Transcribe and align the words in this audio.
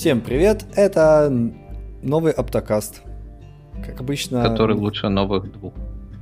Всем 0.00 0.22
привет, 0.22 0.64
это 0.76 1.30
новый 2.00 2.32
Аптокаст. 2.32 3.02
Как 3.84 4.00
обычно... 4.00 4.42
Который 4.42 4.74
лучше 4.74 5.10
новых 5.10 5.52
двух. 5.52 5.74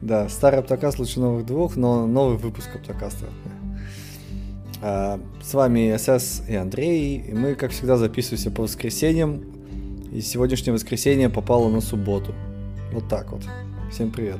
Да, 0.02 0.28
старый 0.28 0.58
Аптокаст 0.58 0.98
лучше 0.98 1.20
новых 1.20 1.46
двух, 1.46 1.76
но 1.76 2.04
новый 2.04 2.38
выпуск 2.38 2.74
Аптокаста. 2.74 3.26
А, 4.82 5.20
с 5.40 5.54
вами 5.54 5.96
СС 5.96 6.42
и 6.48 6.56
Андрей, 6.56 7.18
и 7.18 7.32
мы, 7.32 7.54
как 7.54 7.70
всегда, 7.70 7.96
записываемся 7.96 8.50
по 8.50 8.64
воскресеньям. 8.64 9.44
И 10.10 10.22
сегодняшнее 10.22 10.72
воскресенье 10.72 11.28
попало 11.28 11.68
на 11.68 11.80
субботу. 11.80 12.34
Вот 12.92 13.08
так 13.08 13.30
вот. 13.30 13.44
Всем 13.92 14.10
привет. 14.10 14.38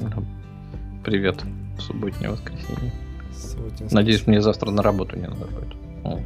Привет. 1.05 1.45
Субботнее 1.79 2.31
воскресенье. 2.31 2.93
Субботнее 3.33 3.89
Надеюсь, 3.93 4.27
мне 4.27 4.41
завтра 4.41 4.73
на 4.73 4.83
работу 4.83 5.17
не 5.17 5.29
надо 5.29 5.47
будет. 5.47 6.23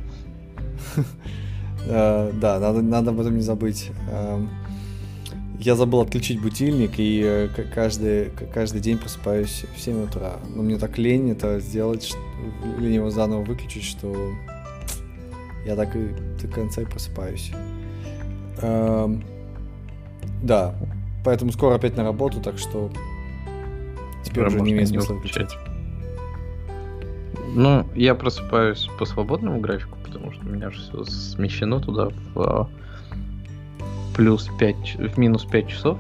Э, 1.87 2.31
да, 2.35 2.59
надо, 2.59 2.83
надо 2.83 3.11
об 3.11 3.21
этом 3.21 3.37
не 3.37 3.43
забыть. 3.43 3.91
Эм, 4.11 4.49
я 5.59 5.77
забыл 5.77 6.01
отключить 6.01 6.41
будильник, 6.41 6.99
и 6.99 7.23
э, 7.25 7.49
каждый, 7.75 8.31
каждый 8.53 8.81
день 8.81 8.99
просыпаюсь 8.99 9.65
в 9.77 9.81
7 9.81 10.05
утра. 10.05 10.37
Но 10.55 10.63
мне 10.63 10.79
так 10.79 10.99
лень 10.99 11.31
это 11.31 11.61
сделать, 11.61 12.15
лень 12.79 12.95
его 12.95 13.11
заново 13.11 13.43
выключить, 13.43 13.85
что 13.85 14.33
я 15.65 15.77
так 15.77 15.95
и 15.95 16.09
до 16.41 16.49
конца 16.49 16.83
и 16.83 16.85
просыпаюсь. 16.85 17.53
Эм, 18.61 19.23
да, 20.43 20.75
поэтому 21.25 21.53
скоро 21.53 21.77
опять 21.77 21.97
на 21.97 22.05
работу, 22.05 22.41
так 22.41 22.59
что 22.59 22.91
теперь 24.25 24.47
уже 24.47 24.61
не 24.61 24.73
имеет 24.73 24.89
смысла 24.89 25.15
выключать. 25.15 25.57
Ну, 27.55 27.87
я 27.95 28.15
просыпаюсь 28.15 28.89
по 28.99 29.05
свободному 29.05 29.61
графику, 29.61 29.92
потому 30.13 30.33
что 30.33 30.47
у 30.47 30.51
меня 30.51 30.71
же 30.71 30.81
все 30.81 31.05
смещено 31.05 31.81
туда 31.81 32.11
в 32.35 32.41
а, 32.41 32.69
плюс 34.15 34.51
5, 34.59 34.97
в 34.99 35.19
минус 35.19 35.45
5 35.45 35.69
часов. 35.69 35.99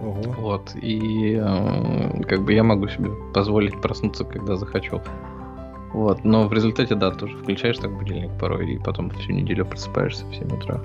Ого. 0.00 0.34
Вот, 0.38 0.74
и 0.80 1.40
э, 1.42 2.22
как 2.24 2.42
бы 2.42 2.52
я 2.52 2.62
могу 2.62 2.86
себе 2.86 3.10
позволить 3.32 3.80
проснуться, 3.80 4.24
когда 4.24 4.56
захочу. 4.56 5.00
Вот, 5.92 6.22
но 6.22 6.46
в 6.46 6.52
результате, 6.52 6.94
да, 6.94 7.10
тоже 7.10 7.36
включаешь 7.38 7.78
так 7.78 7.96
будильник 7.96 8.30
порой, 8.38 8.74
и 8.74 8.78
потом 8.78 9.10
всю 9.10 9.32
неделю 9.32 9.64
просыпаешься 9.64 10.26
в 10.26 10.34
7 10.34 10.48
утра. 10.52 10.80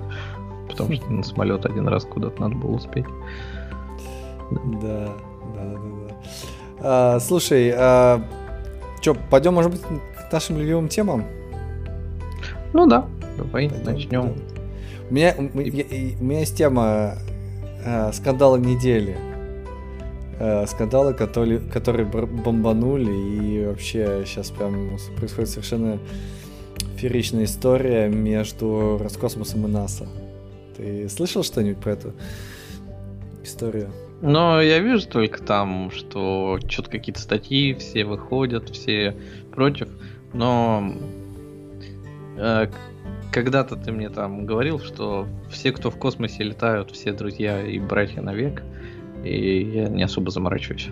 Потому 0.68 0.94
что 0.94 1.10
на 1.12 1.22
самолет 1.22 1.66
один 1.66 1.88
раз 1.88 2.04
куда-то 2.04 2.40
надо 2.40 2.56
было 2.56 2.72
успеть. 2.72 3.06
Да, 4.50 5.14
да, 5.54 5.64
да, 5.64 5.78
да. 6.08 6.16
А, 6.80 7.20
слушай, 7.20 7.72
а, 7.76 8.22
что, 9.02 9.14
пойдем, 9.14 9.54
может 9.54 9.72
быть, 9.72 9.82
к 9.82 10.32
нашим 10.32 10.56
любимым 10.56 10.88
темам? 10.88 11.24
Ну 12.72 12.86
да, 12.86 13.06
давай 13.36 13.70
начнем. 13.84 14.34
У 15.10 15.14
меня, 15.14 15.34
у, 15.38 15.58
меня 15.58 16.40
есть 16.40 16.56
тема 16.56 17.14
э, 17.84 18.12
скандала 18.12 18.56
недели. 18.56 19.16
Э, 20.38 20.66
скандалы, 20.66 21.14
которые, 21.14 21.60
которые 21.60 22.06
бомбанули, 22.06 23.12
и 23.12 23.66
вообще 23.66 24.24
сейчас 24.26 24.50
прям 24.50 24.96
происходит 25.16 25.50
совершенно 25.50 25.98
фееричная 26.96 27.44
история 27.44 28.08
между 28.08 28.98
Роскосмосом 29.00 29.66
и 29.66 29.68
НАСА. 29.68 30.08
Ты 30.76 31.08
слышал 31.08 31.42
что-нибудь 31.42 31.82
про 31.82 31.92
эту 31.92 32.14
историю? 33.44 33.90
Ну, 34.22 34.60
я 34.60 34.78
вижу 34.78 35.08
только 35.08 35.42
там, 35.42 35.90
что 35.90 36.58
что-то 36.68 36.90
какие-то 36.90 37.20
статьи, 37.20 37.74
все 37.74 38.04
выходят, 38.04 38.70
все 38.70 39.16
против, 39.52 39.88
но 40.32 40.94
когда-то 43.32 43.76
ты 43.76 43.92
мне 43.92 44.10
там 44.10 44.46
говорил, 44.46 44.78
что 44.78 45.26
все, 45.50 45.72
кто 45.72 45.90
в 45.90 45.96
космосе 45.96 46.44
летают, 46.44 46.90
все 46.90 47.12
друзья 47.12 47.62
и 47.62 47.78
братья 47.78 48.20
навек, 48.20 48.62
и 49.24 49.62
я 49.62 49.88
не 49.88 50.02
особо 50.02 50.30
заморачиваюсь. 50.30 50.88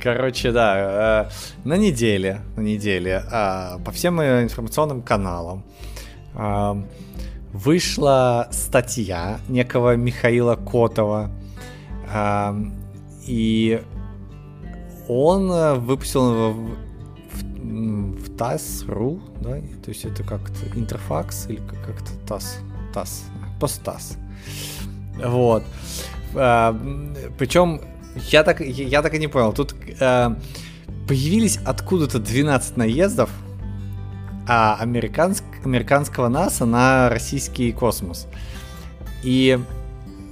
Короче, 0.00 0.52
да, 0.52 1.26
э, 1.26 1.30
на 1.64 1.76
неделе, 1.76 2.42
на 2.56 2.60
неделе 2.60 3.22
э, 3.30 3.78
по 3.84 3.90
всем 3.90 4.22
информационным 4.22 5.02
каналам 5.02 5.64
э, 6.34 6.82
вышла 7.52 8.48
статья 8.52 9.40
некого 9.48 9.96
Михаила 9.96 10.54
Котова, 10.54 11.30
э, 12.14 12.54
и 13.26 13.82
он 15.08 15.80
выпустил 15.80 16.54
в 17.68 18.36
ТАСС.ру, 18.36 19.20
да, 19.40 19.60
то 19.82 19.88
есть 19.88 20.04
это 20.04 20.22
как-то 20.22 20.66
интерфакс 20.74 21.46
или 21.48 21.60
как-то 21.84 22.12
ТАСС, 22.26 22.58
ТАСС, 22.94 23.24
постас. 23.60 24.16
Вот. 25.22 25.62
А, 26.34 26.76
причем 27.38 27.80
я 28.30 28.42
так, 28.42 28.60
я 28.60 29.02
так 29.02 29.14
и 29.14 29.18
не 29.18 29.28
понял, 29.28 29.52
тут 29.52 29.74
а, 30.00 30.38
появились 31.06 31.58
откуда-то 31.64 32.18
12 32.18 32.76
наездов 32.76 33.30
а, 34.46 34.76
американск, 34.80 35.44
американского 35.64 36.28
НАСА 36.28 36.64
на 36.64 37.10
российский 37.10 37.72
космос. 37.72 38.26
И 39.22 39.58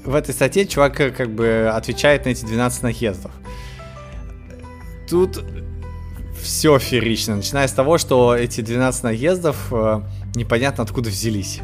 в 0.05 0.15
этой 0.15 0.33
статье 0.33 0.67
чувак 0.67 0.97
как 0.97 1.31
бы 1.31 1.71
отвечает 1.73 2.25
на 2.25 2.31
эти 2.31 2.45
12 2.45 2.83
наездов. 2.85 3.33
Тут 5.09 5.45
все 6.47 6.79
феерично, 6.79 7.37
начиная 7.37 7.67
с 7.67 7.73
того, 7.73 7.99
что 7.99 8.35
эти 8.35 8.61
12 8.61 9.03
наездов 9.03 9.73
э, 9.73 10.01
непонятно 10.35 10.85
откуда 10.85 11.11
взялись. 11.11 11.61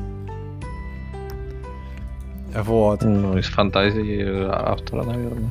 Вот. 2.55 3.03
Ну, 3.03 3.39
из 3.39 3.47
фантазии 3.47 4.47
автора, 4.49 5.05
наверное. 5.05 5.51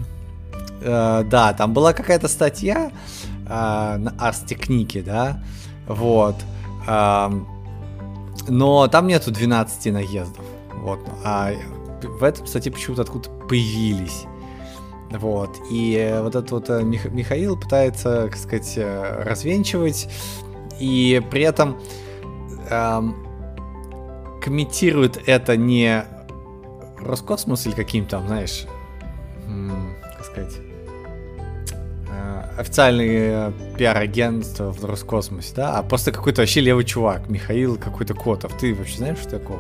Э, 0.82 1.24
да, 1.26 1.54
там 1.54 1.74
была 1.74 1.94
какая-то 1.94 2.28
статья 2.28 2.92
э, 3.24 3.98
на 3.98 4.14
Арстехнике, 4.20 5.02
да, 5.02 5.42
вот. 5.88 6.36
Э, 6.88 7.30
но 8.48 8.88
там 8.88 9.08
нету 9.08 9.32
12 9.32 9.94
наездов. 9.94 10.46
Вот. 10.76 11.00
А 11.24 11.52
в 12.04 12.24
этом, 12.24 12.46
кстати, 12.46 12.70
почему-то 12.70 13.04
откуда 13.04 13.30
появились. 13.30 14.26
Вот. 15.12 15.58
И 15.70 15.96
э, 15.96 16.22
вот 16.22 16.36
этот 16.36 16.52
вот 16.52 16.70
э, 16.70 16.82
Мих- 16.82 17.10
Михаил 17.10 17.58
пытается, 17.58 18.24
так 18.24 18.38
сказать, 18.38 18.74
э, 18.78 19.24
развенчивать, 19.24 20.08
и 20.80 21.22
при 21.30 21.44
этом 21.44 21.80
эм, 22.70 23.16
комментирует 24.42 25.22
это 25.28 25.58
не 25.58 26.04
Роскосмос 27.00 27.68
или 27.68 27.74
каким 27.74 28.06
там, 28.06 28.28
знаешь, 28.28 28.66
как 30.18 30.26
сказать, 30.26 30.58
официальный 32.58 33.54
пиар-агентство 33.78 34.72
в 34.72 34.84
Роскосмосе, 34.86 35.54
да, 35.56 35.78
а 35.78 35.84
просто 35.84 36.12
какой-то 36.12 36.42
вообще 36.42 36.62
левый 36.62 36.84
чувак, 36.86 37.30
Михаил 37.30 37.78
какой-то 37.78 38.14
Котов. 38.14 38.58
Ты 38.58 38.74
вообще 38.74 38.98
знаешь, 38.98 39.20
что 39.20 39.40
такого? 39.40 39.60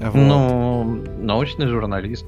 Вот. 0.00 0.14
Ну, 0.14 0.84
научный 1.18 1.66
журналист. 1.66 2.26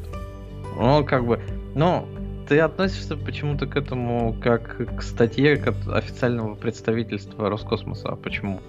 Ну, 0.78 1.05
как 1.05 1.27
бы, 1.27 1.41
ну, 1.75 2.06
ты 2.49 2.59
относишься 2.60 3.16
почему-то 3.16 3.66
к 3.66 3.77
этому 3.77 4.37
как 4.43 4.77
к 4.97 5.03
статье 5.03 5.56
как 5.56 5.75
официального 5.88 6.55
представительства 6.55 7.49
Роскосмоса. 7.49 8.09
А 8.09 8.16
почему? 8.16 8.60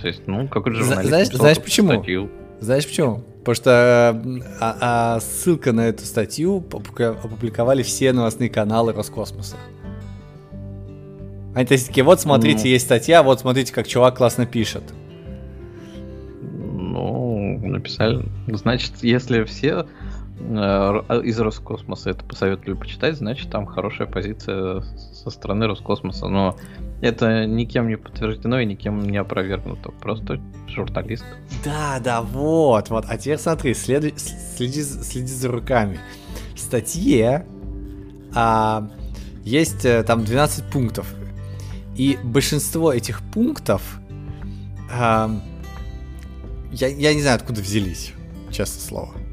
То 0.00 0.08
есть, 0.08 0.26
ну, 0.26 0.48
какой-то 0.48 0.78
журналист. 0.78 1.08
Знаешь, 1.08 1.28
знаешь 1.28 1.60
почему? 1.60 1.92
Статью. 1.92 2.30
Знаешь 2.60 2.86
почему? 2.86 3.22
Потому 3.38 3.54
что 3.54 4.22
а, 4.60 4.78
а 4.80 5.20
ссылка 5.20 5.72
на 5.72 5.88
эту 5.88 6.04
статью 6.04 6.58
опубликовали 6.58 7.82
все 7.82 8.12
новостные 8.12 8.48
каналы 8.48 8.92
Роскосмоса. 8.92 9.56
Они 11.54 11.66
такие, 11.66 12.02
вот 12.02 12.20
смотрите, 12.20 12.64
ну, 12.64 12.70
есть 12.70 12.86
статья, 12.86 13.22
вот 13.22 13.40
смотрите, 13.40 13.72
как 13.72 13.86
чувак 13.86 14.16
классно 14.16 14.44
пишет. 14.44 14.82
Ну, 16.42 17.58
написали. 17.62 18.24
Значит, 18.48 18.92
если 19.02 19.44
все 19.44 19.86
из 20.40 21.38
Роскосмоса 21.38 22.10
это 22.10 22.24
посоветовали 22.24 22.74
почитать, 22.74 23.16
значит 23.16 23.50
там 23.50 23.66
хорошая 23.66 24.08
позиция 24.08 24.80
со 24.80 25.30
стороны 25.30 25.66
Роскосмоса. 25.66 26.26
Но 26.26 26.56
это 27.00 27.46
никем 27.46 27.88
не 27.88 27.96
подтверждено 27.96 28.60
и 28.60 28.66
никем 28.66 29.02
не 29.02 29.16
опровергнуто. 29.16 29.90
Просто 29.92 30.40
журналист. 30.66 31.24
Да, 31.64 32.00
да, 32.00 32.20
вот, 32.22 32.90
вот. 32.90 33.04
А 33.08 33.16
теперь 33.16 33.38
смотри, 33.38 33.74
следи, 33.74 34.14
следи, 34.16 34.82
следи 34.82 35.32
за 35.32 35.50
руками. 35.50 35.98
В 36.54 36.58
статье 36.58 37.46
а, 38.34 38.88
есть 39.44 39.84
э, 39.84 40.02
там 40.02 40.24
12 40.24 40.64
пунктов. 40.70 41.14
И 41.96 42.18
большинство 42.24 42.92
этих 42.92 43.22
пунктов 43.32 44.00
а, 44.90 45.30
я, 46.72 46.88
я 46.88 47.14
не 47.14 47.22
знаю, 47.22 47.36
откуда 47.36 47.60
взялись, 47.60 48.12
честное 48.50 48.80
слово. 48.80 49.23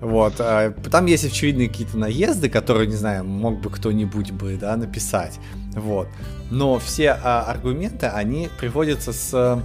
Вот. 0.00 0.34
А, 0.38 0.72
там 0.90 1.06
есть 1.06 1.24
очевидные 1.24 1.68
какие-то 1.68 1.98
наезды, 1.98 2.48
которые, 2.48 2.86
не 2.86 2.96
знаю, 2.96 3.24
мог 3.24 3.60
бы 3.60 3.70
кто-нибудь 3.70 4.32
бы, 4.32 4.56
да, 4.56 4.76
написать. 4.76 5.38
Вот. 5.74 6.08
Но 6.50 6.78
все 6.78 7.10
а, 7.10 7.42
аргументы, 7.42 8.06
они 8.06 8.48
приводятся 8.58 9.12
с 9.12 9.62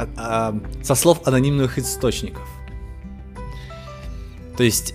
а, 0.00 0.08
а, 0.16 0.58
со 0.82 0.94
слов 0.94 1.26
анонимных 1.26 1.78
источников. 1.78 2.48
То 4.56 4.64
есть, 4.64 4.94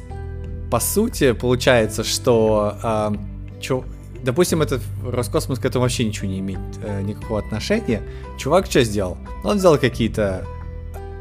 по 0.70 0.80
сути, 0.80 1.32
получается, 1.32 2.04
что 2.04 2.78
а, 2.84 3.14
чё, 3.62 3.84
допустим, 4.24 4.62
этот 4.62 4.82
Роскосмос 5.04 5.60
к 5.60 5.66
этому 5.66 5.84
вообще 5.84 6.06
ничего 6.06 6.28
не 6.28 6.40
имеет 6.40 6.60
э, 6.84 7.02
никакого 7.02 7.40
отношения. 7.40 8.02
Чувак 8.38 8.66
что 8.66 8.84
сделал? 8.84 9.18
Он 9.44 9.58
взял 9.58 9.78
какие-то 9.78 10.46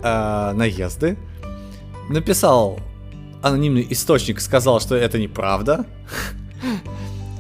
э, 0.03 0.53
наезды, 0.55 1.17
написал 2.09 2.79
анонимный 3.45 3.87
источник, 3.91 4.41
сказал, 4.41 4.81
что 4.81 4.95
это 4.95 5.19
неправда. 5.19 5.85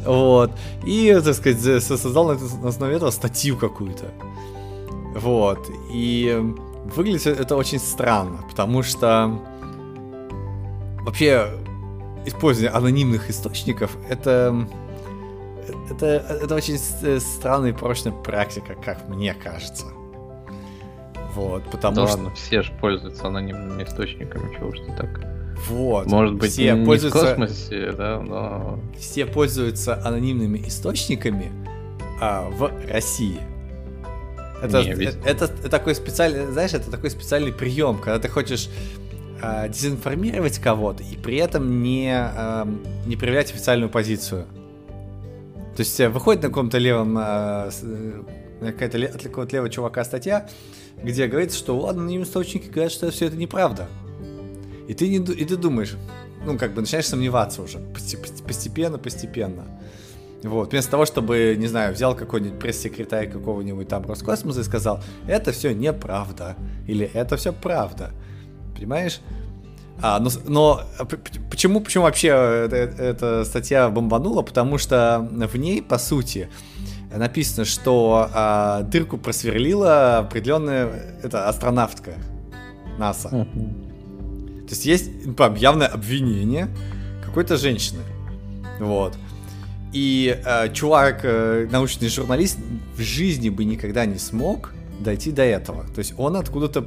Вот. 0.06 0.50
И, 0.84 1.18
так 1.24 1.34
сказать, 1.34 1.82
создал 1.82 2.28
на 2.28 2.68
основе 2.68 2.96
этого 2.96 3.10
статью 3.10 3.56
какую-то. 3.56 4.12
Вот. 5.14 5.66
И 5.90 6.38
выглядит 6.94 7.26
это 7.26 7.56
очень 7.56 7.78
странно, 7.78 8.44
потому 8.50 8.82
что 8.82 9.40
вообще 11.00 11.48
использование 12.26 12.76
анонимных 12.76 13.30
источников 13.30 13.96
это 14.10 14.68
это, 15.90 16.06
это 16.06 16.54
очень 16.54 16.78
странная 17.20 17.70
и 17.70 17.72
прочная 17.72 18.12
практика, 18.12 18.74
как 18.74 19.08
мне 19.08 19.34
кажется. 19.34 19.86
Вот, 21.34 21.64
потому 21.70 21.96
да 21.96 22.06
что... 22.06 22.16
ладно, 22.16 22.34
все 22.34 22.62
же 22.62 22.72
пользуются 22.80 23.26
анонимными 23.26 23.82
источниками, 23.82 24.54
чего 24.54 24.72
что 24.72 24.86
так. 24.96 25.33
Вот. 25.68 26.06
Может 26.06 26.34
быть, 26.34 26.50
все 26.52 26.74
не 26.74 26.84
пользуются... 26.84 27.18
в 27.18 27.28
космосе, 27.30 27.92
да, 27.92 28.20
но... 28.20 28.80
Все 28.98 29.26
пользуются 29.26 30.00
анонимными 30.04 30.58
источниками 30.66 31.50
а, 32.20 32.48
в 32.50 32.70
России. 32.90 33.40
Это, 34.62 34.82
Не, 34.82 34.94
ведь- 34.94 35.16
это, 35.24 35.44
это 35.46 35.68
такой 35.68 35.94
специальный, 35.94 36.46
знаешь, 36.46 36.72
это 36.74 36.90
такой 36.90 37.10
специальный 37.10 37.52
прием, 37.52 37.98
когда 37.98 38.18
ты 38.18 38.28
хочешь 38.28 38.68
а, 39.42 39.68
дезинформировать 39.68 40.58
кого-то 40.58 41.02
и 41.02 41.16
при 41.16 41.36
этом 41.36 41.82
не, 41.82 42.12
а, 42.14 42.66
не 43.06 43.16
проявлять 43.16 43.50
официальную 43.52 43.90
позицию. 43.90 44.46
То 45.76 45.80
есть 45.80 45.98
э, 45.98 46.08
выходит 46.08 46.42
на 46.42 46.48
каком-то 46.48 46.78
левом, 46.78 47.16
а, 47.18 47.68
с- 47.70 47.80
э, 47.82 48.22
на 48.60 48.72
какая-то 48.72 48.98
от 49.16 49.22
какого-то 49.22 49.52
левого 49.54 49.70
чувака 49.70 50.04
статья, 50.04 50.48
где 51.02 51.26
говорится, 51.26 51.58
что 51.58 51.76
ладно, 51.78 52.02
анонимные 52.02 52.26
источники 52.28 52.68
говорят, 52.68 52.92
что 52.92 53.10
все 53.10 53.26
это 53.26 53.36
неправда. 53.36 53.88
И 54.88 54.94
ты, 54.94 55.08
не, 55.08 55.16
и 55.16 55.44
ты 55.44 55.56
думаешь, 55.56 55.96
ну, 56.44 56.58
как 56.58 56.74
бы 56.74 56.80
начинаешь 56.80 57.06
сомневаться 57.06 57.62
уже, 57.62 57.78
посте- 57.78 58.20
посте- 58.20 58.46
постепенно, 58.46 58.98
постепенно. 58.98 59.64
Вот, 60.42 60.72
вместо 60.72 60.90
того, 60.90 61.06
чтобы, 61.06 61.56
не 61.58 61.66
знаю, 61.66 61.94
взял 61.94 62.14
какой-нибудь 62.14 62.58
пресс-секретарь 62.58 63.30
какого-нибудь 63.30 63.88
там 63.88 64.04
Роскосмоса 64.04 64.60
и 64.60 64.64
сказал, 64.64 65.00
это 65.26 65.52
все 65.52 65.72
неправда, 65.72 66.56
или 66.86 67.10
это 67.14 67.38
все 67.38 67.52
правда. 67.52 68.10
Понимаешь? 68.76 69.20
А, 70.02 70.18
но, 70.20 70.28
но 70.46 70.82
п- 71.08 71.18
почему, 71.50 71.80
почему 71.80 72.04
вообще 72.04 72.28
эта, 72.28 72.76
эта 72.76 73.44
статья 73.44 73.88
бомбанула? 73.88 74.42
Потому 74.42 74.76
что 74.76 75.26
в 75.30 75.56
ней, 75.56 75.80
по 75.80 75.96
сути, 75.96 76.50
написано, 77.14 77.64
что 77.64 78.28
а, 78.34 78.82
дырку 78.82 79.16
просверлила 79.16 80.18
определенная 80.18 80.90
это, 81.22 81.48
астронавтка 81.48 82.14
НАСА. 82.98 83.28
То 83.30 83.46
есть 84.74 84.86
есть 84.86 85.26
ну, 85.26 85.34
прям 85.34 85.54
явное 85.54 85.86
обвинение 85.86 86.68
какой-то 87.24 87.56
женщины. 87.56 88.00
Вот. 88.80 89.16
И 89.92 90.40
э, 90.44 90.72
чувак, 90.72 91.20
э, 91.22 91.68
научный 91.70 92.08
журналист, 92.08 92.58
в 92.96 93.00
жизни 93.00 93.48
бы 93.48 93.64
никогда 93.64 94.06
не 94.06 94.18
смог 94.18 94.72
дойти 95.00 95.30
до 95.30 95.42
этого. 95.42 95.84
То 95.94 96.00
есть 96.00 96.14
он 96.18 96.36
откуда-то 96.36 96.86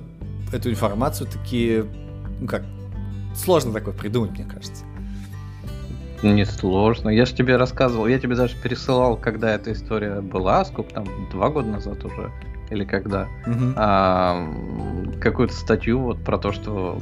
эту 0.52 0.70
информацию 0.70 1.30
таки, 1.30 1.84
ну 2.42 2.48
как, 2.48 2.64
сложно 3.36 3.72
такое 3.74 3.94
придумать, 3.94 4.32
мне 4.32 4.44
кажется. 4.44 4.84
Несложно. 6.24 7.10
Я 7.10 7.26
же 7.26 7.34
тебе 7.36 7.58
рассказывал, 7.58 8.08
я 8.08 8.20
тебе 8.20 8.36
даже 8.36 8.56
пересылал, 8.58 9.18
когда 9.18 9.54
эта 9.54 9.72
история 9.72 10.20
была, 10.22 10.66
сколько 10.66 10.94
там, 10.96 11.06
два 11.32 11.50
года 11.50 11.68
назад 11.68 12.04
уже, 12.04 12.32
или 12.72 12.84
когда, 12.86 13.28
Мгм. 13.46 13.74
а, 13.78 14.48
какую-то 15.22 15.54
статью 15.54 16.00
вот 16.00 16.24
про 16.24 16.38
то, 16.38 16.52
что, 16.52 17.00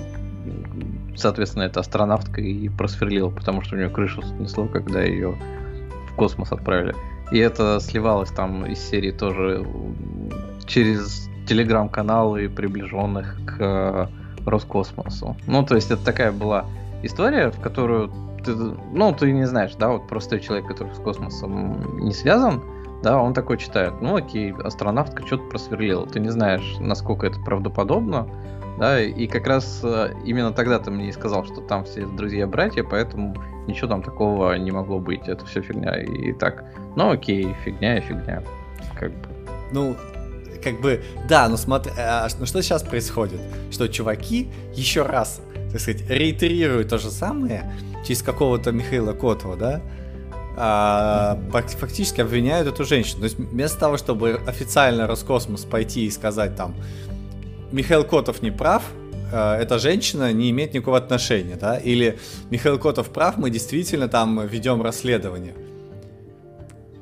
соответственно, 1.15 1.63
эта 1.63 1.79
астронавтка 1.79 2.41
и 2.41 2.69
просверлила, 2.69 3.29
потому 3.29 3.61
что 3.61 3.75
у 3.75 3.77
нее 3.77 3.89
крышу 3.89 4.21
снесло, 4.21 4.67
когда 4.67 5.01
ее 5.01 5.35
в 6.11 6.15
космос 6.15 6.51
отправили. 6.51 6.95
И 7.31 7.37
это 7.39 7.79
сливалось 7.79 8.29
там 8.29 8.65
из 8.65 8.79
серии 8.79 9.11
тоже 9.11 9.65
через 10.67 11.29
телеграм-каналы 11.47 12.49
приближенных 12.49 13.35
к 13.45 13.57
э, 13.59 14.07
Роскосмосу. 14.45 15.35
Ну, 15.47 15.63
то 15.65 15.75
есть 15.75 15.91
это 15.91 16.03
такая 16.03 16.31
была 16.31 16.65
история, 17.03 17.51
в 17.51 17.59
которую 17.59 18.11
ты, 18.43 18.53
ну, 18.53 19.13
ты 19.13 19.31
не 19.31 19.45
знаешь, 19.45 19.75
да, 19.75 19.89
вот 19.89 20.07
простой 20.07 20.39
человек, 20.39 20.67
который 20.67 20.93
с 20.93 20.99
космосом 20.99 21.97
не 21.99 22.13
связан, 22.13 22.61
да, 23.03 23.21
он 23.21 23.33
такой 23.33 23.57
читает, 23.57 23.93
ну, 24.01 24.15
окей, 24.15 24.53
астронавтка 24.63 25.25
что-то 25.25 25.43
просверлила, 25.49 26.05
ты 26.05 26.19
не 26.19 26.29
знаешь, 26.29 26.75
насколько 26.79 27.27
это 27.27 27.39
правдоподобно, 27.39 28.27
да, 28.79 29.01
и 29.01 29.27
как 29.27 29.47
раз 29.47 29.81
э, 29.83 30.13
именно 30.25 30.51
тогда 30.51 30.79
ты 30.79 30.91
мне 30.91 31.09
и 31.09 31.11
сказал, 31.11 31.45
что 31.45 31.61
там 31.61 31.85
все 31.85 32.05
друзья-братья, 32.05 32.83
поэтому 32.83 33.35
ничего 33.67 33.87
там 33.87 34.03
такого 34.03 34.53
не 34.53 34.71
могло 34.71 34.99
быть, 34.99 35.27
это 35.27 35.45
все 35.45 35.61
фигня, 35.61 36.01
и 36.01 36.33
так, 36.33 36.65
ну, 36.95 37.11
окей, 37.11 37.55
фигня 37.63 37.97
и 37.97 38.01
фигня, 38.01 38.43
как 38.99 39.11
бы. 39.11 39.27
Ну, 39.71 39.95
как 40.63 40.81
бы, 40.81 41.03
да, 41.29 41.47
но 41.47 41.57
смотри, 41.57 41.93
а, 41.97 42.27
ну 42.39 42.45
что 42.45 42.61
сейчас 42.61 42.83
происходит? 42.83 43.39
Что 43.71 43.87
чуваки 43.87 44.49
еще 44.73 45.03
раз, 45.03 45.41
так 45.71 45.79
сказать, 45.79 46.09
реитерируют 46.09 46.89
то 46.89 46.97
же 46.97 47.11
самое 47.11 47.71
через 48.05 48.21
какого-то 48.23 48.71
Михаила 48.71 49.13
Котова, 49.13 49.55
да? 49.55 49.81
А, 50.57 51.37
фак- 51.51 51.69
фактически 51.69 52.21
обвиняют 52.21 52.67
эту 52.67 52.83
женщину. 52.85 53.19
То 53.19 53.25
есть 53.25 53.37
вместо 53.37 53.79
того, 53.79 53.97
чтобы 53.97 54.39
официально 54.47 55.05
Роскосмос 55.05 55.65
пойти 55.65 56.05
и 56.05 56.11
сказать 56.11 56.55
там, 56.55 56.75
Михаил 57.71 58.03
Котов 58.03 58.41
не 58.41 58.51
прав, 58.51 58.83
э, 59.31 59.55
эта 59.61 59.79
женщина 59.79 60.31
не 60.33 60.49
имеет 60.51 60.73
никакого 60.73 60.97
отношения, 60.97 61.55
да? 61.55 61.77
Или 61.77 62.17
Михаил 62.49 62.79
Котов 62.79 63.09
прав, 63.09 63.37
мы 63.37 63.49
действительно 63.49 64.07
там 64.07 64.47
ведем 64.47 64.81
расследование. 64.81 65.55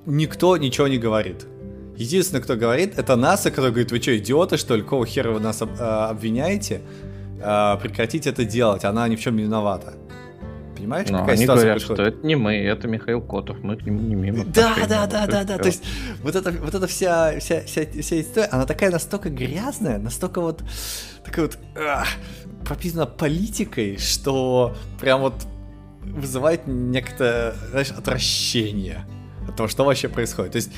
Никто 0.05 0.57
ничего 0.57 0.87
не 0.87 0.97
говорит. 0.97 1.45
Единственное, 1.95 2.41
кто 2.41 2.55
говорит, 2.55 2.97
это 2.97 3.15
НАСА, 3.15 3.51
который 3.51 3.71
говорит, 3.71 3.91
вы 3.91 4.01
что, 4.01 4.17
идиоты, 4.17 4.57
что 4.57 4.75
ли, 4.75 4.81
какого 4.81 5.05
хера 5.05 5.31
вы 5.31 5.39
нас 5.39 5.61
а, 5.61 6.09
обвиняете? 6.09 6.81
А, 7.41 7.77
прекратите 7.77 8.29
это 8.29 8.45
делать, 8.45 8.83
она 8.83 9.07
ни 9.07 9.15
в 9.15 9.21
чем 9.21 9.35
не 9.35 9.43
виновата. 9.43 9.93
Понимаешь, 10.83 11.09
Но 11.09 11.19
какая 11.19 11.35
они 11.35 11.43
ситуация 11.43 11.63
говорят, 11.63 11.77
происходит? 11.77 12.07
что 12.13 12.17
это 12.17 12.27
не 12.27 12.35
мы, 12.35 12.55
это 12.55 12.87
Михаил 12.89 13.21
Котов, 13.21 13.57
мы 13.61 13.77
к 13.77 13.85
нему 13.85 14.01
не 14.01 14.15
имеем 14.15 14.51
Да, 14.51 14.75
да, 14.87 15.07
да, 15.07 15.25
да, 15.27 15.43
да. 15.43 15.57
То 15.57 15.67
есть 15.67 15.83
вот 16.21 16.35
эта, 16.35 16.51
вот 16.51 16.75
эта 16.75 16.87
вся, 16.87 17.39
вся, 17.39 17.61
вся, 17.61 17.85
вся 17.85 18.21
история, 18.21 18.47
она 18.47 18.65
такая 18.65 18.91
настолько 18.91 19.29
грязная, 19.29 19.97
настолько 19.97 20.41
вот 20.41 20.61
такая 21.23 21.45
вот 21.45 21.57
ах, 21.77 22.07
прописана 22.65 23.05
политикой, 23.05 23.97
что 23.97 24.75
прям 24.99 25.21
вот 25.21 25.35
вызывает 26.01 26.67
некое, 26.67 27.53
знаешь, 27.71 27.91
отвращение 27.91 29.05
от 29.47 29.55
того, 29.55 29.69
что 29.69 29.85
вообще 29.85 30.09
происходит. 30.09 30.51
То 30.51 30.57
есть 30.57 30.71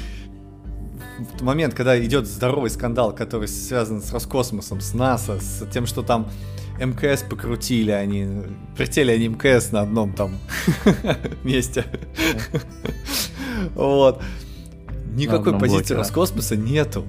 в 1.39 1.43
момент, 1.43 1.73
когда 1.73 1.99
идет 2.03 2.27
здоровый 2.27 2.69
скандал, 2.69 3.13
который 3.13 3.47
связан 3.47 4.01
с 4.01 4.11
Роскосмосом, 4.11 4.81
с 4.81 4.93
НАСА, 4.93 5.39
с 5.39 5.65
тем, 5.71 5.85
что 5.85 6.03
там 6.03 6.29
МКС 6.79 7.23
покрутили 7.23 7.91
они, 7.91 8.27
прилетели 8.75 9.11
они 9.11 9.27
МКС 9.29 9.71
на 9.71 9.81
одном 9.81 10.13
там 10.13 10.37
месте. 11.43 11.85
Вот. 13.75 14.21
Никакой 15.13 15.57
позиции. 15.57 15.95
Роскосмоса 15.95 16.55
нету. 16.57 17.05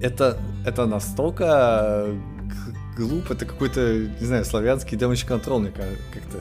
Это, 0.00 0.38
это 0.66 0.86
настолько 0.86 2.06
г- 2.08 3.04
глупо, 3.04 3.34
это 3.34 3.44
какой-то, 3.46 4.08
не 4.20 4.26
знаю, 4.26 4.44
славянский 4.44 4.98
damage 4.98 5.26
control, 5.28 5.60
мне 5.60 5.70
кажется, 5.70 6.02
как-то. 6.12 6.38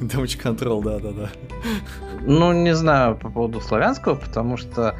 Damage 0.00 0.40
control, 0.42 0.82
да-да-да. 0.82 1.30
Ну, 2.26 2.52
не 2.52 2.74
знаю 2.74 3.16
по 3.16 3.28
поводу 3.28 3.60
славянского, 3.60 4.14
потому 4.14 4.56
что... 4.56 4.96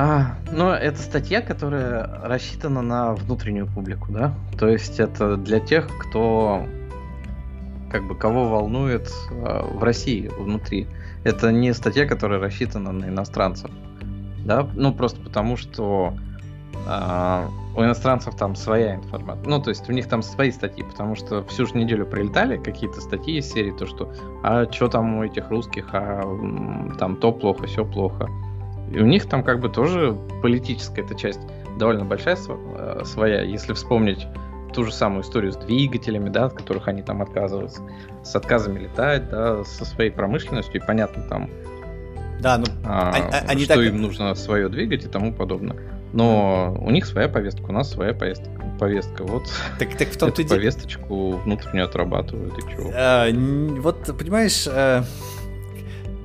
А, 0.00 0.36
ну, 0.52 0.70
это 0.70 0.96
статья, 1.02 1.42
которая 1.42 2.20
рассчитана 2.22 2.82
на 2.82 3.14
внутреннюю 3.14 3.66
публику, 3.66 4.12
да? 4.12 4.32
То 4.56 4.68
есть 4.68 5.00
это 5.00 5.36
для 5.36 5.58
тех, 5.58 5.88
кто... 5.98 6.64
Как 7.90 8.06
бы 8.06 8.14
кого 8.14 8.48
волнует 8.48 9.10
а, 9.32 9.66
в 9.66 9.82
России 9.82 10.30
внутри. 10.38 10.86
Это 11.24 11.50
не 11.50 11.74
статья, 11.74 12.06
которая 12.06 12.38
рассчитана 12.38 12.92
на 12.92 13.06
иностранцев. 13.06 13.72
Да? 14.44 14.68
Ну, 14.72 14.94
просто 14.94 15.20
потому 15.20 15.56
что 15.56 16.14
а, 16.86 17.48
у 17.74 17.82
иностранцев 17.82 18.36
там 18.36 18.54
своя 18.54 18.94
информация. 18.94 19.50
Ну, 19.50 19.60
то 19.60 19.70
есть 19.70 19.90
у 19.90 19.92
них 19.92 20.08
там 20.08 20.22
свои 20.22 20.52
статьи, 20.52 20.84
потому 20.84 21.16
что 21.16 21.42
всю 21.46 21.66
же 21.66 21.76
неделю 21.76 22.06
прилетали 22.06 22.56
какие-то 22.56 23.00
статьи 23.00 23.38
из 23.38 23.50
серии, 23.50 23.72
то 23.72 23.84
что 23.84 24.14
а 24.44 24.70
что 24.70 24.86
там 24.86 25.16
у 25.16 25.24
этих 25.24 25.50
русских, 25.50 25.88
а 25.92 26.22
там 27.00 27.16
то 27.16 27.32
плохо, 27.32 27.66
все 27.66 27.84
плохо. 27.84 28.28
И 28.92 28.98
у 28.98 29.06
них 29.06 29.26
там 29.26 29.42
как 29.42 29.60
бы 29.60 29.68
тоже 29.68 30.16
политическая 30.42 31.02
эта 31.02 31.14
часть. 31.14 31.40
довольно 31.78 32.04
большая 32.04 32.36
э, 32.48 33.02
своя. 33.04 33.42
Если 33.42 33.72
вспомнить 33.72 34.26
ту 34.72 34.84
же 34.84 34.92
самую 34.92 35.22
историю 35.22 35.52
с 35.52 35.56
двигателями, 35.56 36.28
да, 36.28 36.46
от 36.46 36.54
которых 36.54 36.88
они 36.88 37.02
там 37.02 37.22
отказываются, 37.22 37.82
с 38.22 38.34
отказами 38.34 38.80
летать, 38.80 39.28
да, 39.30 39.64
со 39.64 39.84
своей 39.84 40.10
промышленностью, 40.10 40.80
и 40.80 40.84
понятно 40.84 41.22
там, 41.28 41.50
да, 42.40 42.58
ну, 42.58 42.66
а, 42.84 43.12
они 43.48 43.64
что 43.64 43.74
так... 43.74 43.84
им 43.84 44.00
нужно 44.00 44.34
свое 44.34 44.68
двигать 44.68 45.04
и 45.04 45.08
тому 45.08 45.32
подобное. 45.32 45.76
Но 46.12 46.76
у 46.80 46.90
них 46.90 47.04
своя 47.04 47.28
повестка, 47.28 47.64
у 47.68 47.72
нас 47.72 47.90
своя 47.90 48.14
повестка. 48.14 48.48
повестка. 48.78 49.24
Вот 49.24 49.42
так, 49.78 49.94
так 49.96 50.08
в 50.08 50.16
том 50.16 50.30
эту 50.30 50.46
повесточку 50.46 51.32
внутреннюю 51.32 51.84
отрабатывают 51.86 52.56
и 52.58 52.62
чего. 52.62 52.92
А, 52.94 53.28
вот, 53.80 54.16
понимаешь, 54.16 54.66
а... 54.68 55.04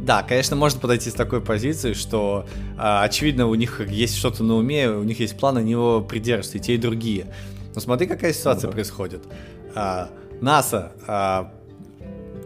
Да, 0.03 0.21
конечно, 0.21 0.57
можно 0.57 0.81
подойти 0.81 1.09
с 1.09 1.13
такой 1.13 1.39
позиции, 1.39 1.93
что 1.93 2.45
а, 2.77 3.03
очевидно 3.03 3.47
у 3.47 3.55
них 3.55 3.79
есть 3.87 4.17
что-то 4.17 4.43
на 4.43 4.55
уме, 4.55 4.89
у 4.89 5.03
них 5.03 5.21
есть 5.21 5.37
план, 5.37 5.55
они 5.55 5.71
его 5.71 6.01
придерживаются, 6.01 6.57
и 6.57 6.59
те, 6.59 6.75
и 6.75 6.77
другие. 6.77 7.27
Но 7.73 7.79
смотри, 7.79 8.05
какая 8.05 8.33
ситуация 8.33 8.67
ну, 8.67 8.71
да. 8.71 8.73
происходит. 8.73 9.23
А, 9.75 10.09
НАСА 10.41 10.91
а, 11.07 11.53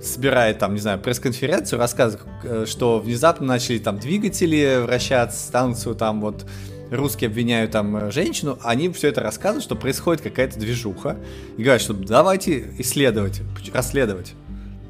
собирает 0.03 0.59
там, 0.59 0.75
не 0.75 0.79
знаю, 0.79 0.99
пресс-конференцию, 0.99 1.79
рассказывает, 1.79 2.27
э, 2.43 2.65
что 2.67 2.99
внезапно 2.99 3.47
начали 3.47 3.79
там 3.79 3.97
двигатели 3.97 4.83
вращаться, 4.83 5.39
станцию 5.47 5.95
там 5.95 6.21
вот 6.21 6.45
русские 6.91 7.29
обвиняют 7.29 7.71
там 7.71 7.97
э, 7.97 8.11
женщину, 8.11 8.59
они 8.63 8.89
все 8.89 9.07
это 9.07 9.21
рассказывают, 9.21 9.63
что 9.63 9.75
происходит 9.75 10.21
какая-то 10.21 10.59
движуха, 10.59 11.17
и 11.57 11.63
говорят, 11.63 11.81
что 11.81 11.95
давайте 11.95 12.71
исследовать, 12.77 13.41
расследовать, 13.73 14.33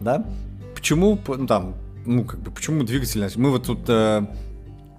да, 0.02 0.26
почему, 0.76 1.18
ну 1.26 1.48
там, 1.48 1.76
ну 2.08 2.24
как 2.24 2.40
бы, 2.40 2.52
почему 2.52 2.84
двигатель, 2.84 3.30
мы 3.36 3.52
вот 3.52 3.66
тут 3.66 3.82
э, 3.88 4.26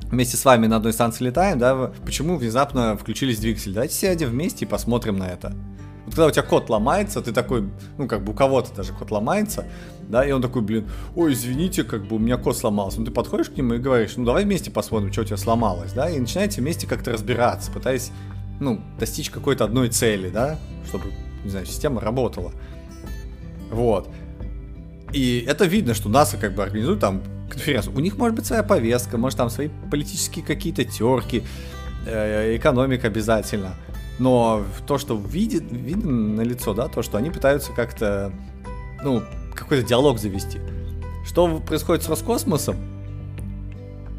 вместе 0.02 0.36
с 0.36 0.44
вами 0.44 0.66
на 0.66 0.76
одной 0.76 0.92
станции 0.92 1.24
летаем, 1.24 1.58
да, 1.58 1.92
почему 2.04 2.36
внезапно 2.36 2.96
включились 2.96 3.38
двигатели, 3.38 3.72
давайте 3.72 3.94
сядем 3.94 4.28
вместе 4.28 4.64
и 4.64 4.68
посмотрим 4.68 5.16
на 5.16 5.28
это. 5.28 5.54
Вот 6.04 6.14
когда 6.14 6.26
у 6.26 6.30
тебя 6.30 6.42
код 6.42 6.70
ломается, 6.70 7.20
ты 7.20 7.32
такой, 7.32 7.68
ну 7.96 8.06
как 8.06 8.24
бы 8.24 8.32
у 8.32 8.34
кого-то 8.34 8.74
даже 8.74 8.92
код 8.92 9.10
ломается, 9.10 9.66
да, 10.02 10.24
и 10.24 10.32
он 10.32 10.40
такой, 10.40 10.62
блин, 10.62 10.88
ой, 11.16 11.32
извините, 11.32 11.82
как 11.82 12.06
бы 12.06 12.16
у 12.16 12.18
меня 12.18 12.36
код 12.36 12.56
сломался. 12.56 13.00
Ну 13.00 13.06
ты 13.06 13.10
подходишь 13.10 13.50
к 13.50 13.56
нему 13.56 13.74
и 13.74 13.78
говоришь, 13.78 14.16
ну 14.16 14.24
давай 14.24 14.44
вместе 14.44 14.70
посмотрим, 14.70 15.12
что 15.12 15.22
у 15.22 15.24
тебя 15.24 15.36
сломалось, 15.36 15.92
да, 15.92 16.08
и 16.08 16.18
начинаете 16.18 16.60
вместе 16.60 16.86
как-то 16.86 17.12
разбираться, 17.12 17.70
пытаясь, 17.70 18.10
ну, 18.60 18.80
достичь 18.98 19.30
какой-то 19.30 19.64
одной 19.64 19.88
цели, 19.88 20.30
да, 20.30 20.58
чтобы, 20.86 21.12
не 21.44 21.50
знаю, 21.50 21.66
система 21.66 22.00
работала. 22.00 22.52
Вот. 23.70 24.08
И 25.12 25.44
это 25.48 25.64
видно, 25.64 25.94
что 25.94 26.08
НАСА 26.08 26.36
как 26.36 26.54
бы 26.54 26.62
организует 26.62 27.00
там 27.00 27.22
конференцию. 27.50 27.96
У 27.96 28.00
них 28.00 28.16
может 28.16 28.36
быть 28.36 28.46
своя 28.46 28.62
повестка, 28.62 29.16
может 29.16 29.38
там 29.38 29.50
свои 29.50 29.68
политические 29.90 30.44
какие-то 30.44 30.84
терки, 30.84 31.44
э, 32.06 32.56
экономика 32.56 33.06
обязательно. 33.06 33.74
Но 34.18 34.64
то, 34.86 34.98
что 34.98 35.16
видит, 35.16 35.64
видно 35.70 36.12
на 36.12 36.40
лицо, 36.42 36.74
да, 36.74 36.88
то, 36.88 37.02
что 37.02 37.18
они 37.18 37.30
пытаются 37.30 37.72
как-то, 37.72 38.32
ну, 39.02 39.22
какой-то 39.54 39.86
диалог 39.86 40.18
завести. 40.18 40.58
Что 41.24 41.60
происходит 41.60 42.02
с 42.02 42.08
Роскосмосом? 42.08 42.76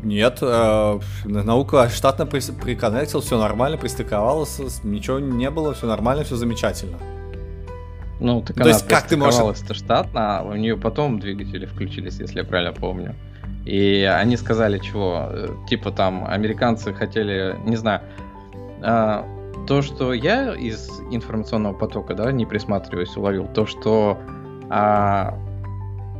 Нет, 0.01 0.39
э, 0.41 0.99
наука 1.25 1.89
штатно 1.89 2.25
при, 2.25 2.39
приконнектил, 2.53 3.19
все 3.19 3.37
нормально, 3.37 3.77
пристыковалась, 3.77 4.59
ничего 4.83 5.19
не 5.19 5.49
было, 5.49 5.73
все 5.73 5.87
нормально, 5.87 6.23
все 6.23 6.37
замечательно. 6.37 6.97
Ну, 8.19 8.41
так 8.41 8.55
То 8.57 8.63
она 8.63 8.71
есть 8.71 8.87
как 8.87 9.07
ты 9.07 9.17
можешь... 9.17 9.57
штатно, 9.71 10.39
а 10.39 10.43
у 10.43 10.55
нее 10.55 10.75
потом 10.75 11.19
двигатели 11.19 11.65
включились, 11.65 12.19
если 12.19 12.39
я 12.39 12.45
правильно 12.45 12.73
помню. 12.73 13.15
И 13.65 14.03
они 14.03 14.35
сказали, 14.37 14.79
чего, 14.79 15.27
э, 15.29 15.47
типа 15.69 15.91
там, 15.91 16.25
американцы 16.25 16.93
хотели, 16.93 17.55
не 17.65 17.75
знаю, 17.75 18.01
э, 18.81 19.23
то, 19.67 19.81
что 19.81 20.13
я 20.13 20.53
из 20.53 20.89
информационного 21.11 21.73
потока, 21.73 22.13
да, 22.13 22.31
не 22.31 22.45
присматриваясь, 22.45 23.15
уловил, 23.15 23.47
то, 23.47 23.65
что 23.65 24.17
а, 24.69 25.37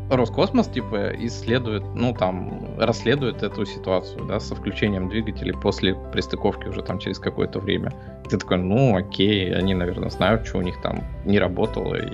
Роскосмос, 0.10 0.68
типа, 0.68 1.12
исследует, 1.20 1.84
ну, 1.96 2.14
там, 2.14 2.76
расследует 2.80 3.44
эту 3.44 3.66
ситуацию, 3.66 4.26
да, 4.26 4.40
со 4.40 4.56
включением 4.56 5.10
двигателей 5.10 5.54
после 5.54 5.96
пристыковки 6.12 6.68
уже 6.68 6.82
там 6.82 7.00
через 7.00 7.20
какое-то 7.20 7.60
время. 7.60 7.94
Ты 8.30 8.38
такой, 8.38 8.58
ну, 8.58 8.96
окей, 8.96 9.54
они, 9.54 9.76
наверное, 9.76 10.10
знают, 10.10 10.48
что 10.48 10.58
у 10.58 10.62
них 10.62 10.82
там 10.82 11.04
не 11.26 11.40
работало, 11.40 11.96
и 11.96 12.14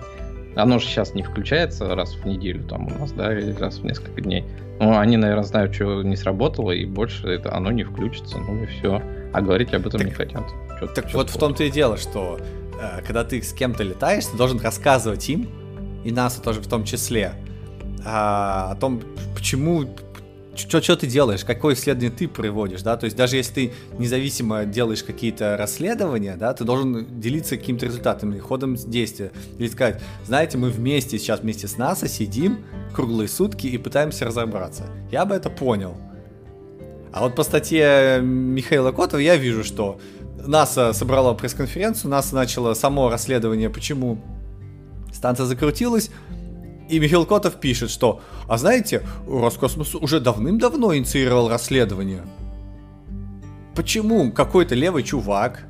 оно 0.55 0.79
же 0.79 0.85
сейчас 0.85 1.13
не 1.13 1.23
включается 1.23 1.95
раз 1.95 2.15
в 2.15 2.25
неделю 2.25 2.63
там 2.67 2.87
у 2.87 2.99
нас, 2.99 3.11
да, 3.11 3.37
или 3.37 3.51
раз 3.53 3.79
в 3.79 3.85
несколько 3.85 4.21
дней. 4.21 4.45
Ну, 4.79 4.97
они, 4.97 5.17
наверное, 5.17 5.43
знают, 5.43 5.73
что 5.73 6.03
не 6.03 6.15
сработало, 6.15 6.71
и 6.71 6.85
больше 6.85 7.27
это 7.27 7.53
оно 7.55 7.71
не 7.71 7.83
включится, 7.83 8.37
ну 8.37 8.63
и 8.63 8.65
все. 8.65 9.01
А 9.33 9.41
говорить 9.41 9.73
об 9.73 9.87
этом 9.87 9.99
так, 9.99 10.07
не 10.07 10.13
хотят. 10.13 10.43
Чё, 10.79 10.87
так 10.87 11.13
вот 11.13 11.29
в 11.29 11.37
том-то 11.37 11.63
и 11.63 11.71
дело, 11.71 11.97
что 11.97 12.39
э, 12.81 13.01
когда 13.05 13.23
ты 13.23 13.41
с 13.41 13.53
кем-то 13.53 13.83
летаешь, 13.83 14.25
ты 14.25 14.37
должен 14.37 14.59
рассказывать 14.59 15.29
им, 15.29 15.47
и 16.03 16.11
НАСА 16.11 16.41
тоже 16.41 16.61
в 16.61 16.67
том 16.67 16.83
числе, 16.83 17.33
а, 18.05 18.71
о 18.71 18.75
том, 18.75 19.01
почему, 19.35 19.85
что 20.55 20.95
ты 20.95 21.07
делаешь, 21.07 21.43
какое 21.43 21.73
исследование 21.73 22.11
ты 22.11 22.27
проводишь, 22.27 22.83
да, 22.83 22.95
то 22.97 23.05
есть 23.05 23.17
даже 23.17 23.35
если 23.35 23.53
ты 23.53 23.73
независимо 23.97 24.65
делаешь 24.65 25.03
какие-то 25.03 25.57
расследования, 25.57 26.35
да, 26.37 26.53
ты 26.53 26.63
должен 26.63 27.19
делиться 27.19 27.57
какими-то 27.57 27.87
результатами, 27.87 28.37
ходом 28.37 28.75
действия, 28.75 29.31
или 29.57 29.67
сказать, 29.67 30.01
знаете, 30.23 30.57
мы 30.59 30.69
вместе 30.69 31.17
сейчас 31.17 31.41
вместе 31.41 31.67
с 31.67 31.77
НАСА 31.77 32.07
сидим 32.07 32.59
круглые 32.93 33.27
сутки 33.27 33.67
и 33.67 33.77
пытаемся 33.77 34.25
разобраться. 34.25 34.85
Я 35.11 35.25
бы 35.25 35.35
это 35.35 35.49
понял. 35.49 35.97
А 37.11 37.21
вот 37.21 37.35
по 37.35 37.43
статье 37.43 38.19
Михаила 38.21 38.91
Котова 38.91 39.19
я 39.19 39.35
вижу, 39.35 39.63
что 39.63 39.99
НАСА 40.45 40.93
собрала 40.93 41.33
пресс-конференцию, 41.33 42.11
НАСА 42.11 42.35
начало 42.35 42.73
само 42.75 43.09
расследование, 43.09 43.69
почему 43.69 44.21
станция 45.11 45.45
закрутилась, 45.45 46.11
и 46.89 46.99
Михаил 46.99 47.25
Котов 47.25 47.55
пишет, 47.55 47.89
что, 47.89 48.21
а 48.47 48.57
знаете, 48.57 49.01
Роскосмос 49.27 49.95
уже 49.95 50.19
давным-давно 50.19 50.95
инициировал 50.95 51.49
расследование. 51.49 52.23
Почему 53.75 54.31
какой-то 54.31 54.75
левый 54.75 55.03
чувак 55.03 55.65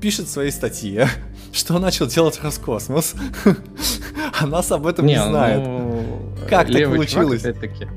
пишет 0.00 0.26
в 0.26 0.30
своей 0.30 0.50
статье, 0.50 1.08
что 1.52 1.78
начал 1.78 2.06
делать 2.06 2.40
Роскосмос, 2.42 3.14
а 4.40 4.46
нас 4.46 4.70
об 4.70 4.86
этом 4.86 5.06
не, 5.06 5.14
не 5.14 5.22
знает. 5.22 5.66
Ну, 5.66 6.32
как 6.48 6.70
так 6.70 6.84
получилось? 6.84 7.42
Чувак, 7.42 7.88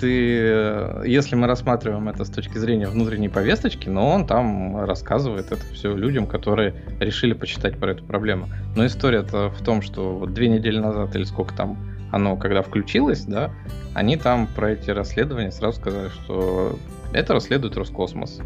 ты, 0.00 0.40
э, 0.40 1.02
если 1.06 1.34
мы 1.36 1.46
рассматриваем 1.46 2.08
это 2.08 2.24
с 2.24 2.30
точки 2.30 2.58
зрения 2.58 2.88
внутренней 2.88 3.28
повесточки, 3.28 3.88
но 3.88 4.08
он 4.08 4.26
там 4.26 4.84
рассказывает 4.84 5.52
это 5.52 5.62
все 5.72 5.94
людям, 5.96 6.26
которые 6.26 6.74
решили 7.00 7.32
почитать 7.32 7.78
про 7.78 7.92
эту 7.92 8.04
проблему. 8.04 8.48
Но 8.76 8.86
история-то 8.86 9.50
в 9.50 9.62
том, 9.62 9.82
что 9.82 10.16
вот 10.16 10.34
две 10.34 10.48
недели 10.48 10.78
назад 10.78 11.14
или 11.16 11.24
сколько 11.24 11.54
там 11.54 11.78
оно, 12.10 12.36
когда 12.36 12.62
включилось, 12.62 13.24
да, 13.24 13.50
они 13.94 14.16
там 14.16 14.46
про 14.46 14.72
эти 14.72 14.90
расследования 14.90 15.50
сразу 15.50 15.78
сказали, 15.78 16.08
что 16.08 16.78
это 17.12 17.34
расследует 17.34 17.76
Роскосмос. 17.76 18.40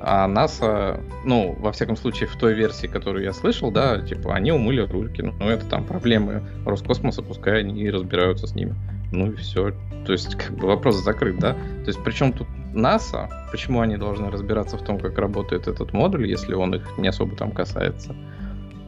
А 0.00 0.28
НАСА, 0.28 1.00
ну, 1.24 1.56
во 1.58 1.72
всяком 1.72 1.96
случае, 1.96 2.28
в 2.28 2.36
той 2.36 2.54
версии, 2.54 2.86
которую 2.86 3.24
я 3.24 3.32
слышал, 3.32 3.72
да, 3.72 4.00
типа, 4.00 4.34
они 4.34 4.52
умыли 4.52 4.82
рульки. 4.82 5.22
Ну, 5.22 5.48
это 5.48 5.66
там 5.66 5.84
проблемы 5.84 6.42
Роскосмоса, 6.64 7.22
пускай 7.22 7.60
они 7.60 7.90
разбираются 7.90 8.46
с 8.46 8.54
ними. 8.54 8.76
Ну 9.12 9.32
и 9.32 9.36
все. 9.36 9.72
То 10.06 10.12
есть, 10.12 10.34
как 10.36 10.52
бы 10.56 10.66
вопрос 10.66 10.96
закрыт, 10.96 11.38
да? 11.38 11.52
То 11.52 11.86
есть, 11.86 11.98
причем 12.04 12.32
тут 12.32 12.46
НАСА, 12.74 13.28
почему 13.50 13.80
они 13.80 13.96
должны 13.96 14.30
разбираться 14.30 14.76
в 14.76 14.82
том, 14.82 14.98
как 14.98 15.18
работает 15.18 15.68
этот 15.68 15.92
модуль, 15.92 16.26
если 16.26 16.54
он 16.54 16.74
их 16.74 16.98
не 16.98 17.08
особо 17.08 17.36
там 17.36 17.50
касается? 17.50 18.14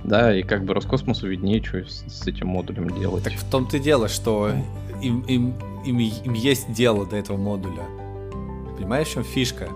Да, 0.05 0.35
и 0.35 0.43
как 0.43 0.65
бы 0.65 0.75
Роскосмосу 0.75 1.29
виднее, 1.29 1.63
что 1.63 1.85
с, 1.85 2.05
с 2.07 2.27
этим 2.27 2.49
модулем 2.49 2.89
делать. 2.91 3.25
Так 3.25 3.35
в 3.35 3.51
том-то 3.51 3.77
и 3.77 3.81
дело, 3.81 4.09
что 4.09 4.51
им, 5.03 5.21
им, 5.23 5.55
им, 5.85 5.99
им 5.99 6.33
есть 6.33 6.73
дело 6.73 7.07
до 7.07 7.17
этого 7.17 7.37
модуля. 7.37 7.85
Понимаешь, 8.79 9.09
в 9.09 9.13
чем 9.13 9.25
фишка? 9.25 9.69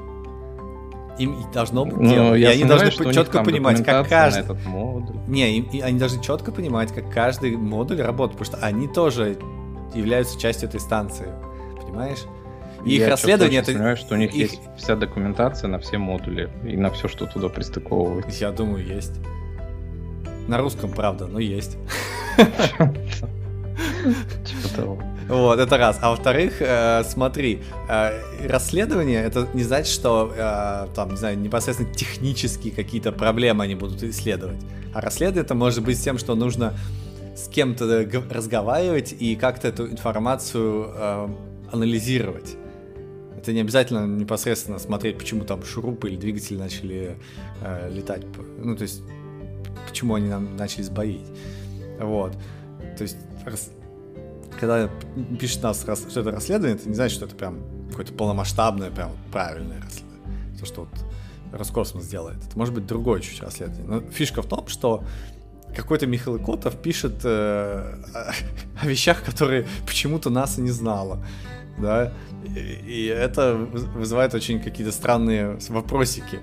Им 1.18 1.36
должно 1.52 1.84
быть 1.84 1.96
ну, 1.96 2.08
дело. 2.08 2.34
Я 2.34 2.52
и 2.52 2.62
они 2.62 2.64
должны 2.64 3.12
четко 3.12 3.44
понимать, 3.44 3.84
как 3.84 4.08
каждый... 4.08 4.40
этот 4.40 4.64
модуль. 4.66 5.16
Не, 5.28 5.58
им, 5.58 5.64
и 5.72 5.80
они 5.80 5.98
должны 5.98 6.22
четко 6.22 6.50
понимать, 6.50 6.92
как 6.92 7.10
каждый 7.12 7.56
модуль 7.56 8.00
работает, 8.00 8.38
потому 8.38 8.58
что 8.58 8.66
они 8.66 8.88
тоже 8.88 9.36
являются 9.94 10.38
частью 10.38 10.68
этой 10.68 10.80
станции. 10.80 11.28
Понимаешь? 11.80 12.24
И 12.84 12.96
их 12.96 13.08
расследование 13.08 13.60
это... 13.60 13.72
понимаю, 13.72 13.96
что 13.96 14.14
у 14.14 14.18
них 14.18 14.34
их... 14.34 14.52
есть 14.52 14.60
вся 14.76 14.94
документация 14.94 15.68
на 15.68 15.78
все 15.78 15.98
модули 15.98 16.50
и 16.64 16.76
на 16.76 16.90
все, 16.90 17.08
что 17.08 17.26
туда 17.26 17.48
пристыковывается. 17.48 18.38
Я 18.40 18.52
думаю, 18.52 18.86
есть. 18.86 19.14
На 20.48 20.58
русском, 20.58 20.92
правда, 20.92 21.26
но 21.26 21.38
есть. 21.38 21.78
Типа 24.44 24.68
того. 24.76 25.02
Вот, 25.28 25.58
это 25.58 25.78
раз. 25.78 25.98
А 26.02 26.10
во-вторых, 26.10 26.60
э, 26.60 27.02
смотри, 27.04 27.62
э, 27.88 28.46
расследование 28.46 29.22
это 29.22 29.48
не 29.54 29.62
значит, 29.62 29.92
что 29.92 30.32
э, 30.36 30.88
там, 30.94 31.12
не 31.12 31.16
знаю, 31.16 31.38
непосредственно 31.38 31.92
технические 31.94 32.74
какие-то 32.74 33.10
проблемы 33.10 33.64
они 33.64 33.74
будут 33.74 34.02
исследовать. 34.02 34.60
А 34.92 35.00
расследование 35.00 35.44
это 35.44 35.54
может 35.54 35.82
быть 35.82 36.02
тем, 36.02 36.18
что 36.18 36.34
нужно 36.34 36.74
с 37.34 37.48
кем-то 37.48 38.08
разговаривать 38.30 39.14
и 39.18 39.36
как-то 39.36 39.68
эту 39.68 39.90
информацию 39.90 40.90
э, 40.94 41.28
анализировать. 41.72 42.56
это 43.36 43.52
не 43.52 43.60
обязательно 43.60 44.06
непосредственно 44.06 44.78
смотреть, 44.78 45.18
почему 45.18 45.44
там 45.44 45.62
шурупы 45.64 46.08
или 46.08 46.16
двигатели 46.16 46.56
начали 46.56 47.16
э, 47.60 47.90
летать. 47.92 48.22
Ну, 48.58 48.76
то 48.76 48.82
есть, 48.82 49.02
почему 49.88 50.14
они 50.14 50.28
нам 50.28 50.56
начали 50.56 50.82
сбоить. 50.82 51.26
Вот. 52.00 52.32
То 52.96 53.02
есть, 53.02 53.16
рас... 53.44 53.70
когда 54.58 54.88
пишет 55.38 55.62
нас, 55.62 55.82
что 55.82 56.20
это 56.20 56.30
расследование, 56.30 56.76
это 56.76 56.88
не 56.88 56.94
значит, 56.94 57.16
что 57.16 57.26
это 57.26 57.34
прям 57.34 57.58
какое-то 57.90 58.12
полномасштабное, 58.12 58.90
прям 58.90 59.10
правильное 59.32 59.80
расследование. 59.82 60.58
То, 60.58 60.66
что 60.66 60.80
вот 60.82 60.90
Роскосмос 61.52 62.06
делает. 62.06 62.38
Это 62.46 62.58
может 62.58 62.74
быть 62.74 62.86
другое 62.86 63.20
чуть 63.20 63.40
расследование. 63.40 63.86
Но 63.86 64.00
фишка 64.10 64.42
в 64.42 64.46
том, 64.46 64.66
что 64.66 65.04
какой-то 65.74 66.06
Михаил 66.06 66.38
Котов 66.38 66.76
пишет 66.76 67.20
э, 67.24 67.94
о 68.80 68.86
вещах, 68.86 69.22
которые 69.22 69.66
почему-то 69.86 70.30
НАСА 70.30 70.60
не 70.60 70.70
знала. 70.70 71.24
Да? 71.78 72.12
И, 72.56 72.60
и 72.86 73.06
это 73.06 73.54
вызывает 73.54 74.34
очень 74.34 74.60
какие-то 74.60 74.92
странные 74.92 75.58
вопросики. 75.68 76.40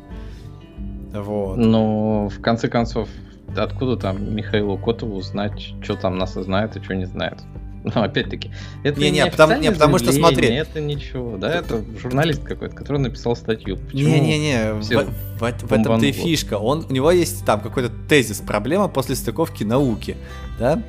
Вот. 1.13 1.57
Ну, 1.57 2.29
в 2.29 2.41
конце 2.41 2.67
концов, 2.67 3.09
откуда 3.55 3.97
там 3.97 4.33
Михаилу 4.33 4.77
Котову 4.77 5.21
знать, 5.21 5.73
что 5.81 5.95
там 5.95 6.17
НАСА 6.17 6.43
знает 6.43 6.75
и 6.75 6.83
что 6.83 6.95
не 6.95 7.05
знает? 7.05 7.39
Ну, 7.83 7.91
опять-таки, 7.95 8.51
это 8.83 8.99
не, 8.99 9.09
не, 9.09 9.25
потому, 9.25 9.59
не 9.59 9.71
потому 9.71 9.97
что 9.97 10.11
смотри. 10.11 10.47
Это 10.49 10.79
ничего, 10.79 11.37
да, 11.37 11.51
это 11.51 11.83
журналист 11.99 12.43
какой-то, 12.43 12.75
который 12.75 12.99
написал 12.99 13.35
статью. 13.35 13.79
Не-не-не, 13.91 14.73
в, 14.73 14.81
в, 14.83 15.39
в 15.39 15.73
этом-то 15.73 16.05
и 16.05 16.11
фишка. 16.11 16.59
Он, 16.59 16.85
у 16.87 16.93
него 16.93 17.09
есть 17.11 17.43
там 17.43 17.59
какой-то 17.61 17.91
тезис, 18.07 18.37
проблема 18.37 18.87
после 18.87 19.15
стыковки 19.15 19.63
науки, 19.63 20.15
да? 20.59 20.83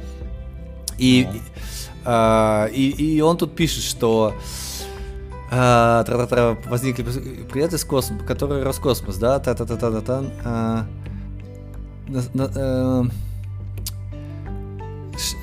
И, 0.99 1.27
ну. 1.33 1.41
а, 2.05 2.67
и, 2.67 2.91
и 2.91 3.21
он 3.23 3.39
тут 3.39 3.57
пишет, 3.57 3.83
что 3.83 4.35
а, 5.51 6.05
тра 6.05 6.17
-тра 6.17 6.29
-тра, 6.29 6.69
возникли 6.69 7.03
предметы 7.03 7.77
из 7.77 7.85
космоса, 7.85 8.25
которые 8.25 8.63
Роскосмос, 8.65 9.17
да, 9.17 9.39
та-та-та-та-та, 9.39 10.25
а, 10.45 10.87
на, 12.09 12.23
на, 12.35 12.53
а, 12.55 13.05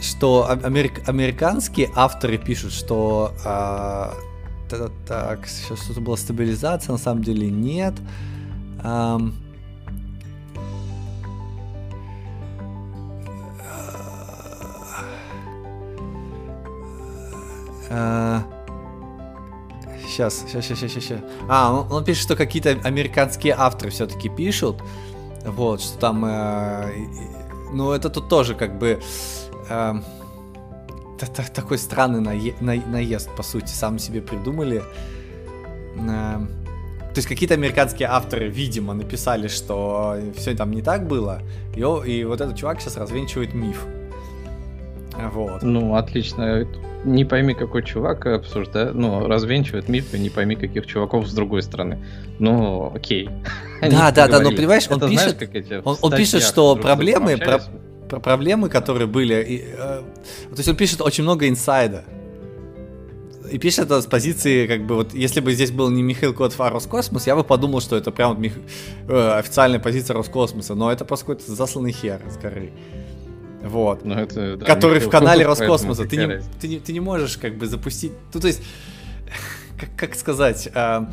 что 0.01 0.49
америк, 0.49 1.07
американские 1.07 1.91
авторы 1.95 2.37
пишут, 2.37 2.73
что 2.73 3.33
а, 3.45 4.13
так, 4.69 4.91
так, 5.07 5.47
сейчас 5.47 5.83
что-то 5.83 6.01
была 6.01 6.17
стабилизация, 6.17 6.91
на 6.93 6.97
самом 6.97 7.23
деле 7.23 7.49
нет. 7.49 7.93
А, 8.83 9.19
а, 17.89 18.43
сейчас, 20.07 20.45
сейчас, 20.47 20.65
сейчас, 20.65 20.79
сейчас, 20.79 21.03
сейчас. 21.03 21.19
А, 21.47 21.73
он, 21.73 21.91
он 21.91 22.03
пишет, 22.03 22.23
что 22.23 22.35
какие-то 22.35 22.71
американские 22.83 23.55
авторы 23.57 23.91
все-таки 23.91 24.29
пишут. 24.29 24.81
Вот, 25.45 25.81
что 25.81 25.97
там... 25.97 26.25
Э, 26.25 26.91
ну, 27.71 27.91
это 27.91 28.09
тут 28.09 28.27
тоже 28.27 28.55
как 28.55 28.77
бы 28.77 29.01
э, 29.69 29.93
такой 31.53 31.77
странный 31.77 32.21
наезд, 32.61 33.29
по 33.35 33.43
сути, 33.43 33.69
сам 33.69 33.99
себе 33.99 34.21
придумали. 34.21 34.81
Э, 35.95 36.39
то 37.13 37.17
есть 37.17 37.27
какие-то 37.27 37.55
американские 37.55 38.07
авторы, 38.07 38.49
видимо, 38.49 38.93
написали, 38.93 39.47
что 39.47 40.17
все 40.35 40.55
там 40.55 40.71
не 40.71 40.81
так 40.81 41.07
было, 41.07 41.41
и, 41.75 41.79
и 41.79 42.23
вот 42.23 42.39
этот 42.39 42.55
чувак 42.55 42.81
сейчас 42.81 42.97
развенчивает 42.97 43.53
миф. 43.53 43.85
Вот. 45.33 45.63
Ну, 45.63 45.95
отлично. 45.95 46.67
Не 47.05 47.25
пойми, 47.25 47.53
какой 47.53 47.83
чувак 47.83 48.25
обсуждает, 48.25 48.93
ну, 48.93 49.27
развенчивает 49.27 49.89
миф, 49.89 50.13
и 50.13 50.19
не 50.19 50.29
пойми, 50.29 50.55
каких 50.55 50.85
чуваков 50.85 51.27
с 51.27 51.33
другой 51.33 51.63
стороны. 51.63 51.97
Ну, 52.39 52.91
окей. 52.93 53.29
Да, 53.81 54.11
да, 54.11 54.27
да, 54.27 54.41
но 54.41 54.51
понимаешь, 54.51 54.87
он 54.89 54.99
пишет, 54.99 55.41
он 56.01 56.11
пишет, 56.11 56.43
что 56.43 56.75
проблемы, 56.75 57.37
про, 58.09 58.19
про 58.19 58.19
проблемы, 58.19 58.69
которые 58.69 59.07
были. 59.07 59.43
И, 59.47 59.63
э, 59.65 59.77
то 59.77 60.57
есть 60.57 60.67
он 60.67 60.75
пишет 60.75 61.01
очень 61.01 61.23
много 61.23 61.47
инсайда. 61.47 62.03
И 63.51 63.57
пишет 63.57 63.85
это 63.85 64.01
с 64.01 64.05
позиции, 64.05 64.67
как 64.67 64.85
бы, 64.85 64.95
вот, 64.95 65.13
если 65.13 65.39
бы 65.39 65.53
здесь 65.53 65.71
был 65.71 65.89
не 65.89 66.03
Михаил 66.03 66.33
Котов, 66.33 66.59
а 66.61 66.69
Роскосмос, 66.69 67.25
я 67.25 67.35
бы 67.35 67.43
подумал, 67.43 67.81
что 67.81 67.95
это 67.95 68.11
прям 68.11 68.39
Мих... 68.39 68.53
э, 69.07 69.31
официальная 69.39 69.79
позиция 69.79 70.13
Роскосмоса, 70.13 70.75
но 70.75 70.91
это 70.91 71.05
просто 71.05 71.25
какой-то 71.25 71.51
засланный 71.51 71.91
хер 71.91 72.21
с 72.29 72.37
горы. 72.37 72.71
Вот. 73.63 74.05
Ну, 74.05 74.13
это, 74.13 74.57
да, 74.57 74.65
который 74.65 74.95
Михаил 74.95 75.09
в 75.09 75.11
канале 75.11 75.45
Котов, 75.45 75.59
Роскосмоса. 75.59 76.05
Ты 76.05 76.17
не, 76.17 76.41
ты, 76.61 76.67
не, 76.67 76.79
ты 76.79 76.93
не 76.93 76.99
можешь, 76.99 77.37
как 77.37 77.57
бы, 77.57 77.65
запустить... 77.65 78.11
Ну, 78.33 78.39
то 78.39 78.47
есть, 78.47 78.61
как, 79.79 79.89
как 79.95 80.15
сказать... 80.15 80.69
Э, 80.73 81.05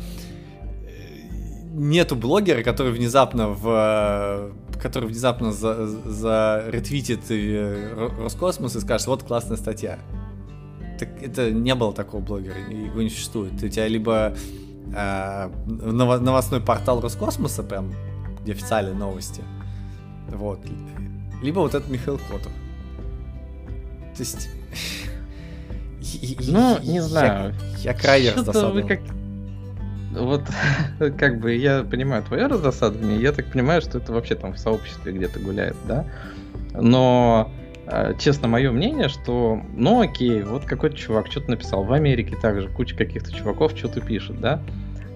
нету 1.73 2.15
блогера, 2.15 2.63
который 2.63 2.91
внезапно 2.91 3.49
в 3.49 4.51
который 4.81 5.07
внезапно 5.09 5.51
за, 5.51 5.87
за 5.87 6.65
ретвитит 6.67 7.29
э, 7.29 8.09
Роскосмос 8.19 8.75
и 8.75 8.79
скажет, 8.79 9.07
вот 9.07 9.23
классная 9.23 9.57
статья. 9.57 9.99
Так 10.99 11.09
это 11.21 11.51
не 11.51 11.75
было 11.75 11.93
такого 11.93 12.21
блогера, 12.21 12.57
его 12.57 13.01
не 13.01 13.09
существует. 13.09 13.53
У 13.61 13.67
тебя 13.67 13.87
либо 13.87 14.33
э, 14.95 15.49
новостной 15.65 16.61
портал 16.61 17.01
Роскосмоса, 17.01 17.63
прям, 17.63 17.93
где 18.41 18.53
официальные 18.53 18.95
новости, 18.95 19.43
вот, 20.29 20.59
либо 21.41 21.59
вот 21.59 21.75
этот 21.75 21.89
Михаил 21.89 22.19
Котов. 22.29 22.51
То 24.15 24.19
есть... 24.19 24.49
Ну, 26.47 26.79
не 26.83 27.01
знаю. 27.01 27.53
Я, 27.79 27.91
я 27.91 27.93
крайне 27.93 28.31
раздосадован. 28.31 28.87
Как 28.87 29.01
вот 30.19 30.43
как 31.17 31.39
бы 31.39 31.53
я 31.53 31.83
понимаю 31.83 32.23
твое 32.23 32.47
раздосадование, 32.47 33.19
я 33.21 33.31
так 33.31 33.45
понимаю, 33.51 33.81
что 33.81 33.97
это 33.97 34.11
вообще 34.13 34.35
там 34.35 34.53
в 34.53 34.59
сообществе 34.59 35.13
где-то 35.13 35.39
гуляет, 35.39 35.75
да? 35.85 36.05
Но 36.73 37.51
э, 37.87 38.13
честно, 38.19 38.47
мое 38.47 38.71
мнение, 38.71 39.09
что, 39.09 39.59
ну 39.75 40.01
окей, 40.01 40.43
вот 40.43 40.65
какой-то 40.65 40.95
чувак 40.95 41.27
что-то 41.27 41.51
написал. 41.51 41.83
В 41.83 41.93
Америке 41.93 42.35
также 42.35 42.69
куча 42.69 42.95
каких-то 42.95 43.33
чуваков 43.33 43.73
что-то 43.75 44.01
пишет, 44.01 44.39
да? 44.39 44.61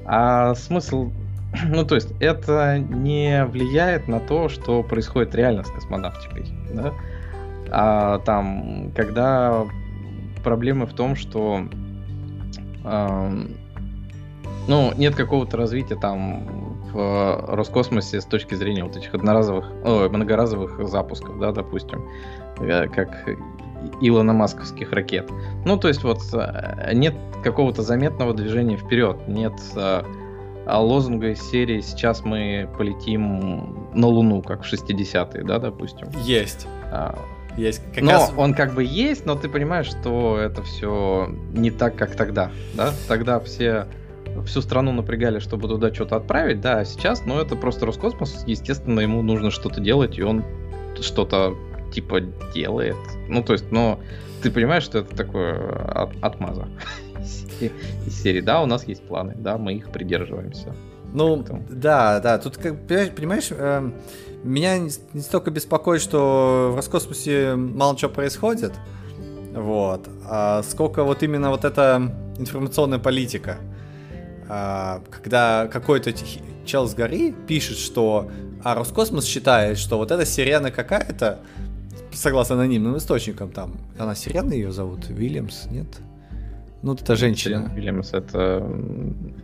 А 0.06 0.56
смысл, 0.56 1.12
ну 1.66 1.86
то 1.86 1.96
есть 1.96 2.14
это 2.20 2.80
не 2.80 3.46
влияет 3.46 4.08
на 4.08 4.20
то, 4.20 4.50
что 4.50 4.84
происходит 4.84 5.36
реально 5.36 5.64
с 5.64 5.72
космонавтикой, 5.72 6.46
да? 6.74 6.94
А 7.74 8.20
там, 8.20 8.92
когда 8.96 9.66
проблемы 10.44 10.86
в 10.86 10.94
том, 10.94 11.16
что 11.16 11.68
ну, 14.68 14.94
нет 14.96 15.16
какого-то 15.16 15.58
развития 15.58 15.96
там 15.96 16.48
в 16.94 17.56
Роскосмосе 17.56 18.22
с 18.22 18.26
точки 18.26 18.56
зрения 18.56 18.84
вот 18.84 18.96
этих 18.96 19.14
одноразовых, 19.14 19.72
о, 19.84 20.10
многоразовых 20.10 20.88
запусков, 20.88 21.40
да, 21.40 21.52
допустим, 21.52 22.08
э, 22.60 22.88
как 22.88 23.30
Илона 24.02 24.34
Масковских 24.34 24.92
ракет. 24.92 25.30
Ну, 25.66 25.78
то 25.78 25.88
есть 25.88 26.04
вот 26.04 26.20
э, 26.34 26.92
нет 26.94 27.16
какого-то 27.44 27.82
заметного 27.82 28.34
движения 28.34 28.78
вперед, 28.78 29.28
нет 29.28 29.54
а, 30.66 30.80
лозунга 30.80 31.32
из 31.32 31.42
серии 31.42 31.82
«Сейчас 31.82 32.24
мы 32.24 32.70
полетим 32.78 33.90
на 33.94 34.08
Луну», 34.08 34.42
как 34.42 34.64
в 34.64 34.72
60-е, 34.72 35.44
да, 35.44 35.60
допустим. 35.60 36.08
Есть. 36.24 36.68
А, 36.92 37.18
есть. 37.58 37.82
Как 37.94 38.04
но 38.04 38.12
раз... 38.12 38.34
он 38.38 38.54
как 38.54 38.74
бы 38.74 38.84
есть, 38.84 39.26
но 39.26 39.36
ты 39.36 39.50
понимаешь, 39.50 39.88
что 39.88 40.38
это 40.38 40.62
все 40.64 41.30
не 41.54 41.72
так, 41.72 41.96
как 41.96 42.16
тогда, 42.16 42.52
да? 42.76 42.94
Тогда 43.08 43.40
все 43.40 43.88
всю 44.46 44.62
страну 44.62 44.92
напрягали, 44.92 45.40
чтобы 45.40 45.68
туда 45.68 45.94
что-то 45.94 46.18
отправить, 46.18 46.62
да, 46.62 46.80
а 46.80 46.86
сейчас, 46.86 47.26
ну, 47.26 47.40
это 47.40 47.56
просто 47.56 47.86
Роскосмос, 47.86 48.44
естественно, 48.48 49.00
ему 49.00 49.22
нужно 49.22 49.52
что-то 49.52 49.82
делать, 49.82 50.18
и 50.18 50.24
он 50.24 50.44
что-то 51.00 51.56
типа 51.94 52.22
делает. 52.54 52.98
Ну, 53.28 53.44
то 53.44 53.54
есть, 53.54 53.72
но 53.72 54.00
ты 54.42 54.52
понимаешь, 54.52 54.84
что 54.84 55.00
это 55.00 55.16
такое 55.16 55.58
от, 55.94 56.12
отмаза 56.22 56.68
из 57.60 58.22
серии, 58.22 58.42
да, 58.42 58.62
у 58.62 58.66
нас 58.66 58.88
есть 58.88 59.04
планы, 59.04 59.34
да, 59.38 59.58
мы 59.58 59.74
их 59.74 59.92
придерживаемся. 59.92 60.76
Ну, 61.14 61.38
Поэтому. 61.38 61.66
да, 61.70 62.20
да, 62.20 62.38
тут, 62.38 62.58
как, 62.58 62.88
понимаешь, 62.88 63.50
э, 63.52 63.92
меня 64.44 64.78
не, 64.78 64.92
не 65.14 65.22
столько 65.22 65.52
беспокоит, 65.52 66.02
что 66.02 66.70
в 66.72 66.76
Роскосмосе 66.78 67.56
мало 67.56 67.98
чего 67.98 68.12
происходит, 68.12 68.74
вот, 69.54 70.08
а 70.26 70.64
сколько 70.64 71.04
вот 71.04 71.22
именно 71.24 71.50
вот 71.50 71.66
эта 71.66 72.02
информационная 72.38 73.00
политика. 73.00 73.58
А, 74.54 75.02
когда 75.10 75.70
какой-то 75.72 76.12
чел 76.66 76.86
с 76.86 76.94
горы 76.94 77.34
пишет, 77.48 77.78
что 77.78 78.30
а 78.62 78.76
Роскосмос 78.76 79.24
считает, 79.24 79.78
что 79.78 79.96
вот 79.96 80.12
эта 80.12 80.26
сирена 80.26 80.72
какая-то, 80.72 81.40
согласно 82.12 82.56
анонимным 82.56 82.98
источникам, 82.98 83.50
там, 83.50 83.78
она 83.98 84.14
сирена 84.14 84.52
ее 84.52 84.74
зовут, 84.74 85.08
Вильямс, 85.08 85.68
нет? 85.68 85.88
Ну, 86.82 86.96
это 86.96 87.16
женщина. 87.16 87.60
Сирена 87.60 87.74
Вильямс 87.74 88.14
это 88.14 88.70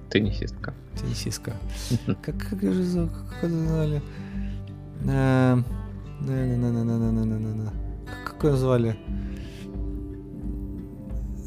теннисистка. 0.09 0.73
Теннисистка. 0.99 1.53
Как, 2.21 2.35
как 2.37 2.61
же 2.61 2.83
зовут, 2.83 3.11
как 3.11 3.43
это 3.45 3.55
звали? 3.65 4.01
Э, 5.07 5.63
как 8.25 8.43
ее 8.43 8.57
звали? 8.57 8.99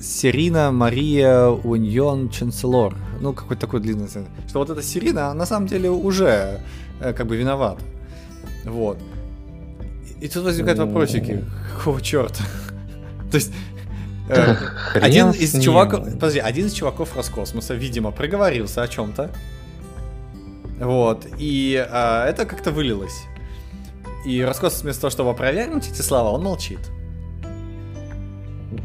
Сирина 0.01 0.73
Мария 0.73 1.49
Уньон 1.49 2.31
Чанселор 2.31 2.97
ну, 3.21 3.33
какой-то 3.33 3.61
такой 3.61 3.81
длинный 3.81 4.09
что 4.09 4.59
вот 4.59 4.71
эта 4.71 4.83
Сирина, 4.83 5.35
на 5.35 5.47
самом 5.47 5.67
деле, 5.67 5.91
уже 5.91 6.61
э, 7.01 7.13
как 7.13 7.27
бы 7.27 7.37
виновата. 7.37 7.83
Вот. 8.65 8.99
И, 10.21 10.27
и 10.27 10.29
тут 10.29 10.45
возникают 10.45 10.79
вопросики, 10.79 11.45
какого 11.77 12.01
черта? 12.01 12.43
То 13.31 13.37
есть, 13.37 13.53
э, 14.29 14.57
один 14.95 15.31
из 15.31 15.63
чуваков, 15.63 16.05
подожди, 16.13 16.39
один 16.39 16.67
из 16.67 16.73
чуваков 16.73 17.15
Роскосмоса, 17.17 17.75
видимо, 17.75 18.11
проговорился 18.11 18.83
о 18.83 18.89
чем-то. 18.89 19.31
Вот, 20.81 21.27
и 21.39 21.75
э, 21.75 22.25
это 22.25 22.47
как-то 22.47 22.71
вылилось. 22.71 23.25
И 24.25 24.43
Роскосмос 24.43 24.83
вместо 24.83 25.03
того, 25.03 25.11
чтобы 25.11 25.31
опровергнуть 25.31 25.89
эти 25.89 26.03
слова, 26.03 26.31
он 26.31 26.43
молчит. 26.43 26.81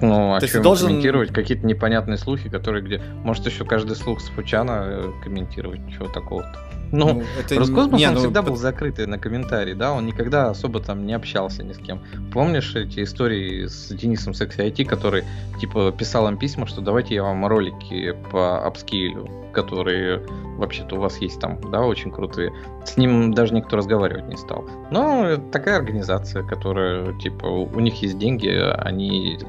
Ну, 0.02 0.36
а 0.36 0.42
что 0.42 0.62
должен 0.62 0.88
комментировать 0.90 1.32
какие-то 1.32 1.66
непонятные 1.66 2.18
слухи, 2.18 2.50
которые 2.50 2.84
где... 2.84 3.02
Может, 3.24 3.46
еще 3.46 3.66
каждый 3.66 3.96
слух 3.96 4.20
с 4.20 4.30
Фучана 4.30 4.84
э, 4.88 5.12
комментировать, 5.24 5.82
чего 5.92 6.08
такого-то. 6.08 6.58
Ну, 6.92 7.14
ну 7.14 7.24
это... 7.40 7.56
Роскосмос, 7.56 8.00
не, 8.00 8.08
он 8.08 8.16
ну... 8.16 8.20
всегда 8.22 8.42
был 8.42 8.56
закрытый 8.56 9.06
на 9.06 9.20
комментарии, 9.20 9.74
да, 9.74 9.94
он 9.94 10.06
никогда 10.06 10.50
особо 10.50 10.80
там 10.80 11.06
не 11.06 11.14
общался 11.14 11.64
ни 11.64 11.74
с 11.74 11.78
кем. 11.78 12.02
Помнишь 12.32 12.76
эти 12.76 13.04
истории 13.04 13.66
с 13.66 13.90
Денисом 13.90 14.34
Секси 14.34 14.62
IT, 14.62 14.86
который, 14.86 15.24
типа, 15.60 15.92
писал 15.92 16.28
им 16.28 16.38
письма, 16.38 16.66
что 16.68 16.82
давайте 16.82 17.16
я 17.16 17.24
вам 17.24 17.46
ролики 17.46 18.16
по 18.32 18.66
апскейлю, 18.66 19.30
которые 19.54 20.22
вообще-то 20.58 20.96
у 20.96 21.00
вас 21.00 21.18
есть 21.18 21.40
там, 21.40 21.60
да, 21.72 21.82
очень 21.82 22.12
крутые. 22.12 22.54
С 22.86 22.98
ним 22.98 23.34
даже 23.34 23.54
никто 23.54 23.78
разговаривать 23.78 24.28
не 24.28 24.38
стал. 24.38 24.66
Но 24.92 25.38
такая 25.52 25.78
организация, 25.78 26.44
которая, 26.44 27.14
типа, 27.20 27.46
у 27.46 27.80
них 27.80 28.02
есть 28.02 28.18
деньги, 28.18 28.48
они 28.48 29.40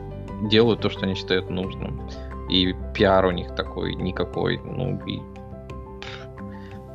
делают 0.49 0.81
то, 0.81 0.91
что 0.91 1.05
они 1.05 1.15
считают 1.15 1.51
нужным. 1.51 2.09
И 2.49 2.75
пиар 2.95 3.27
у 3.27 3.31
них 3.31 3.55
такой 3.55 3.95
никакой, 3.95 4.59
ну 4.59 5.01
и... 5.07 5.19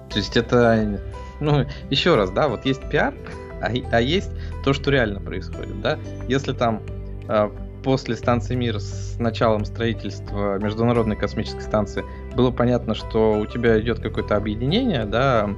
То 0.09 0.17
есть 0.17 0.35
это, 0.37 1.01
ну, 1.39 1.65
еще 1.89 2.15
раз, 2.15 2.31
да, 2.31 2.47
вот 2.47 2.65
есть 2.65 2.87
пиар, 2.89 3.13
а, 3.61 3.69
а 3.91 4.01
есть 4.01 4.31
то, 4.63 4.73
что 4.73 4.91
реально 4.91 5.19
происходит, 5.19 5.81
да. 5.81 5.97
Если 6.27 6.53
там 6.53 6.81
э, 7.27 7.49
после 7.83 8.15
станции 8.15 8.55
Мир 8.55 8.79
с 8.79 9.17
началом 9.19 9.65
строительства 9.65 10.57
Международной 10.59 11.15
космической 11.15 11.61
станции 11.61 12.03
было 12.35 12.51
понятно, 12.51 12.95
что 12.95 13.39
у 13.39 13.45
тебя 13.45 13.79
идет 13.79 13.99
какое-то 13.99 14.35
объединение, 14.35 15.05
да, 15.05 15.49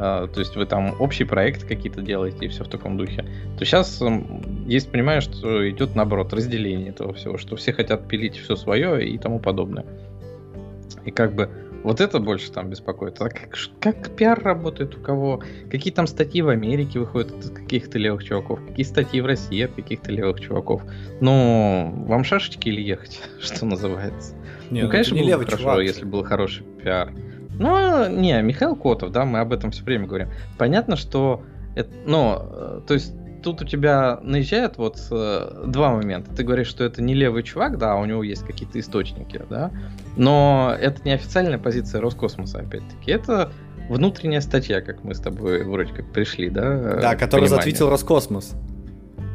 то 0.00 0.40
есть 0.40 0.56
вы 0.56 0.64
там 0.64 0.94
общий 0.98 1.24
проект 1.24 1.64
какие-то 1.64 2.00
делаете 2.00 2.46
и 2.46 2.48
все 2.48 2.64
в 2.64 2.68
таком 2.68 2.96
духе, 2.96 3.26
то 3.58 3.64
сейчас 3.66 4.02
есть 4.66 4.90
понимание, 4.90 5.20
что 5.20 5.68
идет 5.68 5.94
наоборот 5.94 6.32
разделение 6.32 6.88
этого 6.88 7.12
всего, 7.12 7.36
что 7.36 7.56
все 7.56 7.72
хотят 7.72 8.08
пилить 8.08 8.36
все 8.36 8.56
свое 8.56 9.06
и 9.06 9.18
тому 9.18 9.40
подобное. 9.40 9.84
И 11.04 11.10
как 11.10 11.34
бы 11.34 11.50
вот 11.82 12.00
это 12.00 12.18
больше 12.18 12.50
там 12.52 12.68
беспокоит. 12.68 13.20
А 13.20 13.30
как, 13.30 13.56
как 13.80 14.16
пиар 14.16 14.42
работает 14.42 14.96
у 14.96 15.00
кого? 15.00 15.42
Какие 15.70 15.92
там 15.92 16.06
статьи 16.06 16.42
в 16.42 16.48
Америке 16.48 16.98
выходят 16.98 17.32
от 17.32 17.50
каких-то 17.50 17.98
левых 17.98 18.24
чуваков? 18.24 18.60
Какие 18.66 18.84
статьи 18.84 19.20
в 19.20 19.26
России 19.26 19.62
от 19.62 19.72
каких-то 19.72 20.12
левых 20.12 20.40
чуваков? 20.40 20.82
Ну, 21.20 22.04
вам 22.06 22.24
шашечки 22.24 22.68
или 22.68 22.82
ехать, 22.82 23.20
что 23.40 23.64
называется? 23.64 24.34
Не, 24.70 24.80
ну, 24.80 24.86
ну, 24.86 24.92
конечно, 24.92 25.16
было 25.16 25.38
бы 25.38 25.44
хорошо, 25.44 25.62
чувак. 25.62 25.82
если 25.82 26.04
был 26.04 26.24
хороший 26.24 26.64
пиар. 26.64 27.12
Ну, 27.60 28.08
не, 28.08 28.40
Михаил 28.40 28.74
Котов, 28.74 29.10
да, 29.10 29.26
мы 29.26 29.38
об 29.38 29.52
этом 29.52 29.70
все 29.70 29.84
время 29.84 30.06
говорим. 30.06 30.28
Понятно, 30.56 30.96
что 30.96 31.42
это, 31.76 31.90
ну, 32.06 32.38
э, 32.40 32.80
то 32.86 32.94
есть 32.94 33.12
тут 33.42 33.60
у 33.60 33.66
тебя 33.66 34.18
наезжает 34.22 34.78
вот 34.78 34.98
э, 35.10 35.64
два 35.66 35.92
момента. 35.92 36.34
Ты 36.34 36.42
говоришь, 36.42 36.68
что 36.68 36.84
это 36.84 37.02
не 37.02 37.12
левый 37.12 37.42
чувак, 37.42 37.76
да, 37.76 37.96
у 37.96 38.06
него 38.06 38.22
есть 38.22 38.44
какие-то 38.44 38.80
источники, 38.80 39.42
да, 39.50 39.70
но 40.16 40.74
это 40.80 41.02
не 41.04 41.12
официальная 41.12 41.58
позиция 41.58 42.00
Роскосмоса, 42.00 42.60
опять-таки. 42.60 43.10
Это 43.10 43.52
внутренняя 43.90 44.40
статья, 44.40 44.80
как 44.80 45.04
мы 45.04 45.14
с 45.14 45.20
тобой 45.20 45.62
вроде 45.62 45.92
как 45.92 46.10
пришли, 46.12 46.48
да? 46.48 46.96
Да, 46.96 47.14
которую 47.14 47.48
затвитил 47.48 47.90
Роскосмос. 47.90 48.54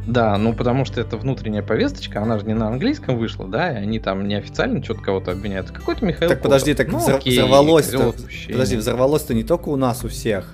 Да, 0.07 0.37
ну 0.37 0.53
потому 0.53 0.85
что 0.85 1.01
это 1.01 1.17
внутренняя 1.17 1.63
повесточка, 1.63 2.21
она 2.21 2.37
же 2.37 2.45
не 2.45 2.53
на 2.53 2.67
английском 2.67 3.17
вышла, 3.17 3.47
да, 3.47 3.71
и 3.73 3.75
они 3.77 3.99
там 3.99 4.27
неофициально 4.27 4.83
что-то 4.83 5.01
кого-то 5.01 5.31
обвиняют. 5.31 5.71
Какой-то 5.71 6.05
Михаил 6.05 6.29
Так 6.29 6.41
подожди, 6.41 6.73
так 6.75 6.91
ну, 6.91 6.99
взор- 6.99 7.27
взорвалось-то, 7.27 8.13
подожди, 8.51 8.75
взорвалось-то 8.75 9.33
не 9.33 9.43
только 9.43 9.69
у 9.69 9.75
нас, 9.75 10.03
у 10.03 10.07
всех, 10.07 10.53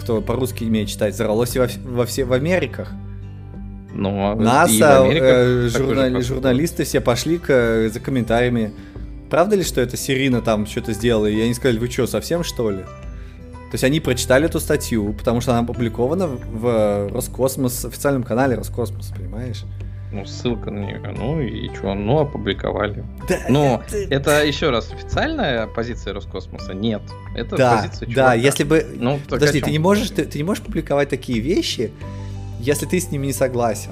кто 0.00 0.20
по-русски 0.20 0.64
умеет 0.64 0.88
читать, 0.88 1.14
взорвалось 1.14 1.56
и 1.56 1.58
во, 1.58 1.68
во 1.84 2.04
все 2.04 2.24
в 2.24 2.32
Америках. 2.34 2.92
Ну, 3.94 4.32
а 4.32 4.34
НАСА, 4.34 5.06
э, 5.08 5.68
журнали, 5.68 6.20
журналисты 6.20 6.84
все 6.84 7.00
пошли 7.00 7.38
к, 7.38 7.88
за 7.88 8.00
комментариями. 8.00 8.72
Правда 9.30 9.56
ли, 9.56 9.62
что 9.62 9.80
это 9.80 9.96
Сирина 9.96 10.42
там 10.42 10.66
что-то 10.66 10.92
сделала? 10.92 11.26
И 11.26 11.40
они 11.40 11.54
сказали, 11.54 11.78
вы 11.78 11.88
что, 11.88 12.06
совсем 12.06 12.44
что 12.44 12.70
ли? 12.70 12.80
То 13.74 13.76
есть 13.76 13.82
они 13.82 13.98
прочитали 13.98 14.46
эту 14.46 14.60
статью, 14.60 15.12
потому 15.14 15.40
что 15.40 15.50
она 15.50 15.62
опубликована 15.62 16.28
в 16.28 17.08
Роскосмос, 17.12 17.84
официальном 17.84 18.22
канале 18.22 18.54
Роскосмос, 18.54 19.08
понимаешь? 19.08 19.64
Ну, 20.12 20.24
ссылка 20.26 20.70
на 20.70 20.78
нее. 20.78 21.00
Ну 21.18 21.40
и 21.40 21.74
что? 21.74 21.92
Ну, 21.94 22.20
опубликовали. 22.20 23.02
Да, 23.28 23.36
Но 23.48 23.82
это... 23.88 24.14
это 24.14 24.44
еще 24.44 24.70
раз 24.70 24.92
официальная 24.92 25.66
позиция 25.66 26.14
Роскосмоса? 26.14 26.72
Нет. 26.72 27.02
Это 27.34 27.56
да, 27.56 27.78
позиция 27.78 28.06
чувака. 28.06 28.28
Да, 28.28 28.34
если 28.34 28.62
бы. 28.62 28.86
Ну, 28.94 29.18
Подожди, 29.28 29.60
ты 29.60 29.72
не 29.72 29.80
можешь, 29.80 30.10
ты, 30.10 30.24
ты 30.24 30.38
не 30.38 30.44
можешь 30.44 30.62
публиковать 30.62 31.08
такие 31.08 31.40
вещи, 31.40 31.90
если 32.60 32.86
ты 32.86 33.00
с 33.00 33.10
ними 33.10 33.26
не 33.26 33.32
согласен. 33.32 33.90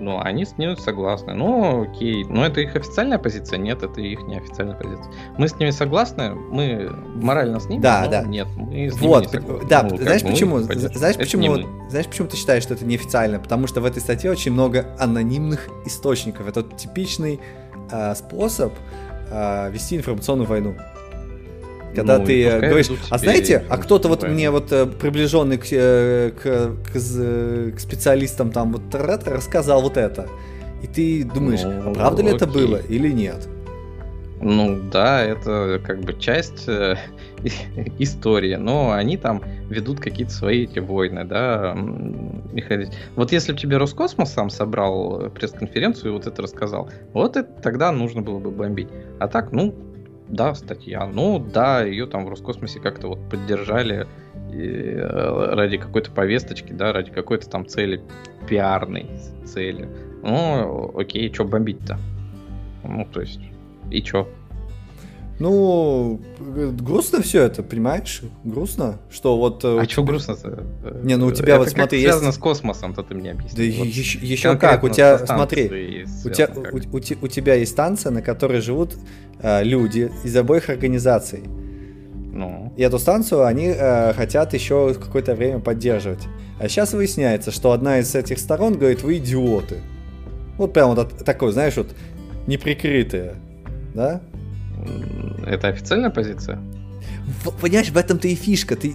Ну, 0.00 0.20
они 0.20 0.44
с 0.44 0.56
ними 0.58 0.74
согласны. 0.74 1.34
Ну, 1.34 1.82
окей. 1.82 2.24
Но 2.24 2.44
это 2.46 2.60
их 2.60 2.76
официальная 2.76 3.18
позиция? 3.18 3.58
Нет, 3.58 3.82
это 3.82 4.00
их 4.00 4.22
неофициальная 4.22 4.76
позиция. 4.76 5.12
Мы 5.38 5.48
с 5.48 5.54
ними 5.56 5.70
согласны, 5.70 6.34
мы 6.34 6.90
морально 7.14 7.60
с 7.60 7.66
ними, 7.66 7.80
да, 7.80 8.06
да. 8.06 8.22
нет, 8.22 8.48
мы 8.56 8.90
с 8.90 9.00
вот, 9.00 9.32
ними 9.32 9.62
не 9.62 9.68
Да, 9.68 9.82
ну, 9.82 9.96
знаешь 9.96 10.22
почему? 10.22 10.58
Знаешь 10.60 11.16
почему? 11.16 11.56
Знаешь 11.88 12.06
почему 12.06 12.28
ты 12.28 12.36
считаешь, 12.36 12.62
что 12.62 12.74
это 12.74 12.84
неофициально? 12.84 13.38
Потому 13.38 13.66
что 13.66 13.80
в 13.80 13.84
этой 13.84 14.00
статье 14.00 14.30
очень 14.30 14.52
много 14.52 14.86
анонимных 14.98 15.68
источников. 15.86 16.48
Это 16.48 16.62
типичный 16.62 17.40
э, 17.90 18.14
способ 18.14 18.72
э, 19.30 19.70
вести 19.70 19.96
информационную 19.96 20.48
войну. 20.48 20.74
Когда 21.94 22.18
ну, 22.18 22.26
ты 22.26 22.60
говоришь, 22.60 22.90
а 23.10 23.18
знаете, 23.18 23.64
а 23.68 23.76
кто-то 23.76 24.08
вот 24.08 24.22
мне 24.24 24.50
вот 24.50 24.72
э, 24.72 24.86
приближенный 24.86 25.58
к, 25.58 25.66
э, 25.70 26.30
к, 26.30 26.42
к, 26.42 27.76
к 27.76 27.80
специалистам 27.80 28.50
там 28.50 28.72
вот 28.72 28.94
рассказал 28.94 29.82
вот 29.82 29.96
это. 29.96 30.28
И 30.82 30.86
ты 30.86 31.24
думаешь, 31.24 31.62
ну, 31.62 31.90
а 31.90 31.94
правда 31.94 32.22
ли 32.22 32.28
окей. 32.28 32.36
это 32.36 32.46
было 32.46 32.76
или 32.76 33.10
нет? 33.10 33.48
Ну 34.40 34.78
да, 34.90 35.22
это 35.22 35.80
как 35.82 36.00
бы 36.00 36.12
часть 36.18 36.68
э, 36.68 36.96
истории, 37.98 38.56
но 38.56 38.92
они 38.92 39.16
там 39.16 39.42
ведут 39.70 40.00
какие-то 40.00 40.32
свои 40.32 40.64
эти 40.64 40.80
войны, 40.80 41.24
да. 41.24 41.76
Вот 43.16 43.32
если 43.32 43.52
бы 43.52 43.58
тебе 43.58 43.78
Роскосмос 43.78 44.32
сам 44.32 44.50
собрал 44.50 45.30
пресс-конференцию 45.30 46.10
и 46.10 46.12
вот 46.12 46.26
это 46.26 46.42
рассказал, 46.42 46.90
вот 47.12 47.36
это 47.36 47.50
тогда 47.62 47.92
нужно 47.92 48.20
было 48.20 48.38
бы 48.38 48.50
бомбить. 48.50 48.88
А 49.18 49.28
так, 49.28 49.52
ну, 49.52 49.74
да, 50.34 50.54
статья. 50.54 51.06
Ну, 51.06 51.38
да, 51.38 51.82
ее 51.82 52.06
там 52.06 52.24
в 52.24 52.28
Роскосмосе 52.28 52.80
как-то 52.80 53.08
вот 53.08 53.30
поддержали 53.30 54.06
э, 54.52 55.54
ради 55.54 55.78
какой-то 55.78 56.10
повесточки, 56.10 56.72
да, 56.72 56.92
ради 56.92 57.10
какой-то 57.10 57.48
там 57.48 57.66
цели, 57.66 58.02
пиарной 58.48 59.06
цели. 59.44 59.88
Ну, 60.22 60.92
окей, 60.96 61.32
что 61.32 61.44
бомбить-то? 61.44 61.98
Ну, 62.82 63.06
то 63.12 63.20
есть, 63.20 63.40
и 63.90 64.02
чё? 64.02 64.28
Ну, 65.40 66.20
грустно 66.38 67.20
все 67.20 67.42
это, 67.42 67.64
понимаешь? 67.64 68.22
Грустно, 68.44 69.00
что 69.10 69.36
вот... 69.36 69.64
Э, 69.64 69.80
а 69.80 69.88
что 69.88 70.04
грустно-то? 70.04 70.62
Не, 71.02 71.16
ну 71.16 71.26
у 71.26 71.32
тебя 71.32 71.54
это 71.54 71.64
вот 71.64 71.70
смотри, 71.70 71.98
есть... 71.98 72.10
связано 72.12 72.30
с 72.30 72.38
космосом, 72.38 72.94
то 72.94 73.02
ты 73.02 73.14
мне 73.14 73.32
объясни. 73.32 73.72
Да 73.72 73.78
вот 73.78 73.88
еще, 73.88 74.18
еще 74.20 74.56
как, 74.56 74.84
у 74.84 74.88
тебя, 74.88 75.18
смотри, 75.26 76.04
у 76.24 76.30
тебя, 76.30 76.50
у, 76.54 76.76
у, 76.76 76.98
у 76.98 77.28
тебя 77.28 77.54
есть 77.54 77.72
станция, 77.72 78.12
на 78.12 78.22
которой 78.22 78.60
живут 78.60 78.96
э, 79.40 79.64
люди 79.64 80.12
из 80.22 80.36
обоих 80.36 80.70
организаций. 80.70 81.42
Ну. 82.32 82.72
И 82.76 82.82
эту 82.82 83.00
станцию 83.00 83.44
они 83.44 83.72
э, 83.76 84.12
хотят 84.14 84.54
еще 84.54 84.94
какое-то 84.94 85.34
время 85.34 85.58
поддерживать. 85.58 86.26
А 86.60 86.68
сейчас 86.68 86.92
выясняется, 86.92 87.50
что 87.50 87.72
одна 87.72 87.98
из 87.98 88.14
этих 88.14 88.38
сторон 88.38 88.74
говорит, 88.74 89.02
вы 89.02 89.18
идиоты. 89.18 89.78
Вот 90.58 90.72
прям 90.72 90.94
вот 90.94 91.24
такой, 91.24 91.50
знаешь, 91.50 91.76
вот 91.76 91.88
неприкрытые, 92.46 93.34
да? 93.94 94.20
Это 95.46 95.68
официальная 95.68 96.10
позиция? 96.10 96.58
Понимаешь, 97.60 97.90
в 97.90 97.96
этом-то 97.96 98.28
и 98.28 98.34
фишка. 98.34 98.76
Ты 98.76 98.94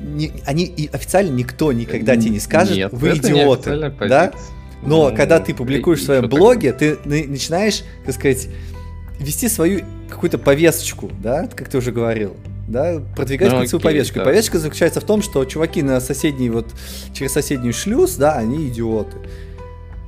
не, 0.00 0.32
они 0.46 0.64
и 0.64 0.88
официально 0.88 1.30
никто 1.30 1.72
никогда 1.72 2.16
тебе 2.16 2.30
не 2.30 2.40
скажет, 2.40 2.76
Нет, 2.76 2.92
вы 2.92 3.16
идиоты, 3.16 3.92
да? 4.00 4.32
Но 4.82 5.10
ну, 5.10 5.16
когда 5.16 5.40
ты 5.40 5.54
публикуешь 5.54 6.00
в 6.00 6.04
своем 6.04 6.28
блоге, 6.28 6.72
ты 6.72 6.98
начинаешь, 7.04 7.82
так 8.04 8.14
сказать, 8.14 8.48
вести 9.18 9.48
свою 9.48 9.80
какую-то 10.08 10.38
повесточку, 10.38 11.10
да, 11.20 11.48
как 11.48 11.68
ты 11.68 11.78
уже 11.78 11.90
говорил, 11.90 12.36
да, 12.68 13.02
продвигать 13.16 13.52
ну, 13.52 13.66
свою 13.66 13.82
повесточку. 13.82 14.20
Да. 14.20 14.26
Повесточка 14.26 14.58
заключается 14.58 15.00
в 15.00 15.04
том, 15.04 15.22
что 15.22 15.44
чуваки 15.44 15.82
на 15.82 16.00
соседний 16.00 16.48
вот 16.48 16.66
через 17.12 17.32
соседнюю 17.32 17.72
шлюз, 17.72 18.14
да, 18.14 18.34
они 18.34 18.68
идиоты. 18.68 19.16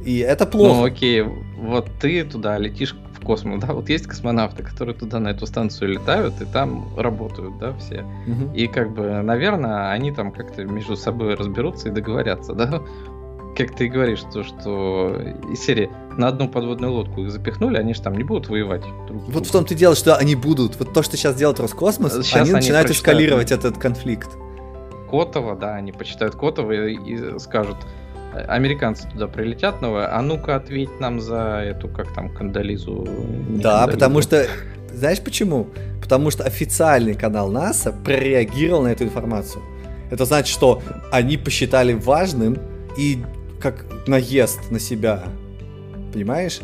И 0.04 0.18
это 0.18 0.46
плохо. 0.46 0.74
Ну 0.74 0.84
окей, 0.84 1.22
вот 1.22 1.88
ты 2.00 2.24
туда 2.24 2.56
летишь 2.56 2.94
в 3.20 3.24
космос, 3.24 3.60
да, 3.60 3.72
вот 3.72 3.88
есть 3.88 4.06
космонавты, 4.06 4.62
которые 4.62 4.94
туда 4.94 5.20
на 5.20 5.28
эту 5.28 5.46
станцию 5.46 5.92
летают 5.92 6.40
и 6.40 6.44
там 6.44 6.88
работают, 6.96 7.58
да, 7.58 7.74
все. 7.74 8.04
Угу. 8.26 8.54
И 8.54 8.66
как 8.66 8.92
бы, 8.92 9.22
наверное, 9.22 9.90
они 9.90 10.12
там 10.12 10.32
как-то 10.32 10.64
между 10.64 10.96
собой 10.96 11.34
разберутся 11.34 11.88
и 11.88 11.92
договорятся, 11.92 12.54
да. 12.54 12.82
Как 13.56 13.74
ты 13.74 13.88
говоришь, 13.88 14.22
то, 14.32 14.44
что 14.44 15.20
из 15.52 15.60
серии 15.60 15.90
на 16.16 16.28
одну 16.28 16.48
подводную 16.48 16.92
лодку 16.92 17.22
их 17.22 17.30
запихнули, 17.30 17.76
они 17.76 17.94
же 17.94 18.02
там 18.02 18.14
не 18.14 18.22
будут 18.22 18.48
воевать 18.48 18.84
друг 19.06 19.22
Вот 19.28 19.46
в 19.46 19.50
том-то 19.50 19.74
дело, 19.74 19.94
что 19.96 20.16
они 20.16 20.36
будут. 20.36 20.78
Вот 20.78 20.92
то, 20.92 21.02
что 21.02 21.16
сейчас 21.16 21.34
делает 21.34 21.58
Роскосмос, 21.60 22.12
сейчас 22.22 22.42
они, 22.42 22.50
они 22.50 22.52
начинают 22.52 22.90
эскалировать 22.90 23.50
этот 23.50 23.76
конфликт. 23.76 24.30
Котова, 25.10 25.56
да, 25.56 25.74
они 25.74 25.90
почитают 25.90 26.36
Котова 26.36 26.72
и, 26.72 26.94
и 26.94 27.38
скажут, 27.40 27.76
американцы 28.32 29.08
туда 29.08 29.26
прилетят 29.26 29.82
новые, 29.82 30.06
а 30.06 30.22
ну-ка 30.22 30.56
ответь 30.56 31.00
нам 31.00 31.20
за 31.20 31.62
эту, 31.64 31.88
как 31.88 32.12
там, 32.14 32.28
Кандализу. 32.28 33.06
Да, 33.48 33.80
Кандализу. 33.80 33.92
потому 33.92 34.22
что, 34.22 34.46
знаешь 34.92 35.20
почему? 35.20 35.68
Потому 36.00 36.30
что 36.30 36.44
официальный 36.44 37.14
канал 37.14 37.50
НАСА 37.50 37.92
прореагировал 37.92 38.82
на 38.82 38.88
эту 38.88 39.04
информацию. 39.04 39.62
Это 40.10 40.24
значит, 40.24 40.52
что 40.52 40.82
они 41.12 41.36
посчитали 41.36 41.92
важным 41.92 42.58
и 42.96 43.18
как 43.60 43.84
наезд 44.06 44.70
на 44.70 44.80
себя. 44.80 45.24
Понимаешь? 46.12 46.60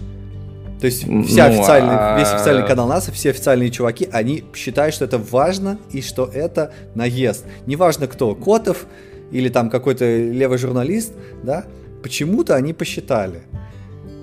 То 0.81 0.87
есть 0.87 1.03
вся 1.03 1.49
ну, 1.49 1.55
официальный, 1.55 1.95
а... 1.95 2.19
весь 2.19 2.29
официальный 2.29 2.67
канал 2.67 2.89
НАСА, 2.89 3.13
все 3.13 3.31
официальные 3.31 3.71
чуваки, 3.71 4.09
они 4.13 4.45
считают, 4.55 4.95
что 4.95 5.05
это 5.05 5.19
важно 5.19 5.79
и 5.91 6.03
что 6.03 6.27
это 6.27 6.73
наезд. 6.95 7.45
Неважно 7.67 8.09
кто, 8.09 8.35
Котов 8.35 8.87
или 9.31 9.49
там 9.49 9.71
какой-то 9.71 10.05
левый 10.05 10.59
журналист, 10.59 11.15
да, 11.43 11.65
почему-то 12.03 12.55
они 12.55 12.73
посчитали. 12.73 13.43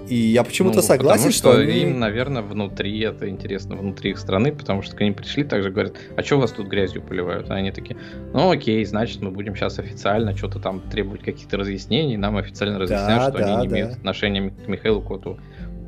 И 0.09 0.15
я 0.15 0.43
почему-то 0.43 0.77
ну, 0.77 0.81
согласен, 0.81 1.17
потому 1.17 1.31
что, 1.31 1.53
что 1.53 1.61
они... 1.61 1.81
им, 1.81 1.99
наверное, 1.99 2.41
внутри 2.41 2.99
это 2.99 3.29
интересно, 3.29 3.75
внутри 3.75 4.11
их 4.11 4.17
страны, 4.19 4.51
потому 4.51 4.81
что 4.81 4.95
к 4.97 4.99
ним 4.99 5.13
пришли, 5.13 5.45
также 5.45 5.71
говорят, 5.71 5.95
а 6.17 6.23
что 6.23 6.39
вас 6.39 6.51
тут 6.51 6.67
грязью 6.67 7.01
поливают? 7.01 7.49
А 7.49 7.55
они 7.55 7.71
такие, 7.71 7.97
ну 8.33 8.51
окей, 8.51 8.83
значит, 8.83 9.21
мы 9.21 9.31
будем 9.31 9.55
сейчас 9.55 9.79
официально 9.79 10.35
что-то 10.35 10.59
там 10.59 10.81
требовать 10.81 11.23
каких-то 11.23 11.57
разъяснений, 11.57 12.17
нам 12.17 12.35
официально 12.35 12.79
разъясняют, 12.79 13.33
да, 13.33 13.39
что 13.39 13.39
да, 13.39 13.53
они 13.53 13.61
не 13.63 13.67
да. 13.69 13.75
имеют 13.75 13.93
отношения 13.93 14.49
к 14.49 14.67
Михаилу 14.67 15.01
Коту. 15.01 15.39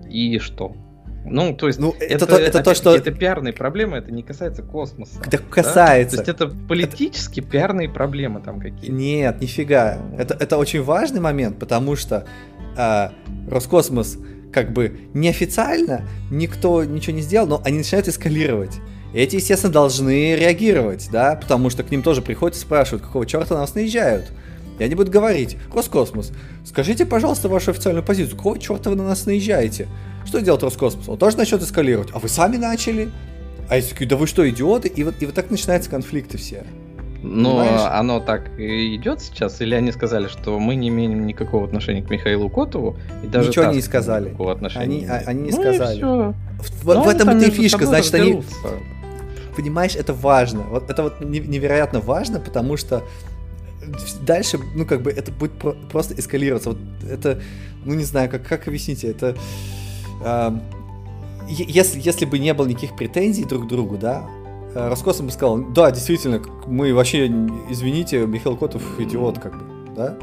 И 0.09 0.39
что? 0.39 0.75
Ну, 1.25 1.55
то 1.55 1.67
есть, 1.67 1.79
ну, 1.79 1.95
это, 1.99 2.25
это, 2.25 2.25
то, 2.27 2.37
это 2.37 2.63
то, 2.63 2.75
что... 2.75 2.95
Это 2.95 3.11
пиарные 3.11 3.53
проблемы, 3.53 3.97
это 3.97 4.11
не 4.11 4.23
касается 4.23 4.61
космоса. 4.61 5.19
Касается. 5.49 6.17
Да? 6.17 6.23
То 6.23 6.31
есть, 6.31 6.41
это 6.41 6.67
политически 6.67 7.39
это... 7.39 7.49
пиарные 7.49 7.89
проблемы 7.89 8.41
там 8.41 8.59
какие-то. 8.59 8.91
Нет, 8.91 9.41
нифига. 9.41 9.97
Это, 10.17 10.35
это 10.35 10.57
очень 10.57 10.83
важный 10.83 11.21
момент, 11.21 11.57
потому 11.57 11.95
что 11.95 12.25
э, 12.77 13.09
Роскосмос 13.49 14.17
как 14.53 14.71
бы 14.71 14.97
неофициально, 15.13 16.07
никто 16.31 16.83
ничего 16.83 17.15
не 17.15 17.21
сделал, 17.21 17.47
но 17.47 17.61
они 17.65 17.79
начинают 17.79 18.07
эскалировать. 18.07 18.79
И 19.13 19.17
эти, 19.17 19.35
естественно, 19.35 19.73
должны 19.73 20.35
реагировать, 20.35 21.09
да, 21.11 21.35
потому 21.35 21.69
что 21.69 21.83
к 21.83 21.91
ним 21.91 22.03
тоже 22.03 22.21
приходят 22.21 22.55
и 22.55 22.59
спрашивают, 22.59 23.03
какого 23.03 23.25
черта 23.25 23.55
на 23.55 23.61
нас 23.61 23.75
наезжают. 23.75 24.31
И 24.77 24.83
они 24.83 24.93
будут 24.95 25.11
говорить, 25.11 25.57
Роскосмос, 25.73 26.31
скажите, 26.65 27.05
пожалуйста, 27.05 27.49
вашу 27.49 27.71
официальную 27.71 28.03
позицию, 28.03 28.37
какого 28.37 28.59
черта 28.59 28.89
вы 28.89 28.95
на 28.95 29.03
нас 29.07 29.25
наезжаете? 29.25 29.87
Что 30.25 30.41
делает 30.41 30.63
Роскосмос? 30.63 31.07
Он 31.07 31.17
тоже 31.17 31.37
начнет 31.37 31.61
эскалировать. 31.61 32.09
А 32.13 32.19
вы 32.19 32.27
сами 32.27 32.57
начали? 32.57 33.09
А 33.69 33.77
если 33.77 33.91
такие, 33.91 34.07
да 34.07 34.15
вы 34.15 34.27
что, 34.27 34.47
идиоты? 34.49 34.87
И 34.87 35.03
вот, 35.03 35.15
и 35.19 35.25
вот 35.25 35.35
так 35.35 35.49
начинаются 35.49 35.89
конфликты 35.89 36.37
все. 36.37 36.65
Но 37.21 37.87
оно 37.91 38.19
так 38.19 38.59
и 38.59 38.95
идет 38.95 39.19
сейчас, 39.21 39.59
или 39.59 39.73
они 39.73 39.91
сказали, 39.91 40.27
что 40.27 40.59
мы 40.59 40.75
не 40.75 40.89
имеем 40.89 41.25
никакого 41.25 41.65
отношения 41.65 42.03
к 42.03 42.09
Михаилу 42.11 42.49
Котову, 42.49 42.97
и 43.23 43.27
даже 43.27 43.49
Ничего 43.49 43.65
не 43.65 43.81
сказали. 43.81 44.25
Никакого 44.25 44.51
отношения. 44.51 44.83
Они, 44.83 45.05
а, 45.05 45.23
они 45.25 45.41
не 45.43 45.51
ну 45.51 45.61
сказали. 45.61 46.01
В, 46.01 46.83
в, 46.83 47.03
в 47.03 47.07
этом 47.07 47.39
и 47.39 47.49
фишка, 47.49 47.85
значит, 47.85 48.13
они. 48.13 48.43
Понимаешь, 49.55 49.95
это 49.95 50.13
важно. 50.13 50.63
Вот 50.63 50.89
это 50.89 51.01
вот 51.01 51.21
невероятно 51.21 51.99
важно, 51.99 52.39
потому 52.39 52.77
что 52.77 53.03
дальше, 54.21 54.59
ну, 54.75 54.85
как 54.85 55.01
бы, 55.01 55.11
это 55.11 55.31
будет 55.31 55.53
про- 55.53 55.75
просто 55.91 56.13
эскалироваться. 56.19 56.71
Вот 56.71 56.79
это, 57.09 57.41
ну, 57.85 57.93
не 57.93 58.03
знаю, 58.03 58.29
как, 58.29 58.45
как 58.45 58.67
объяснить, 58.67 59.03
это... 59.03 59.35
Э, 60.21 60.51
если, 61.47 61.99
если 61.99 62.25
бы 62.25 62.39
не 62.39 62.53
было 62.53 62.67
никаких 62.67 62.95
претензий 62.95 63.45
друг 63.45 63.65
к 63.65 63.67
другу, 63.67 63.97
да, 63.97 64.23
э, 64.73 64.89
Роскосмос 64.89 65.27
бы 65.27 65.31
сказал, 65.31 65.57
да, 65.57 65.91
действительно, 65.91 66.41
мы 66.67 66.93
вообще, 66.93 67.27
извините, 67.69 68.25
Михаил 68.25 68.57
Котов 68.57 68.81
идиот, 68.99 69.39
как 69.39 69.53
бы, 69.57 69.95
да? 69.95 70.17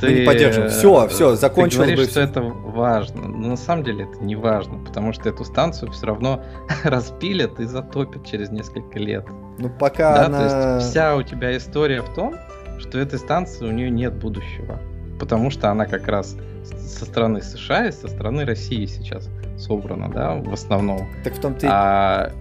Ты, 0.00 0.06
мы 0.06 0.12
не 0.20 0.26
поддерживаем. 0.26 0.70
Все, 0.70 1.08
все, 1.08 1.36
закончилось 1.36 1.88
ты 1.88 1.94
говоришь, 1.94 2.06
бы. 2.06 2.10
что 2.10 2.20
это 2.20 2.42
важно. 2.42 3.28
Но 3.28 3.48
на 3.48 3.56
самом 3.56 3.84
деле 3.84 4.08
это 4.10 4.24
не 4.24 4.34
важно, 4.34 4.78
потому 4.84 5.12
что 5.12 5.28
эту 5.28 5.44
станцию 5.44 5.92
все 5.92 6.06
равно 6.06 6.42
распилят 6.84 7.60
и 7.60 7.64
затопят 7.64 8.26
через 8.26 8.50
несколько 8.50 8.98
лет. 8.98 9.26
Ну, 9.58 9.70
пока 9.70 10.14
да, 10.16 10.26
она... 10.26 10.38
То 10.48 10.74
есть 10.74 10.90
вся 10.90 11.16
у 11.16 11.22
тебя 11.22 11.56
история 11.56 12.02
в 12.02 12.12
том, 12.12 12.34
что 12.78 12.98
этой 12.98 13.18
станции 13.20 13.64
у 13.64 13.70
нее 13.70 13.88
нет 13.88 14.14
будущего. 14.14 14.80
Потому 15.18 15.50
что 15.50 15.70
она 15.70 15.86
как 15.86 16.08
раз 16.08 16.36
со 16.64 17.04
стороны 17.04 17.42
США 17.42 17.86
и 17.88 17.92
со 17.92 18.08
стороны 18.08 18.44
России 18.44 18.86
сейчас 18.86 19.28
собрана, 19.58 20.10
да, 20.10 20.34
в 20.34 20.52
основном. 20.52 21.08
Так 21.22 21.34
в 21.34 21.40
том 21.40 21.54
ты... 21.54 21.66
А, 21.70 22.32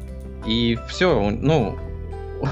и 0.46 0.78
все, 0.88 1.30
ну, 1.30 1.78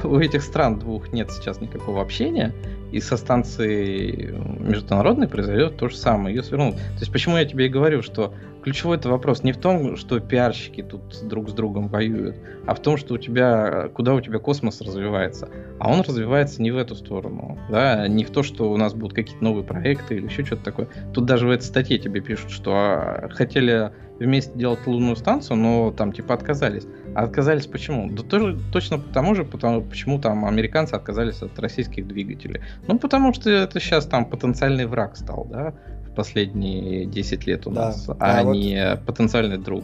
у 0.03 0.19
этих 0.19 0.43
стран 0.43 0.79
двух 0.79 1.11
нет 1.11 1.31
сейчас 1.31 1.61
никакого 1.61 2.01
общения, 2.01 2.53
и 2.91 2.99
со 2.99 3.17
станции 3.17 4.33
международной 4.59 5.27
произойдет 5.27 5.77
то 5.77 5.89
же 5.89 5.95
самое. 5.95 6.35
Ее 6.35 6.43
свернут. 6.43 6.75
То 6.75 6.99
есть 6.99 7.11
почему 7.11 7.37
я 7.37 7.45
тебе 7.45 7.67
и 7.67 7.69
говорю, 7.69 8.01
что 8.01 8.33
ключевой 8.61 8.97
это 8.97 9.09
вопрос 9.09 9.43
не 9.43 9.51
в 9.51 9.57
том, 9.57 9.97
что 9.97 10.19
пиарщики 10.19 10.83
тут 10.83 11.27
друг 11.27 11.49
с 11.49 11.53
другом 11.53 11.87
воюют, 11.87 12.37
а 12.65 12.75
в 12.75 12.79
том, 12.79 12.97
что 12.97 13.15
у 13.15 13.17
тебя, 13.17 13.89
куда 13.93 14.13
у 14.13 14.21
тебя 14.21 14.39
космос 14.39 14.81
развивается. 14.81 15.49
А 15.79 15.91
он 15.91 16.01
развивается 16.01 16.61
не 16.61 16.71
в 16.71 16.77
эту 16.77 16.95
сторону, 16.95 17.57
да, 17.69 18.07
не 18.07 18.23
в 18.23 18.29
то, 18.29 18.43
что 18.43 18.71
у 18.71 18.77
нас 18.77 18.93
будут 18.93 19.13
какие-то 19.13 19.43
новые 19.43 19.63
проекты 19.63 20.15
или 20.15 20.25
еще 20.25 20.45
что-то 20.45 20.63
такое. 20.63 20.87
Тут 21.13 21.25
даже 21.25 21.47
в 21.47 21.51
этой 21.51 21.63
статье 21.63 21.97
тебе 21.97 22.21
пишут, 22.21 22.51
что 22.51 22.71
а, 22.73 23.29
хотели 23.31 23.91
вместе 24.19 24.51
делать 24.55 24.85
лунную 24.85 25.15
станцию, 25.15 25.57
но 25.57 25.91
там 25.91 26.13
типа 26.13 26.35
отказались. 26.35 26.85
А 27.15 27.23
отказались 27.23 27.65
почему? 27.65 28.09
Да 28.11 28.23
тоже 28.23 28.59
точно 28.71 28.99
потому 28.99 29.35
же, 29.35 29.43
потому, 29.43 29.81
почему 29.81 30.19
там 30.19 30.45
американцы 30.45 30.93
отказались 30.93 31.41
от 31.41 31.57
российских 31.59 32.07
двигателей. 32.07 32.61
Ну, 32.87 32.99
потому 32.99 33.33
что 33.33 33.49
это 33.49 33.79
сейчас 33.79 34.05
там 34.05 34.25
потенциальный 34.25 34.85
враг 34.85 35.17
стал, 35.17 35.47
да, 35.49 35.73
последние 36.15 37.05
10 37.05 37.45
лет 37.47 37.67
у 37.67 37.71
да, 37.71 37.87
нас, 37.87 38.05
да, 38.05 38.15
а 38.19 38.43
вот... 38.43 38.53
не 38.53 38.97
потенциальный 39.05 39.57
друг. 39.57 39.83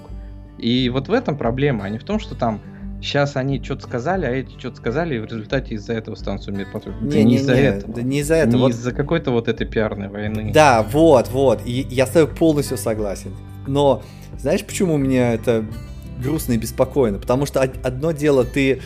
И 0.57 0.89
вот 0.89 1.07
в 1.07 1.13
этом 1.13 1.37
проблема, 1.37 1.85
а 1.85 1.89
не 1.89 1.97
в 1.97 2.03
том, 2.03 2.19
что 2.19 2.35
там 2.35 2.61
сейчас 3.01 3.35
они 3.35 3.63
что-то 3.63 3.83
сказали, 3.83 4.25
а 4.25 4.31
эти 4.31 4.57
что-то 4.57 4.77
сказали, 4.77 5.15
и 5.15 5.19
в 5.19 5.25
результате 5.25 5.75
из-за 5.75 5.93
этого 5.93 6.15
станцию 6.15 6.55
мир 6.55 6.67
потопит. 6.71 7.01
Не, 7.01 7.23
не, 7.23 7.35
из-за 7.35 7.55
не, 7.55 7.61
этого. 7.61 7.93
Да 7.93 8.01
не 8.01 8.19
из-за 8.19 8.35
этого. 8.35 8.55
Не 8.55 8.61
вот... 8.61 8.71
из-за 8.71 8.91
какой-то 8.91 9.31
вот 9.31 9.47
этой 9.47 9.67
пиарной 9.67 10.09
войны. 10.09 10.51
Да, 10.53 10.83
вот, 10.83 11.29
вот. 11.29 11.61
И 11.65 11.85
я 11.89 12.07
с 12.07 12.11
тобой 12.11 12.33
полностью 12.33 12.77
согласен. 12.77 13.31
Но 13.67 14.01
знаешь, 14.37 14.63
почему 14.65 14.95
у 14.95 14.97
меня 14.97 15.33
это 15.33 15.65
грустно 16.23 16.53
и 16.53 16.57
беспокойно? 16.57 17.19
Потому 17.19 17.45
что 17.45 17.61
одно 17.61 18.11
дело 18.11 18.43
ты 18.43 18.81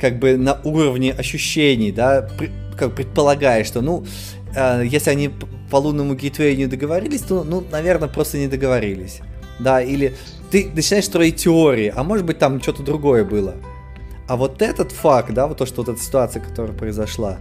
как 0.00 0.18
бы 0.18 0.36
на 0.36 0.60
уровне 0.64 1.12
ощущений, 1.12 1.92
да, 1.92 2.28
как 2.76 2.94
предполагаешь, 2.94 3.66
что, 3.66 3.80
ну, 3.80 4.04
э, 4.56 4.82
если 4.84 5.10
они 5.10 5.30
по 5.72 5.76
лунному 5.76 6.14
гейтвею 6.14 6.54
не 6.58 6.66
договорились, 6.66 7.22
то, 7.22 7.44
ну, 7.44 7.64
наверное, 7.72 8.06
просто 8.06 8.36
не 8.36 8.46
договорились. 8.46 9.20
Да, 9.58 9.80
или 9.80 10.14
ты 10.50 10.70
начинаешь 10.74 11.06
строить 11.06 11.36
теории, 11.36 11.90
а 11.96 12.04
может 12.04 12.26
быть 12.26 12.38
там 12.38 12.60
что-то 12.60 12.82
другое 12.82 13.24
было. 13.24 13.54
А 14.28 14.36
вот 14.36 14.60
этот 14.60 14.92
факт, 14.92 15.32
да, 15.32 15.46
вот 15.46 15.56
то, 15.56 15.64
что 15.64 15.82
вот 15.82 15.88
эта 15.88 16.02
ситуация, 16.02 16.42
которая 16.42 16.76
произошла, 16.76 17.38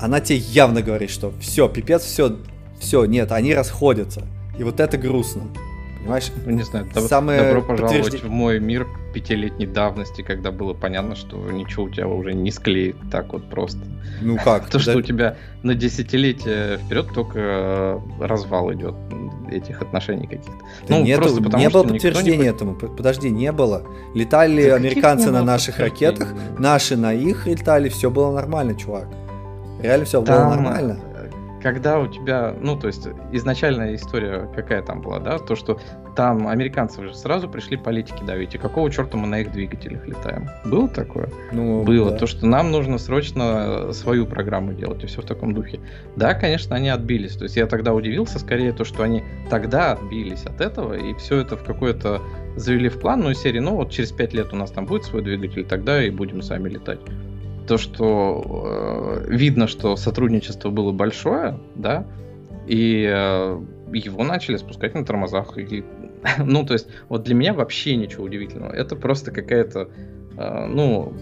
она 0.00 0.20
тебе 0.20 0.38
явно 0.38 0.80
говорит, 0.80 1.10
что 1.10 1.32
все, 1.40 1.68
пипец, 1.68 2.04
все, 2.04 2.38
все, 2.78 3.04
нет, 3.04 3.32
они 3.32 3.52
расходятся. 3.52 4.28
И 4.56 4.62
вот 4.62 4.78
это 4.78 4.96
грустно. 4.96 5.42
Понимаешь? 6.02 6.32
Ну, 6.44 6.52
не 6.52 6.62
знаю, 6.62 6.86
доб- 6.92 7.06
Самое 7.06 7.42
добро 7.42 7.62
пожаловать 7.62 8.02
подтвержд... 8.02 8.24
в 8.24 8.30
мой 8.30 8.58
мир 8.58 8.88
пятилетней 9.14 9.66
давности, 9.66 10.22
когда 10.22 10.50
было 10.50 10.74
понятно, 10.74 11.14
что 11.14 11.36
ничего 11.50 11.84
у 11.84 11.88
тебя 11.88 12.08
уже 12.08 12.34
не 12.34 12.50
склеит 12.50 12.96
так 13.10 13.32
вот 13.32 13.48
просто. 13.48 13.78
Ну 14.20 14.36
как? 14.36 14.66
То, 14.70 14.80
что 14.80 14.98
у 14.98 15.02
тебя 15.02 15.36
на 15.62 15.76
десятилетие 15.76 16.78
вперед 16.78 17.08
только 17.14 17.38
э, 17.38 17.98
развал 18.20 18.72
идет 18.72 18.96
этих 19.48 19.80
отношений 19.80 20.26
каких-то. 20.26 20.50
Да 20.88 20.96
ну, 20.96 21.04
нету, 21.04 21.22
просто 21.22 21.42
потому, 21.42 21.62
не 21.62 21.68
было 21.68 21.84
подтверждения 21.84 22.38
не... 22.38 22.48
этому. 22.48 22.74
Подожди, 22.74 23.30
не 23.30 23.52
было. 23.52 23.84
Летали 24.14 24.70
да 24.70 24.74
американцы 24.74 25.30
на 25.30 25.44
наших 25.44 25.78
ракетах, 25.78 26.34
наши 26.58 26.96
на 26.96 27.12
их 27.12 27.46
летали, 27.46 27.88
все 27.88 28.10
было 28.10 28.32
нормально, 28.32 28.74
чувак. 28.74 29.06
Реально 29.80 30.04
все 30.04 30.20
Там... 30.22 30.36
было 30.36 30.56
нормально 30.56 30.98
когда 31.62 32.00
у 32.00 32.06
тебя, 32.08 32.54
ну, 32.60 32.76
то 32.76 32.88
есть 32.88 33.08
изначальная 33.30 33.94
история 33.94 34.48
какая 34.54 34.82
там 34.82 35.00
была, 35.00 35.20
да, 35.20 35.38
то, 35.38 35.54
что 35.54 35.80
там 36.16 36.48
американцы 36.48 37.00
уже 37.00 37.14
сразу 37.14 37.48
пришли 37.48 37.76
политики 37.76 38.22
давить. 38.24 38.54
И 38.54 38.58
какого 38.58 38.90
черта 38.90 39.16
мы 39.16 39.26
на 39.26 39.40
их 39.40 39.52
двигателях 39.52 40.06
летаем? 40.06 40.48
Было 40.64 40.88
такое? 40.88 41.30
Ну, 41.52 41.84
Было. 41.84 42.10
Да. 42.10 42.18
То, 42.18 42.26
что 42.26 42.46
нам 42.46 42.70
нужно 42.70 42.98
срочно 42.98 43.92
свою 43.92 44.26
программу 44.26 44.74
делать, 44.74 45.02
и 45.04 45.06
все 45.06 45.22
в 45.22 45.24
таком 45.24 45.54
духе. 45.54 45.80
Да, 46.16 46.34
конечно, 46.34 46.76
они 46.76 46.88
отбились. 46.88 47.36
То 47.36 47.44
есть 47.44 47.56
я 47.56 47.66
тогда 47.66 47.94
удивился 47.94 48.38
скорее 48.38 48.72
то, 48.72 48.84
что 48.84 49.02
они 49.02 49.22
тогда 49.48 49.92
отбились 49.92 50.44
от 50.44 50.60
этого, 50.60 50.94
и 50.94 51.14
все 51.14 51.38
это 51.38 51.56
в 51.56 51.64
какое-то 51.64 52.20
завели 52.56 52.88
в 52.88 52.98
план, 52.98 53.22
серии, 53.34 53.60
ну 53.60 53.76
вот 53.76 53.90
через 53.90 54.12
5 54.12 54.34
лет 54.34 54.52
у 54.52 54.56
нас 54.56 54.70
там 54.70 54.84
будет 54.84 55.04
свой 55.04 55.22
двигатель, 55.22 55.64
тогда 55.64 56.04
и 56.04 56.10
будем 56.10 56.42
сами 56.42 56.68
летать. 56.68 57.00
То, 57.66 57.78
что 57.78 59.22
э, 59.24 59.30
видно, 59.30 59.66
что 59.66 59.96
сотрудничество 59.96 60.70
было 60.70 60.92
большое, 60.92 61.58
да, 61.74 62.06
и 62.66 63.08
э, 63.08 63.60
его 63.92 64.24
начали 64.24 64.56
спускать 64.56 64.94
на 64.94 65.04
тормозах. 65.04 65.56
И, 65.58 65.84
ну, 66.38 66.64
то 66.64 66.74
есть, 66.74 66.88
вот 67.08 67.22
для 67.24 67.34
меня 67.34 67.54
вообще 67.54 67.96
ничего 67.96 68.24
удивительного. 68.24 68.72
Это 68.72 68.96
просто 68.96 69.30
какая-то, 69.30 69.88
э, 70.36 70.66
ну, 70.66 71.12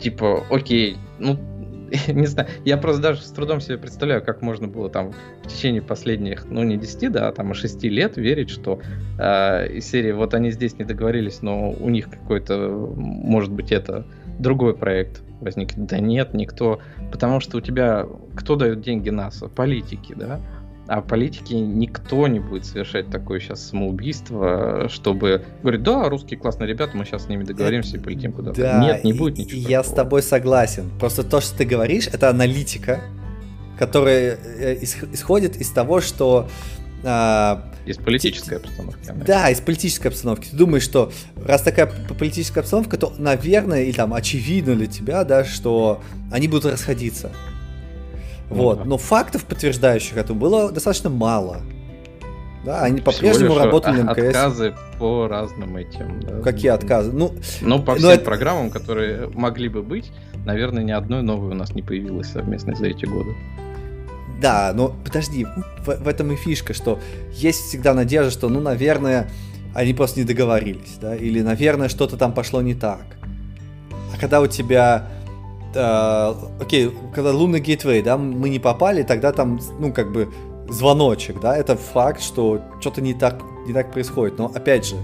типа, 0.00 0.44
окей, 0.50 0.96
ну, 1.18 1.38
не 2.08 2.26
знаю, 2.26 2.48
я 2.64 2.76
просто 2.76 3.02
даже 3.02 3.22
с 3.22 3.30
трудом 3.30 3.60
себе 3.60 3.78
представляю, 3.78 4.22
как 4.22 4.42
можно 4.42 4.68
было 4.68 4.90
там 4.90 5.12
в 5.42 5.48
течение 5.48 5.82
последних, 5.82 6.46
ну 6.46 6.62
не 6.62 6.76
10, 6.76 7.12
да, 7.12 7.28
а 7.28 7.32
там 7.32 7.54
6 7.54 7.82
лет 7.84 8.16
верить, 8.16 8.50
что 8.50 8.80
э, 9.18 9.72
из 9.72 9.86
серии 9.88 10.12
вот 10.12 10.34
они 10.34 10.50
здесь 10.50 10.78
не 10.78 10.84
договорились, 10.84 11.42
но 11.42 11.70
у 11.70 11.88
них 11.88 12.10
какой-то, 12.10 12.92
может 12.96 13.52
быть, 13.52 13.72
это 13.72 14.06
другой 14.38 14.74
проект 14.74 15.22
возник. 15.40 15.74
Да 15.76 15.98
нет, 15.98 16.34
никто, 16.34 16.80
потому 17.10 17.40
что 17.40 17.58
у 17.58 17.60
тебя, 17.60 18.06
кто 18.34 18.56
дает 18.56 18.80
деньги 18.80 19.10
НАСА? 19.10 19.48
Политики, 19.48 20.14
да? 20.16 20.40
А 20.88 21.00
политики 21.00 21.52
никто 21.52 22.28
не 22.28 22.38
будет 22.38 22.64
совершать 22.64 23.10
такое 23.10 23.40
сейчас 23.40 23.60
самоубийство, 23.68 24.88
чтобы 24.88 25.44
говорить, 25.60 25.82
да, 25.82 26.08
русские 26.08 26.38
классные 26.38 26.68
ребята, 26.68 26.96
мы 26.96 27.04
сейчас 27.04 27.24
с 27.24 27.28
ними 27.28 27.42
договоримся 27.42 27.96
и 27.96 28.00
полетим 28.00 28.32
куда-то. 28.32 28.60
Да, 28.60 28.80
Нет, 28.80 29.02
не 29.02 29.12
будет 29.12 29.36
ничего. 29.36 29.60
Я 29.60 29.82
такого. 29.82 29.92
с 29.92 29.96
тобой 29.96 30.22
согласен. 30.22 30.90
Просто 31.00 31.24
то, 31.24 31.40
что 31.40 31.58
ты 31.58 31.64
говоришь, 31.64 32.06
это 32.06 32.30
аналитика, 32.30 33.00
которая 33.78 34.38
э, 34.38 34.78
исходит 34.80 35.56
из 35.56 35.70
того, 35.70 36.00
что 36.00 36.48
а, 37.02 37.64
из 37.86 37.96
политической 37.98 38.58
обстановки. 38.58 39.12
Да, 39.26 39.48
из 39.50 39.60
политической 39.60 40.08
обстановки. 40.08 40.48
Ты 40.48 40.56
думаешь, 40.56 40.82
что 40.82 41.12
раз 41.36 41.62
такая 41.62 41.86
политическая 42.18 42.60
обстановка, 42.60 42.96
то, 42.96 43.12
наверное, 43.16 43.84
или 43.84 43.92
там 43.92 44.12
очевидно 44.12 44.74
для 44.74 44.86
тебя, 44.86 45.24
да, 45.24 45.44
что 45.44 46.00
они 46.30 46.48
будут 46.48 46.72
расходиться. 46.72 47.30
Ну, 48.50 48.56
вот. 48.56 48.78
Да. 48.78 48.84
Но 48.84 48.98
фактов, 48.98 49.44
подтверждающих 49.44 50.16
это, 50.16 50.34
было 50.34 50.70
достаточно 50.70 51.10
мало. 51.10 51.62
Да, 52.64 52.82
они 52.82 53.00
по-прежнему 53.00 53.56
работали 53.56 54.02
на 54.02 54.10
МКС. 54.10 54.28
Отказы 54.28 54.74
по 54.98 55.28
разным 55.28 55.76
этим. 55.76 56.20
Да. 56.20 56.40
Какие 56.40 56.72
отказы? 56.72 57.12
Ну, 57.12 57.32
ну 57.60 57.80
по 57.80 57.94
всем 57.94 58.10
это... 58.10 58.24
программам, 58.24 58.70
которые 58.70 59.28
могли 59.28 59.68
бы 59.68 59.84
быть, 59.84 60.10
наверное, 60.44 60.82
ни 60.82 60.90
одной 60.90 61.22
новой 61.22 61.52
у 61.52 61.54
нас 61.54 61.74
не 61.74 61.82
появилось 61.82 62.26
совместно 62.26 62.74
за 62.74 62.86
эти 62.86 63.04
годы. 63.04 63.30
Да, 64.40 64.72
но 64.74 64.94
подожди, 65.04 65.44
в, 65.44 65.86
в 65.86 66.08
этом 66.08 66.32
и 66.32 66.36
фишка, 66.36 66.74
что 66.74 66.98
есть 67.32 67.66
всегда 67.66 67.94
надежда, 67.94 68.30
что, 68.30 68.48
ну, 68.48 68.60
наверное, 68.60 69.30
они 69.74 69.94
просто 69.94 70.20
не 70.20 70.26
договорились, 70.26 70.96
да, 71.00 71.16
или, 71.16 71.40
наверное, 71.40 71.88
что-то 71.88 72.16
там 72.16 72.32
пошло 72.32 72.60
не 72.60 72.74
так. 72.74 73.04
А 74.14 74.18
когда 74.18 74.40
у 74.40 74.46
тебя 74.46 75.08
э, 75.74 76.34
окей, 76.60 76.90
когда 77.14 77.32
лунный 77.32 77.60
гейтвей, 77.60 78.02
да, 78.02 78.16
мы 78.16 78.48
не 78.48 78.58
попали, 78.58 79.02
тогда 79.02 79.32
там, 79.32 79.58
ну, 79.78 79.92
как 79.92 80.12
бы, 80.12 80.28
звоночек, 80.68 81.40
да, 81.40 81.56
это 81.56 81.76
факт, 81.76 82.22
что 82.22 82.60
что-то 82.80 83.00
не 83.00 83.14
так, 83.14 83.42
не 83.66 83.72
так 83.72 83.92
происходит. 83.92 84.38
Но, 84.38 84.46
опять 84.46 84.86
же, 84.86 84.96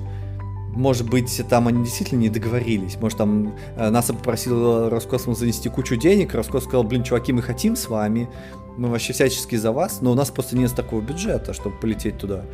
может 0.75 1.09
быть, 1.09 1.41
там 1.49 1.69
они 1.69 1.85
действительно 1.85 2.21
не 2.21 2.31
договорились. 2.31 2.97
Может, 3.01 3.19
там 3.19 3.55
э, 3.77 3.91
НАСА 3.91 4.15
попросил 4.15 4.89
Роскосмос 4.89 5.39
занести 5.39 5.69
кучу 5.69 5.97
денег, 5.97 6.35
Роскосмос 6.35 6.65
сказал, 6.65 6.83
блин, 6.85 7.03
чуваки, 7.03 7.33
мы 7.33 7.43
хотим 7.43 7.77
с 7.77 7.89
вами, 7.89 8.29
мы 8.77 8.89
вообще 8.89 9.13
всячески 9.13 9.57
за 9.57 9.73
вас, 9.73 10.01
но 10.01 10.13
у 10.13 10.15
нас 10.15 10.31
просто 10.31 10.57
нет 10.57 10.75
такого 10.75 11.01
бюджета, 11.01 11.53
чтобы 11.53 11.77
полететь 11.79 12.19
туда. 12.19 12.45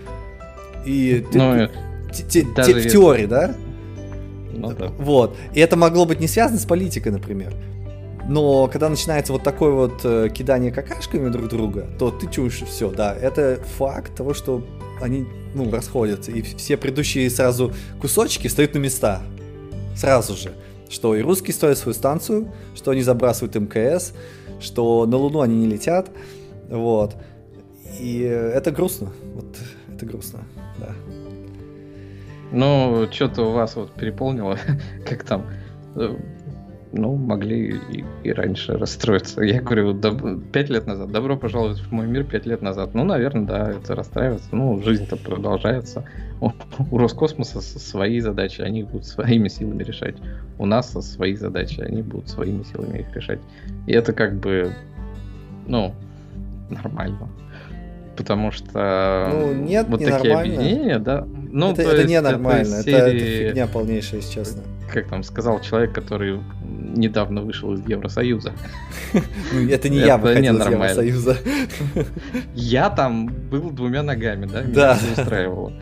И 0.85 1.25
ты, 1.33 1.39
ну, 1.39 1.69
те, 2.13 2.43
те, 2.43 2.45
в 2.45 2.91
теории, 2.91 3.27
да? 3.27 3.55
Ну, 4.53 4.73
да? 4.73 4.89
Вот. 4.99 5.37
И 5.55 5.61
это 5.61 5.77
могло 5.77 6.05
быть 6.05 6.21
не 6.21 6.29
связано 6.29 6.59
с 6.59 6.65
политикой, 6.65 7.13
например. 7.13 7.55
Но 8.29 8.69
когда 8.69 8.91
начинается 8.91 9.33
вот 9.33 9.43
такое 9.43 9.73
вот 9.73 10.01
э, 10.05 10.29
кидание 10.29 10.71
какашками 10.71 11.31
друг 11.31 11.49
друга, 11.49 11.87
то 11.99 12.11
ты 12.11 12.31
чуешь 12.31 12.63
все, 12.63 12.91
да, 12.91 13.15
это 13.15 13.59
факт 13.79 14.15
того, 14.15 14.35
что 14.35 14.63
они, 15.01 15.27
ну, 15.55 15.71
расходятся, 15.71 16.31
и 16.31 16.43
все 16.43 16.77
предыдущие 16.77 17.31
сразу 17.31 17.73
кусочки 18.01 18.49
встают 18.49 18.75
на 18.75 18.79
места, 18.79 19.23
сразу 19.97 20.37
же, 20.37 20.53
что 20.91 21.17
и 21.17 21.23
русские 21.23 21.55
строят 21.55 21.79
свою 21.79 21.95
станцию, 21.95 22.53
что 22.75 22.91
они 22.91 23.01
забрасывают 23.01 23.55
МКС, 23.55 24.13
что 24.61 25.07
на 25.07 25.17
Луну 25.17 25.41
они 25.41 25.57
не 25.57 25.67
летят, 25.67 26.11
вот, 26.69 27.17
и 27.99 28.21
это 28.21 28.71
грустно, 28.71 29.11
вот, 29.35 29.47
это 29.95 30.07
грустно, 30.07 30.41
да. 30.79 30.95
Ну, 32.51 33.07
что-то 33.11 33.43
у 33.43 33.53
вас 33.53 33.77
вот 33.77 33.93
переполнило, 33.93 34.59
как 35.07 35.25
там, 35.25 35.47
э, 35.97 36.17
ну, 36.93 37.17
могли 37.17 37.77
и, 37.91 38.05
и 38.25 38.33
раньше 38.33 38.77
расстроиться. 38.77 39.43
Я 39.43 39.61
говорю, 39.61 39.95
пять 40.53 40.71
лет 40.71 40.87
назад, 40.87 41.11
добро 41.11 41.37
пожаловать 41.37 41.79
в 41.79 41.93
мой 41.93 42.07
мир 42.07 42.25
пять 42.25 42.47
лет 42.47 42.63
назад. 42.63 42.95
Ну, 42.95 43.05
наверное, 43.05 43.47
да, 43.47 43.71
это 43.71 43.95
расстраивается. 43.95 44.49
Ну, 44.53 44.81
жизнь-то 44.83 45.17
продолжается. 45.17 46.05
У, 46.41 46.51
у 46.91 46.99
Роскосмоса 46.99 47.61
свои 47.61 48.21
задачи, 48.21 48.63
они 48.63 48.85
будут 48.85 49.07
своими 49.07 49.49
силами 49.49 49.83
решать. 49.83 50.17
У 50.59 50.67
нас 50.67 50.93
свои 50.93 51.35
задачи, 51.35 51.81
они 51.81 52.03
будут 52.03 52.29
своими 52.29 52.63
силами 52.63 53.01
их 53.01 53.15
решать. 53.15 53.41
И 53.87 53.93
это 53.93 54.13
как 54.13 54.35
бы, 54.35 54.73
ну, 55.67 55.95
нормально. 56.71 57.29
Потому 58.17 58.51
что 58.51 59.31
ну, 59.33 59.55
нет, 59.55 59.87
вот 59.89 60.01
не 60.01 60.07
такие 60.07 60.35
нормально. 60.35 60.55
объединения, 60.55 60.99
да. 60.99 61.27
Ну, 61.51 61.73
это, 61.73 61.83
это 61.83 62.05
не 62.05 62.21
нормально, 62.21 62.77
это, 62.77 62.83
серии... 62.83 63.17
это 63.17 63.49
фигня 63.49 63.67
полнейшая, 63.67 64.21
если 64.21 64.35
честно. 64.35 64.63
Как 64.93 65.09
там 65.09 65.23
сказал 65.23 65.61
человек, 65.61 65.93
который 65.93 66.41
недавно 66.63 67.43
вышел 67.43 67.75
из 67.75 67.87
Евросоюза. 67.87 68.53
Ну, 69.53 69.69
это 69.69 69.89
не 69.89 69.99
я 69.99 70.19
выходил 70.19 70.59
из 70.59 70.67
Евросоюза. 70.67 71.37
Я 72.55 72.91
там 72.91 73.27
был 73.27 73.71
двумя 73.71 74.03
ногами, 74.03 74.47
да? 74.47 74.63
Да. 74.63 74.99
Устраивало. 75.17 75.73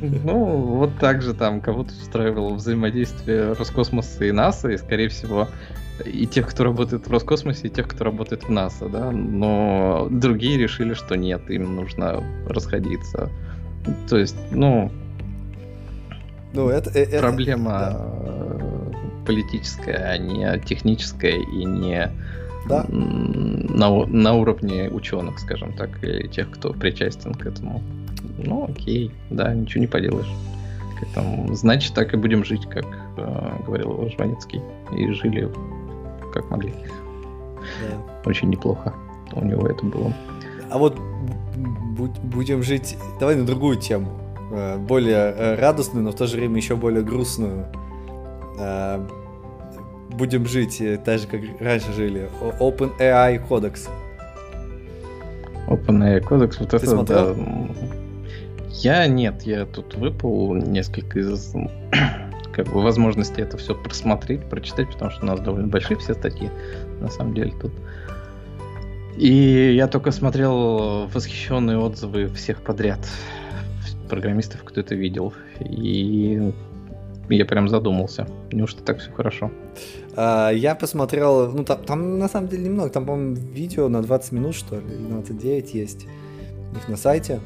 Ну, 0.00 0.56
вот 0.56 0.90
так 1.00 1.22
же 1.22 1.34
там 1.34 1.60
кого-то 1.60 1.92
устраивало 2.00 2.54
взаимодействие 2.54 3.52
Роскосмоса 3.52 4.24
и 4.24 4.32
НАСА, 4.32 4.70
и, 4.70 4.76
скорее 4.76 5.08
всего, 5.08 5.48
и 6.04 6.26
тех, 6.26 6.48
кто 6.48 6.64
работает 6.64 7.06
в 7.06 7.10
Роскосмосе, 7.10 7.68
и 7.68 7.70
тех, 7.70 7.88
кто 7.88 8.04
работает 8.04 8.44
в 8.44 8.50
НАСА, 8.50 8.88
да, 8.88 9.10
но 9.10 10.08
другие 10.10 10.58
решили, 10.58 10.94
что 10.94 11.16
нет, 11.16 11.50
им 11.50 11.76
нужно 11.76 12.22
расходиться. 12.48 13.30
То 14.08 14.18
есть, 14.18 14.36
ну, 14.50 14.90
ну 16.52 16.68
это, 16.68 16.90
это 16.90 17.18
проблема 17.18 17.90
да 17.90 18.20
политическая, 19.30 20.10
а 20.10 20.18
не 20.18 20.58
техническая 20.60 21.36
и 21.36 21.64
не 21.64 22.10
да. 22.68 22.84
на, 22.88 24.06
на 24.06 24.34
уровне 24.34 24.88
ученых, 24.90 25.38
скажем 25.38 25.72
так, 25.72 26.02
или 26.02 26.26
тех, 26.26 26.50
кто 26.50 26.72
причастен 26.72 27.34
к 27.34 27.46
этому. 27.46 27.82
Ну, 28.38 28.64
окей, 28.68 29.12
да, 29.30 29.54
ничего 29.54 29.82
не 29.82 29.86
поделаешь. 29.86 30.30
Как 30.98 31.08
там, 31.10 31.54
значит, 31.54 31.94
так 31.94 32.12
и 32.12 32.16
будем 32.16 32.44
жить, 32.44 32.66
как 32.68 32.84
э, 33.16 33.52
говорил 33.64 34.10
Жванецкий. 34.10 34.60
И 34.96 35.12
жили 35.12 35.48
как 36.32 36.50
могли. 36.50 36.74
Да. 37.88 38.28
Очень 38.28 38.50
неплохо 38.50 38.92
у 39.32 39.44
него 39.44 39.66
это 39.68 39.84
было. 39.86 40.12
А 40.70 40.78
вот 40.78 40.98
будем 42.08 42.62
жить... 42.62 42.96
Давай 43.18 43.36
на 43.36 43.44
другую 43.44 43.76
тему. 43.76 44.20
Э, 44.52 44.78
более 44.78 45.32
э, 45.32 45.54
радостную, 45.54 46.04
но 46.04 46.10
в 46.10 46.16
то 46.16 46.26
же 46.26 46.36
время 46.36 46.56
еще 46.56 46.76
более 46.76 47.02
грустную. 47.02 47.66
Э, 48.58 49.00
будем 50.10 50.46
жить 50.46 50.82
так 51.04 51.20
же, 51.20 51.26
как 51.26 51.40
раньше 51.60 51.92
жили. 51.92 52.28
OpenAI 52.58 53.38
кодекс. 53.46 53.88
OpenAI 55.68 56.20
кодекс, 56.20 56.58
вот 56.58 56.70
Ты 56.70 56.76
это 56.78 56.86
смотрел? 56.86 57.34
да. 57.34 57.40
Я 58.70 59.06
нет, 59.06 59.42
я 59.42 59.66
тут 59.66 59.94
выпал 59.94 60.54
несколько 60.54 61.20
из 61.20 61.54
как 62.52 62.66
бы 62.68 62.82
возможности 62.82 63.40
это 63.40 63.56
все 63.56 63.74
просмотреть, 63.74 64.44
прочитать, 64.48 64.88
потому 64.90 65.10
что 65.10 65.22
у 65.22 65.26
нас 65.26 65.40
довольно 65.40 65.68
большие 65.68 65.96
все 65.98 66.14
статьи, 66.14 66.50
на 67.00 67.08
самом 67.08 67.34
деле, 67.34 67.52
тут. 67.60 67.72
И 69.20 69.74
я 69.74 69.86
только 69.86 70.12
смотрел 70.12 71.06
восхищенные 71.08 71.76
отзывы 71.76 72.28
всех 72.28 72.62
подряд 72.62 73.06
программистов, 74.08 74.64
кто 74.64 74.80
это 74.80 74.94
видел. 74.94 75.34
И 75.60 76.54
я 77.28 77.44
прям 77.44 77.68
задумался. 77.68 78.26
Неужто 78.50 78.82
так 78.82 79.00
все 79.00 79.12
хорошо? 79.12 79.50
А, 80.16 80.48
я 80.48 80.74
посмотрел, 80.74 81.52
ну 81.52 81.64
там, 81.64 81.84
там 81.84 82.18
на 82.18 82.30
самом 82.30 82.48
деле 82.48 82.64
немного, 82.64 82.88
там, 82.88 83.04
по-моему, 83.04 83.34
видео 83.34 83.88
на 83.88 84.00
20 84.00 84.32
минут, 84.32 84.54
что 84.54 84.76
ли, 84.76 84.86
или 84.86 85.06
29 85.10 85.74
есть 85.74 86.06
у 86.70 86.74
них 86.76 86.88
на 86.88 86.96
сайте. 86.96 87.40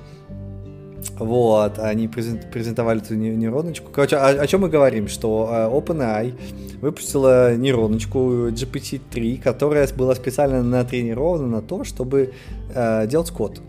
Вот, 1.19 1.79
они 1.79 2.09
презентовали 2.09 3.01
эту 3.01 3.15
нейроночку. 3.15 3.91
Короче, 3.93 4.17
о, 4.17 4.43
о 4.43 4.47
чем 4.47 4.63
мы 4.63 4.69
говорим? 4.69 5.09
Что 5.09 5.49
э, 5.51 5.69
OpenAI 5.69 6.35
выпустила 6.81 7.55
нейроночку 7.57 8.49
GPT-3, 8.49 9.41
которая 9.41 9.87
была 9.95 10.15
специально 10.15 10.63
натренирована 10.63 11.47
на 11.47 11.63
то, 11.63 11.85
чтобы 11.85 12.33
э, 12.75 13.07
делать 13.07 13.31
код. 13.31 13.61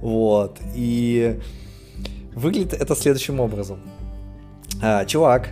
Вот, 0.00 0.58
и 0.74 1.38
выглядит 2.34 2.74
это 2.74 2.94
следующим 2.94 3.40
образом. 3.40 3.78
Э, 4.82 5.06
чувак 5.06 5.50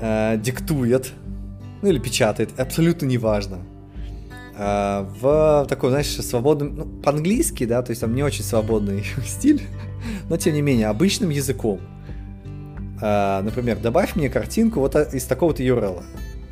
э, 0.00 0.36
диктует, 0.38 1.12
ну 1.82 1.88
или 1.88 1.98
печатает, 1.98 2.50
абсолютно 2.58 3.06
неважно, 3.06 3.58
в 4.54 5.66
такой, 5.68 5.90
знаешь, 5.90 6.08
свободном, 6.08 6.76
ну, 6.76 6.84
по-английски, 6.84 7.64
да, 7.64 7.82
то 7.82 7.90
есть 7.90 8.02
там 8.02 8.14
не 8.14 8.22
очень 8.22 8.44
свободный 8.44 9.04
стиль, 9.26 9.62
но 10.28 10.36
тем 10.36 10.54
не 10.54 10.62
менее, 10.62 10.88
обычным 10.88 11.30
языком. 11.30 11.80
А, 13.00 13.42
например, 13.42 13.78
добавь 13.78 14.14
мне 14.14 14.28
картинку 14.28 14.80
вот 14.80 14.94
из 14.94 15.24
такого-то 15.24 15.62
URL, 15.62 16.02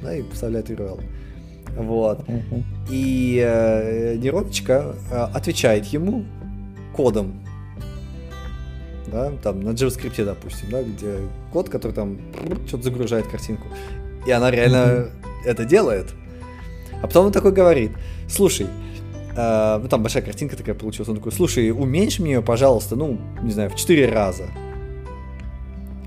да, 0.03 0.14
и 0.14 0.22
поставляет 0.22 0.68
URL. 0.68 1.01
Вот. 1.76 2.24
И 2.90 3.40
э, 3.40 4.16
нейроночка 4.16 4.96
э, 5.11 5.16
отвечает 5.32 5.86
ему 5.86 6.24
кодом. 6.94 7.40
Да, 9.07 9.32
там 9.42 9.61
на 9.62 9.70
JavaScript, 9.70 10.24
допустим, 10.24 10.70
да, 10.70 10.82
где 10.82 11.18
код, 11.53 11.68
который 11.68 11.92
там 11.92 12.18
что-то 12.66 12.84
загружает 12.84 13.26
картинку. 13.26 13.66
И 14.26 14.30
она 14.30 14.51
реально 14.51 15.11
это 15.44 15.64
делает. 15.64 16.12
А 17.03 17.07
потом 17.07 17.26
он 17.26 17.32
такой 17.32 17.53
говорит, 17.53 17.92
слушай, 18.28 18.66
э, 19.36 19.78
ну 19.82 19.88
там 19.88 20.03
большая 20.03 20.22
картинка 20.22 20.57
такая 20.57 20.74
получилась, 20.74 21.09
он 21.09 21.16
такой, 21.16 21.32
слушай, 21.32 21.70
уменьшь 21.70 22.18
мне 22.18 22.32
ее, 22.32 22.42
пожалуйста, 22.42 22.96
ну, 22.96 23.18
не 23.42 23.53
знаю, 23.53 23.70
в 23.70 23.76
4 23.76 24.11
раза. 24.11 24.48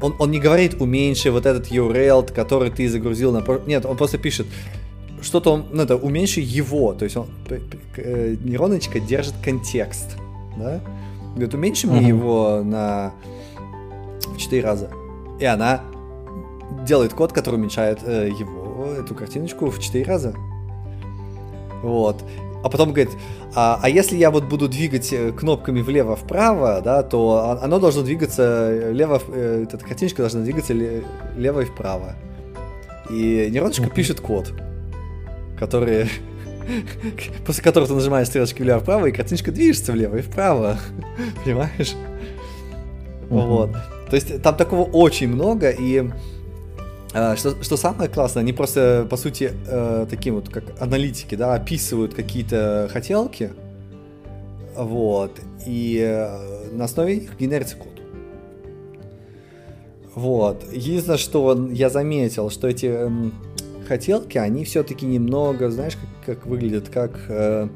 Он, 0.01 0.15
он 0.19 0.31
не 0.31 0.39
говорит, 0.39 0.81
уменьши 0.81 1.31
вот 1.31 1.45
этот 1.45 1.71
URL, 1.71 2.33
который 2.33 2.69
ты 2.69 2.89
загрузил 2.89 3.31
на... 3.31 3.43
Нет, 3.65 3.85
он 3.85 3.95
просто 3.95 4.17
пишет, 4.17 4.47
что-то 5.21 5.53
он, 5.53 5.65
ну, 5.71 5.83
это, 5.83 5.95
уменьши 5.95 6.41
его, 6.41 6.93
то 6.93 7.05
есть 7.05 7.15
он, 7.15 7.27
э, 7.97 8.35
нейроночка 8.43 8.99
держит 8.99 9.33
контекст, 9.43 10.17
да? 10.57 10.81
Говорит, 11.31 11.53
уменьши 11.53 11.87
мне 11.87 12.01
uh-huh. 12.01 12.07
его 12.07 12.61
на 12.63 13.13
в 14.27 14.37
4 14.37 14.61
раза. 14.61 14.89
И 15.39 15.45
она 15.45 15.81
делает 16.85 17.13
код, 17.13 17.33
который 17.33 17.55
уменьшает 17.55 17.99
э, 18.03 18.29
его, 18.37 18.85
эту 18.93 19.15
картиночку 19.15 19.69
в 19.69 19.79
4 19.79 20.03
раза. 20.05 20.35
Вот. 21.83 22.23
А 22.63 22.69
потом 22.69 22.93
говорит, 22.93 23.11
а, 23.55 23.77
а 23.81 23.89
если 23.89 24.15
я 24.15 24.31
вот 24.31 24.45
буду 24.45 24.69
двигать 24.69 25.11
э, 25.11 25.33
кнопками 25.33 25.81
влево-вправо, 25.81 26.81
да, 26.81 27.03
то 27.03 27.59
оно 27.61 27.77
должно 27.77 28.03
двигаться 28.03 28.69
э, 28.71 28.93
лево, 28.93 29.21
э, 29.27 29.65
эта 29.67 29.77
картиночка 29.77 30.21
должна 30.21 30.41
двигаться 30.41 30.73
лево 30.73 31.59
и 31.59 31.65
вправо. 31.65 32.15
И 33.09 33.49
нейроночка 33.51 33.89
пишет 33.89 34.21
код, 34.21 34.53
который 35.59 36.09
после 37.45 37.61
которого 37.61 37.89
ты 37.89 37.95
нажимаешь 37.95 38.27
стрелочки 38.27 38.61
влево-вправо, 38.61 39.07
и 39.07 39.11
картиночка 39.11 39.51
движется 39.51 39.91
влево 39.91 40.15
и 40.15 40.21
вправо. 40.21 40.77
Понимаешь? 41.43 41.95
Вот. 43.29 43.71
То 44.09 44.15
есть 44.15 44.41
там 44.41 44.55
такого 44.55 44.83
очень 44.83 45.27
много, 45.27 45.69
и 45.69 46.09
что, 47.13 47.63
что 47.63 47.77
самое 47.77 48.09
классное, 48.09 48.41
они 48.41 48.53
просто, 48.53 49.07
по 49.09 49.17
сути, 49.17 49.51
э, 49.67 50.07
таким 50.09 50.35
вот, 50.35 50.49
как 50.49 50.63
аналитики, 50.81 51.35
да, 51.35 51.53
описывают 51.53 52.13
какие-то 52.13 52.89
хотелки, 52.91 53.51
вот, 54.75 55.39
и 55.65 55.99
э, 56.03 56.71
на 56.71 56.85
основе 56.85 57.17
их 57.17 57.37
генерится 57.37 57.77
код. 57.77 58.01
Вот. 60.15 60.63
Единственное, 60.71 61.17
что 61.17 61.69
я 61.71 61.89
заметил, 61.89 62.49
что 62.49 62.67
эти 62.67 62.87
э, 62.87 63.09
хотелки, 63.87 64.37
они 64.37 64.63
все-таки 64.65 65.05
немного, 65.05 65.69
знаешь, 65.69 65.95
как, 65.95 66.37
как 66.37 66.45
выглядят, 66.47 66.89
как 66.89 67.19
э, 67.29 67.67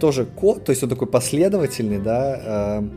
тоже 0.00 0.24
код, 0.24 0.64
то 0.64 0.70
есть 0.70 0.82
он 0.82 0.88
такой 0.88 1.08
последовательный, 1.08 1.98
да, 1.98 2.80
э, 2.80 2.88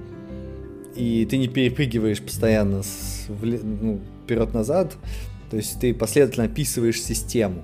и 0.96 1.26
ты 1.26 1.38
не 1.38 1.48
перепрыгиваешь 1.48 2.22
постоянно 2.22 2.82
ну, 3.30 4.00
вперед-назад, 4.24 4.96
то 5.50 5.58
есть 5.58 5.80
ты 5.80 5.94
последовательно 5.94 6.46
описываешь 6.46 7.02
систему. 7.02 7.64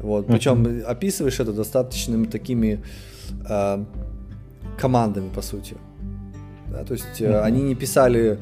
Вот. 0.00 0.26
Причем 0.26 0.62
uh-huh. 0.62 0.82
описываешь 0.82 1.38
это 1.40 1.52
достаточно 1.52 2.24
такими 2.26 2.82
э, 3.48 3.84
командами, 4.78 5.28
по 5.28 5.42
сути. 5.42 5.76
Да, 6.68 6.84
то 6.84 6.94
есть 6.94 7.20
uh-huh. 7.20 7.42
они 7.42 7.62
не 7.62 7.74
писали 7.74 8.38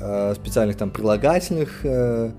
э, 0.00 0.34
специальных 0.34 0.76
там 0.76 0.90
прилагательных, 0.90 1.80
э, 1.84 2.32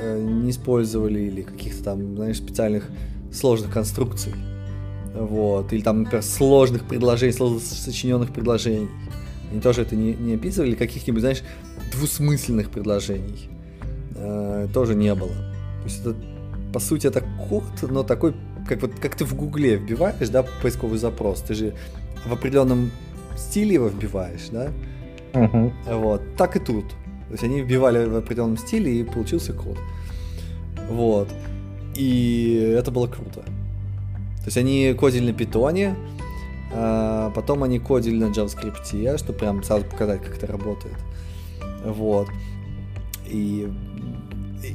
э, 0.00 0.22
не 0.22 0.50
использовали 0.50 1.20
или 1.20 1.42
каких-то 1.42 1.84
там, 1.84 2.16
знаешь, 2.16 2.38
специальных 2.38 2.88
сложных 3.32 3.72
конструкций. 3.72 4.34
Вот. 5.14 5.72
Или 5.72 5.82
там, 5.82 6.02
например, 6.02 6.22
сложных 6.22 6.84
предложений, 6.84 7.32
сложных 7.32 7.62
сочиненных 7.62 8.32
предложений. 8.32 8.88
Они 9.50 9.60
тоже 9.60 9.82
это 9.82 9.96
не, 9.96 10.12
не 10.14 10.34
описывали, 10.34 10.74
каких-нибудь, 10.74 11.20
знаешь, 11.20 11.42
двусмысленных 11.92 12.70
предложений 12.70 13.48
э, 14.18 14.68
тоже 14.72 14.94
не 14.94 15.14
было. 15.14 15.30
То 15.30 15.84
есть 15.84 16.00
это, 16.00 16.14
по 16.72 16.80
сути, 16.80 17.06
это 17.06 17.22
код, 17.48 17.64
но 17.82 18.02
такой, 18.02 18.34
как 18.68 18.82
вот 18.82 18.92
как 19.00 19.14
ты 19.14 19.24
в 19.24 19.34
Гугле 19.34 19.76
вбиваешь, 19.76 20.28
да, 20.28 20.44
поисковый 20.62 20.98
запрос, 20.98 21.40
ты 21.40 21.54
же 21.54 21.74
в 22.26 22.32
определенном 22.32 22.90
стиле 23.36 23.74
его 23.74 23.88
вбиваешь, 23.88 24.48
да? 24.50 24.68
Uh-huh. 25.32 25.72
Вот, 25.94 26.22
так 26.36 26.56
и 26.56 26.58
тут. 26.58 26.88
То 27.28 27.32
есть 27.32 27.44
они 27.44 27.60
вбивали 27.60 28.06
в 28.06 28.16
определенном 28.16 28.56
стиле 28.56 29.00
и 29.00 29.04
получился 29.04 29.52
код. 29.52 29.78
Вот. 30.88 31.28
И 31.94 32.74
это 32.78 32.90
было 32.90 33.06
круто. 33.06 33.40
То 33.40 34.44
есть 34.46 34.56
они 34.56 34.94
кодили 34.98 35.26
на 35.26 35.32
питоне, 35.36 35.94
а 36.72 37.30
потом 37.30 37.62
они 37.64 37.78
кодили 37.78 38.16
на 38.16 38.30
JavaScript, 38.30 39.18
чтобы 39.18 39.38
прям 39.38 39.62
сразу 39.62 39.84
показать, 39.84 40.22
как 40.22 40.36
это 40.36 40.46
работает. 40.46 40.96
Вот. 41.84 42.28
И 43.30 43.68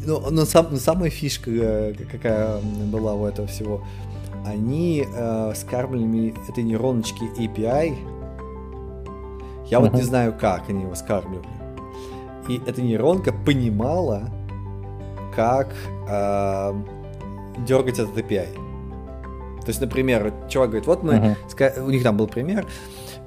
ну, 0.05 0.23
но, 0.29 0.45
сам, 0.45 0.67
но 0.71 0.77
самая 0.77 1.09
фишка, 1.09 1.51
э, 1.51 1.93
какая 2.11 2.59
была 2.91 3.13
у 3.13 3.25
этого 3.25 3.47
всего, 3.47 3.83
они 4.45 5.05
э, 5.05 5.53
скармливали 5.55 6.33
этой 6.49 6.63
нейроночки 6.63 7.23
API. 7.37 7.95
Я 9.67 9.77
uh-huh. 9.77 9.81
вот 9.81 9.93
не 9.93 10.01
знаю, 10.01 10.33
как 10.39 10.69
они 10.69 10.83
его 10.83 10.95
скармливали. 10.95 11.47
И 12.47 12.61
эта 12.65 12.81
нейронка 12.81 13.31
понимала, 13.31 14.29
как 15.35 15.73
э, 16.09 16.73
дергать 17.65 17.99
этот 17.99 18.17
API. 18.17 18.53
То 19.61 19.69
есть, 19.69 19.79
например, 19.79 20.33
чувак 20.49 20.69
говорит, 20.69 20.87
вот 20.87 21.03
мы, 21.03 21.35
uh-huh. 21.47 21.81
у 21.83 21.89
них 21.89 22.03
там 22.03 22.17
был 22.17 22.27
пример, 22.27 22.65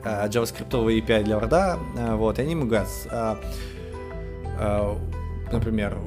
э, 0.05 0.29
JavaScript 0.29 0.71
API 0.71 1.25
для 1.25 1.37
Word, 1.37 1.79
э, 1.97 2.15
вот, 2.15 2.39
и 2.39 2.43
они 2.43 2.53
ему 2.53 2.67
говорят, 2.67 2.89
э, 3.11 3.37
э, 4.59 4.95
например, 5.53 5.99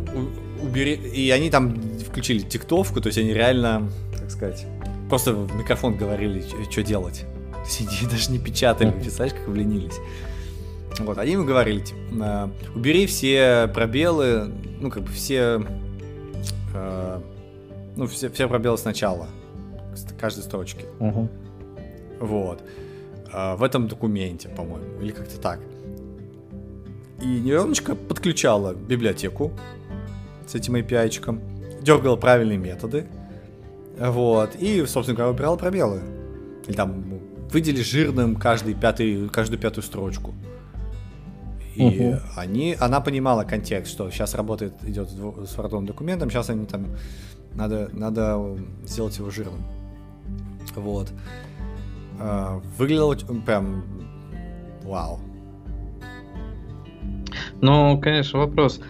убери... 0.62 0.94
И 0.94 1.30
они 1.32 1.50
там 1.50 1.80
включили 2.08 2.40
тиктовку, 2.40 3.02
то 3.02 3.08
есть 3.08 3.18
они 3.18 3.34
реально, 3.34 3.90
так 4.18 4.32
сказать, 4.32 4.66
просто 5.10 5.34
в 5.34 5.56
микрофон 5.56 5.98
говорили, 5.98 6.44
что 6.70 6.84
делать. 6.84 7.26
То 7.52 7.60
есть 7.62 7.82
они 7.82 8.10
даже 8.12 8.32
не 8.32 8.40
печатали, 8.40 8.92
представляешь, 8.92 9.34
как 9.34 9.48
обленились. 9.48 9.96
Вот, 11.00 11.18
они 11.18 11.34
ему 11.34 11.46
говорили, 11.46 11.80
типа, 11.80 12.52
убери 12.76 13.06
все 13.06 13.70
пробелы, 13.74 14.52
ну, 14.82 14.90
как 14.90 15.04
бы 15.04 15.12
все, 15.12 15.64
э, 16.74 17.22
ну, 17.96 18.08
все, 18.08 18.30
все 18.30 18.48
пробелы 18.50 18.78
сначала, 18.78 19.30
каждой 20.20 20.44
строчки. 20.44 20.86
Угу. 21.00 21.30
Вот. 22.20 22.64
Э, 23.32 23.56
в 23.56 23.64
этом 23.64 23.88
документе, 23.88 24.50
по-моему, 24.50 25.00
или 25.02 25.12
как-то 25.12 25.40
так. 25.40 25.60
И 27.22 27.26
нейроночка 27.26 27.96
подключала 27.96 28.74
библиотеку 28.74 29.52
с 30.48 30.56
этим 30.56 30.76
API-чиком, 30.76 31.42
дергала 31.82 32.16
правильные 32.16 32.58
методы, 32.58 33.08
вот, 34.00 34.56
и, 34.56 34.86
собственно 34.86 35.18
говоря, 35.18 35.34
убирала 35.34 35.58
пробелы. 35.58 36.02
Или 36.68 36.76
там 36.76 37.20
выдели 37.52 37.82
жирным 37.82 38.36
каждый 38.36 38.74
пятый, 38.74 39.28
каждую 39.30 39.60
пятую 39.60 39.84
строчку. 39.84 40.34
И 41.76 41.84
угу. 41.84 42.20
они, 42.36 42.76
она 42.80 43.02
понимала 43.02 43.44
контекст, 43.44 43.92
что 43.92 44.10
сейчас 44.12 44.36
работает, 44.36 44.74
идет 44.84 45.10
с 45.10 45.58
вordовым 45.58 45.86
документом, 45.86 46.30
сейчас 46.30 46.50
они 46.50 46.66
там, 46.66 46.88
надо, 47.54 47.90
надо 47.94 48.58
сделать 48.86 49.18
его 49.18 49.30
жирным. 49.30 49.62
Вот. 50.76 51.12
А, 52.20 52.62
выглядело 52.78 53.16
прям 53.46 53.84
вау. 54.84 55.20
Ну, 57.62 58.00
конечно, 58.00 58.40
вопрос. 58.40 58.82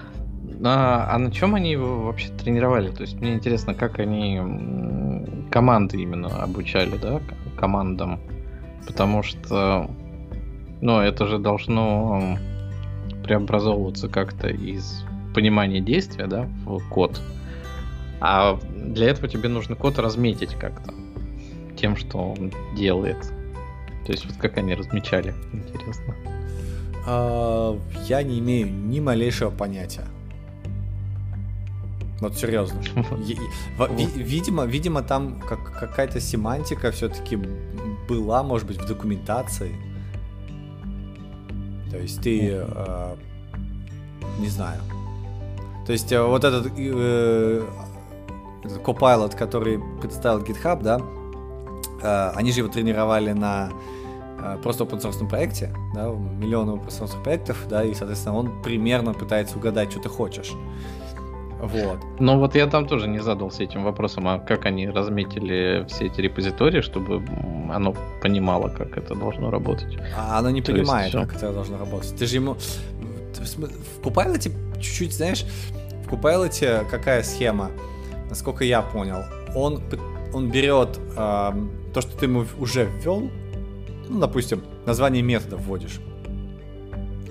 А, 0.64 1.08
а 1.10 1.18
на 1.18 1.32
чем 1.32 1.56
они 1.56 1.72
его 1.72 2.02
вообще 2.04 2.30
тренировали? 2.30 2.90
То 2.90 3.02
есть 3.02 3.20
мне 3.20 3.34
интересно, 3.34 3.74
как 3.74 4.00
они 4.00 4.40
команды 5.50 6.02
именно 6.02 6.28
обучали, 6.28 6.98
да, 6.98 7.22
командам. 7.58 8.20
Потому 8.86 9.24
что 9.24 9.90
Но 10.82 11.02
это 11.04 11.28
же 11.28 11.40
должно 11.40 12.38
преобразовываться 13.24 14.08
как-то 14.08 14.48
из 14.48 15.04
понимания 15.36 15.82
действия, 15.82 16.26
да, 16.28 16.48
в 16.66 16.80
код. 16.90 17.22
А 18.22 18.60
для 18.74 19.10
этого 19.10 19.28
тебе 19.28 19.50
нужно 19.50 19.76
код 19.76 20.00
разметить 20.00 20.56
как-то 20.56 20.94
тем, 21.76 21.96
что 21.96 22.18
он 22.18 22.52
делает. 22.76 23.18
То 24.06 24.12
есть 24.12 24.26
вот 24.26 24.36
как 24.38 24.58
они 24.58 24.74
размечали, 24.74 25.34
интересно. 25.54 26.16
А, 27.06 27.78
я 28.08 28.24
не 28.24 28.40
имею 28.40 28.72
ни 28.72 29.00
малейшего 29.00 29.50
понятия. 29.50 30.06
Вот 32.20 32.38
серьезно. 32.38 32.82
Видимо, 34.16 34.66
видимо, 34.66 35.02
там 35.02 35.40
как, 35.40 35.80
какая-то 35.80 36.20
семантика 36.20 36.92
все-таки 36.92 37.40
была, 38.10 38.44
может 38.44 38.68
быть, 38.68 38.78
в 38.78 38.86
документации. 38.86 39.74
То 41.90 41.98
есть 41.98 42.22
ты, 42.22 42.52
э, 42.52 43.16
не 44.40 44.48
знаю. 44.50 44.82
То 45.86 45.94
есть 45.94 46.12
э, 46.12 46.22
вот 46.22 46.44
этот, 46.44 46.72
э, 46.78 47.66
этот 48.64 48.82
Copilot, 48.82 49.36
который 49.36 49.80
представил 50.02 50.42
GitHub, 50.42 50.84
да, 50.84 51.02
э, 52.02 52.32
они 52.36 52.52
же 52.52 52.60
его 52.60 52.70
тренировали 52.70 53.32
на 53.32 53.72
просто 54.64 54.84
open 54.84 55.02
source 55.02 55.28
проекте, 55.28 55.74
да, 55.94 56.10
миллионы 56.10 56.72
open 56.72 56.88
source 56.88 57.22
проектов, 57.24 57.58
да, 57.70 57.84
и, 57.84 57.94
соответственно, 57.94 58.38
он 58.38 58.62
примерно 58.62 59.14
пытается 59.14 59.58
угадать, 59.58 59.92
что 59.92 60.02
ты 60.02 60.10
хочешь. 60.10 60.54
Вот. 61.62 62.00
Но 62.20 62.40
вот 62.40 62.56
я 62.56 62.68
там 62.68 62.88
тоже 62.88 63.08
не 63.08 63.20
задался 63.20 63.64
этим 63.64 63.84
вопросом, 63.84 64.28
а 64.28 64.40
как 64.40 64.66
они 64.66 64.88
разметили 64.88 65.86
все 65.90 66.06
эти 66.06 66.22
репозитории, 66.22 66.82
чтобы 66.82 67.22
оно 67.70 67.94
понимало, 68.22 68.70
как 68.70 68.98
это 68.98 69.14
должно 69.14 69.52
работать. 69.52 69.98
А 70.18 70.40
оно 70.40 70.52
не 70.52 70.62
То 70.62 70.72
понимает, 70.72 71.14
есть, 71.14 71.28
как 71.28 71.36
это 71.36 71.52
должно 71.52 71.78
работать. 71.78 72.16
Ты 72.18 72.26
же 72.26 72.36
ему... 72.36 72.56
В 73.34 74.02
Copilot 74.02 74.52
чуть-чуть, 74.80 75.14
знаешь, 75.14 75.46
в 76.06 76.14
Copilot 76.14 76.90
какая 76.90 77.24
схема? 77.24 77.72
Насколько 78.30 78.64
я 78.64 78.82
понял, 78.82 79.24
он, 79.56 79.82
он 80.34 80.50
берет 80.50 81.00
э, 81.18 81.52
то, 81.94 82.02
что 82.02 82.18
ты 82.18 82.26
ему 82.26 82.46
уже 82.60 82.86
ввел, 82.86 83.30
ну, 84.10 84.20
допустим, 84.20 84.64
название 84.86 85.22
метода 85.22 85.58
вводишь, 85.58 86.00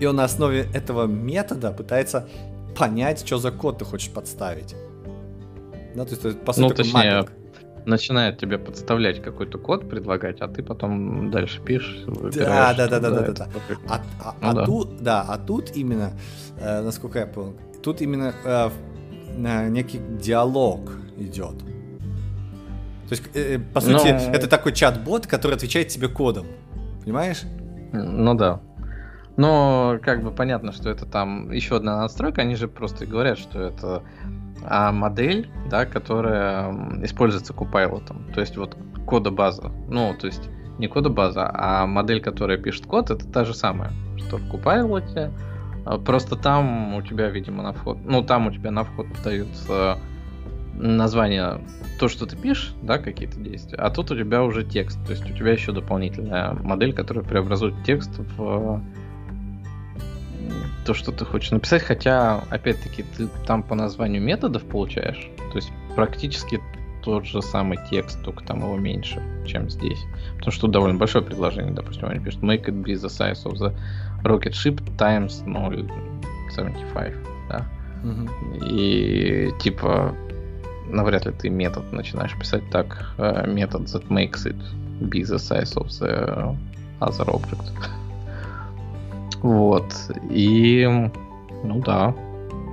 и 0.01 0.07
он 0.07 0.17
на 0.17 0.25
основе 0.25 0.69
этого 0.73 1.07
метода 1.07 1.73
пытается 1.73 2.29
понять, 2.77 3.27
что 3.27 3.39
за 3.39 3.51
код 3.51 3.79
ты 3.79 3.85
хочешь 3.85 4.11
подставить. 4.11 4.75
Да, 5.95 6.05
то 6.05 6.29
есть, 6.29 6.41
по 6.43 6.53
сути, 6.53 6.69
ну, 6.69 6.71
точнее, 6.71 7.17
маппинг. 7.23 7.33
начинает 7.87 8.39
тебе 8.39 8.59
подставлять 8.59 9.21
какой-то 9.21 9.59
код, 9.59 9.89
предлагать, 9.89 10.41
а 10.41 10.49
ты 10.49 10.63
потом 10.63 11.31
дальше 11.31 11.61
пишешь. 11.61 12.05
Да, 12.07 12.75
да, 12.75 12.87
да, 12.87 13.01
да, 13.01 13.11
да, 13.11 13.21
да, 13.21 13.33
да. 13.33 13.49
А, 13.89 14.03
а, 14.23 14.35
ну, 14.41 14.49
а 14.49 14.55
да. 14.55 14.65
тут, 14.65 15.03
да, 15.03 15.23
а 15.23 15.39
тут 15.39 15.77
именно, 15.77 16.13
э, 16.61 16.83
насколько 16.83 17.19
я 17.19 17.27
понял, 17.27 17.57
тут 17.83 18.01
именно 18.01 18.33
э, 18.45 18.71
некий 19.69 20.01
диалог 20.21 20.93
идет. 21.17 21.59
То 23.09 23.15
есть, 23.15 23.23
э, 23.35 23.55
э 23.55 23.59
по 23.59 23.81
сути, 23.81 24.09
Но... 24.09 24.35
это 24.35 24.47
такой 24.47 24.73
чат-бот, 24.73 25.27
который 25.27 25.57
отвечает 25.57 25.89
тебе 25.89 26.09
кодом. 26.09 26.47
Понимаешь? 27.09 27.45
Ну 27.95 28.35
да. 28.35 28.61
Но 29.39 29.99
как 30.03 30.23
бы 30.23 30.31
понятно, 30.31 30.73
что 30.73 30.91
это 30.91 31.07
там 31.07 31.51
еще 31.51 31.77
одна 31.77 32.03
настройка, 32.03 32.43
они 32.43 32.55
же 32.55 32.69
просто 32.69 33.07
говорят, 33.07 33.39
что 33.39 33.63
это 33.63 34.03
а 34.63 34.93
модель, 34.93 35.49
да, 35.71 35.87
которая 35.87 36.71
используется 37.03 37.55
Copilot. 37.55 38.35
То 38.35 38.41
есть 38.43 38.59
вот 38.59 38.77
кода 39.07 39.31
база. 39.31 39.73
Ну, 39.89 40.15
то 40.21 40.27
есть 40.27 40.51
не 40.77 40.87
кода 40.87 41.09
база, 41.09 41.51
а 41.51 41.87
модель, 41.87 42.21
которая 42.21 42.59
пишет 42.59 42.85
код, 42.85 43.11
это 43.11 43.27
та 43.27 43.47
же 43.47 43.55
самая, 43.55 43.91
что 44.19 44.37
в 44.37 44.43
Copilot. 44.53 45.33
А, 45.87 45.97
просто 45.97 46.37
там 46.37 46.95
у 46.95 47.01
тебя, 47.01 47.31
видимо, 47.31 47.63
на 47.63 47.73
вход, 47.73 47.97
ну 48.05 48.23
там 48.23 48.49
у 48.49 48.51
тебя 48.51 48.71
на 48.71 48.85
вход 48.85 49.07
даются 49.25 49.97
название, 50.79 51.61
то, 51.99 52.09
что 52.09 52.27
ты 52.27 52.37
пишешь, 52.37 52.75
да, 52.83 52.99
какие-то 52.99 53.39
действия, 53.39 53.79
а 53.79 53.91
тут 53.91 54.11
у 54.11 54.17
тебя 54.17 54.43
уже 54.43 54.65
текст, 54.65 54.99
то 55.05 55.13
есть 55.13 55.29
у 55.29 55.35
тебя 55.35 55.53
еще 55.53 55.73
дополнительная 55.73 56.53
модель, 56.55 56.93
которая 56.93 57.25
преобразует 57.25 57.75
текст 57.85 58.11
в 58.37 58.81
то, 60.87 60.95
что 60.95 61.13
ты 61.13 61.25
хочешь 61.25 61.51
написать, 61.51 61.83
хотя, 61.83 62.45
опять-таки, 62.49 63.05
ты 63.17 63.29
там 63.47 63.63
по 63.63 63.75
названию 63.75 64.23
методов 64.23 64.65
получаешь, 64.65 65.29
то 65.51 65.57
есть 65.57 65.71
практически 65.95 66.61
тот 67.03 67.27
же 67.27 67.43
самый 67.43 67.79
текст, 67.91 68.23
только 68.23 68.45
там 68.45 68.61
его 68.61 68.77
меньше, 68.77 69.23
чем 69.47 69.69
здесь. 69.71 69.99
Потому 70.37 70.53
что 70.53 70.63
тут 70.63 70.71
довольно 70.73 70.99
большое 70.99 71.25
предложение, 71.25 71.73
допустим, 71.73 72.09
они 72.09 72.21
пишут 72.21 72.43
make 72.43 72.65
it 72.67 72.83
be 72.83 72.95
the 72.95 73.09
size 73.09 73.45
of 73.45 73.55
the 73.55 73.75
rocket 74.25 74.53
ship 74.53 74.81
times 74.97 75.45
0.75, 75.47 77.17
да? 77.49 77.67
Угу. 78.05 78.65
И 78.67 79.51
типа 79.61 80.15
навряд 80.89 81.27
ли 81.27 81.33
ты 81.33 81.51
метод 81.51 81.93
начинаешь 81.93 82.37
писать 82.39 82.63
так, 82.71 83.15
э, 83.19 83.47
метод 83.47 83.83
that 83.83 84.09
makes 84.09 84.47
it 84.47 84.57
be 85.01 85.23
the 85.23 85.37
size 85.37 85.75
of 85.77 85.89
the 85.89 86.57
other 87.01 87.27
object. 87.27 87.73
Вот. 89.43 89.95
И, 90.31 90.87
ну 91.65 91.81
да. 91.81 92.15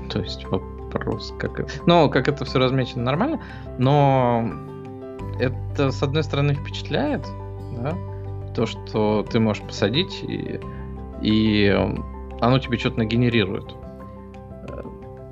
То 0.10 0.20
есть 0.20 0.46
вопрос, 0.46 1.34
как 1.40 1.60
это... 1.60 1.72
Ну, 1.86 2.10
как 2.10 2.28
это 2.28 2.46
все 2.46 2.60
размечено 2.60 3.04
нормально, 3.04 3.42
но 3.78 4.50
это, 5.40 5.92
с 5.92 6.02
одной 6.02 6.24
стороны, 6.24 6.54
впечатляет, 6.54 7.26
да, 7.78 7.94
то, 8.56 8.66
что 8.66 9.26
ты 9.30 9.40
можешь 9.40 9.64
посадить, 9.64 10.24
и, 10.24 10.60
и 11.22 11.68
оно 12.40 12.60
тебе 12.60 12.78
что-то 12.78 13.00
нагенерирует. 13.00 13.76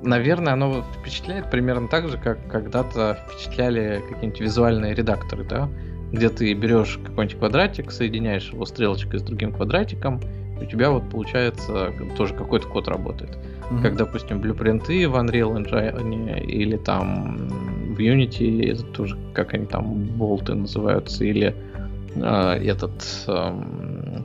Наверное, 0.04 0.52
оно 0.52 0.84
впечатляет 1.00 1.50
примерно 1.50 1.88
так 1.88 2.08
же, 2.08 2.18
как 2.18 2.46
когда-то 2.48 3.18
впечатляли 3.26 4.02
какие-нибудь 4.08 4.40
визуальные 4.40 4.94
редакторы, 4.94 5.44
да, 5.44 5.68
где 6.12 6.28
ты 6.28 6.52
берешь 6.52 6.98
какой-нибудь 7.04 7.38
квадратик, 7.38 7.90
соединяешь 7.90 8.52
его 8.52 8.66
стрелочкой 8.66 9.18
с 9.18 9.22
другим 9.22 9.52
квадратиком, 9.52 10.20
у 10.60 10.64
тебя 10.64 10.90
вот 10.90 11.08
получается 11.10 11.92
тоже 12.16 12.34
какой-то 12.34 12.68
код 12.68 12.88
работает. 12.88 13.36
Mm-hmm. 13.70 13.82
Как, 13.82 13.96
допустим, 13.96 14.40
блюпринты 14.40 15.08
в 15.08 15.16
Unreal 15.16 15.56
Engine 15.56 16.40
или 16.44 16.76
там 16.76 17.48
в 17.94 17.98
Unity, 17.98 18.92
тоже 18.92 19.16
как 19.32 19.54
они 19.54 19.66
там 19.66 20.04
болты 20.04 20.54
называются, 20.54 21.24
или 21.24 21.54
э, 22.14 22.20
этот 22.64 23.24
э, 23.26 24.20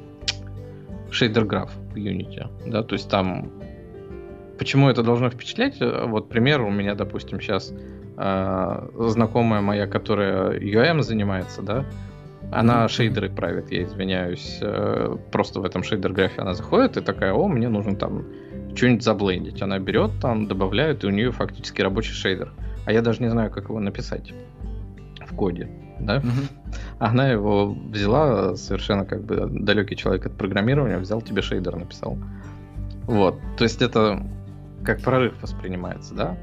шейдер 1.10 1.46
граф 1.46 1.72
в 1.94 1.96
Unity, 1.96 2.48
да, 2.68 2.84
то 2.84 2.94
есть 2.94 3.10
там 3.10 3.50
почему 4.60 4.89
это 4.89 5.01
должно 5.01 5.30
впечатлять? 5.30 5.78
Вот 5.80 6.30
пример 6.30 6.62
у 6.62 6.70
меня, 6.70 6.93
допустим, 6.93 7.39
сейчас 7.39 7.74
э, 8.18 8.89
знакомая 8.97 9.62
моя, 9.62 9.88
которая 9.88 10.60
UM 10.60 11.01
занимается, 11.01 11.62
да, 11.62 11.86
она 12.51 12.88
шейдеры 12.88 13.30
правит, 13.30 13.72
я 13.72 13.84
извиняюсь. 13.84 14.60
Э, 14.62 15.16
просто 15.32 15.60
в 15.62 15.66
этом 15.66 15.84
шейдер-графе 15.84 16.41
она 16.41 16.53
заходит 16.53 16.97
и 16.97 17.01
такая, 17.01 17.34
о, 17.34 17.47
мне 17.47 17.70
нужно 17.70 17.95
там 17.95 18.26
что-нибудь 18.76 19.03
заблендить. 19.03 19.62
Она 19.62 19.80
берет, 19.80 20.12
там 20.22 20.47
добавляет, 20.47 21.03
и 21.03 21.07
у 21.07 21.12
нее 21.12 21.32
фактически 21.32 21.82
рабочий 21.82 22.14
шейдер. 22.14 22.51
А 22.86 22.91
я 22.91 23.01
даже 23.01 23.22
не 23.22 23.30
знаю, 23.30 23.51
как 23.51 23.66
его 23.66 23.80
написать 23.80 24.34
в 25.26 25.36
коде. 25.36 25.70
Да? 25.99 26.18
Угу. 26.18 26.74
Она 26.99 27.30
его 27.30 27.72
взяла, 27.72 28.55
совершенно 28.55 29.05
как 29.05 29.24
бы 29.24 29.47
далекий 29.49 29.95
человек 29.95 30.26
от 30.26 30.38
программирования, 30.38 30.97
взял 30.97 31.22
тебе 31.22 31.41
шейдер, 31.41 31.76
написал. 31.76 32.18
Вот. 33.05 33.39
То 33.57 33.64
есть 33.64 33.82
это 33.82 34.24
как 34.84 35.02
прорыв 35.02 35.42
воспринимается, 35.42 36.14
да? 36.14 36.38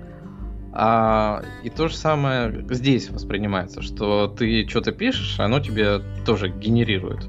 А, 0.73 1.43
и 1.63 1.71
то 1.71 1.89
же 1.89 1.97
самое 1.97 2.65
здесь 2.71 3.09
воспринимается, 3.09 3.81
что 3.81 4.29
ты 4.29 4.69
что-то 4.69 4.93
пишешь, 4.93 5.41
оно 5.41 5.59
тебе 5.61 6.01
тоже 6.27 6.51
генерирует. 6.51 7.29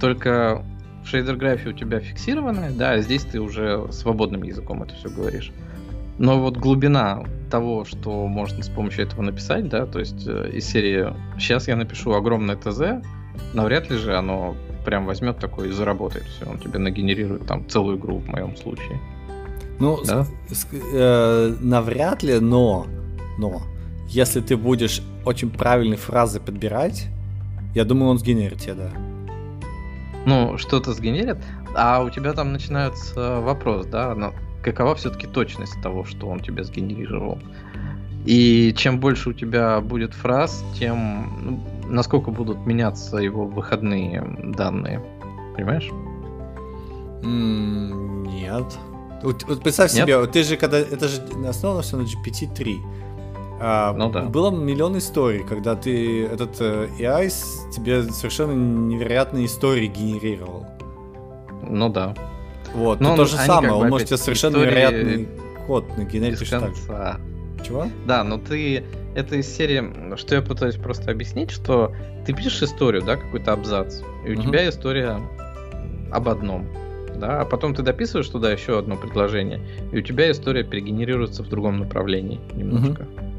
Только 0.00 0.64
в 1.02 1.08
шейдер-графе 1.08 1.70
у 1.70 1.72
тебя 1.72 1.98
фиксированное, 1.98 2.70
да, 2.70 2.92
а 2.92 2.98
здесь 3.00 3.22
ты 3.24 3.40
уже 3.40 3.90
свободным 3.90 4.44
языком 4.44 4.82
это 4.82 4.94
все 4.94 5.08
говоришь. 5.08 5.50
Но 6.18 6.38
вот 6.38 6.58
глубина 6.58 7.24
того, 7.50 7.84
что 7.84 8.26
можно 8.26 8.62
с 8.62 8.68
помощью 8.68 9.04
этого 9.04 9.22
написать, 9.22 9.68
да, 9.68 9.86
то 9.86 9.98
есть 9.98 10.26
э, 10.26 10.50
из 10.52 10.66
серии 10.66 11.12
«Сейчас 11.38 11.66
я 11.66 11.76
напишу 11.76 12.12
огромное 12.12 12.56
ТЗ», 12.56 13.04
навряд 13.54 13.90
ли 13.90 13.96
же 13.96 14.16
оно 14.16 14.54
прям 14.84 15.06
возьмет 15.06 15.38
такое 15.38 15.68
и 15.68 15.72
заработает 15.72 16.24
все, 16.24 16.46
он 16.46 16.58
тебе 16.58 16.78
нагенерирует 16.78 17.46
там 17.46 17.68
целую 17.68 17.98
игру 17.98 18.18
в 18.18 18.28
моем 18.28 18.56
случае. 18.56 19.00
Ну, 19.80 19.98
да? 20.04 20.26
с, 20.50 20.66
э, 20.72 21.56
навряд 21.60 22.22
ли, 22.22 22.38
но, 22.38 22.86
но, 23.38 23.62
если 24.08 24.40
ты 24.40 24.56
будешь 24.56 25.02
очень 25.24 25.50
правильные 25.50 25.96
фразы 25.96 26.38
подбирать, 26.38 27.08
я 27.74 27.84
думаю, 27.84 28.10
он 28.10 28.18
сгенерит 28.18 28.60
тебе, 28.60 28.74
да. 28.74 28.90
Ну, 30.26 30.58
что-то 30.58 30.92
сгенерит, 30.92 31.38
а 31.74 32.02
у 32.02 32.10
тебя 32.10 32.34
там 32.34 32.52
начинается 32.52 33.40
вопрос, 33.40 33.86
да, 33.86 34.14
на, 34.14 34.32
какова 34.62 34.94
все-таки 34.94 35.26
точность 35.26 35.80
того, 35.82 36.04
что 36.04 36.28
он 36.28 36.40
тебе 36.40 36.62
сгенерировал. 36.62 37.38
И 38.26 38.74
чем 38.76 39.00
больше 39.00 39.30
у 39.30 39.32
тебя 39.32 39.80
будет 39.80 40.12
фраз, 40.12 40.62
тем 40.78 41.32
ну, 41.42 41.60
насколько 41.88 42.30
будут 42.30 42.66
меняться 42.66 43.16
его 43.16 43.46
выходные 43.46 44.22
данные. 44.54 45.02
Понимаешь? 45.56 45.88
Mm, 47.22 48.26
нет. 48.28 48.78
Вот, 49.22 49.44
вот 49.44 49.62
представь 49.62 49.92
Нет? 49.92 50.04
себе, 50.04 50.18
вот 50.18 50.32
ты 50.32 50.42
же 50.42 50.56
когда 50.56 50.78
это 50.78 51.08
же 51.08 51.20
основано 51.46 51.82
все 51.82 51.96
на 51.96 52.02
GPT-3. 52.02 52.78
А, 53.62 53.92
ну 53.92 54.10
да. 54.10 54.22
Было 54.22 54.50
миллион 54.50 54.96
историй, 54.96 55.44
когда 55.44 55.76
ты 55.76 56.24
этот 56.24 56.60
э, 56.60 56.88
AI 56.98 57.30
тебе 57.70 58.04
совершенно 58.04 58.52
невероятные 58.52 59.46
истории 59.46 59.86
генерировал. 59.86 60.66
Ну 61.68 61.90
да. 61.90 62.14
Вот, 62.74 63.00
Но 63.00 63.16
то 63.16 63.24
же 63.26 63.36
самое, 63.36 63.72
он 63.74 63.90
может 63.90 64.08
тебе 64.08 64.16
совершенно 64.16 64.56
невероятный 64.56 65.28
код 65.66 65.96
нагенерить 65.96 66.48
так 66.48 66.74
же. 66.74 67.20
Чего? 67.64 67.88
Да, 68.06 68.24
но 68.24 68.38
ты 68.38 68.84
это 69.14 69.36
из 69.36 69.54
серии, 69.54 70.16
что 70.16 70.36
я 70.36 70.42
пытаюсь 70.42 70.76
просто 70.76 71.10
объяснить, 71.10 71.50
что 71.50 71.92
ты 72.24 72.32
пишешь 72.32 72.62
историю, 72.62 73.02
да, 73.02 73.16
какой-то 73.16 73.52
абзац, 73.52 74.00
и 74.24 74.30
у 74.30 74.34
угу. 74.34 74.42
тебя 74.42 74.68
история 74.68 75.20
об 76.10 76.28
одном, 76.28 76.66
да, 77.20 77.40
а 77.42 77.44
потом 77.44 77.74
ты 77.74 77.82
дописываешь 77.82 78.28
туда 78.28 78.50
еще 78.50 78.78
одно 78.78 78.96
предложение, 78.96 79.60
и 79.92 79.98
у 79.98 80.00
тебя 80.00 80.30
история 80.30 80.64
перегенерируется 80.64 81.42
в 81.42 81.48
другом 81.48 81.78
направлении 81.78 82.40
немножко. 82.54 83.02
Угу. 83.02 83.30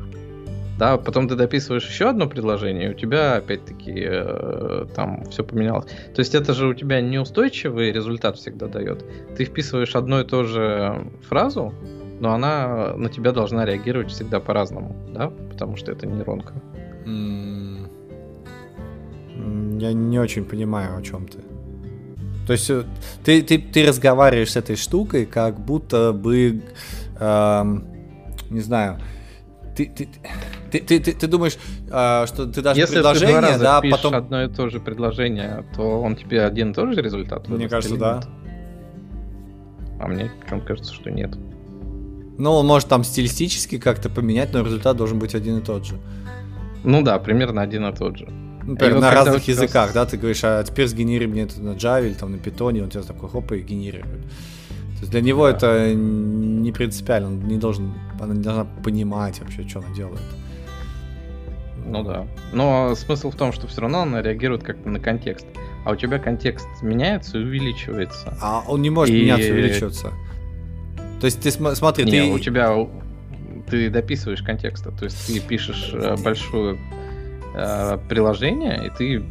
Да, 0.81 0.97
потом 0.97 1.27
ты 1.27 1.35
дописываешь 1.35 1.87
еще 1.87 2.09
одно 2.09 2.27
предложение, 2.27 2.87
и 2.87 2.91
у 2.91 2.95
тебя 2.95 3.35
опять-таки 3.35 3.93
э, 4.03 4.87
там 4.95 5.25
все 5.25 5.43
поменялось. 5.43 5.85
То 5.85 6.21
есть 6.21 6.33
это 6.33 6.53
же 6.53 6.67
у 6.67 6.73
тебя 6.73 7.01
неустойчивый 7.01 7.91
результат 7.91 8.37
всегда 8.37 8.65
дает. 8.65 9.05
Ты 9.37 9.45
вписываешь 9.45 9.95
одну 9.95 10.21
и 10.21 10.23
ту 10.23 10.43
же 10.43 11.07
фразу, 11.29 11.71
но 12.19 12.33
она 12.33 12.95
на 12.95 13.09
тебя 13.09 13.31
должна 13.31 13.63
реагировать 13.63 14.09
всегда 14.09 14.39
по-разному, 14.39 14.95
да, 15.13 15.31
потому 15.51 15.75
что 15.75 15.91
это 15.91 16.07
нейронка. 16.07 16.53
Я 19.79 19.93
не 19.93 20.19
очень 20.19 20.45
понимаю, 20.45 20.97
о 20.97 21.01
чем 21.01 21.27
ты. 21.27 21.50
То 22.51 22.53
есть 22.53 22.69
э, 22.69 22.83
ты, 23.23 23.41
ты, 23.43 23.59
ты 23.59 23.87
разговариваешь 23.87 24.51
с 24.51 24.57
этой 24.57 24.75
штукой, 24.75 25.25
как 25.25 25.57
будто 25.57 26.11
бы, 26.11 26.61
эм, 27.17 27.85
не 28.49 28.59
знаю, 28.59 28.99
ты, 29.73 29.85
ты, 29.85 30.09
ты, 30.69 30.79
ты, 30.79 30.99
ты, 30.99 31.13
ты 31.13 31.27
думаешь, 31.27 31.57
э, 31.89 32.25
что 32.27 32.47
ты 32.47 32.61
даже 32.61 32.77
Если 32.77 32.95
предложение, 32.95 33.35
ты 33.35 33.41
два 33.41 33.49
раза 33.51 33.63
да, 33.63 33.81
потом 33.89 34.15
одно 34.15 34.43
и 34.43 34.49
то 34.49 34.67
же 34.69 34.81
предложение, 34.81 35.63
то 35.77 36.01
он 36.01 36.17
тебе 36.17 36.43
один 36.43 36.71
и 36.71 36.73
тот 36.73 36.93
же 36.93 37.01
результат. 37.01 37.47
Мне 37.47 37.69
кажется, 37.69 37.95
да. 37.95 38.21
А 40.01 40.07
мне 40.09 40.29
почему 40.41 40.59
кажется, 40.59 40.93
что 40.93 41.09
нет. 41.09 41.33
Ну, 42.37 42.51
он 42.51 42.67
может 42.67 42.89
там 42.89 43.05
стилистически 43.05 43.77
как-то 43.77 44.09
поменять, 44.09 44.51
но 44.51 44.61
результат 44.61 44.97
должен 44.97 45.19
быть 45.19 45.35
один 45.35 45.59
и 45.59 45.61
тот 45.61 45.85
же. 45.85 45.97
Ну 46.83 47.01
да, 47.01 47.17
примерно 47.17 47.61
один 47.61 47.85
и 47.85 47.95
тот 47.95 48.17
же. 48.17 48.27
Например, 48.63 48.99
на 48.99 49.11
разных 49.11 49.47
языках, 49.47 49.87
раз... 49.87 49.93
да, 49.93 50.05
ты 50.05 50.17
говоришь, 50.17 50.43
а 50.43 50.63
теперь 50.63 50.87
сгенери 50.87 51.25
мне 51.25 51.43
это 51.43 51.61
на 51.61 51.71
Java 51.71 52.05
или 52.05 52.13
там 52.13 52.31
на 52.31 52.35
Python, 52.35 52.81
он 52.81 52.89
тебя 52.89 53.03
такой 53.03 53.29
хоп 53.29 53.51
и 53.51 53.59
генерирует. 53.59 54.21
То 54.21 54.99
есть 55.01 55.11
для 55.11 55.21
него 55.21 55.49
да. 55.49 55.57
это 55.57 55.93
не 55.95 56.71
принципиально, 56.71 57.29
он 57.29 57.39
не 57.47 57.57
должен, 57.57 57.93
она 58.19 58.35
не 58.35 58.43
должна 58.43 58.65
понимать 58.65 59.39
вообще, 59.39 59.67
что 59.67 59.79
она 59.79 59.95
делает. 59.95 60.21
Ну 61.85 62.03
да. 62.03 62.27
Но 62.53 62.93
смысл 62.95 63.31
в 63.31 63.35
том, 63.35 63.51
что 63.51 63.67
все 63.67 63.81
равно 63.81 64.01
она 64.01 64.21
реагирует 64.21 64.63
как-то 64.63 64.89
на 64.89 64.99
контекст. 64.99 65.45
А 65.83 65.91
у 65.91 65.95
тебя 65.95 66.19
контекст 66.19 66.67
меняется 66.83 67.39
и 67.39 67.43
увеличивается. 67.43 68.37
А 68.39 68.63
он 68.67 68.81
не 68.83 68.91
может 68.91 69.13
и... 69.15 69.21
меняться 69.21 69.47
и 69.47 69.51
увеличиваться. 69.51 70.11
То 71.19 71.25
есть 71.25 71.41
ты 71.41 71.49
см- 71.49 71.75
смотри, 71.75 72.05
не, 72.05 72.11
ты... 72.11 72.31
у 72.31 72.39
тебя 72.39 72.75
ты 73.69 73.89
дописываешь 73.89 74.41
контекста, 74.41 74.91
то 74.91 75.05
есть 75.05 75.27
ты 75.27 75.39
пишешь 75.39 75.91
э, 75.93 76.15
большое 76.23 76.77
э, 77.53 77.97
приложение, 78.09 78.87
и 78.87 78.89
ты 78.89 79.23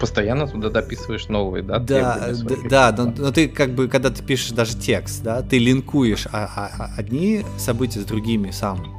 постоянно 0.00 0.46
туда 0.46 0.70
дописываешь 0.70 1.28
новые, 1.28 1.62
да? 1.62 1.78
Да, 1.78 2.30
да, 2.70 2.92
да 2.92 3.04
но, 3.04 3.12
но 3.16 3.32
ты 3.32 3.48
как 3.48 3.70
бы, 3.70 3.88
когда 3.88 4.10
ты 4.10 4.22
пишешь 4.22 4.52
даже 4.52 4.76
текст, 4.76 5.22
да, 5.22 5.42
ты 5.42 5.58
линкуешь 5.58 6.26
а, 6.32 6.48
а, 6.56 6.70
а 6.78 6.90
одни 6.96 7.44
события 7.58 8.00
с 8.00 8.04
другими 8.04 8.50
сам 8.50 8.97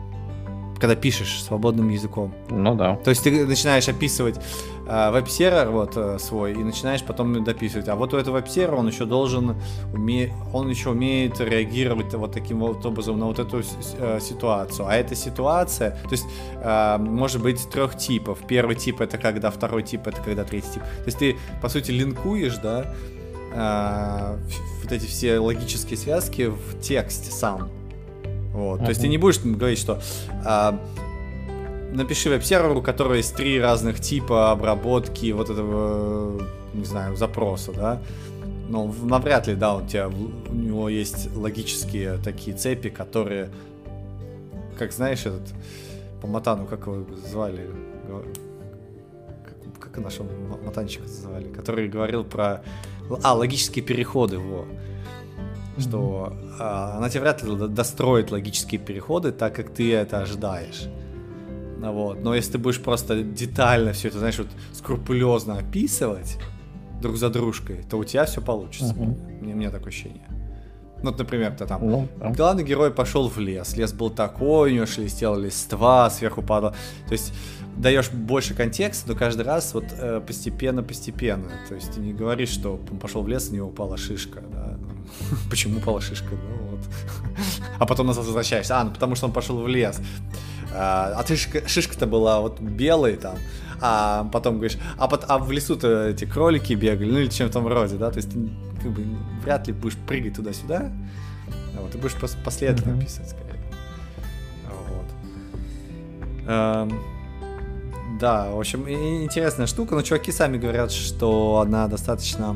когда 0.79 0.95
пишешь 0.95 1.43
свободным 1.43 1.89
языком. 1.89 2.33
Ну 2.49 2.75
да. 2.75 2.95
То 2.95 3.09
есть 3.09 3.23
ты 3.23 3.45
начинаешь 3.45 3.87
описывать 3.89 4.39
э, 4.87 5.11
веб-сервер 5.11 5.69
вот 5.69 5.97
э, 5.97 6.17
свой 6.19 6.53
и 6.53 6.57
начинаешь 6.57 7.03
потом 7.03 7.43
дописывать. 7.43 7.89
А 7.89 7.95
вот 7.95 8.13
у 8.13 8.17
этого 8.17 8.35
веб-сервера 8.35 8.77
он 8.77 8.87
еще 8.87 9.05
должен 9.05 9.55
уме... 9.93 10.33
он 10.53 10.69
еще 10.69 10.91
умеет 10.91 11.39
реагировать 11.39 12.13
вот 12.13 12.31
таким 12.31 12.59
вот 12.59 12.85
образом 12.85 13.19
на 13.19 13.25
вот 13.25 13.39
эту 13.39 13.61
э, 13.97 14.19
ситуацию. 14.21 14.87
А 14.87 14.95
эта 14.95 15.15
ситуация, 15.15 15.91
то 15.91 16.11
есть 16.11 16.25
э, 16.55 16.97
может 16.97 17.41
быть 17.41 17.69
трех 17.69 17.97
типов. 17.97 18.39
Первый 18.47 18.75
тип 18.75 19.01
это 19.01 19.17
когда, 19.17 19.51
второй 19.51 19.83
тип 19.83 20.07
это 20.07 20.21
когда, 20.21 20.43
третий 20.45 20.73
тип. 20.75 20.83
То 20.83 21.05
есть 21.05 21.19
ты 21.19 21.37
по 21.61 21.67
сути 21.67 21.91
линкуешь, 21.91 22.55
да, 22.57 22.93
э, 23.53 24.37
вот 24.83 24.91
эти 24.91 25.05
все 25.05 25.39
логические 25.39 25.97
связки 25.97 26.47
в 26.47 26.79
тексте 26.79 27.31
сам. 27.31 27.69
Вот. 28.53 28.79
Uh-huh. 28.79 28.83
То 28.83 28.89
есть 28.89 29.01
ты 29.01 29.07
не 29.07 29.17
будешь 29.17 29.39
говорить, 29.39 29.79
что 29.79 30.01
а, 30.45 30.79
напиши 31.91 32.29
веб-серверу, 32.29 32.79
у 32.79 32.81
которого 32.81 33.13
есть 33.13 33.35
три 33.35 33.59
разных 33.59 33.99
типа 33.99 34.51
обработки 34.51 35.31
вот 35.31 35.49
этого, 35.49 36.41
не 36.73 36.85
знаю, 36.85 37.15
запроса, 37.15 37.71
да. 37.73 38.01
Ну, 38.69 38.93
навряд 39.03 39.47
ли, 39.47 39.55
да, 39.55 39.75
у 39.75 39.85
тебя, 39.85 40.09
у 40.09 40.53
него 40.53 40.89
есть 40.89 41.35
логические 41.35 42.17
такие 42.17 42.55
цепи, 42.55 42.89
которые, 42.89 43.49
как 44.77 44.91
знаешь, 44.91 45.25
этот, 45.25 45.41
по 46.21 46.27
Матану, 46.27 46.67
как 46.67 46.85
его 46.85 47.03
звали, 47.27 47.67
как, 49.43 49.79
как 49.91 50.03
нашего 50.03 50.27
Матанчика 50.63 51.07
звали, 51.07 51.47
который 51.47 51.89
говорил 51.89 52.23
про, 52.23 52.61
а, 53.23 53.33
логические 53.33 53.83
переходы, 53.83 54.37
во 54.37 54.67
что 55.79 56.33
а, 56.59 56.97
она 56.97 57.09
тебе 57.09 57.21
вряд 57.21 57.43
ли 57.43 57.67
достроит 57.67 58.31
логические 58.31 58.79
переходы 58.79 59.31
так, 59.31 59.55
как 59.55 59.73
ты 59.73 59.93
это 59.93 60.21
ожидаешь. 60.21 60.87
Вот. 61.79 62.21
Но 62.21 62.35
если 62.35 62.53
ты 62.53 62.57
будешь 62.57 62.81
просто 62.81 63.23
детально 63.23 63.93
все 63.93 64.09
это, 64.09 64.19
знаешь, 64.19 64.37
вот 64.37 64.47
скрупулезно 64.73 65.57
описывать 65.57 66.37
друг 67.01 67.15
за 67.15 67.29
дружкой, 67.29 67.83
то 67.89 67.97
у 67.97 68.03
тебя 68.03 68.25
все 68.25 68.41
получится. 68.41 68.93
Uh-huh. 68.93 69.41
Мне, 69.41 69.55
мне 69.55 69.69
такое 69.69 69.87
ощущение. 69.87 70.27
Ну, 71.01 71.11
вот, 71.11 71.19
например, 71.19 71.55
ты 71.57 71.65
там, 71.65 71.89
ну, 71.89 72.07
да. 72.19 72.31
главный 72.31 72.63
герой 72.63 72.91
пошел 72.91 73.29
в 73.29 73.39
лес, 73.39 73.77
лес 73.77 73.93
был 73.93 74.09
такой, 74.09 74.71
у 74.71 74.75
него 74.75 74.85
шелестела 74.85 75.37
листва, 75.37 76.09
сверху 76.09 76.41
падала. 76.41 76.73
То 77.07 77.13
есть 77.13 77.33
даешь 77.79 78.11
больше 78.11 78.53
контекста, 78.53 79.09
но 79.09 79.15
каждый 79.15 79.43
раз 79.43 79.73
вот 79.73 79.85
э, 79.91 80.21
постепенно-постепенно. 80.25 81.49
То 81.67 81.75
есть 81.75 81.93
ты 81.93 82.01
не 82.01 82.13
говоришь, 82.13 82.49
что 82.49 82.79
он 82.91 82.97
пошел 82.99 83.23
в 83.23 83.27
лес, 83.27 83.49
у 83.49 83.55
него 83.55 83.69
упала 83.69 83.97
шишка, 83.97 84.41
да. 84.51 84.77
Почему 85.49 85.79
упала 85.79 86.01
шишка? 86.01 86.29
Ну 86.31 86.67
вот. 86.71 86.79
А 87.79 87.85
потом 87.85 88.07
назад 88.07 88.25
возвращаешься. 88.25 88.77
А, 88.77 88.83
ну 88.83 88.91
потому 88.91 89.15
что 89.15 89.27
он 89.27 89.31
пошел 89.31 89.57
в 89.61 89.67
лес. 89.67 90.01
А, 90.73 91.13
а 91.17 91.25
шишка, 91.25 91.67
шишка-то 91.67 92.05
была 92.05 92.41
вот 92.41 92.59
белой 92.59 93.15
там. 93.15 93.37
А 93.81 94.25
потом 94.33 94.55
говоришь, 94.55 94.77
а, 94.97 95.07
под, 95.07 95.23
а 95.29 95.37
в 95.37 95.49
лесу-то 95.49 96.09
эти 96.09 96.25
кролики 96.25 96.73
бегали, 96.73 97.09
ну 97.09 97.19
или 97.19 97.29
чем 97.29 97.49
там 97.49 97.65
роде, 97.65 97.95
да, 97.95 98.11
то 98.11 98.17
есть 98.17 98.29
ты 98.29 98.49
как 98.81 98.91
бы 98.91 99.05
вряд 99.41 99.67
ли 99.67 99.73
будешь 99.73 99.95
прыгать 99.95 100.35
туда-сюда, 100.35 100.91
а 101.77 101.81
вот, 101.81 101.91
ты 101.91 101.97
будешь 101.97 102.15
последовательно 102.43 102.95
mm-hmm. 102.95 103.05
писать 103.05 103.29
скорее. 103.29 103.55
Вот. 104.89 106.45
Um, 106.45 106.93
да, 108.19 108.49
в 108.51 108.59
общем, 108.59 108.87
интересная 108.89 109.67
штука, 109.67 109.95
но 109.95 110.01
чуваки 110.01 110.31
сами 110.31 110.57
говорят, 110.57 110.91
что 110.91 111.59
она 111.65 111.87
достаточно 111.87 112.55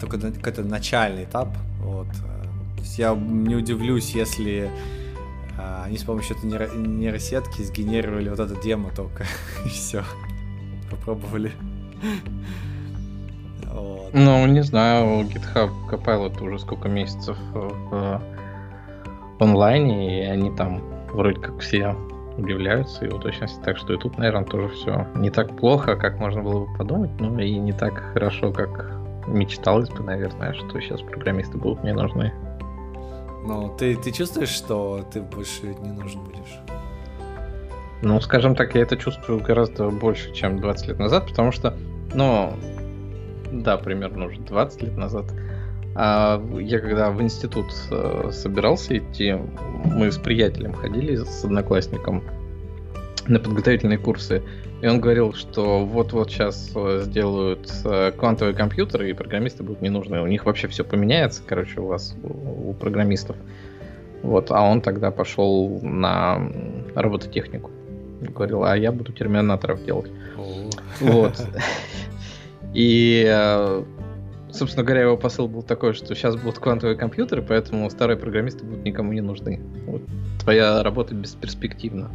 только 0.00 0.18
какой-то 0.18 0.62
начальный 0.62 1.24
этап. 1.24 1.48
Вот. 1.80 2.06
Есть 2.78 2.98
я 2.98 3.14
не 3.14 3.54
удивлюсь, 3.54 4.14
если 4.14 4.70
а, 5.58 5.84
они 5.86 5.96
с 5.98 6.04
помощью 6.04 6.36
этой 6.36 6.50
нейро- 6.50 6.76
нейросетки 6.76 7.62
сгенерировали 7.62 8.28
вот 8.28 8.40
это 8.40 8.60
демо 8.60 8.90
только 8.90 9.24
и 9.64 9.68
все. 9.68 10.02
Попробовали. 10.90 11.52
Вот. 13.66 14.10
Ну, 14.12 14.46
не 14.46 14.62
знаю, 14.62 15.26
GitHub 15.26 15.70
Copilot 15.90 16.42
уже 16.42 16.58
сколько 16.58 16.88
месяцев 16.88 17.36
в 17.52 18.20
онлайне, 19.38 20.24
и 20.24 20.26
они 20.26 20.54
там 20.56 20.82
вроде 21.12 21.40
как 21.40 21.60
все 21.60 21.96
удивляются 22.38 23.04
его 23.04 23.18
точности. 23.18 23.60
Так 23.62 23.76
что 23.76 23.92
и 23.92 23.98
тут, 23.98 24.16
наверное, 24.16 24.44
тоже 24.44 24.68
все 24.68 25.06
не 25.14 25.30
так 25.30 25.56
плохо, 25.56 25.96
как 25.96 26.18
можно 26.18 26.42
было 26.42 26.64
бы 26.64 26.76
подумать, 26.76 27.10
но 27.18 27.38
и 27.40 27.56
не 27.58 27.72
так 27.72 27.98
хорошо, 28.12 28.52
как 28.52 28.96
мечталось 29.26 29.90
бы, 29.90 30.02
наверное, 30.02 30.54
что 30.54 30.80
сейчас 30.80 31.02
программисты 31.02 31.58
будут 31.58 31.82
мне 31.82 31.92
нужны. 31.92 32.32
Ну, 33.44 33.74
ты, 33.78 33.96
ты 33.96 34.10
чувствуешь, 34.12 34.50
что 34.50 35.04
ты 35.12 35.20
больше 35.20 35.74
не 35.82 35.90
нужен 35.90 36.22
будешь? 36.22 36.58
Ну, 38.02 38.20
скажем 38.20 38.54
так, 38.54 38.74
я 38.74 38.82
это 38.82 38.96
чувствую 38.96 39.40
гораздо 39.40 39.90
больше, 39.90 40.32
чем 40.32 40.60
20 40.60 40.88
лет 40.88 40.98
назад, 40.98 41.26
потому 41.26 41.50
что, 41.50 41.76
ну, 42.14 42.54
да, 43.50 43.76
примерно 43.76 44.26
уже 44.26 44.40
20 44.40 44.82
лет 44.82 44.96
назад, 44.96 45.24
я 45.94 46.78
когда 46.80 47.10
в 47.10 47.20
институт 47.20 47.72
э, 47.90 48.30
собирался 48.32 48.98
идти, 48.98 49.34
мы 49.84 50.12
с 50.12 50.18
приятелем 50.18 50.72
ходили, 50.72 51.16
с 51.16 51.44
одноклассником, 51.44 52.22
на 53.26 53.38
подготовительные 53.38 53.98
курсы. 53.98 54.42
И 54.80 54.86
он 54.86 55.00
говорил, 55.00 55.32
что 55.32 55.84
вот-вот 55.84 56.30
сейчас 56.30 56.70
э, 56.74 57.00
сделают 57.04 57.68
э, 57.84 58.12
квантовые 58.12 58.54
компьютеры, 58.54 59.10
и 59.10 59.12
программисты 59.12 59.64
будут 59.64 59.82
не 59.82 59.88
нужны. 59.88 60.22
У 60.22 60.26
них 60.28 60.46
вообще 60.46 60.68
все 60.68 60.84
поменяется, 60.84 61.42
короче, 61.44 61.80
у 61.80 61.86
вас, 61.86 62.14
у, 62.22 62.72
программистов. 62.74 63.36
Вот, 64.22 64.50
а 64.50 64.62
он 64.62 64.80
тогда 64.80 65.10
пошел 65.10 65.80
на 65.82 66.40
робототехнику. 66.94 67.70
Говорил, 68.20 68.64
а 68.64 68.76
я 68.76 68.92
буду 68.92 69.12
терминаторов 69.12 69.84
делать. 69.84 70.10
Вот. 71.00 71.34
И, 72.74 73.24
собственно 74.58 74.84
говоря, 74.84 75.02
его 75.02 75.16
посыл 75.16 75.48
был 75.48 75.62
такой, 75.62 75.94
что 75.94 76.14
сейчас 76.14 76.36
будут 76.36 76.58
квантовые 76.58 76.96
компьютеры, 76.96 77.42
поэтому 77.42 77.88
старые 77.90 78.16
программисты 78.16 78.64
будут 78.64 78.84
никому 78.84 79.12
не 79.12 79.20
нужны. 79.20 79.60
Вот. 79.86 80.02
Твоя 80.40 80.82
работа 80.82 81.14
бесперспективна. 81.14 82.10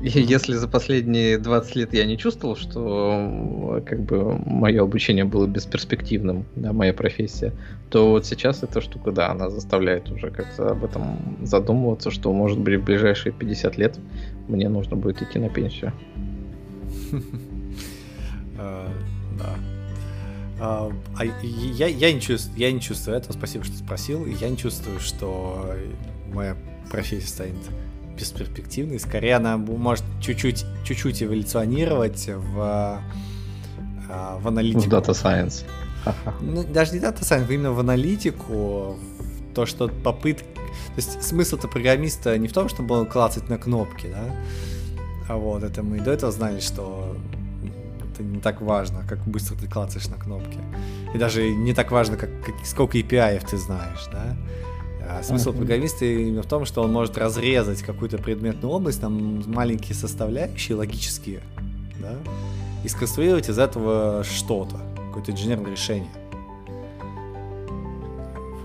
И 0.00 0.08
если 0.08 0.54
за 0.54 0.68
последние 0.68 1.38
20 1.38 1.76
лет 1.76 1.92
я 1.92 2.06
не 2.06 2.16
чувствовал, 2.16 2.54
что 2.54 3.82
как 3.84 4.00
бы 4.00 4.38
мое 4.46 4.82
обучение 4.82 5.24
было 5.24 5.46
бесперспективным, 5.46 6.44
да, 6.54 6.72
моя 6.72 6.94
профессия, 6.94 7.52
то 7.90 8.10
вот 8.10 8.24
сейчас 8.24 8.62
эта 8.62 8.80
штука, 8.80 9.10
да, 9.10 9.30
она 9.30 9.50
заставляет 9.50 10.08
уже 10.10 10.30
как-то 10.30 10.70
об 10.70 10.84
этом 10.84 11.36
задумываться, 11.42 12.12
что 12.12 12.32
может 12.32 12.60
быть 12.60 12.78
в 12.78 12.84
ближайшие 12.84 13.32
50 13.32 13.76
лет 13.76 13.98
мне 14.46 14.68
нужно 14.68 14.96
будет 14.96 15.20
идти 15.20 15.40
на 15.40 15.48
пенсию. 15.48 15.92
А. 20.60 20.90
А, 21.16 21.20
а 21.20 21.24
я, 21.24 21.86
я, 21.86 22.12
не 22.12 22.20
чувствую, 22.20 22.58
я 22.58 22.72
не 22.72 22.80
чувствую 22.80 23.16
этого, 23.16 23.32
спасибо, 23.32 23.64
что 23.64 23.76
спросил. 23.76 24.26
Я 24.26 24.48
не 24.48 24.56
чувствую, 24.56 25.00
что 25.00 25.74
моя 26.32 26.56
профессия 26.90 27.28
станет 27.28 27.56
бесперспективной. 28.18 28.98
Скорее, 28.98 29.36
она 29.36 29.56
может 29.56 30.04
чуть-чуть, 30.20 30.64
чуть-чуть 30.84 31.22
эволюционировать 31.22 32.28
в, 32.28 33.00
а, 34.08 34.38
в 34.38 34.48
аналитику. 34.48 34.84
В 34.84 34.92
Data 34.92 35.10
Science. 35.10 35.64
Ну, 36.40 36.64
даже 36.64 36.92
не 36.92 37.00
Data 37.00 37.20
Science, 37.20 37.52
именно 37.52 37.72
в 37.72 37.80
аналитику, 37.80 38.96
в 39.18 39.54
то, 39.54 39.66
что 39.66 39.88
попытки... 39.88 40.44
То 40.44 40.96
есть 40.96 41.22
смысл-то 41.22 41.68
программиста 41.68 42.36
не 42.38 42.48
в 42.48 42.52
том, 42.52 42.68
чтобы 42.68 42.96
он 42.96 43.06
клацать 43.06 43.48
на 43.48 43.58
кнопки, 43.58 44.06
да? 44.08 44.34
А 45.28 45.36
вот, 45.36 45.62
это 45.62 45.82
мы 45.82 45.98
и 45.98 46.00
до 46.00 46.12
этого 46.12 46.32
знали, 46.32 46.60
что 46.60 47.16
это 48.18 48.24
не 48.24 48.40
так 48.40 48.60
важно, 48.60 49.04
как 49.08 49.18
быстро 49.26 49.56
ты 49.56 49.68
клацаешь 49.68 50.08
на 50.08 50.16
кнопки. 50.16 50.58
И 51.14 51.18
даже 51.18 51.48
не 51.50 51.72
так 51.72 51.90
важно, 51.90 52.16
как, 52.16 52.30
как 52.44 52.54
сколько 52.64 52.98
API 52.98 53.44
ты 53.48 53.56
знаешь, 53.56 54.06
да? 54.12 54.36
А 55.10 55.22
смысл 55.22 55.52
программиста 55.52 56.04
именно 56.04 56.42
в 56.42 56.46
том, 56.46 56.66
что 56.66 56.82
он 56.82 56.92
может 56.92 57.16
разрезать 57.16 57.82
какую-то 57.82 58.18
предметную 58.18 58.70
область, 58.70 59.00
там 59.00 59.42
маленькие 59.46 59.94
составляющие 59.94 60.76
логические, 60.76 61.40
да, 61.98 62.14
и 62.84 62.88
сконструировать 62.88 63.48
из 63.48 63.58
этого 63.58 64.22
что-то, 64.24 64.76
какое-то 65.08 65.32
инженерное 65.32 65.70
решение. 65.70 66.10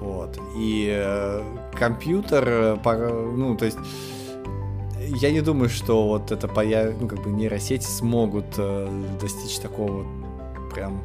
Вот. 0.02 0.38
И 0.58 0.90
э, 0.94 1.44
компьютер, 1.76 2.44
э, 2.46 3.32
ну, 3.38 3.56
то 3.56 3.64
есть 3.64 3.78
я 5.08 5.32
не 5.32 5.42
думаю, 5.42 5.70
что 5.70 6.08
вот 6.08 6.32
это 6.32 6.48
появ... 6.48 6.94
ну, 7.00 7.08
как 7.08 7.22
бы 7.22 7.30
нейросети 7.30 7.86
смогут 7.86 8.46
э, 8.58 9.04
достичь 9.22 9.60
такого 9.60 10.06
прям, 10.74 11.02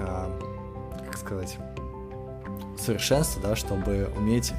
э, 0.00 0.26
как 1.04 1.16
сказать, 1.16 1.58
совершенства, 2.78 3.42
да, 3.42 3.56
чтобы 3.56 4.08
уметь 4.16 4.52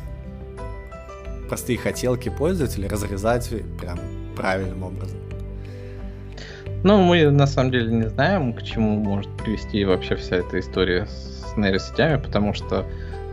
простые 1.47 1.78
хотелки 1.78 2.30
пользователя 2.30 2.89
разрезать 2.89 3.49
прям 3.80 3.99
правильным 4.36 4.84
образом. 4.84 5.17
Ну, 6.84 7.01
мы 7.01 7.30
на 7.32 7.47
самом 7.47 7.71
деле 7.71 7.91
не 7.91 8.09
знаем, 8.09 8.53
к 8.53 8.61
чему 8.61 8.97
может 8.97 9.32
привести 9.38 9.84
вообще 9.84 10.15
вся 10.15 10.38
эта 10.38 10.59
история 10.59 11.07
с 11.07 11.57
нейросетями, 11.57 12.17
потому 12.21 12.53
что 12.53 12.86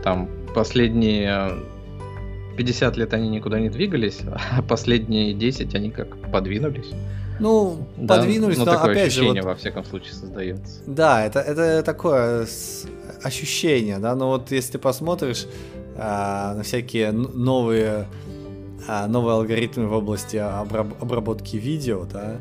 там 0.03 0.29
последние 0.53 1.51
50 2.55 2.97
лет 2.97 3.13
они 3.13 3.29
никуда 3.29 3.59
не 3.59 3.69
двигались, 3.69 4.21
а 4.51 4.61
последние 4.61 5.33
10 5.33 5.73
они 5.75 5.91
как 5.91 6.17
подвинулись. 6.31 6.91
Ну, 7.39 7.85
да? 7.97 8.15
подвинулись, 8.15 8.57
ну, 8.57 8.65
но 8.65 8.71
такое 8.71 8.91
опять 8.91 9.07
ощущение, 9.07 9.41
же, 9.41 9.47
вот... 9.47 9.55
во 9.55 9.55
всяком 9.55 9.83
случае, 9.83 10.13
создается. 10.13 10.81
Да, 10.87 11.25
это, 11.25 11.39
это 11.39 11.83
такое 11.83 12.47
ощущение, 13.23 13.99
да, 13.99 14.15
но 14.15 14.29
вот 14.29 14.51
если 14.51 14.73
ты 14.73 14.79
посмотришь 14.79 15.45
а, 15.97 16.55
на 16.55 16.63
всякие 16.63 17.11
новые, 17.11 18.07
а, 18.87 19.07
новые 19.07 19.33
алгоритмы 19.33 19.87
в 19.87 19.93
области 19.93 20.37
обраб- 20.37 20.95
обработки 21.01 21.57
видео, 21.57 22.05
да, 22.05 22.37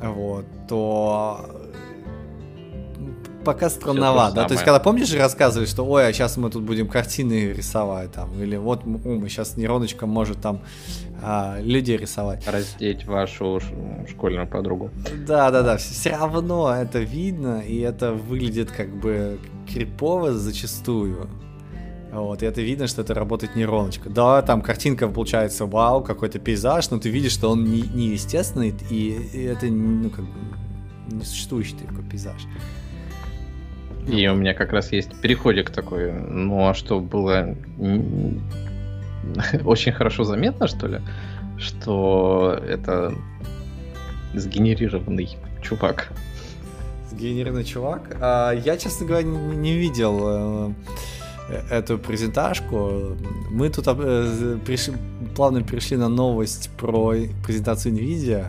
вот, 0.00 0.46
то 0.68 1.67
пока 3.48 3.70
странновато, 3.70 4.34
да, 4.34 4.44
то 4.44 4.52
есть 4.52 4.62
когда 4.62 4.78
помнишь 4.78 5.14
рассказывали, 5.14 5.66
что 5.66 5.82
ой, 5.84 6.06
а 6.06 6.12
сейчас 6.12 6.36
мы 6.36 6.50
тут 6.50 6.64
будем 6.64 6.86
картины 6.86 7.54
рисовать 7.54 8.12
там, 8.12 8.28
или 8.42 8.56
вот 8.56 8.84
мы 8.84 9.26
сейчас 9.30 9.56
нейроночка 9.56 10.04
может 10.04 10.42
там 10.42 10.60
а, 11.22 11.58
людей 11.62 11.96
рисовать. 11.96 12.46
Раздеть 12.46 13.06
вашу 13.06 13.58
школьную 14.06 14.46
подругу. 14.46 14.90
Да, 15.26 15.50
да, 15.50 15.62
да, 15.62 15.78
все 15.78 16.10
равно 16.10 16.74
это 16.74 16.98
видно, 16.98 17.60
и 17.60 17.78
это 17.78 18.12
выглядит 18.12 18.70
как 18.70 18.94
бы 18.94 19.40
крипово 19.66 20.34
зачастую. 20.34 21.30
Вот, 22.12 22.42
и 22.42 22.46
это 22.46 22.60
видно, 22.60 22.86
что 22.86 23.00
это 23.00 23.14
работает 23.14 23.56
нейроночка. 23.56 24.10
Да, 24.10 24.42
там 24.42 24.60
картинка 24.60 25.08
получается 25.08 25.64
вау, 25.64 26.02
какой-то 26.02 26.38
пейзаж, 26.38 26.90
но 26.90 26.98
ты 26.98 27.08
видишь, 27.08 27.32
что 27.32 27.48
он 27.48 27.64
не, 27.64 27.80
не 27.80 28.08
естественный, 28.08 28.74
и, 28.90 29.10
и 29.32 29.42
это 29.44 29.66
ну, 29.66 30.10
как 30.10 30.26
бы 30.26 30.30
несуществующий 31.10 31.76
такой 31.78 32.04
пейзаж. 32.04 32.42
И 34.08 34.26
у 34.26 34.34
меня 34.34 34.54
как 34.54 34.72
раз 34.72 34.92
есть 34.92 35.14
переходик 35.20 35.70
такой, 35.70 36.12
ну 36.12 36.68
а 36.68 36.74
что 36.74 36.98
было 37.00 37.54
очень 39.64 39.92
хорошо 39.92 40.24
заметно, 40.24 40.66
что 40.66 40.86
ли, 40.86 41.00
что 41.58 42.58
это 42.66 43.14
сгенерированный 44.34 45.36
чувак. 45.62 46.08
Сгенерированный 47.10 47.64
чувак? 47.64 48.16
А, 48.20 48.52
я, 48.52 48.76
честно 48.78 49.06
говоря, 49.06 49.26
не, 49.26 49.56
не 49.56 49.74
видел 49.74 50.20
э, 50.22 50.72
эту 51.70 51.98
презентажку. 51.98 53.16
Мы 53.50 53.68
тут 53.70 53.86
э, 53.88 54.58
пришли, 54.64 54.94
плавно 55.34 55.62
перешли 55.62 55.96
на 55.96 56.08
новость 56.08 56.70
про 56.78 57.14
презентацию 57.44 57.94
NVIDIA. 57.94 58.46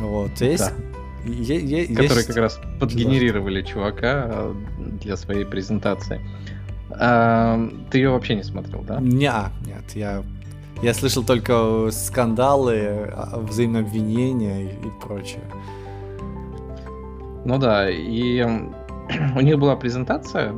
Вот, 0.00 0.40
есть 0.40 0.68
да. 0.68 0.91
Е- 1.24 1.60
е- 1.60 1.86
которые 1.86 2.16
есть... 2.16 2.26
как 2.26 2.36
раз 2.36 2.60
подгенерировали 2.80 3.62
чувака 3.62 4.24
а, 4.26 4.56
для 5.00 5.16
своей 5.16 5.44
презентации. 5.44 6.20
А, 6.90 7.60
ты 7.90 7.98
ее 7.98 8.10
вообще 8.10 8.34
не 8.34 8.42
смотрел, 8.42 8.82
да? 8.82 9.00
Не, 9.00 9.32
нет, 9.66 9.84
я 9.94 10.22
я 10.82 10.94
слышал 10.94 11.22
только 11.22 11.90
скандалы, 11.92 13.08
а, 13.12 13.38
взаимные 13.38 13.82
обвинения 13.82 14.64
и, 14.64 14.66
и 14.66 14.90
прочее. 15.00 15.42
Ну 17.44 17.58
да, 17.58 17.88
и 17.88 18.42
у 19.36 19.40
них 19.40 19.58
была 19.58 19.76
презентация 19.76 20.52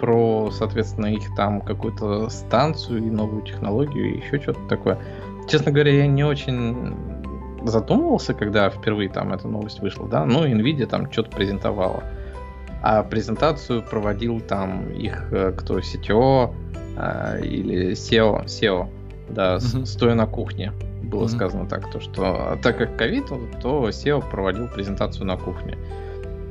про, 0.00 0.50
соответственно, 0.52 1.06
их 1.06 1.34
там 1.36 1.60
какую-то 1.60 2.30
станцию 2.30 3.04
и 3.04 3.10
новую 3.10 3.42
технологию 3.42 4.14
и 4.14 4.18
еще 4.18 4.40
что-то 4.40 4.60
такое. 4.68 4.98
Честно 5.48 5.70
говоря, 5.70 5.92
я 5.92 6.06
не 6.06 6.24
очень 6.24 7.17
задумывался, 7.64 8.34
когда 8.34 8.70
впервые 8.70 9.08
там 9.08 9.32
эта 9.32 9.48
новость 9.48 9.80
вышла, 9.80 10.08
да, 10.08 10.24
ну, 10.24 10.46
Nvidia 10.46 10.86
там 10.86 11.10
что-то 11.10 11.30
презентовала. 11.30 12.02
А 12.82 13.02
презентацию 13.02 13.82
проводил 13.82 14.40
там 14.40 14.88
их 14.90 15.32
э, 15.32 15.52
кто, 15.52 15.78
CTO 15.78 16.54
э, 16.96 17.40
или 17.44 17.92
SEO, 17.92 18.44
SEO, 18.44 18.88
да, 19.28 19.56
mm-hmm. 19.56 19.84
стоя 19.84 20.14
на 20.14 20.26
кухне. 20.26 20.72
Было 21.02 21.24
mm-hmm. 21.24 21.28
сказано 21.28 21.66
так, 21.66 21.90
то, 21.90 22.00
что 22.00 22.52
а 22.52 22.56
так 22.62 22.78
как 22.78 22.96
ковид, 22.96 23.26
то 23.60 23.88
SEO 23.88 24.28
проводил 24.30 24.68
презентацию 24.68 25.26
на 25.26 25.36
кухне. 25.36 25.76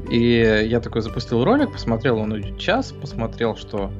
И 0.09 0.65
я 0.65 0.79
такой 0.79 1.01
запустил 1.01 1.43
ролик, 1.43 1.71
посмотрел 1.71 2.17
он 2.19 2.57
час, 2.57 2.91
посмотрел, 2.91 3.55
что 3.55 3.91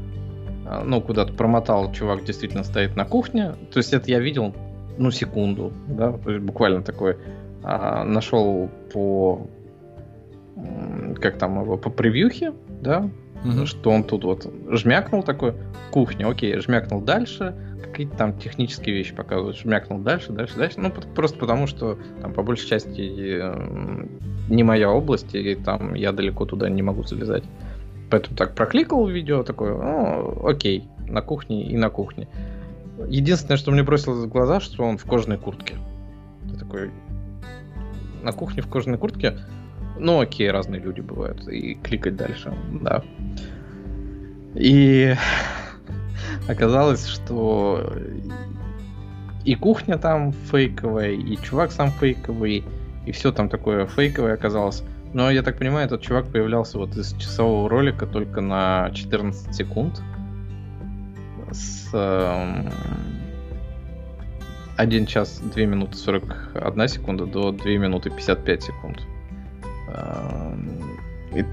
э, 0.66 0.84
ну, 0.86 1.01
куда-то 1.01 1.34
промотал, 1.34 1.91
чувак 1.93 2.26
действительно 2.26 2.64
стоит 2.64 2.95
на 2.95 3.05
кухне. 3.05 3.55
То 3.72 3.78
есть 3.78 3.93
это 3.93 4.10
я 4.12 4.20
видел 4.20 4.53
ну, 4.98 5.12
секунду, 5.12 5.72
да, 5.88 6.12
то 6.12 6.32
есть 6.32 6.43
буквально 6.43 6.82
такой 6.82 7.18
а, 7.64 8.04
нашел 8.04 8.70
по 8.91 9.48
как 11.20 11.38
там 11.38 11.62
его, 11.62 11.78
по 11.78 11.89
превьюхе, 11.89 12.54
да, 12.82 13.10
угу. 13.45 13.66
что 13.66 13.91
он 13.91 14.04
тут 14.04 14.24
вот 14.24 14.52
жмякнул 14.70 15.24
такой, 15.24 15.54
кухня, 15.91 16.28
окей, 16.28 16.58
жмякнул 16.60 17.02
дальше, 17.02 17.56
какие-то 17.84 18.18
там 18.18 18.38
технические 18.38 18.95
вещи 18.95 19.16
показывают, 19.16 19.58
жмякнул 19.58 20.00
дальше, 20.00 20.32
дальше, 20.32 20.58
дальше, 20.58 20.80
ну, 20.80 20.91
просто 20.91 21.38
потому 21.38 21.68
что 21.68 21.98
там 22.22 22.34
по 22.34 22.43
большей 22.43 22.68
части 22.68 23.02
не 24.50 24.64
моя 24.64 24.89
область, 24.89 25.36
и 25.36 25.56
там 25.56 25.93
я 25.93 26.12
далеко 26.12 26.45
туда 26.45 26.70
не 26.70 26.82
могу 26.82 27.04
залезать. 27.04 27.43
Поэтому 28.10 28.38
так 28.38 28.56
прокликал 28.56 29.06
видео, 29.08 29.43
такое, 29.43 29.74
ну, 29.74 30.48
окей, 30.48 30.88
на 31.08 31.22
кухне 31.22 31.66
и 31.66 31.76
на 31.76 31.89
кухне. 31.89 32.28
Единственное, 33.08 33.58
что 33.58 33.72
мне 33.72 33.84
бросилось 33.84 34.26
в 34.26 34.30
глаза, 34.30 34.60
что 34.60 34.84
он 34.84 34.98
в 34.98 35.04
кожаной 35.06 35.38
куртке. 35.38 35.76
такой 36.60 36.91
на 38.24 38.32
кухне 38.32 38.62
в 38.62 38.68
кожаной 38.68 38.98
куртке. 38.98 39.38
Ну, 40.00 40.20
окей, 40.20 40.50
разные 40.52 40.82
люди 40.82 41.02
бывают. 41.02 41.48
И 41.48 41.76
кликать 41.76 42.16
дальше, 42.16 42.54
да. 42.82 43.04
И 44.56 45.16
оказалось, 46.48 47.06
что 47.06 47.93
и 49.45 49.56
кухня 49.56 49.98
там 49.98 50.34
фейковая, 50.34 51.12
и 51.12 51.38
чувак 51.38 51.72
сам 51.72 51.91
фейковый, 51.91 52.66
и 53.06 53.12
все 53.12 53.32
там 53.32 53.50
такое 53.50 53.86
фейковое 53.86 54.34
оказалось. 54.34 54.84
Но 55.14 55.32
я 55.32 55.41
так 55.41 55.58
понимаю, 55.58 55.86
этот 55.86 56.02
чувак 56.02 56.28
появлялся 56.28 56.78
вот 56.78 56.95
из 56.98 57.14
часового 57.14 57.70
ролика 57.70 58.06
только 58.06 58.41
на 58.41 58.91
14 58.93 59.56
секунд. 59.56 60.02
С 61.58 61.89
э, 61.93 62.70
1 64.78 65.05
час 65.08 65.39
2 65.39 65.66
минуты 65.66 65.95
41 65.97 66.88
секунда 66.88 67.26
до 67.26 67.51
2 67.51 67.66
минуты 67.72 68.10
55 68.12 68.64
секунд. 68.64 69.01
Э, 69.89 70.55
и 71.36 71.43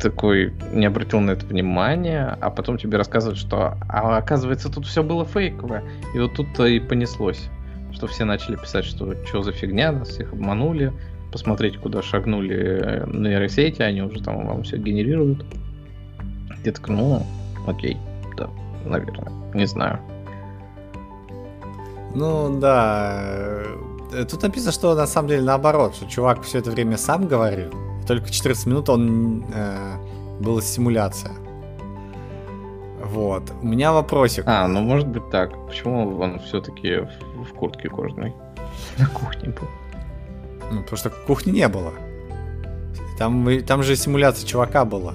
такой 0.00 0.52
не 0.72 0.86
обратил 0.86 1.20
на 1.20 1.32
это 1.32 1.46
внимания, 1.46 2.36
а 2.40 2.50
потом 2.50 2.78
тебе 2.78 2.98
рассказывают, 2.98 3.38
что 3.38 3.78
а, 3.88 4.18
оказывается 4.18 4.70
тут 4.70 4.86
все 4.86 5.02
было 5.02 5.24
фейковое. 5.24 5.82
И 6.14 6.18
вот 6.18 6.34
тут-то 6.34 6.66
и 6.66 6.78
понеслось, 6.78 7.48
что 7.92 8.06
все 8.06 8.24
начали 8.24 8.56
писать, 8.56 8.84
что 8.84 9.14
что 9.24 9.42
за 9.42 9.52
фигня, 9.52 9.92
нас 9.92 10.08
всех 10.08 10.32
обманули, 10.32 10.92
посмотреть, 11.32 11.78
куда 11.78 12.02
шагнули 12.02 12.56
э, 12.56 13.06
нейросети, 13.10 13.82
они 13.82 14.02
уже 14.02 14.22
там 14.22 14.46
вам 14.46 14.62
все 14.62 14.76
генерируют. 14.76 15.44
Я 16.64 16.72
так, 16.72 16.88
ну, 16.88 17.22
окей, 17.66 17.96
да, 18.36 18.48
наверное, 18.86 19.32
не 19.54 19.66
знаю. 19.66 20.00
Ну, 22.14 22.58
да. 22.58 23.22
Э, 24.12 24.24
тут 24.24 24.42
написано, 24.42 24.72
что 24.72 24.94
на 24.94 25.06
самом 25.06 25.28
деле 25.28 25.42
наоборот, 25.42 25.94
что 25.94 26.06
чувак 26.06 26.42
все 26.42 26.58
это 26.58 26.70
время 26.70 26.96
сам 26.96 27.26
говорил, 27.26 27.72
только 28.06 28.30
14 28.30 28.66
минут 28.66 28.88
он 28.88 29.44
э, 29.52 29.96
была 30.40 30.62
симуляция. 30.62 31.32
Вот. 33.04 33.52
У 33.62 33.66
меня 33.66 33.92
вопросик. 33.92 34.44
А, 34.46 34.66
ну 34.66 34.80
может 34.80 35.08
быть 35.08 35.28
так. 35.30 35.50
Почему 35.66 36.18
он 36.18 36.38
все-таки 36.40 36.96
в, 36.96 37.44
в 37.44 37.54
куртке 37.54 37.88
кожаной 37.88 38.34
на 38.98 39.06
кухне 39.08 39.50
был? 39.50 39.68
Ну, 40.72 40.80
потому 40.82 40.96
что 40.96 41.10
кухни 41.10 41.52
не 41.52 41.68
было. 41.68 41.92
Там, 43.18 43.46
там 43.64 43.82
же 43.82 43.96
симуляция 43.96 44.46
чувака 44.46 44.84
была. 44.84 45.14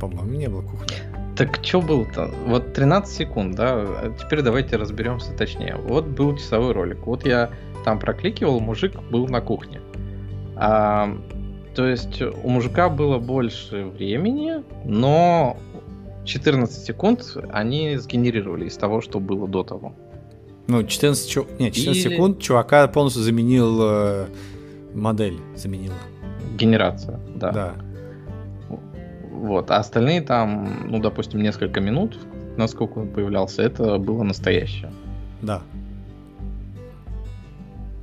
По-моему, 0.00 0.32
не 0.32 0.48
было 0.48 0.62
кухни. 0.62 0.96
Так 1.36 1.62
что 1.62 1.82
было-то? 1.82 2.30
Вот 2.46 2.72
13 2.72 3.14
секунд, 3.14 3.56
да? 3.56 3.74
А 3.74 4.14
теперь 4.18 4.40
давайте 4.42 4.76
разберемся 4.76 5.32
точнее. 5.32 5.76
Вот 5.76 6.06
был 6.06 6.36
часовой 6.36 6.72
ролик. 6.72 7.06
Вот 7.06 7.26
я 7.26 7.50
там 7.84 7.98
прокликивал, 7.98 8.60
мужик 8.60 8.94
был 9.10 9.28
на 9.28 9.40
кухне. 9.40 9.80
А, 10.56 11.14
то 11.74 11.86
есть 11.86 12.22
у 12.22 12.48
мужика 12.48 12.88
было 12.88 13.18
больше 13.18 13.84
времени, 13.84 14.62
но 14.84 15.58
14 16.24 16.84
секунд 16.84 17.36
они 17.50 17.96
сгенерировали 17.96 18.66
из 18.66 18.76
того, 18.76 19.02
что 19.02 19.20
было 19.20 19.46
до 19.46 19.62
того. 19.62 19.94
Ну, 20.68 20.82
14, 20.82 21.30
чу... 21.30 21.46
Нет, 21.58 21.74
14 21.74 22.06
и... 22.06 22.08
секунд 22.08 22.40
чувака 22.40 22.88
полностью 22.88 23.22
заменил 23.22 23.78
э, 23.82 24.26
модель, 24.94 25.38
заменила. 25.54 25.94
Генерация, 26.56 27.20
да. 27.34 27.52
Да. 27.52 27.74
Вот, 29.36 29.70
а 29.70 29.76
остальные 29.76 30.22
там, 30.22 30.88
ну, 30.90 30.98
допустим, 30.98 31.42
несколько 31.42 31.80
минут, 31.80 32.18
насколько 32.56 32.98
он 32.98 33.08
появлялся, 33.08 33.62
это 33.62 33.98
было 33.98 34.22
настоящее. 34.22 34.90
Да. 35.42 35.62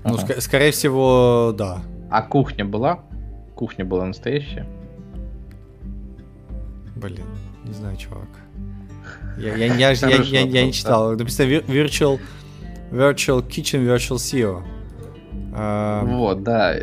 Ну, 0.04 0.16
ага. 0.16 0.22
ск- 0.34 0.42
скорее 0.42 0.72
всего, 0.72 1.54
да. 1.58 1.82
А 2.12 2.22
кухня 2.22 2.66
была? 2.66 3.00
Кухня 3.56 3.84
была 3.84 4.06
настоящая? 4.06 4.68
Блин, 6.96 7.26
не 7.66 7.74
знаю, 7.74 7.98
чувак. 7.98 8.28
Я, 9.38 9.56
я, 9.56 9.74
я, 9.74 9.92
я, 9.92 10.08
я, 10.22 10.42
я 10.42 10.66
не 10.66 10.72
читал. 10.72 11.18
Написано 11.18 11.48
Virtual, 11.48 12.20
virtual 12.92 13.48
Kitchen, 13.48 13.84
Virtual 13.86 14.18
CEO. 14.18 14.64
А... 15.56 16.04
Вот, 16.04 16.44
да. 16.44 16.76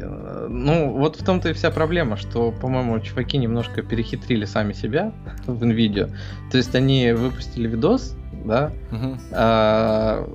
Ну, 0.49 0.93
вот 0.93 1.17
в 1.17 1.25
том-то 1.25 1.51
и 1.51 1.53
вся 1.53 1.71
проблема, 1.71 2.17
что, 2.17 2.53
по-моему, 2.53 3.01
чуваки 3.01 3.37
немножко 3.37 3.83
перехитрили 3.83 4.45
сами 4.45 4.73
себя 4.73 5.13
в 5.47 5.63
NVIDIA. 5.63 6.11
То 6.51 6.57
есть 6.57 6.75
они 6.75 7.13
выпустили 7.13 7.69
видос, 7.69 8.17
да, 8.45 8.73
а, 9.33 10.29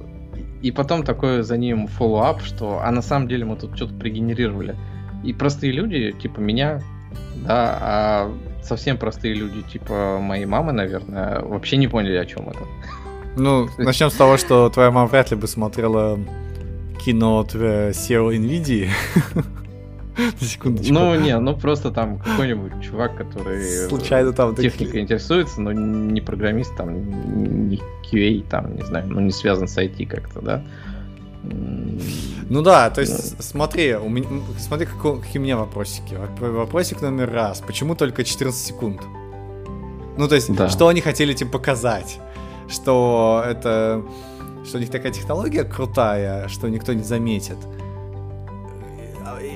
и 0.61 0.71
потом 0.71 1.03
такой 1.03 1.43
за 1.43 1.57
ним 1.57 1.88
follow-up, 1.88 2.41
что 2.41 2.81
а 2.83 2.91
на 2.91 3.01
самом 3.01 3.27
деле 3.27 3.45
мы 3.45 3.55
тут 3.55 3.75
что-то 3.75 3.93
пригенерировали. 3.93 4.75
И 5.23 5.33
простые 5.33 5.71
люди, 5.71 6.11
типа 6.11 6.39
меня, 6.39 6.81
да, 7.36 7.77
а 7.81 8.31
совсем 8.63 8.97
простые 8.97 9.33
люди, 9.33 9.61
типа 9.61 10.19
моей 10.19 10.45
мамы, 10.45 10.71
наверное, 10.71 11.41
вообще 11.41 11.77
не 11.77 11.88
поняли, 11.88 12.17
о 12.17 12.25
чем 12.25 12.49
это. 12.49 12.59
Ну, 13.38 13.69
начнем 13.77 14.09
с 14.09 14.13
того, 14.13 14.38
что 14.38 14.69
твоя 14.69 14.91
мама 14.91 15.07
вряд 15.07 15.31
ли 15.31 15.38
бы 15.38 15.47
смотрела 15.47 16.19
кино 17.06 17.39
от 17.39 17.56
SEO 17.56 18.36
NVIDIA. 18.38 18.89
Секундочку. 20.39 20.93
Ну, 20.93 21.16
не, 21.16 21.38
ну 21.39 21.56
просто 21.58 21.91
там 21.91 22.20
какой-нибудь 22.20 22.82
чувак, 22.82 23.18
который 23.18 23.88
случайно 23.89 24.32
там 24.32 24.56
техникой 24.56 25.01
интересуется, 25.01 25.62
но 25.62 25.74
не 25.74 26.22
программист, 26.22 26.76
там, 26.78 27.70
не 27.70 27.82
QA, 28.10 28.47
там, 28.49 28.76
не 28.76 28.84
знаю, 28.84 29.08
ну 29.08 29.20
не 29.20 29.32
связан 29.32 29.68
с 29.68 29.78
IT 29.78 30.08
как-то, 30.08 30.41
да. 30.41 30.64
Ну 31.43 32.62
да, 32.62 32.89
то 32.89 33.01
есть 33.01 33.43
смотри, 33.43 33.95
у 33.95 34.10
меня, 34.10 34.28
смотри, 34.58 34.88
как, 34.88 35.22
какие 35.22 35.39
у 35.39 35.43
меня 35.43 35.58
вопросики. 35.58 36.18
Вопросик 36.39 37.01
номер 37.01 37.32
раз. 37.32 37.62
Почему 37.62 37.95
только 37.95 38.24
14 38.24 38.60
секунд? 38.60 39.01
Ну, 40.18 40.28
то 40.28 40.36
есть, 40.36 40.53
да. 40.56 40.70
что 40.70 40.88
они 40.88 41.01
хотели 41.01 41.34
этим 41.34 41.51
показать? 41.51 42.20
Что 42.70 43.43
это... 43.45 44.03
Что 44.66 44.78
у 44.78 44.80
них 44.80 44.89
такая 44.89 45.11
технология 45.11 45.63
крутая, 45.63 46.47
что 46.47 46.68
никто 46.70 46.93
не 46.93 47.03
заметит 47.03 47.57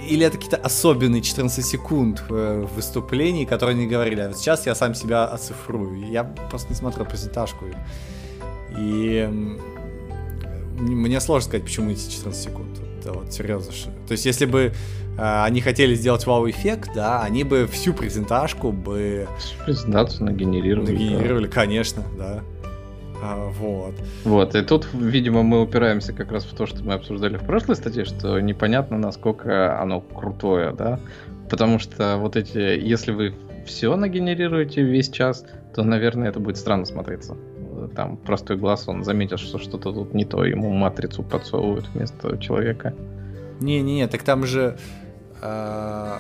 или 0.10 0.26
это 0.26 0.38
какие-то 0.38 0.58
особенные 0.58 1.22
14 1.22 1.64
секунд 1.66 2.24
в 2.28 2.66
выступлении, 2.76 3.46
которые 3.46 3.76
они 3.76 3.88
говорили, 3.88 4.22
а 4.22 4.28
вот 4.30 4.38
сейчас 4.38 4.66
я 4.66 4.74
сам 4.76 4.96
себя 4.96 5.26
оцифрую. 5.26 6.10
Я 6.10 6.24
просто 6.24 6.70
не 6.70 6.76
смотрел 6.76 7.06
презентажку. 7.06 7.66
И 8.78 9.30
мне 10.80 11.20
сложно 11.20 11.48
сказать, 11.48 11.64
почему 11.64 11.92
эти 11.92 12.10
14 12.10 12.44
секунд. 12.44 12.80
Это 13.00 13.14
вот 13.14 13.32
серьезно. 13.32 13.72
То 14.08 14.12
есть, 14.12 14.26
если 14.26 14.46
бы 14.46 14.74
э, 15.18 15.44
они 15.44 15.62
хотели 15.62 15.96
сделать 15.96 16.26
вау-эффект, 16.26 16.92
да, 16.94 17.22
они 17.22 17.44
бы 17.44 17.68
всю 17.72 17.94
презентажку 17.94 18.72
бы... 18.72 19.28
Всю 19.38 19.64
презентацию 19.64 20.26
нагенерировали. 20.26 20.92
Нагенерировали, 20.92 21.48
да. 21.48 21.54
конечно, 21.54 22.04
да. 22.18 22.44
А, 23.22 23.50
вот. 23.50 23.96
Вот, 24.24 24.56
и 24.56 24.62
тут, 24.62 24.88
видимо, 24.94 25.44
мы 25.44 25.62
упираемся 25.62 26.14
как 26.14 26.32
раз 26.32 26.46
в 26.46 26.56
то, 26.56 26.66
что 26.66 26.84
мы 26.84 26.94
обсуждали 26.94 27.38
в 27.38 27.46
прошлой 27.46 27.76
статье, 27.76 28.06
что 28.06 28.40
непонятно, 28.40 28.98
насколько 28.98 29.80
оно 29.80 30.02
крутое, 30.02 30.72
да, 30.72 31.00
потому 31.50 31.80
что 31.80 32.18
вот 32.18 32.36
эти, 32.36 32.58
если 32.58 33.12
вы 33.12 33.36
все 33.66 33.96
нагенерируете 33.96 34.82
весь 34.84 35.10
час, 35.10 35.46
то, 35.74 35.84
наверное, 35.84 36.30
это 36.30 36.40
будет 36.40 36.58
странно 36.58 36.86
смотреться. 36.86 37.36
Там 37.96 38.18
простой 38.18 38.58
глаз, 38.58 38.88
он 38.88 39.04
заметит, 39.04 39.40
что 39.40 39.58
что-то 39.58 39.92
тут 39.92 40.14
не 40.14 40.26
то, 40.26 40.46
ему 40.46 40.72
матрицу 40.72 41.24
подсовывают 41.24 41.88
вместо 41.94 42.38
человека. 42.38 42.94
Не-не-не, 43.60 44.08
так 44.08 44.24
там 44.24 44.46
же 44.46 44.78
э, 45.42 46.18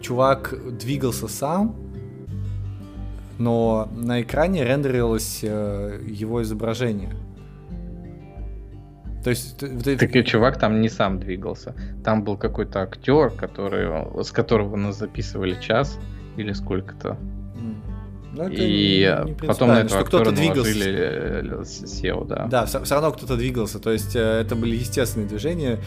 чувак 0.00 0.54
двигался 0.78 1.28
сам, 1.28 1.76
но 3.40 3.88
на 3.96 4.20
экране 4.20 4.64
рендерилось 4.64 5.40
э, 5.42 5.98
его 6.06 6.42
изображение. 6.42 7.16
То 9.24 9.30
есть, 9.30 9.56
ты... 9.58 9.96
так 9.96 10.14
и 10.14 10.24
чувак 10.24 10.58
там 10.58 10.82
не 10.82 10.90
сам 10.90 11.18
двигался. 11.18 11.74
Там 12.04 12.22
был 12.22 12.36
какой-то 12.36 12.82
актер, 12.82 13.30
который, 13.30 14.22
с 14.22 14.30
которого 14.30 14.76
нас 14.76 14.98
записывали 14.98 15.58
час 15.58 15.98
или 16.36 16.52
сколько-то. 16.52 17.18
Ну, 18.32 18.48
и 18.48 19.10
потом 19.46 19.68
на 19.68 19.80
этого 19.80 20.04
кто-то 20.04 20.32
двигался. 20.32 20.90
SEO, 21.62 22.26
да. 22.26 22.46
Да, 22.46 22.66
все, 22.66 22.82
все 22.84 22.94
равно 22.94 23.10
кто-то 23.10 23.36
двигался. 23.36 23.78
То 23.78 23.90
есть 23.90 24.14
э, 24.14 24.20
это 24.20 24.54
были 24.54 24.76
естественные 24.76 25.28
движения. 25.28 25.78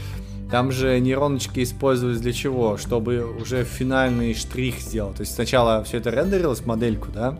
Там 0.53 0.71
же 0.71 0.99
нейроночки 0.99 1.63
использовались 1.63 2.21
для 2.21 2.31
чего? 2.31 2.77
Чтобы 2.77 3.25
уже 3.41 3.63
финальный 3.63 4.35
штрих 4.35 4.77
сделать. 4.81 5.15
То 5.15 5.21
есть 5.21 5.33
сначала 5.33 5.83
все 5.83 5.97
это 5.97 6.11
рендерилось, 6.11 6.63
модельку, 6.63 7.07
да, 7.11 7.39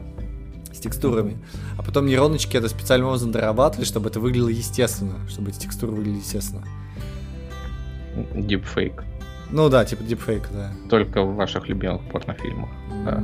с 0.73 0.79
текстурами, 0.79 1.37
а 1.77 1.83
потом 1.83 2.07
нейроночки 2.07 2.57
это 2.57 2.67
специальным 2.69 3.09
образом 3.09 3.31
дорабатывали, 3.31 3.85
чтобы 3.85 4.09
это 4.09 4.19
выглядело 4.19 4.49
естественно, 4.49 5.13
чтобы 5.29 5.51
эти 5.51 5.59
текстуры 5.59 5.91
выглядели 5.91 6.21
естественно. 6.21 6.63
Deepfake. 8.33 9.03
Ну 9.51 9.69
да, 9.69 9.85
типа 9.85 10.01
deepfake, 10.01 10.47
да. 10.51 10.71
Только 10.89 11.21
в 11.21 11.35
ваших 11.35 11.69
любимых 11.69 12.01
порнофильмах. 12.11 12.71
Да. 13.05 13.23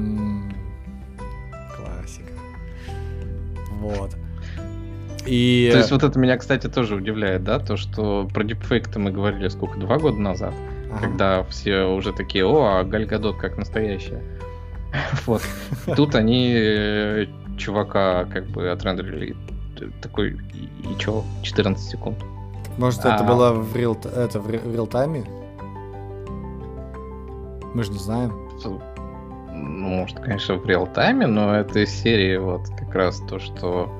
Классика. 1.75 2.33
Вот. 3.79 4.15
И... 5.25 5.69
То 5.71 5.77
есть 5.77 5.91
вот 5.91 6.03
это 6.03 6.17
меня, 6.17 6.37
кстати, 6.37 6.67
тоже 6.67 6.95
удивляет, 6.95 7.43
да, 7.43 7.59
то, 7.59 7.77
что 7.77 8.27
про 8.33 8.43
дипфейк-то 8.43 8.99
мы 8.99 9.11
говорили 9.11 9.47
сколько, 9.49 9.77
два 9.79 9.97
года 9.97 10.17
назад, 10.17 10.53
ага. 10.91 10.99
когда 11.01 11.43
все 11.43 11.83
уже 11.83 12.13
такие, 12.13 12.45
о, 12.45 12.79
а 12.79 12.83
Гальгадот 12.83 13.37
как 13.37 13.57
настоящая. 13.57 14.21
Вот. 15.27 15.43
Тут 15.95 16.15
они 16.15 16.51
э, 16.55 17.27
чувака 17.57 18.25
как 18.25 18.47
бы 18.47 18.69
отрендерили 18.69 19.35
такой, 20.01 20.31
и 20.33 20.99
чё, 20.99 21.23
14 21.43 21.83
секунд. 21.83 22.17
Может, 22.77 23.01
это 23.01 23.17
а. 23.17 23.23
было 23.23 23.51
в 23.51 23.75
реал, 23.75 23.97
это 24.03 24.39
в 24.39 24.49
реал-тайме? 24.49 25.25
Мы 27.73 27.83
же 27.83 27.91
не 27.91 27.99
знаем. 27.99 28.33
Ну, 29.51 29.89
может, 29.89 30.19
конечно, 30.19 30.55
в 30.55 30.65
реал-тайме, 30.65 31.27
но 31.27 31.55
это 31.55 31.79
из 31.79 31.89
серии 31.89 32.37
вот 32.37 32.61
как 32.77 32.95
раз 32.95 33.21
то, 33.29 33.39
что 33.39 33.91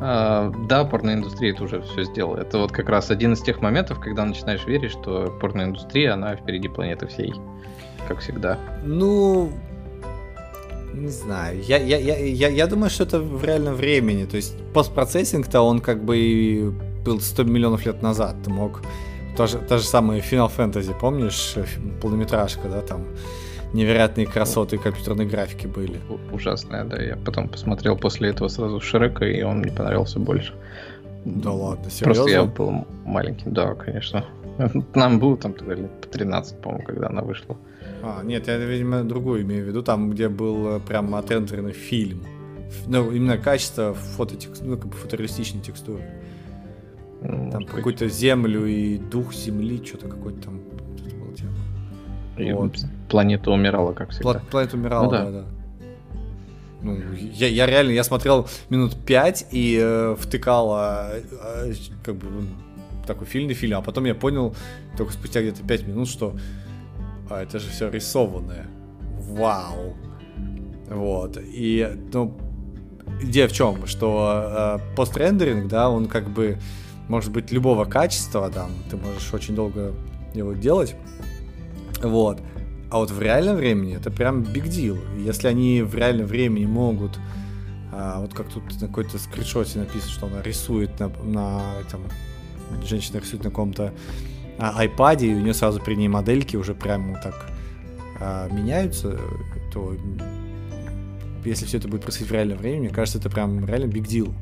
да, 0.00 0.84
порноиндустрия 0.90 1.52
это 1.52 1.64
уже 1.64 1.82
все 1.82 2.04
сделала. 2.04 2.38
Это 2.38 2.58
вот 2.58 2.72
как 2.72 2.88
раз 2.88 3.10
один 3.10 3.32
из 3.32 3.40
тех 3.40 3.60
моментов, 3.60 4.00
когда 4.00 4.24
начинаешь 4.24 4.66
верить, 4.66 4.90
что 4.90 5.32
порноиндустрия, 5.40 6.14
она 6.14 6.36
впереди 6.36 6.68
планеты 6.68 7.06
всей, 7.06 7.32
как 8.08 8.20
всегда. 8.20 8.58
Ну, 8.84 9.50
не 10.94 11.08
знаю. 11.08 11.60
Я, 11.62 11.78
я, 11.78 11.98
я, 11.98 12.16
я, 12.16 12.48
я 12.48 12.66
думаю, 12.66 12.90
что 12.90 13.04
это 13.04 13.20
в 13.20 13.44
реальном 13.44 13.74
времени. 13.74 14.24
То 14.24 14.36
есть 14.36 14.56
постпроцессинг-то 14.72 15.60
он 15.60 15.80
как 15.80 16.04
бы 16.04 16.74
был 17.04 17.20
100 17.20 17.44
миллионов 17.44 17.86
лет 17.86 18.02
назад. 18.02 18.36
Ты 18.44 18.50
мог... 18.50 18.82
Та 19.36 19.48
же, 19.48 19.58
та 19.58 19.78
же 19.78 19.84
самая 19.84 20.20
Final 20.20 20.50
Fantasy, 20.56 20.94
помнишь? 20.98 21.56
Полнометражка, 22.00 22.68
да, 22.68 22.80
там 22.80 23.04
невероятные 23.74 24.26
красоты 24.26 24.78
компьютерной 24.78 25.26
графики 25.26 25.66
были. 25.66 26.00
Ужасная, 26.32 26.84
да. 26.84 27.02
Я 27.02 27.16
потом 27.16 27.48
посмотрел 27.48 27.96
после 27.96 28.30
этого 28.30 28.48
сразу 28.48 28.80
Шрека, 28.80 29.26
и 29.26 29.42
он 29.42 29.58
мне 29.58 29.72
понравился 29.72 30.18
больше. 30.18 30.54
Да 31.24 31.50
ладно, 31.50 31.90
серьезно? 31.90 32.14
Просто 32.14 32.30
я 32.30 32.44
был 32.44 32.86
маленький, 33.04 33.50
да, 33.50 33.74
конечно. 33.74 34.24
Нам 34.94 35.18
было 35.18 35.36
там 35.36 35.54
тогда 35.54 35.74
лет 35.74 36.00
по 36.00 36.08
13, 36.08 36.60
по-моему, 36.60 36.84
когда 36.84 37.08
она 37.08 37.22
вышла. 37.22 37.56
А, 38.02 38.22
нет, 38.22 38.46
я, 38.46 38.56
видимо, 38.58 39.02
другую 39.02 39.42
имею 39.42 39.64
в 39.64 39.68
виду, 39.68 39.82
там, 39.82 40.10
где 40.10 40.28
был 40.28 40.76
э, 40.76 40.80
прям 40.80 41.14
отрендеренный 41.14 41.72
фильм. 41.72 42.22
Ну, 42.86 43.10
именно 43.10 43.38
качество 43.38 43.94
фототекстуры, 43.94 44.70
ну, 44.70 44.76
как 44.76 44.86
бы 44.86 44.96
фотореалистичной 44.96 45.62
текстуры. 45.62 46.02
Ну, 47.22 47.50
там 47.50 47.64
какую-то 47.64 48.08
землю 48.08 48.66
и 48.66 48.98
дух 48.98 49.32
земли, 49.32 49.82
что-то 49.84 50.08
какой-то 50.08 50.42
там 50.42 50.60
это 50.60 51.16
было. 51.16 51.24
И 52.36 52.52
вот. 52.52 52.76
Планета 53.14 53.52
умирала, 53.52 53.92
как 53.92 54.10
всегда. 54.10 54.42
планета 54.50 54.76
умирала, 54.76 55.04
ну, 55.04 55.10
да. 55.12 55.24
да, 55.26 55.30
да. 55.30 55.44
Ну, 56.82 56.98
я, 57.14 57.46
я 57.46 57.64
реально, 57.64 57.92
я 57.92 58.02
смотрел 58.02 58.48
минут 58.70 58.96
пять 59.06 59.46
и 59.52 59.78
э, 59.80 60.16
втыкал 60.18 60.74
э, 60.76 61.22
э, 61.30 61.72
как 62.02 62.16
бы 62.16 62.26
такой 63.06 63.28
фильмный 63.28 63.54
фильм, 63.54 63.78
а 63.78 63.82
потом 63.82 64.06
я 64.06 64.16
понял 64.16 64.56
только 64.96 65.12
спустя 65.12 65.42
где-то 65.42 65.62
пять 65.62 65.86
минут, 65.86 66.08
что 66.08 66.34
а 67.30 67.40
это 67.40 67.60
же 67.60 67.70
все 67.70 67.88
рисованное. 67.88 68.66
Вау. 69.20 69.94
Вот. 70.88 71.38
И, 71.40 71.88
ну, 72.12 72.36
идея 73.22 73.46
в 73.46 73.52
чем? 73.52 73.86
Что 73.86 74.80
э, 74.82 74.96
пострендеринг, 74.96 75.68
да, 75.68 75.88
он 75.88 76.08
как 76.08 76.28
бы 76.28 76.58
может 77.06 77.30
быть 77.30 77.52
любого 77.52 77.84
качества, 77.84 78.50
там, 78.50 78.72
ты 78.90 78.96
можешь 78.96 79.32
очень 79.32 79.54
долго 79.54 79.94
его 80.34 80.52
делать. 80.52 80.96
Вот. 82.02 82.40
А 82.94 82.98
вот 82.98 83.10
в 83.10 83.20
реальном 83.20 83.56
времени 83.56 83.96
это 83.96 84.08
прям 84.12 84.42
big 84.42 84.66
deal. 84.66 85.00
Если 85.20 85.48
они 85.48 85.82
в 85.82 85.96
реальном 85.96 86.26
времени 86.26 86.64
могут, 86.64 87.18
а, 87.90 88.20
вот 88.20 88.34
как 88.34 88.46
тут 88.46 88.62
на 88.80 88.86
какой-то 88.86 89.18
скриншоте 89.18 89.80
написано, 89.80 90.12
что 90.12 90.26
она 90.26 90.42
рисует 90.42 91.00
на, 91.00 91.08
на 91.08 91.60
там, 91.90 92.02
женщина 92.84 93.18
рисует 93.18 93.42
на 93.42 93.50
каком-то 93.50 93.92
а, 94.60 94.84
iPad, 94.84 95.26
и 95.26 95.34
у 95.34 95.40
нее 95.40 95.54
сразу 95.54 95.80
при 95.80 95.96
ней 95.96 96.06
модельки 96.06 96.56
уже 96.56 96.72
прямо 96.72 97.18
так 97.20 97.50
а, 98.20 98.48
меняются, 98.48 99.18
то 99.72 99.96
если 101.44 101.66
все 101.66 101.78
это 101.78 101.88
будет 101.88 102.02
происходить 102.02 102.30
в 102.30 102.32
реальном 102.32 102.58
времени, 102.58 102.82
мне 102.82 102.90
кажется, 102.90 103.18
это 103.18 103.28
прям 103.28 103.66
реально 103.66 103.90
big 103.90 104.04
deal. 104.04 104.32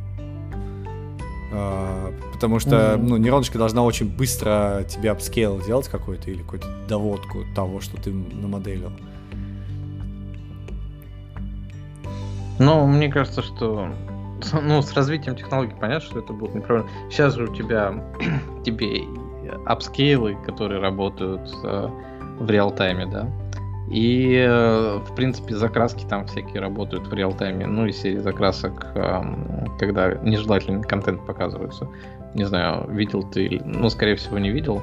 А, 1.52 2.12
потому 2.32 2.58
что, 2.58 2.70
mm-hmm. 2.70 3.02
ну, 3.02 3.16
нейроночка 3.18 3.58
должна 3.58 3.82
очень 3.82 4.08
быстро 4.08 4.84
тебе 4.88 5.10
upscale 5.10 5.60
делать 5.60 5.88
какой-то 5.88 6.30
или 6.30 6.42
какую-то 6.42 6.66
доводку 6.88 7.44
того, 7.54 7.80
что 7.80 8.00
ты 8.00 8.10
намоделил. 8.10 8.90
Ну, 12.58 12.86
мне 12.86 13.10
кажется, 13.10 13.42
что 13.42 13.88
ну, 14.62 14.82
с 14.82 14.92
развитием 14.94 15.36
технологий 15.36 15.74
понятно, 15.78 16.08
что 16.08 16.18
это 16.20 16.32
будет 16.32 16.54
неправильно. 16.54 16.90
Сейчас 17.10 17.34
же 17.34 17.44
у 17.44 17.54
тебя 17.54 18.02
тебе 18.64 19.04
апскейлы, 19.66 20.36
которые 20.46 20.80
работают 20.80 21.50
э, 21.64 21.88
в 22.38 22.50
реал-тайме, 22.50 23.06
да. 23.06 23.41
И, 23.92 24.36
э, 24.36 25.00
в 25.06 25.14
принципе, 25.14 25.54
закраски 25.54 26.06
там 26.08 26.24
всякие 26.26 26.60
работают 26.60 27.06
в 27.06 27.12
реал-тайме. 27.12 27.66
Ну, 27.66 27.84
и 27.84 27.92
серии 27.92 28.18
закрасок, 28.18 28.86
э, 28.94 29.22
когда 29.78 30.14
нежелательный 30.22 30.82
контент 30.82 31.26
показывается. 31.26 31.86
Не 32.34 32.44
знаю, 32.44 32.88
видел 32.88 33.22
ты 33.22 33.44
или... 33.44 33.62
Ну, 33.62 33.90
скорее 33.90 34.16
всего, 34.16 34.38
не 34.38 34.50
видел, 34.50 34.80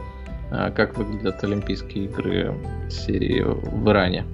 э, 0.51 0.72
как 0.76 0.95
выглядят 0.95 1.43
Олимпийские 1.43 2.05
игры 2.05 2.53
серии 2.88 3.41
в 3.41 3.89
Иране. 3.89 4.26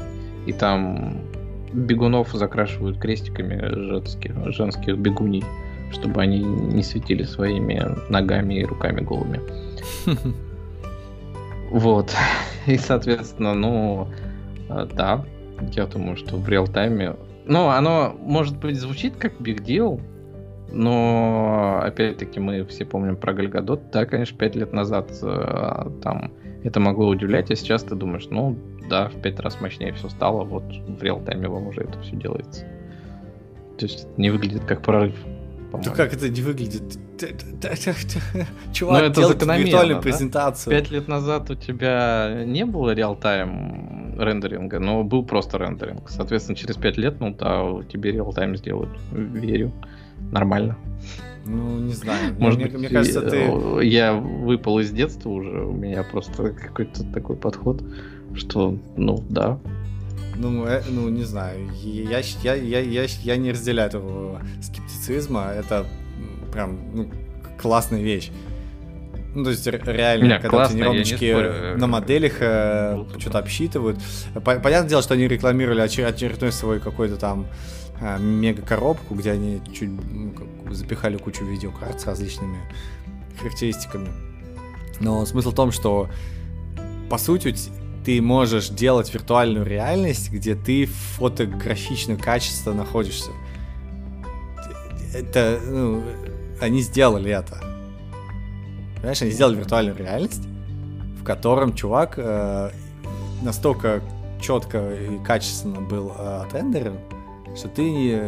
И 0.45 0.51
там 0.51 1.21
бегунов 1.71 2.33
закрашивают 2.33 2.99
крестиками 2.99 3.57
женских, 3.73 4.51
женских 4.51 4.97
бегуней, 4.97 5.45
чтобы 5.93 6.21
они 6.21 6.39
не 6.39 6.83
светили 6.83 7.23
своими 7.23 7.81
ногами 8.09 8.55
и 8.55 8.65
руками 8.65 8.99
голыми. 8.99 9.39
Вот. 11.71 12.13
И, 12.67 12.77
соответственно, 12.77 13.53
ну, 13.53 14.07
да, 14.67 15.25
я 15.73 15.85
думаю, 15.85 16.17
что 16.17 16.37
в 16.37 16.47
реал-тайме... 16.47 17.15
Ну, 17.45 17.67
оно, 17.69 18.15
может 18.19 18.57
быть, 18.57 18.79
звучит 18.79 19.15
как 19.17 19.39
big 19.39 19.63
deal, 19.63 20.01
но, 20.71 21.79
опять-таки, 21.83 22.39
мы 22.39 22.65
все 22.65 22.85
помним 22.85 23.17
про 23.17 23.33
Гальгадот. 23.33 23.91
Да, 23.91 24.05
конечно, 24.05 24.37
пять 24.37 24.55
лет 24.55 24.73
назад 24.73 25.11
э, 25.21 25.89
там 26.01 26.31
это 26.63 26.79
могло 26.79 27.07
удивлять, 27.07 27.51
а 27.51 27.55
сейчас 27.55 27.83
ты 27.83 27.93
думаешь, 27.95 28.27
ну, 28.31 28.57
да, 28.89 29.09
в 29.09 29.21
пять 29.21 29.39
раз 29.39 29.61
мощнее 29.61 29.93
все 29.93 30.09
стало, 30.09 30.43
вот 30.43 30.63
в 30.63 31.01
реал-тайме 31.03 31.47
вам 31.47 31.67
уже 31.67 31.81
это 31.81 31.99
все 32.01 32.15
делается. 32.15 32.65
То 33.77 33.85
есть 33.85 34.07
не 34.17 34.31
выглядит 34.31 34.65
как 34.65 34.81
прорыв 34.81 35.13
по-моему. 35.77 35.91
Ну 35.91 35.95
как 35.95 36.13
это 36.13 36.29
не 36.29 36.41
выглядит? 36.41 36.97
Чувак 38.73 39.01
ну, 39.01 39.07
это 39.07 39.21
делает 39.21 39.41
виртуальную 39.41 39.95
да? 39.95 40.01
презентацию. 40.01 40.71
Пять 40.71 40.91
лет 40.91 41.07
назад 41.07 41.49
у 41.49 41.55
тебя 41.55 42.43
не 42.45 42.65
было 42.65 42.93
реал-тайм 42.93 44.15
рендеринга, 44.19 44.79
но 44.79 45.03
был 45.03 45.23
просто 45.23 45.57
рендеринг. 45.57 46.09
Соответственно, 46.09 46.55
через 46.55 46.75
пять 46.75 46.97
лет, 46.97 47.19
ну 47.19 47.33
да, 47.33 47.83
тебе 47.91 48.11
реал-тайм 48.11 48.55
сделают. 48.55 48.91
Верю. 49.11 49.71
Нормально. 50.31 50.77
Ну, 51.45 51.77
не 51.79 51.93
знаю. 51.93 52.35
Может 52.39 52.59
мне, 52.59 52.69
быть, 52.69 52.79
мне 52.79 52.89
кажется, 52.89 53.21
ты... 53.21 53.85
Я 53.85 54.13
выпал 54.13 54.79
из 54.79 54.91
детства 54.91 55.29
уже, 55.29 55.63
у 55.63 55.73
меня 55.73 56.03
просто 56.03 56.51
какой-то 56.51 57.03
такой 57.13 57.35
подход, 57.35 57.83
что, 58.33 58.77
ну, 58.97 59.23
да, 59.29 59.59
ну, 60.37 60.65
э, 60.65 60.83
ну, 60.89 61.09
не 61.09 61.23
знаю. 61.23 61.69
Я, 61.81 62.21
я, 62.43 62.55
я, 62.55 62.79
я, 62.79 63.05
я 63.23 63.37
не 63.37 63.51
разделяю 63.51 63.89
этого 63.89 64.41
скептицизма. 65.05 65.51
Это 65.55 65.85
прям 66.51 66.77
ну, 66.93 67.09
классная 67.61 68.01
вещь. 68.01 68.31
Ну, 69.33 69.43
то 69.43 69.49
есть 69.49 69.67
реально, 69.67 70.25
Нет, 70.25 70.41
когда 70.41 70.57
классно, 70.57 70.75
эти 70.75 70.81
нейроночки 70.81 71.77
на 71.77 71.87
моделях 71.87 72.37
э, 72.39 73.03
что-то 73.19 73.39
обсчитывают. 73.39 73.99
Понятное 74.43 74.89
дело, 74.89 75.01
что 75.01 75.13
они 75.13 75.27
рекламировали 75.27 75.81
очередной 75.81 76.53
свой 76.53 76.79
какой-то 76.79 77.17
там 77.17 77.45
э, 77.99 78.17
мега-коробку, 78.17 79.13
где 79.13 79.31
они 79.31 79.61
чуть 79.73 79.89
ну, 79.89 80.31
как, 80.31 80.73
запихали 80.73 81.17
кучу 81.17 81.43
видеокарт 81.43 81.99
с 81.99 82.05
различными 82.05 82.59
характеристиками. 83.37 84.07
Но 85.01 85.25
смысл 85.25 85.51
в 85.51 85.55
том, 85.55 85.73
что 85.73 86.09
по 87.09 87.17
сути 87.17 87.53
ты 88.05 88.21
можешь 88.21 88.69
делать 88.69 89.13
виртуальную 89.13 89.65
реальность, 89.65 90.31
где 90.31 90.55
ты 90.55 90.85
в 90.85 90.95
фотографичном 91.17 92.17
качестве 92.17 92.71
находишься. 92.71 93.31
Это, 95.15 95.59
ну, 95.65 96.03
они 96.59 96.81
сделали 96.81 97.31
это. 97.31 97.57
Понимаешь, 98.97 99.21
они 99.21 99.31
сделали 99.31 99.55
виртуальную 99.55 99.95
реальность, 99.95 100.43
в 101.19 101.23
котором 101.23 101.73
чувак 101.73 102.15
э, 102.17 102.71
настолько 103.41 104.01
четко 104.41 104.93
и 104.93 105.17
качественно 105.23 105.79
был 105.79 106.11
э, 106.17 106.41
отрендерен, 106.45 106.97
что 107.55 107.69
ты 107.69 107.89
не, 107.89 108.19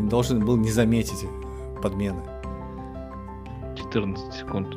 не 0.00 0.08
должен 0.08 0.44
был 0.44 0.56
не 0.56 0.70
заметить 0.70 1.24
подмены. 1.80 2.22
14 3.76 4.34
секунд. 4.34 4.76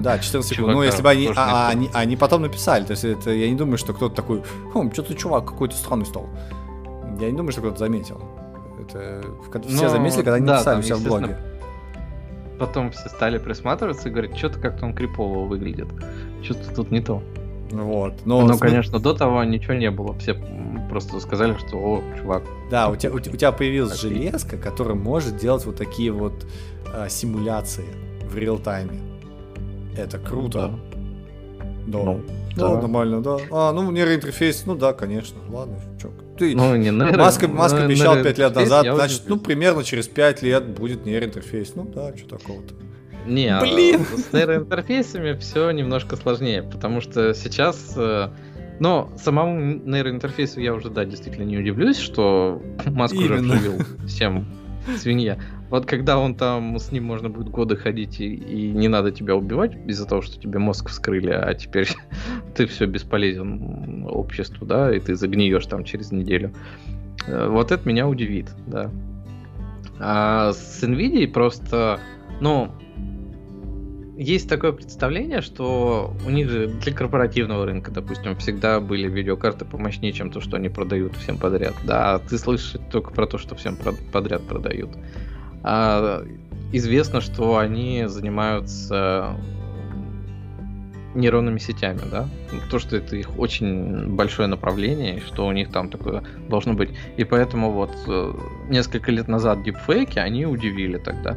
Да, 0.00 0.18
14 0.18 0.44
секунд. 0.44 0.74
Ну, 0.74 0.82
если 0.82 1.02
бы 1.02 1.10
они, 1.10 1.30
а, 1.34 1.68
они, 1.68 1.88
они 1.94 2.16
потом 2.16 2.42
написали. 2.42 2.84
То 2.84 2.90
есть 2.92 3.04
это, 3.04 3.30
я 3.30 3.48
не 3.48 3.56
думаю, 3.56 3.78
что 3.78 3.94
кто-то 3.94 4.14
такой, 4.14 4.42
хм, 4.74 4.92
что-то 4.92 5.14
чувак 5.14 5.46
какой-то 5.46 5.76
странный 5.76 6.06
стал. 6.06 6.26
Я 7.18 7.30
не 7.30 7.36
думаю, 7.36 7.52
что 7.52 7.60
кто-то 7.62 7.78
заметил. 7.78 8.20
Это 8.88 9.22
все 9.66 9.82
ну, 9.84 9.88
заметили, 9.88 10.22
когда 10.22 10.34
они 10.34 10.46
да, 10.46 10.54
написали 10.54 10.74
там, 10.74 10.82
себя 10.82 10.96
в 10.96 11.02
блоге. 11.04 11.36
потом 12.58 12.90
все 12.92 13.08
стали 13.08 13.38
присматриваться 13.38 14.08
и 14.08 14.12
говорить, 14.12 14.36
что-то 14.36 14.58
как-то 14.58 14.86
он 14.86 14.94
крипово 14.94 15.46
выглядит. 15.46 15.88
Что-то 16.42 16.74
тут 16.74 16.90
не 16.90 17.00
то. 17.00 17.22
Вот. 17.70 18.14
Но, 18.24 18.42
ну, 18.42 18.58
конечно, 18.58 18.98
до 18.98 19.14
того 19.14 19.44
ничего 19.44 19.74
не 19.74 19.90
было. 19.90 20.14
Все 20.18 20.34
просто 20.88 21.20
сказали, 21.20 21.56
что, 21.56 21.76
о, 21.76 22.02
чувак. 22.18 22.42
Да, 22.70 22.88
у 22.88 22.96
тебя, 22.96 23.12
у, 23.12 23.20
тебя 23.20 23.52
появилась 23.52 23.92
так 23.92 24.00
железка, 24.00 24.56
которая 24.56 24.96
может 24.96 25.36
делать 25.36 25.64
вот 25.64 25.76
такие 25.76 26.10
вот 26.10 26.46
а, 26.92 27.08
симуляции 27.08 27.86
в 28.28 28.36
реал-тайме. 28.36 29.00
Это 29.96 30.18
круто. 30.18 30.72
Да. 30.72 30.90
Да. 31.86 31.98
Ну, 31.98 32.20
да, 32.60 32.74
да, 32.74 32.80
нормально, 32.82 33.22
да. 33.22 33.36
А, 33.50 33.72
ну, 33.72 33.90
нейроинтерфейс, 33.90 34.64
ну 34.66 34.74
да, 34.74 34.92
конечно. 34.92 35.38
Ладно, 35.48 35.76
чё. 36.00 36.10
Ты, 36.38 36.54
ну, 36.54 36.74
не 36.76 36.90
нейро... 36.90 37.18
Маска, 37.18 37.48
Маска 37.48 37.84
обещал 37.84 38.22
5 38.22 38.38
лет 38.38 38.54
назад, 38.54 38.86
значит, 38.94 39.22
ну, 39.26 39.38
примерно 39.38 39.84
через 39.84 40.08
5 40.08 40.42
лет 40.42 40.66
будет 40.66 41.04
нейроинтерфейс. 41.04 41.74
Ну 41.74 41.84
да, 41.84 42.16
что 42.16 42.38
такого-то. 42.38 42.74
Не, 43.26 43.48
а 43.48 43.60
Блин. 43.60 44.04
с 44.04 44.32
нейроинтерфейсами 44.32 45.34
все 45.34 45.70
немножко 45.70 46.16
сложнее, 46.16 46.62
потому 46.62 47.00
что 47.00 47.34
сейчас... 47.34 47.92
Э, 47.96 48.30
но 48.78 49.12
самому 49.22 49.74
нейроинтерфейсу 49.84 50.60
я 50.60 50.72
уже, 50.72 50.88
да, 50.88 51.04
действительно 51.04 51.44
не 51.44 51.58
удивлюсь, 51.58 51.98
что 51.98 52.62
Маск 52.86 53.14
Именно. 53.14 53.34
уже 53.34 53.34
обживил 53.34 53.86
всем 54.06 54.46
свинья. 54.98 55.38
Вот 55.70 55.86
когда 55.86 56.18
он 56.18 56.34
там, 56.34 56.78
с 56.78 56.90
ним 56.90 57.04
можно 57.04 57.30
будет 57.30 57.48
годы 57.48 57.76
ходить, 57.76 58.20
и, 58.20 58.34
и 58.34 58.72
не 58.72 58.88
надо 58.88 59.12
тебя 59.12 59.36
убивать 59.36 59.76
из-за 59.86 60.04
того, 60.04 60.20
что 60.20 60.40
тебе 60.40 60.58
мозг 60.58 60.88
вскрыли, 60.88 61.30
а 61.30 61.54
теперь 61.54 61.88
ты 62.56 62.66
все 62.66 62.86
бесполезен 62.86 64.06
обществу, 64.08 64.66
да, 64.66 64.94
и 64.94 64.98
ты 64.98 65.14
загниешь 65.14 65.66
там 65.66 65.84
через 65.84 66.10
неделю. 66.10 66.52
Э, 67.28 67.46
вот 67.48 67.70
это 67.70 67.88
меня 67.88 68.08
удивит, 68.08 68.50
да. 68.66 68.90
А 70.00 70.52
с 70.52 70.82
NVIDIA 70.82 71.28
просто, 71.28 72.00
ну, 72.40 72.72
есть 74.16 74.48
такое 74.48 74.72
представление, 74.72 75.40
что 75.40 76.14
у 76.26 76.30
них 76.30 76.50
же 76.50 76.66
для 76.66 76.92
корпоративного 76.92 77.64
рынка, 77.64 77.90
допустим, 77.90 78.36
всегда 78.36 78.80
были 78.80 79.08
видеокарты 79.08 79.64
помощнее, 79.64 80.12
чем 80.12 80.30
то, 80.30 80.40
что 80.40 80.56
они 80.56 80.68
продают 80.68 81.16
всем 81.16 81.38
подряд. 81.38 81.74
Да, 81.84 82.18
ты 82.18 82.36
слышишь 82.38 82.80
только 82.90 83.12
про 83.12 83.26
то, 83.26 83.38
что 83.38 83.54
всем 83.54 83.78
подряд 84.12 84.42
продают. 84.42 84.90
А 85.62 86.24
известно, 86.72 87.20
что 87.20 87.58
они 87.58 88.04
занимаются 88.06 89.36
нейронными 91.14 91.58
сетями, 91.58 92.00
да, 92.10 92.28
то, 92.70 92.78
что 92.78 92.96
это 92.96 93.16
их 93.16 93.36
очень 93.38 94.14
большое 94.14 94.46
направление, 94.48 95.20
что 95.26 95.46
у 95.46 95.52
них 95.52 95.70
там 95.70 95.88
такое 95.88 96.22
должно 96.48 96.74
быть. 96.74 96.90
И 97.16 97.24
поэтому 97.24 97.72
вот 97.72 97.90
э, 98.06 98.32
несколько 98.68 99.10
лет 99.10 99.26
назад 99.26 99.64
дипфейки, 99.64 100.18
они 100.18 100.46
удивили 100.46 100.98
тогда. 100.98 101.36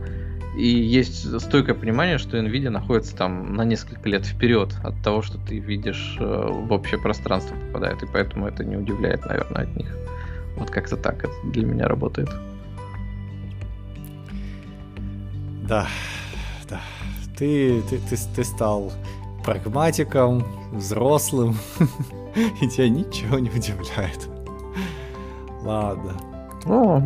И 0.56 0.68
есть 0.68 1.40
стойкое 1.42 1.74
понимание, 1.74 2.20
что 2.20 2.38
Nvidia 2.38 2.70
находится 2.70 3.16
там 3.16 3.56
на 3.56 3.64
несколько 3.64 4.08
лет 4.08 4.24
вперед 4.26 4.76
от 4.84 5.02
того, 5.02 5.24
что 5.24 5.40
ты 5.40 5.58
видишь 5.58 6.18
э, 6.20 6.24
в 6.24 6.72
общее 6.72 7.00
пространство 7.02 7.56
попадает. 7.56 8.04
И 8.04 8.06
поэтому 8.06 8.48
это 8.48 8.64
не 8.64 8.78
удивляет, 8.78 9.26
наверное, 9.26 9.64
от 9.64 9.76
них. 9.76 9.98
Вот 10.58 10.70
как-то 10.70 10.98
так 10.98 11.24
это 11.24 11.34
для 11.46 11.66
меня 11.66 11.88
работает. 11.88 12.30
Да, 15.68 15.88
да. 16.70 16.82
Ты, 17.38 17.82
ты, 17.90 17.98
ты, 17.98 18.18
ты 18.36 18.44
стал 18.44 18.92
прагматиком, 19.44 20.44
взрослым, 20.72 21.58
и 22.62 22.68
тебя 22.68 22.90
ничего 22.90 23.40
не 23.40 23.50
удивляет. 23.50 24.30
Ладно. 25.62 26.14
О, 26.66 27.02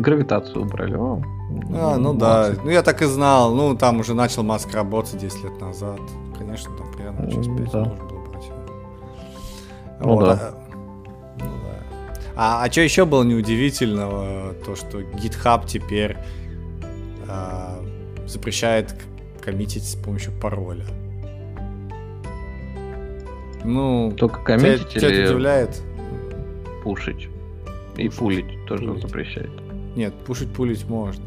гравитацию 0.00 0.62
убрали. 0.62 0.94
О, 0.94 1.22
а, 1.74 1.96
ну 1.96 2.14
да. 2.14 2.50
Ну 2.62 2.70
я 2.70 2.82
так 2.82 3.02
и 3.02 3.06
знал. 3.06 3.54
Ну 3.54 3.76
там 3.76 4.00
уже 4.00 4.14
начал 4.14 4.42
Маск 4.42 4.72
работать 4.74 5.18
10 5.18 5.44
лет 5.44 5.60
назад. 5.60 6.00
Конечно, 6.38 6.74
там 6.76 6.92
примерно 6.92 7.30
через 7.30 7.46
5 7.46 7.70
да. 7.70 7.78
можно 7.84 8.04
было 8.04 8.24
брать. 8.26 8.50
Ну 10.00 10.14
вот. 10.14 10.24
да. 10.24 10.32
А, 10.32 10.54
ну, 11.38 11.46
да. 11.46 12.32
А, 12.36 12.64
а 12.64 12.70
что 12.70 12.80
еще 12.82 13.04
было 13.04 13.22
неудивительного? 13.22 14.54
То, 14.64 14.76
что 14.76 15.00
GitHub 15.00 15.66
теперь 15.66 16.16
а, 17.28 17.82
запрещает 18.26 18.94
коммитить 19.40 19.84
с 19.84 19.94
помощью 19.94 20.32
пароля. 20.40 20.84
Ну, 23.64 24.12
только 24.16 24.42
коммитить 24.42 24.88
тебя, 24.88 25.08
или 25.08 25.16
тебя 25.16 25.30
удивляет? 25.30 25.82
Пушить. 26.82 27.28
И 27.96 28.08
пулить 28.08 28.66
тоже 28.66 28.86
пулить. 28.86 29.02
запрещает. 29.02 29.50
Нет, 29.96 30.14
пушить 30.26 30.52
пулить 30.52 30.84
можно. 30.88 31.24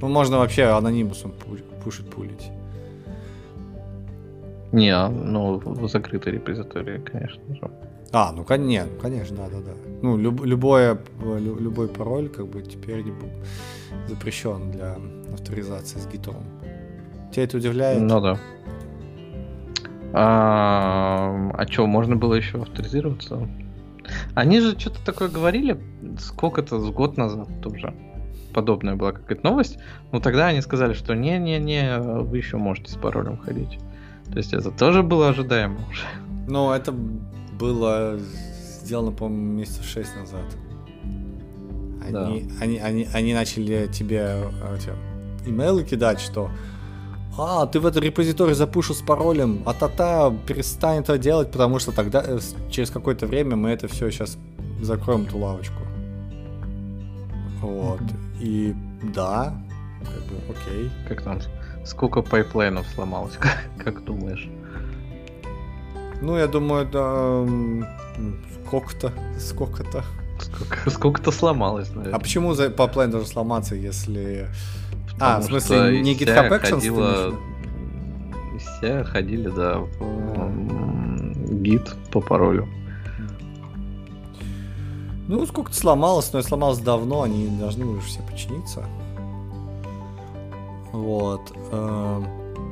Ну, 0.00 0.08
можно 0.08 0.38
вообще 0.38 0.64
анонимусом 0.64 1.32
пушить, 1.82 2.08
пулить. 2.10 2.50
Не, 4.72 4.90
а, 4.90 5.08
ну, 5.08 5.58
в 5.58 5.88
закрытой 5.88 6.34
репозитории, 6.34 6.98
конечно 6.98 7.54
же. 7.54 7.70
А, 8.12 8.32
ну, 8.32 8.44
нет, 8.56 8.88
конечно, 9.00 9.36
да, 9.36 9.48
да, 9.48 9.58
да. 9.60 9.89
Ну, 10.02 10.16
люб, 10.16 10.44
любое, 10.44 10.98
любой 11.22 11.88
пароль, 11.88 12.28
как 12.28 12.46
бы, 12.46 12.62
теперь 12.62 13.04
запрещен 14.08 14.70
для 14.70 14.96
авторизации 15.32 15.98
с 15.98 16.06
гитом. 16.06 16.44
Тебя 17.32 17.44
это 17.44 17.56
удивляет? 17.58 18.00
Ну, 18.00 18.20
да. 18.20 18.38
А, 20.12 21.50
а 21.54 21.66
что, 21.70 21.86
можно 21.86 22.16
было 22.16 22.34
еще 22.34 22.62
авторизироваться? 22.62 23.48
Они 24.34 24.60
же 24.60 24.78
что-то 24.78 25.04
такое 25.04 25.28
говорили 25.28 25.78
сколько-то 26.18 26.80
с 26.80 26.90
год 26.90 27.16
назад 27.16 27.48
тоже 27.62 27.94
подобная 28.52 28.96
была 28.96 29.12
какая-то 29.12 29.46
новость, 29.46 29.78
но 30.12 30.20
тогда 30.20 30.48
они 30.48 30.60
сказали, 30.60 30.92
что 30.92 31.14
не-не-не, 31.14 31.98
вы 31.98 32.38
еще 32.38 32.56
можете 32.56 32.92
с 32.92 32.96
паролем 32.96 33.38
ходить. 33.38 33.78
То 34.30 34.38
есть 34.38 34.52
это 34.52 34.70
тоже 34.70 35.02
было 35.02 35.28
ожидаемо 35.28 35.78
уже. 35.88 36.04
Ну, 36.48 36.72
это 36.72 36.92
было 36.92 38.18
сделано, 38.90 39.12
по-моему, 39.12 39.58
месяцев 39.60 39.84
шесть 39.84 40.16
назад. 40.16 40.44
Они, 42.02 42.12
да. 42.12 42.26
они, 42.60 42.78
они, 42.78 43.08
они 43.14 43.34
начали 43.34 43.88
тебе 43.92 44.48
эти, 44.74 44.90
имейлы 45.48 45.84
кидать, 45.84 46.18
что 46.18 46.50
а, 47.38 47.66
ты 47.66 47.78
в 47.78 47.86
этот 47.86 48.02
репозиторий 48.02 48.54
запушил 48.54 48.96
с 48.96 49.00
паролем, 49.00 49.62
а 49.64 49.74
тата 49.74 50.36
перестань 50.44 51.02
это 51.02 51.18
делать, 51.18 51.52
потому 51.52 51.78
что 51.78 51.92
тогда 51.92 52.20
э, 52.26 52.40
через 52.68 52.90
какое-то 52.90 53.28
время 53.28 53.54
мы 53.54 53.70
это 53.70 53.86
все 53.86 54.10
сейчас 54.10 54.36
закроем 54.82 55.22
эту 55.22 55.38
лавочку. 55.38 55.82
Вот. 57.60 58.02
И 58.40 58.74
да, 59.14 59.54
как 60.00 60.22
бы 60.24 60.36
окей. 60.50 60.90
Как 61.08 61.22
там, 61.22 61.38
сколько 61.84 62.22
pipeline 62.22 62.75
ов 62.75 62.88
сломалось, 62.88 63.36
как, 63.38 63.68
как 63.84 64.04
думаешь? 64.04 64.48
Ну, 66.20 66.36
я 66.36 66.48
думаю, 66.48 67.86
сколько-то, 68.66 69.12
сколько-то. 69.38 70.04
Сколько, 70.40 70.90
сколько-то 70.90 71.32
сломалось, 71.32 71.90
наверное. 71.90 72.16
А 72.16 72.18
почему 72.18 72.54
за 72.54 72.70
pipeline 72.70 73.10
должен 73.10 73.28
сломаться, 73.28 73.74
если... 73.74 74.48
Потому 75.12 75.32
а, 75.32 75.40
в 75.40 75.44
смысле, 75.44 76.00
не 76.00 76.14
GitHub 76.14 76.48
Actions 76.48 76.74
ходила... 76.76 77.34
Все 78.58 79.04
ходили, 79.04 79.48
да, 79.48 79.78
в 79.78 81.62
Git 81.62 81.94
по 82.10 82.20
паролю. 82.20 82.68
Ну, 85.28 85.46
сколько-то 85.46 85.76
сломалось, 85.76 86.32
но 86.32 86.42
сломалось 86.42 86.78
давно, 86.78 87.22
они 87.22 87.48
должны 87.58 87.84
уже 87.84 88.00
все 88.06 88.20
починиться. 88.22 88.84
Вот. 90.92 91.52
Э, 91.70 92.22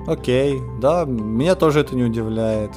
окей, 0.07 0.59
да, 0.81 1.05
меня 1.05 1.55
тоже 1.55 1.81
это 1.81 1.95
не 1.95 2.03
удивляет. 2.03 2.73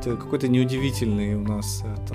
Какие-то, 0.00 0.22
какой-то 0.22 0.48
неудивительный 0.48 1.34
у 1.34 1.42
нас 1.42 1.82
это... 1.82 2.14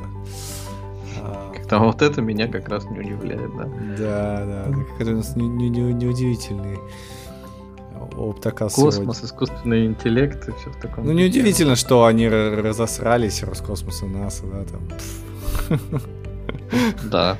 А, 1.21 1.51
Как-то 1.53 1.77
вот 1.79 2.01
это 2.01 2.21
меня 2.21 2.47
как 2.47 2.67
раз 2.67 2.85
не 2.85 2.99
удивляет, 2.99 3.55
да. 3.55 3.65
Да, 3.97 4.45
да, 4.45 4.65
какой-то 4.89 5.11
у 5.11 5.15
нас 5.17 5.35
неудивительный. 5.35 6.71
Не, 6.71 6.77
не 6.79 8.29
Оптокас 8.29 8.73
Космос, 8.73 8.95
сегодня. 8.95 9.25
искусственный 9.25 9.85
интеллект 9.85 10.47
и 10.47 10.51
все 10.53 10.71
в 10.71 10.77
таком. 10.81 11.05
Ну, 11.05 11.11
неудивительно, 11.11 11.75
что 11.75 12.05
они 12.05 12.27
разосрались, 12.27 13.43
Роскосмос 13.43 14.01
и 14.01 14.05
НАСА, 14.07 14.45
да, 14.47 14.65
там. 14.65 14.81
Да. 17.11 17.37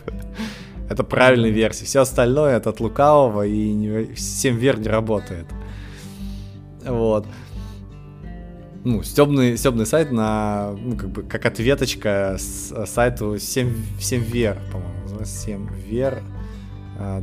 Это 0.89 1.03
правильная 1.03 1.49
версия. 1.49 1.85
Все 1.85 2.01
остальное 2.01 2.57
это 2.57 2.69
от 2.69 2.80
лукавого 2.80 3.45
и 3.45 3.73
не, 3.73 4.15
7 4.15 4.57
вер 4.57 4.80
не 4.80 4.88
работает. 4.88 5.47
Вот 6.85 7.25
ну, 8.84 9.01
стебный, 9.03 9.57
стебный 9.57 9.85
сайт 9.85 10.11
на, 10.11 10.75
ну, 10.77 10.97
как 10.97 11.09
бы, 11.09 11.23
как 11.23 11.45
ответочка 11.45 12.35
с 12.38 12.71
э, 12.71 12.85
сайту 12.85 13.39
7, 13.39 13.73
7ver, 13.99 14.57
по-моему, 14.71 15.01
называется 15.03 15.49
7ver.org, 15.49 16.23
э, 16.99 17.21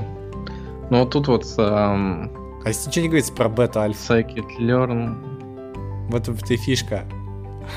Ну 0.90 1.00
вот 1.00 1.10
тут 1.10 1.28
вот 1.28 1.44
эм, 1.58 2.30
а 2.64 2.68
если 2.68 2.88
ничего 2.88 3.02
не 3.02 3.08
говорится 3.08 3.32
про 3.32 3.48
бета-альфа? 3.48 4.20
Scikit-learn. 4.20 6.10
В 6.10 6.14
этом 6.14 6.36
ты 6.36 6.56
фишка. 6.56 7.04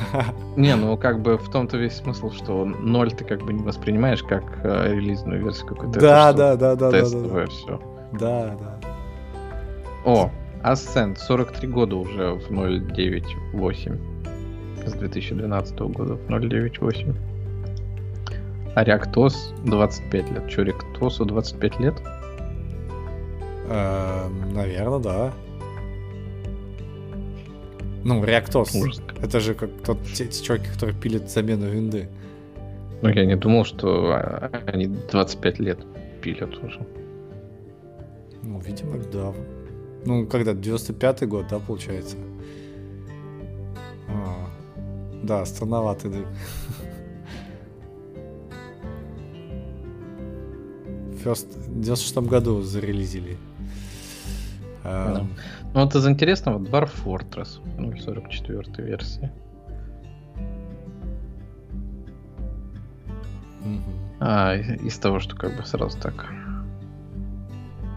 Не, 0.56 0.76
ну 0.76 0.98
как 0.98 1.22
бы 1.22 1.38
в 1.38 1.50
том-то 1.50 1.78
весь 1.78 1.94
смысл, 1.94 2.32
что 2.32 2.66
ноль 2.66 3.12
ты 3.12 3.24
как 3.24 3.42
бы 3.42 3.54
не 3.54 3.64
воспринимаешь 3.64 4.24
как 4.24 4.44
э, 4.64 4.94
релизную 4.94 5.44
версию 5.44 5.68
какой-то. 5.68 6.00
Да, 6.00 6.34
да, 6.34 6.56
да, 6.56 6.76
да, 6.76 6.92
тестовое 6.92 7.46
да, 7.46 7.52
да. 7.52 7.52
все. 7.52 7.82
Да, 8.14 8.58
да. 8.60 8.80
О, 10.06 10.32
Ascent, 10.64 11.18
43 11.18 11.68
года 11.68 11.96
уже 11.96 12.34
в 12.34 12.50
0.9.8. 12.50 14.00
С 14.86 14.94
2012 14.94 15.80
года 15.80 16.16
в 16.16 16.28
0.9.8. 16.30 17.16
А 18.76 18.84
ReactOS 18.84 19.34
25 19.66 20.32
лет. 20.32 20.50
Че, 20.50 20.64
ReactOS 20.64 21.26
25 21.26 21.80
лет? 21.80 21.96
Э, 23.70 24.28
наверное, 24.54 25.00
да. 25.00 25.34
Ну, 28.04 28.24
реактос. 28.24 28.76
Это 29.22 29.40
же 29.40 29.54
как 29.54 29.70
тот, 29.86 29.98
те, 30.14 30.28
те 30.28 30.44
чуваки, 30.44 30.68
которые 30.68 30.96
пилят 30.96 31.30
замену 31.30 31.70
винды. 31.70 32.10
Ну, 33.02 33.10
я 33.10 33.26
не 33.26 33.36
думал, 33.36 33.66
что 33.66 34.14
а, 34.14 34.52
они 34.68 34.88
25 34.88 35.60
лет 35.60 35.80
пилят 36.22 36.56
уже. 36.64 36.86
Ну, 38.42 38.60
видимо, 38.60 38.98
да. 39.12 39.34
Ну, 40.06 40.28
когда, 40.28 40.52
95-й 40.52 41.28
год, 41.28 41.46
да, 41.50 41.60
получается? 41.60 42.18
А, 44.10 44.50
да, 45.24 45.46
странноватый, 45.46 46.12
да. 46.12 46.18
First, 51.24 51.70
в 51.70 51.82
96 51.82 52.18
году 52.28 52.62
зарелизили. 52.62 53.38
Да. 54.84 55.26
Ну 55.74 55.82
вот 55.82 55.96
из 55.96 56.08
интересного 56.08 56.60
Dwarf 56.60 56.92
Fortress 57.04 57.60
0.44 57.78 58.82
версии. 58.84 59.32
Угу. 63.62 63.82
А, 64.20 64.56
из 64.56 64.98
того, 65.00 65.20
что 65.20 65.36
как 65.36 65.58
бы 65.58 65.66
сразу 65.66 66.00
так. 66.00 66.32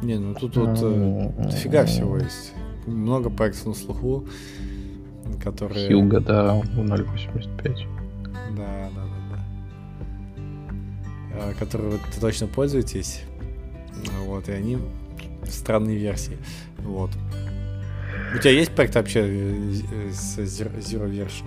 Не, 0.03 0.19
ну 0.19 0.35
тут 0.35 0.57
вот 0.57 0.78
э, 0.81 1.32
дофига 1.39 1.85
всего 1.85 2.16
есть. 2.16 2.55
Много 2.86 3.28
проектов 3.28 3.66
на 3.66 3.74
слуху, 3.74 4.27
которые... 5.43 5.89
Хьюга, 5.89 6.20
да, 6.20 6.59
0.85. 6.61 7.86
Да, 8.57 8.90
да, 8.94 9.03
да, 9.31 9.39
да. 11.35 11.55
Которые 11.59 11.90
вы 11.90 11.98
точно 12.20 12.47
пользуетесь. 12.47 13.23
Вот, 14.24 14.48
и 14.48 14.53
они 14.53 14.78
странные 15.44 15.98
версии. 15.98 16.39
Вот. 16.78 17.11
У 18.35 18.39
тебя 18.39 18.51
есть 18.51 18.73
проект 18.73 18.94
вообще 18.94 19.20
э, 19.24 20.11
с 20.12 20.39
Zero 20.39 21.11
Version? 21.11 21.47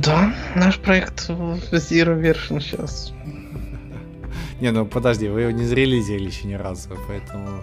Да, 0.00 0.34
наш 0.54 0.78
проект 0.78 1.28
Zero 1.30 2.20
Version 2.20 2.60
сейчас. 2.60 3.12
Не, 4.60 4.70
ну 4.70 4.86
подожди, 4.86 5.28
вы 5.28 5.42
его 5.42 5.50
не 5.50 5.64
зарелизили 5.64 6.26
еще 6.26 6.46
ни 6.46 6.54
разу, 6.54 6.90
поэтому... 7.08 7.60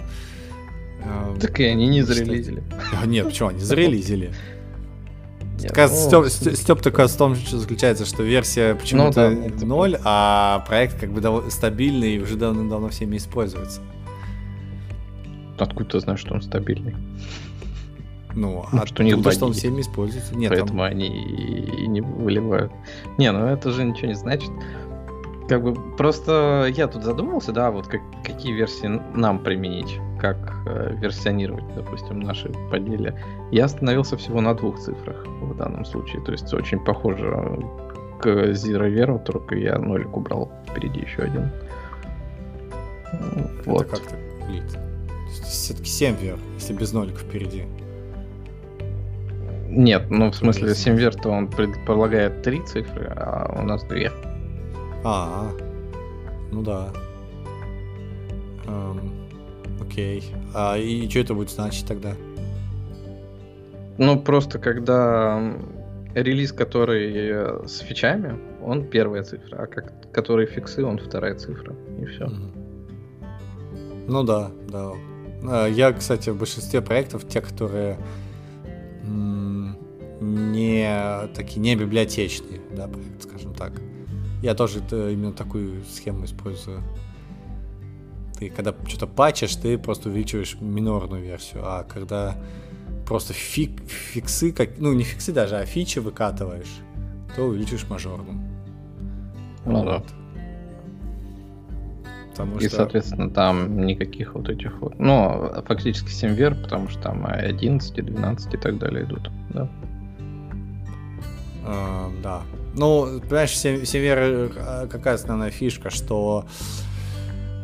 Эм, 1.04 1.40
так 1.40 1.60
и 1.60 1.64
они 1.64 1.88
не 1.88 2.02
зарелизили. 2.02 2.64
А, 3.02 3.06
нет, 3.06 3.26
почему, 3.26 3.50
они 3.50 3.60
зарелизили. 3.60 4.32
Ну, 5.64 6.30
Степ 6.30 6.82
только 6.82 7.08
в 7.08 7.16
том 7.16 7.36
что 7.36 7.60
заключается, 7.60 8.06
что 8.06 8.24
версия 8.24 8.76
почему-то 8.76 9.30
ну, 9.30 9.66
ноль, 9.66 9.98
а 10.04 10.64
проект 10.68 11.00
как 11.00 11.12
бы 11.12 11.50
стабильный 11.52 12.16
и 12.16 12.20
уже 12.20 12.36
давно-давно 12.36 12.90
всеми 12.90 13.18
используется. 13.18 13.82
Откуда 15.58 15.92
ты 15.92 16.00
знаешь, 16.00 16.20
что 16.20 16.34
он 16.34 16.42
стабильный? 16.42 16.96
Ну, 18.36 18.66
а 18.72 18.86
что, 18.86 19.04
не 19.04 19.12
что 19.32 19.46
он 19.46 19.54
всеми 19.54 19.82
используется. 19.82 20.36
Нет, 20.36 20.50
Поэтому 20.50 20.80
там... 20.80 20.82
они 20.82 21.08
и 21.08 21.88
не 21.88 22.02
выливают. 22.02 22.72
Не, 23.18 23.32
ну 23.32 23.46
это 23.46 23.72
же 23.72 23.84
ничего 23.84 24.08
не 24.08 24.16
значит. 24.16 24.50
Как 25.48 25.64
бы 25.64 25.74
просто 25.98 26.72
я 26.76 26.88
тут 26.88 27.04
задумался, 27.04 27.52
да, 27.52 27.72
вот 27.72 27.88
как, 27.88 28.02
какие 28.24 28.54
версии 28.54 28.88
нам 29.16 29.40
применить, 29.40 30.00
как 30.20 30.38
э, 30.66 30.96
версионировать, 30.96 31.66
допустим, 31.76 32.22
наши 32.22 32.50
поделия. 32.72 33.22
Я 33.52 33.66
остановился 33.66 34.16
всего 34.16 34.40
на 34.40 34.54
двух 34.54 34.80
цифрах 34.80 35.26
в 35.42 35.56
данном 35.58 35.84
случае. 35.84 36.22
То 36.24 36.32
есть 36.32 36.54
очень 36.54 36.80
похоже 36.80 37.28
к 38.22 38.28
Zero 38.28 38.90
Vero, 38.90 39.22
только 39.24 39.56
я 39.56 39.78
нолик 39.78 40.16
убрал 40.16 40.52
впереди 40.70 41.02
еще 41.02 41.24
один. 41.24 41.50
Вот. 43.66 43.88
Это 43.88 43.98
как 43.98 44.08
то 44.08 44.16
выглядит? 44.46 44.80
все-таки 45.32 45.90
7 45.90 46.16
вер, 46.18 46.40
если 46.56 46.74
без 46.74 46.94
ноликов 46.94 47.22
впереди. 47.22 47.66
Нет, 49.74 50.10
ну 50.10 50.32
в 50.32 50.36
смысле 50.36 50.76
7 50.76 50.98
вер, 50.98 51.16
то 51.16 51.30
он 51.30 51.48
предполагает 51.48 52.42
3 52.42 52.62
цифры, 52.66 53.14
а 53.16 53.58
у 53.58 53.64
нас 53.64 53.84
2. 53.86 53.98
А, 55.06 55.50
ну 56.52 56.62
да. 56.62 56.90
Эм, 58.68 59.14
окей. 59.80 60.24
А 60.54 60.78
и 60.78 61.10
что 61.10 61.20
это 61.20 61.34
будет 61.34 61.52
значить 61.52 61.88
тогда? 61.88 62.12
Ну, 63.98 64.20
просто 64.20 64.60
когда 64.60 65.54
релиз, 66.16 66.52
который 66.52 67.14
э, 67.14 67.68
с 67.68 67.80
фичами, 67.80 68.38
он 68.62 68.90
первая 68.90 69.24
цифра, 69.24 69.64
а 69.64 69.68
как, 69.68 70.12
который 70.12 70.48
фиксы, 70.48 70.84
он 70.84 70.98
вторая 70.98 71.36
цифра. 71.36 71.74
И 72.02 72.06
все. 72.06 72.30
Ну 74.08 74.24
да, 74.24 74.52
да. 74.68 74.92
А, 75.44 75.68
я, 75.68 75.94
кстати, 75.94 76.30
в 76.30 76.38
большинстве 76.38 76.82
проектов, 76.82 77.26
те, 77.28 77.40
которые 77.40 77.98
не 80.62 81.28
такие, 81.34 81.60
не 81.60 81.76
библиотечные, 81.76 82.62
да, 82.76 82.88
проект, 82.88 83.24
скажем 83.24 83.54
так. 83.54 83.74
Я 84.42 84.56
тоже 84.56 84.80
именно 84.92 85.34
такую 85.34 85.84
схему 85.86 86.26
использую. 86.26 86.82
Ты 88.38 88.50
когда 88.50 88.74
что-то 88.88 89.08
патчишь, 89.08 89.56
ты 89.56 89.78
просто 89.78 90.10
увеличиваешь 90.10 90.58
минорную 90.60 91.22
версию, 91.22 91.62
а 91.64 91.84
когда 91.84 92.36
просто 93.06 93.34
фик, 93.34 93.82
фиксы, 93.88 94.52
как, 94.52 94.80
ну 94.80 94.94
не 94.94 95.04
фиксы 95.04 95.32
даже, 95.32 95.58
а 95.58 95.66
фичи 95.66 96.00
выкатываешь, 96.00 96.80
то 97.36 97.44
увеличиваешь 97.44 97.88
мажорную. 97.90 98.40
Ну 99.66 99.84
вот. 99.84 99.86
да. 99.86 100.04
Потому 102.32 102.58
и, 102.58 102.68
что... 102.68 102.78
соответственно, 102.78 103.30
там 103.30 103.86
никаких 103.86 104.34
вот 104.34 104.50
этих 104.50 104.80
вот... 104.80 104.98
Ну, 104.98 105.52
фактически 105.68 106.10
7 106.10 106.34
вер, 106.34 106.56
потому 106.56 106.88
что 106.88 107.02
там 107.04 107.26
11, 107.28 107.94
12 107.94 108.54
и 108.54 108.58
так 108.58 108.80
далее 108.80 109.04
идут, 109.04 109.30
да? 109.50 109.70
Uh, 111.64 112.22
да. 112.22 112.42
Ну, 112.74 113.20
понимаешь, 113.22 113.58
7, 113.58 113.86
7 113.86 114.02
вер 114.02 114.18
э, 114.20 114.88
какая 114.90 115.16
основная 115.16 115.52
фишка, 115.52 115.90
что 115.90 116.46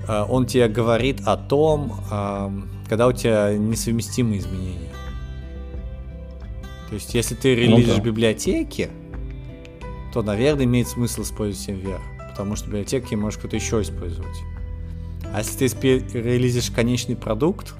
э, 0.07 0.26
он 0.28 0.45
тебе 0.45 0.68
говорит 0.68 1.22
о 1.26 1.38
том, 1.38 1.99
э, 2.11 2.49
когда 2.90 3.07
у 3.07 3.14
тебя 3.14 3.56
несовместимые 3.57 4.40
изменения. 4.40 4.91
То 6.90 6.95
есть, 6.95 7.14
если 7.14 7.36
ты 7.36 7.56
релизишь 7.56 7.95
ну, 7.98 7.98
да. 7.98 8.02
библиотеки, 8.02 8.90
то, 10.14 10.22
наверное, 10.22 10.65
имеет 10.65 10.88
смысл 10.88 11.24
использовать 11.24 11.69
MVR, 11.69 12.02
потому 12.32 12.56
что 12.56 12.68
библиотеки 12.68 13.15
может 13.15 13.40
кто-то 13.40 13.56
еще 13.56 13.82
использовать. 13.82 14.38
А 15.34 15.40
если 15.40 15.68
ты 15.68 15.99
релизишь 16.14 16.72
конечный 16.72 17.15
продукт, 17.15 17.76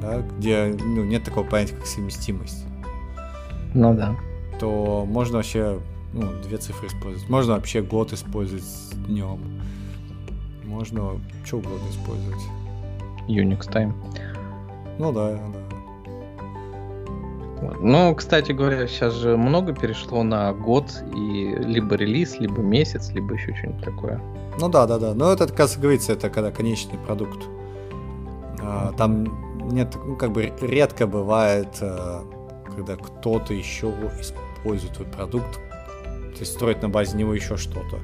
да, 0.00 0.22
где 0.38 0.74
ну, 0.78 1.04
нет 1.04 1.24
такого 1.24 1.46
понятия, 1.46 1.74
как 1.74 1.86
совместимость. 1.86 2.64
Ну 3.74 3.94
да. 3.94 4.16
То 4.58 5.04
можно 5.06 5.38
вообще 5.38 5.80
ну, 6.12 6.28
две 6.42 6.58
цифры 6.58 6.88
использовать. 6.88 7.28
Можно 7.28 7.54
вообще 7.54 7.82
год 7.82 8.12
использовать 8.12 8.64
с 8.64 8.90
днем. 9.06 9.38
Можно 10.64 11.20
что 11.44 11.58
угодно 11.58 11.88
использовать. 11.90 12.42
Unix 13.28 13.68
time. 13.70 13.92
Ну 14.98 15.12
да, 15.12 15.32
да. 15.32 15.60
Ну, 17.80 18.14
кстати 18.14 18.52
говоря, 18.52 18.86
сейчас 18.86 19.14
же 19.14 19.36
много 19.36 19.74
перешло 19.74 20.22
на 20.22 20.52
год 20.52 21.02
и 21.14 21.54
либо 21.58 21.94
релиз, 21.94 22.38
либо 22.40 22.62
месяц, 22.62 23.10
либо 23.10 23.34
еще 23.34 23.54
что-нибудь 23.54 23.84
такое. 23.84 24.20
Ну 24.58 24.68
да, 24.68 24.86
да, 24.86 24.98
да. 24.98 25.14
Но 25.14 25.32
это, 25.32 25.46
как 25.46 25.70
говорится, 25.78 26.12
это 26.12 26.30
когда 26.30 26.50
конечный 26.50 26.98
продукт. 26.98 27.46
А, 28.60 28.92
там 28.96 29.70
нет, 29.70 29.96
ну, 30.04 30.16
как 30.16 30.32
бы 30.32 30.52
редко 30.60 31.06
бывает, 31.06 31.78
а, 31.80 32.24
когда 32.74 32.96
кто-то 32.96 33.54
еще 33.54 33.92
использует 34.20 34.94
твой 34.94 35.08
продукт, 35.08 35.54
то 35.54 36.40
есть 36.40 36.52
строит 36.52 36.82
на 36.82 36.88
базе 36.88 37.16
него 37.16 37.34
еще 37.34 37.56
что-то. 37.56 37.98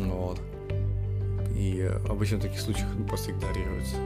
Вот. 0.00 0.40
И 1.56 1.90
обычно 2.08 2.38
в 2.38 2.42
таких 2.42 2.60
случаях 2.60 2.88
просто 3.08 3.30
игнорируется. 3.32 3.96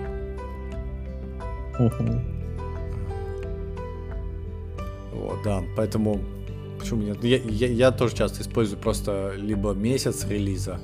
Uh-huh. 1.79 2.39
Вот, 5.13 5.43
да, 5.45 5.63
поэтому 5.77 6.21
почему 6.79 7.03
нет? 7.03 7.23
Я, 7.25 7.39
я, 7.39 7.67
я 7.69 7.91
тоже 7.91 8.15
часто 8.17 8.43
использую 8.43 8.81
просто 8.81 9.35
либо 9.37 9.73
месяц 9.73 10.27
релиза, 10.27 10.81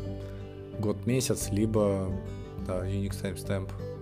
год-месяц, 0.79 1.51
либо 1.51 2.11
да, 2.67 2.87
Unix 2.87 3.23
timestamp. 3.23 3.71
Вот. 3.79 3.94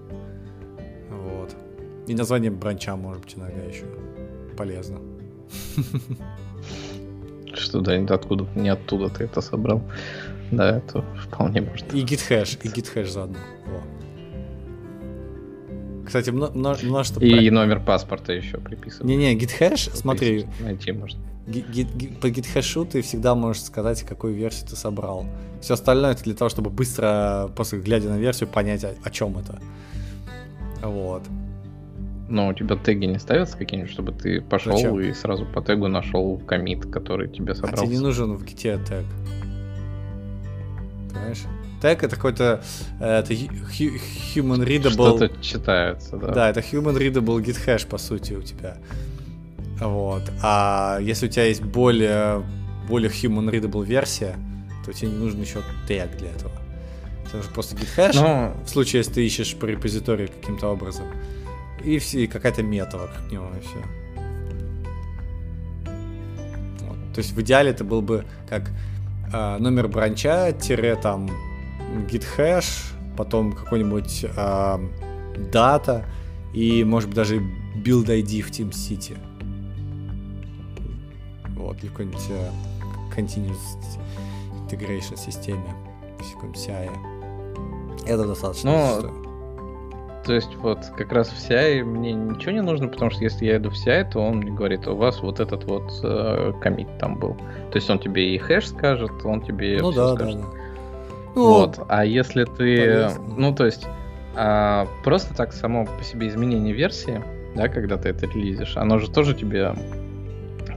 И 2.06 2.14
название 2.14 2.50
бранча, 2.50 2.96
может 2.96 3.22
быть, 3.22 3.34
иногда 3.36 3.62
еще 3.62 3.84
полезно. 4.56 4.98
Что 7.54 7.80
да, 7.80 7.94
откуда, 8.14 8.46
не 8.54 8.70
оттуда 8.70 9.08
ты 9.08 9.24
это 9.24 9.40
собрал. 9.40 9.82
Да, 10.50 10.78
это 10.78 11.04
вполне 11.26 11.60
может. 11.62 11.94
И 11.94 12.02
git 12.02 12.58
и 12.62 12.68
git 12.68 13.06
заодно. 13.06 13.38
Во. 13.66 13.82
Кстати, 16.06 16.30
множество... 16.30 17.20
И 17.20 17.50
номер 17.50 17.80
паспорта 17.80 18.32
еще 18.32 18.58
приписывать. 18.58 19.06
Не-не, 19.06 19.34
githash, 19.38 19.94
смотри. 19.94 20.46
Найти 20.60 20.92
можно. 20.92 21.20
По 21.46 22.26
githash 22.26 22.86
ты 22.90 23.00
всегда 23.02 23.34
можешь 23.34 23.62
сказать, 23.62 24.02
какую 24.02 24.34
версию 24.34 24.68
ты 24.68 24.76
собрал. 24.76 25.24
Все 25.60 25.74
остальное 25.74 26.12
это 26.12 26.24
для 26.24 26.34
того, 26.34 26.48
чтобы 26.48 26.70
быстро, 26.70 27.50
после 27.56 27.80
глядя 27.80 28.08
на 28.08 28.18
версию, 28.18 28.48
понять, 28.48 28.84
о, 28.84 28.94
о 29.02 29.10
чем 29.10 29.38
это. 29.38 29.58
Вот. 30.82 31.22
Но 32.32 32.48
у 32.48 32.54
тебя 32.54 32.76
теги 32.76 33.04
не 33.04 33.18
ставятся 33.18 33.58
какие-нибудь, 33.58 33.92
чтобы 33.92 34.12
ты 34.12 34.40
пошел 34.40 34.74
Зачем? 34.74 34.98
и 35.00 35.12
сразу 35.12 35.44
по 35.44 35.60
тегу 35.60 35.88
нашел 35.88 36.38
комит, 36.38 36.90
который 36.90 37.28
тебе 37.28 37.54
собрал. 37.54 37.74
А 37.74 37.76
тебе 37.76 37.96
не 37.96 38.02
нужен 38.02 38.32
в 38.34 38.44
гите 38.44 38.78
тег. 38.78 39.04
Понимаешь? 41.10 41.42
тег 41.82 42.04
это 42.04 42.16
какой-то 42.16 42.62
э, 43.00 43.18
это 43.18 43.34
human 43.34 44.64
readable... 44.64 45.18
Что-то 45.18 45.28
читается, 45.42 46.16
да. 46.16 46.28
Да, 46.28 46.50
это 46.50 46.60
human 46.60 46.96
readable 46.96 47.38
git 47.42 47.58
hash, 47.66 47.86
по 47.86 47.98
сути, 47.98 48.32
у 48.32 48.42
тебя. 48.42 48.78
Вот. 49.78 50.22
А 50.42 50.98
если 51.02 51.26
у 51.26 51.28
тебя 51.28 51.44
есть 51.44 51.62
более, 51.62 52.42
более 52.88 53.10
human 53.10 53.50
readable 53.50 53.84
версия, 53.84 54.36
то 54.86 54.92
тебе 54.92 55.10
не 55.10 55.18
нужен 55.18 55.40
еще 55.42 55.60
тег 55.86 56.16
для 56.16 56.30
этого. 56.30 56.52
Тебе 57.26 57.38
нужен 57.38 57.52
просто 57.52 57.76
git 57.76 57.88
hash, 57.96 58.14
Но... 58.14 58.54
в 58.64 58.70
случае, 58.70 59.00
если 59.00 59.12
ты 59.12 59.26
ищешь 59.26 59.54
по 59.54 59.66
репозиторию 59.66 60.28
каким-то 60.28 60.68
образом. 60.68 61.06
И, 61.84 61.98
все, 61.98 62.24
и 62.24 62.26
какая-то 62.26 62.62
мета 62.62 62.98
вокруг 62.98 63.30
него, 63.30 63.46
и 63.56 63.60
все. 63.60 63.78
Вот. 66.86 66.96
То 67.14 67.18
есть 67.18 67.32
в 67.32 67.40
идеале 67.40 67.70
это 67.70 67.84
был 67.84 68.02
бы 68.02 68.24
как 68.48 68.70
э, 69.32 69.58
номер 69.58 69.88
бранча, 69.88 70.52
тире 70.52 70.96
там 70.96 71.28
githash, 72.08 72.92
потом 73.16 73.52
какой-нибудь 73.52 74.26
э, 74.36 74.78
дата 75.50 76.04
и, 76.54 76.84
может 76.84 77.08
быть, 77.08 77.16
даже 77.16 77.38
build 77.76 78.06
ID 78.06 78.42
в 78.42 78.50
TeamCity. 78.50 79.18
Вот, 81.56 81.82
или 81.82 81.88
какой-нибудь 81.88 82.26
э, 82.30 82.50
continuous 83.16 83.78
integration 84.68 85.16
системе, 85.16 85.74
в 86.18 86.52
CI. 86.54 86.90
Это 88.06 88.26
достаточно. 88.26 89.00
Ну, 89.00 89.21
то 90.24 90.34
есть 90.34 90.54
вот 90.56 90.78
как 90.96 91.12
раз 91.12 91.28
в 91.28 91.36
CI 91.36 91.82
мне 91.82 92.12
ничего 92.12 92.52
не 92.52 92.62
нужно, 92.62 92.88
потому 92.88 93.10
что 93.10 93.22
если 93.24 93.46
я 93.46 93.56
иду 93.56 93.70
в 93.70 93.74
CI, 93.74 94.10
то 94.12 94.20
он 94.20 94.38
мне 94.38 94.52
говорит, 94.52 94.86
у 94.86 94.94
вас 94.94 95.20
вот 95.20 95.40
этот 95.40 95.64
вот 95.64 95.90
э, 96.02 96.52
комит 96.60 96.88
там 96.98 97.18
был. 97.18 97.34
То 97.70 97.76
есть 97.76 97.90
он 97.90 97.98
тебе 97.98 98.34
и 98.34 98.38
хэш 98.38 98.68
скажет, 98.68 99.12
он 99.24 99.42
тебе 99.42 99.78
ну, 99.80 99.92
да, 99.92 100.14
скажет. 100.14 100.40
Да, 100.40 100.42
да. 100.42 100.62
Ну, 101.34 101.48
вот. 101.48 101.80
А 101.88 102.04
если 102.04 102.44
ты, 102.44 103.08
полезно. 103.08 103.34
ну 103.36 103.54
то 103.54 103.66
есть 103.66 103.86
а, 104.34 104.86
просто 105.04 105.34
так 105.34 105.52
само 105.52 105.86
по 105.86 106.04
себе 106.04 106.28
изменение 106.28 106.74
версии, 106.74 107.22
да, 107.54 107.68
когда 107.68 107.96
ты 107.96 108.10
это 108.10 108.26
релизишь, 108.26 108.76
оно 108.76 108.98
же 108.98 109.10
тоже 109.10 109.34
тебе 109.34 109.74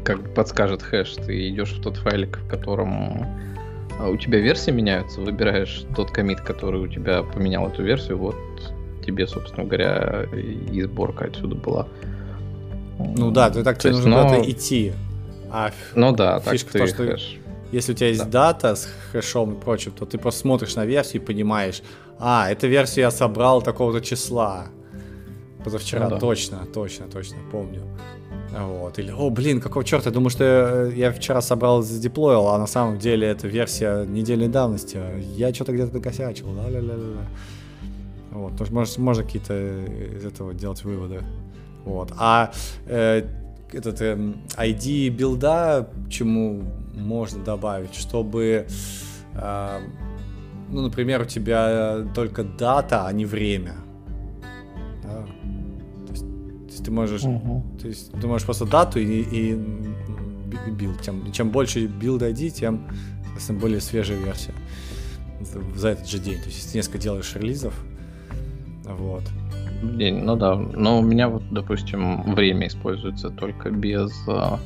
как 0.03 0.21
бы 0.21 0.29
подскажет 0.29 0.81
хэш. 0.81 1.13
Ты 1.13 1.49
идешь 1.49 1.73
в 1.73 1.81
тот 1.81 1.97
файлик, 1.97 2.37
в 2.37 2.47
котором 2.47 3.25
а, 3.99 4.09
у 4.09 4.17
тебя 4.17 4.39
версии 4.39 4.71
меняются, 4.71 5.21
выбираешь 5.21 5.83
тот 5.95 6.11
комит, 6.11 6.41
который 6.41 6.81
у 6.81 6.87
тебя 6.87 7.23
поменял 7.23 7.67
эту 7.67 7.83
версию, 7.83 8.17
вот 8.17 8.35
тебе, 9.05 9.27
собственно 9.27 9.65
говоря, 9.65 10.25
и 10.71 10.81
сборка 10.81 11.25
отсюда 11.25 11.55
была. 11.55 11.87
Ну 13.17 13.31
да, 13.31 13.49
ты 13.49 13.63
так 13.63 13.77
тебе 13.77 13.93
нужно 13.93 14.09
но... 14.09 14.23
куда-то 14.23 14.51
идти. 14.51 14.93
А 15.51 15.71
ну 15.95 16.11
да, 16.11 16.39
фишка 16.39 16.73
так 16.73 16.73
ты 16.73 16.79
то, 16.79 16.87
что 16.87 17.11
хэш. 17.11 17.37
Если 17.71 17.93
у 17.93 17.95
тебя 17.95 18.07
есть 18.09 18.29
да. 18.29 18.53
дата 18.53 18.75
с 18.75 18.87
хэшом 19.11 19.53
и 19.53 19.59
прочим, 19.59 19.91
то 19.91 20.05
ты 20.05 20.17
просто 20.17 20.41
смотришь 20.41 20.75
на 20.75 20.85
версию 20.85 21.21
и 21.21 21.25
понимаешь, 21.25 21.81
а, 22.19 22.49
эту 22.49 22.67
версию 22.67 23.05
я 23.05 23.11
собрал 23.11 23.61
такого-то 23.61 24.01
числа. 24.01 24.67
Позавчера, 25.63 26.05
ну, 26.05 26.09
да. 26.11 26.19
точно, 26.19 26.59
точно, 26.73 27.07
точно, 27.07 27.37
помню. 27.51 27.81
Вот. 28.57 28.99
Или, 28.99 29.11
о, 29.11 29.29
блин, 29.29 29.59
какого 29.59 29.83
черта, 29.83 30.09
я 30.09 30.13
думаю, 30.13 30.29
что 30.29 30.91
я, 30.95 31.11
вчера 31.11 31.41
собрал, 31.41 31.81
задеплоил, 31.81 32.47
а 32.47 32.57
на 32.57 32.67
самом 32.67 32.99
деле 32.99 33.27
это 33.27 33.47
версия 33.47 34.05
недельной 34.05 34.47
давности. 34.47 34.99
Я 35.35 35.53
что-то 35.53 35.73
где-то 35.73 35.93
накосячил, 35.93 36.47
да 36.53 36.69
Вот, 38.35 38.57
то 38.57 38.65
можно, 38.71 39.01
можно 39.03 39.23
какие-то 39.23 39.85
из 40.17 40.25
этого 40.25 40.53
делать 40.53 40.83
выводы. 40.83 41.21
Вот. 41.85 42.11
А 42.17 42.51
э, 42.85 43.25
этот 43.71 44.01
э, 44.01 44.11
эм, 44.11 44.41
ID 44.57 45.09
build 45.09 45.66
а, 45.66 45.89
чему 46.09 46.63
можно 46.93 47.43
добавить, 47.43 47.95
чтобы, 47.95 48.67
э, 49.33 49.79
ну, 50.69 50.81
например, 50.81 51.21
у 51.21 51.25
тебя 51.25 52.05
только 52.13 52.43
дата, 52.43 53.07
а 53.07 53.13
не 53.13 53.25
время. 53.25 53.75
Да? 55.03 55.25
То, 56.05 56.11
есть, 56.11 56.25
то 56.25 56.71
есть 56.71 56.85
ты 56.85 56.91
можешь, 56.91 57.23
uh-huh. 57.23 57.79
то 57.79 57.87
есть 57.87 58.11
ты 58.11 58.27
можешь 58.27 58.45
просто 58.45 58.65
дату 58.65 58.99
и, 58.99 59.21
и 59.21 59.53
build. 60.71 61.01
Чем, 61.01 61.31
чем 61.31 61.51
больше 61.51 61.87
build 61.87 62.21
ID, 62.21 62.49
тем 62.49 62.87
тем 63.47 63.59
более 63.59 63.81
свежая 63.81 64.17
версия 64.17 64.53
за 65.75 65.89
этот 65.89 66.07
же 66.07 66.19
день. 66.19 66.39
То 66.39 66.45
есть 66.45 66.57
если 66.57 66.71
ты 66.71 66.77
несколько 66.77 66.97
делаешь 66.97 67.35
релизов, 67.35 67.73
вот. 68.93 69.23
Ну 69.81 70.35
да. 70.35 70.55
Но 70.55 70.99
у 70.99 71.01
меня 71.01 71.29
вот, 71.29 71.43
допустим, 71.51 72.21
время 72.33 72.67
используется 72.67 73.29
только 73.29 73.69
без 73.69 74.11
а, 74.27 74.59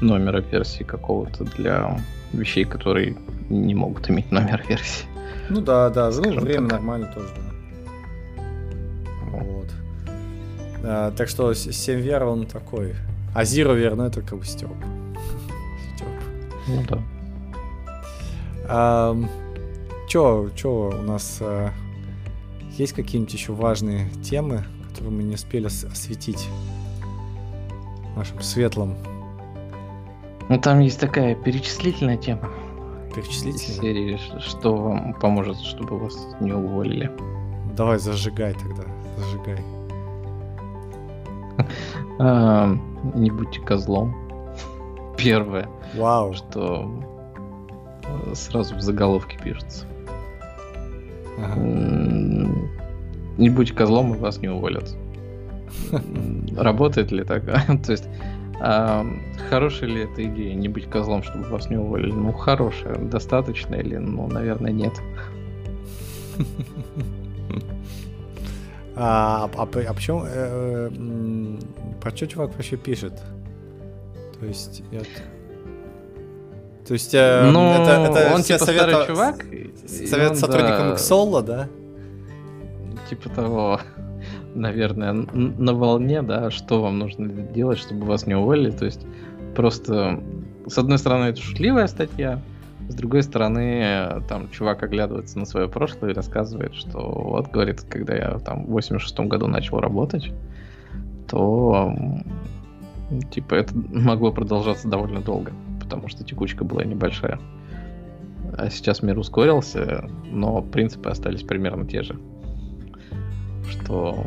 номера 0.00 0.40
версии 0.40 0.82
какого-то 0.82 1.44
для 1.44 1.98
вещей, 2.32 2.64
которые 2.64 3.16
не 3.48 3.74
могут 3.74 4.10
иметь 4.10 4.30
номер 4.30 4.64
версии. 4.68 5.06
Ну 5.48 5.60
да, 5.60 5.90
да, 5.90 6.10
ну 6.10 6.40
время 6.40 6.68
так. 6.68 6.78
нормально 6.78 7.12
тоже, 7.14 7.28
да. 7.36 8.40
Вот. 9.30 9.70
А, 10.82 11.10
так 11.12 11.28
что 11.28 11.54
7 11.54 12.00
вер 12.00 12.24
он 12.24 12.46
такой. 12.46 12.94
А 13.34 13.42
Zero 13.42 13.76
вер, 13.76 13.96
ну 13.96 14.04
это 14.04 14.22
как 14.22 14.38
бы 14.38 14.44
Степ. 14.44 14.70
Степ. 15.94 16.08
Ну 16.68 16.82
да. 16.88 17.02
А, 18.68 19.16
чё, 20.08 20.50
чё 20.56 20.90
у 20.98 21.02
нас 21.02 21.38
а, 21.40 21.70
есть 22.78 22.92
какие-нибудь 22.92 23.32
еще 23.32 23.52
важные 23.52 24.08
темы, 24.22 24.64
которые 24.88 25.12
мы 25.12 25.22
не 25.22 25.34
успели 25.34 25.66
осветить 25.66 26.48
в 28.14 28.18
нашем 28.18 28.40
светлом 28.40 28.96
ну, 30.48 30.60
там 30.60 30.78
есть 30.78 31.00
такая 31.00 31.34
перечислительная 31.34 32.16
тема. 32.16 32.48
перечислить? 33.14 33.58
Серии, 33.58 34.18
что 34.38 34.76
вам 34.76 35.14
поможет, 35.14 35.58
чтобы 35.58 35.98
вас 35.98 36.16
не 36.40 36.52
уволили? 36.52 37.10
Давай, 37.76 37.98
зажигай 37.98 38.54
тогда, 38.54 38.84
зажигай. 39.16 39.64
Не 43.14 43.30
будьте 43.30 43.60
козлом. 43.60 44.14
Первое. 45.18 45.68
Вау. 45.94 46.32
Что 46.32 46.90
э, 48.04 48.34
сразу 48.34 48.76
в 48.76 48.80
заголовке 48.80 49.38
пишется. 49.42 49.84
Ага. 51.38 51.60
Не 53.38 53.50
будьте 53.50 53.74
козлом, 53.74 54.14
и 54.14 54.18
вас 54.18 54.38
не 54.38 54.48
уволят. 54.48 54.94
Работает 56.56 57.12
ли 57.12 57.24
так? 57.24 57.44
То 57.84 57.92
есть, 57.92 58.08
а, 58.60 59.06
хорошая 59.50 59.90
ли 59.90 60.02
эта 60.02 60.24
идея, 60.24 60.54
не 60.54 60.68
быть 60.68 60.88
козлом, 60.88 61.22
чтобы 61.22 61.44
вас 61.44 61.68
не 61.70 61.76
уволили? 61.76 62.12
Ну, 62.12 62.32
хорошая. 62.32 62.96
Достаточно 62.96 63.74
или, 63.74 63.96
ну, 63.96 64.26
наверное, 64.28 64.72
нет. 64.72 64.94
А, 68.98 69.50
а, 69.54 69.62
а 69.62 69.92
почему... 69.92 70.24
Э, 70.24 70.88
э, 70.90 72.00
про 72.00 72.16
что 72.16 72.26
чувак 72.26 72.54
вообще 72.54 72.76
пишет? 72.78 73.12
То 74.40 74.46
есть... 74.46 74.82
Я... 74.90 75.00
То 76.86 76.94
есть 76.94 77.12
э, 77.12 77.50
ну, 77.52 77.72
это, 77.72 77.90
это 77.90 78.34
он 78.34 78.42
типа 78.42 78.58
старый 78.58 79.06
чувак? 79.06 79.44
Совет 79.86 80.30
он, 80.30 80.36
сотрудникам 80.36 80.88
да... 80.88 80.94
Xolo, 80.94 81.42
да? 81.42 81.68
Типа 83.08 83.28
того, 83.28 83.80
наверное, 84.54 85.12
на 85.12 85.74
волне, 85.74 86.22
да, 86.22 86.50
что 86.50 86.82
вам 86.82 86.98
нужно 86.98 87.28
делать, 87.28 87.78
чтобы 87.78 88.06
вас 88.06 88.26
не 88.26 88.34
уволили. 88.34 88.70
То 88.70 88.84
есть 88.84 89.06
просто, 89.54 90.20
с 90.66 90.76
одной 90.78 90.98
стороны, 90.98 91.26
это 91.26 91.40
шутливая 91.40 91.86
статья, 91.86 92.40
с 92.88 92.94
другой 92.94 93.22
стороны, 93.22 94.22
там 94.28 94.48
чувак 94.50 94.82
оглядывается 94.82 95.38
на 95.38 95.44
свое 95.44 95.68
прошлое 95.68 96.10
и 96.10 96.14
рассказывает, 96.14 96.74
что 96.74 97.00
вот, 97.00 97.50
говорит, 97.50 97.80
когда 97.82 98.14
я 98.14 98.38
там 98.38 98.64
в 98.66 98.70
86 98.70 99.18
году 99.20 99.48
начал 99.48 99.80
работать, 99.80 100.32
то 101.28 101.92
типа 103.30 103.54
это 103.54 103.74
могло 103.74 104.32
продолжаться 104.32 104.88
довольно 104.88 105.20
долго, 105.20 105.52
потому 105.80 106.08
что 106.08 106.22
текучка 106.22 106.64
была 106.64 106.84
небольшая. 106.84 107.40
А 108.56 108.70
сейчас 108.70 109.02
мир 109.02 109.18
ускорился, 109.18 110.08
но 110.30 110.62
принципы 110.62 111.10
остались 111.10 111.42
примерно 111.42 111.86
те 111.86 112.02
же. 112.02 112.16
Что... 113.70 114.24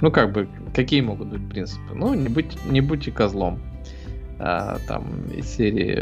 Ну, 0.00 0.10
как 0.10 0.32
бы, 0.32 0.48
какие 0.74 1.00
могут 1.00 1.28
быть 1.28 1.48
принципы? 1.48 1.94
Ну, 1.94 2.14
не, 2.14 2.28
быть, 2.28 2.58
не 2.66 2.80
будьте 2.80 3.10
козлом 3.10 3.60
а, 4.38 4.78
там 4.86 5.04
из 5.34 5.46
серии. 5.46 5.98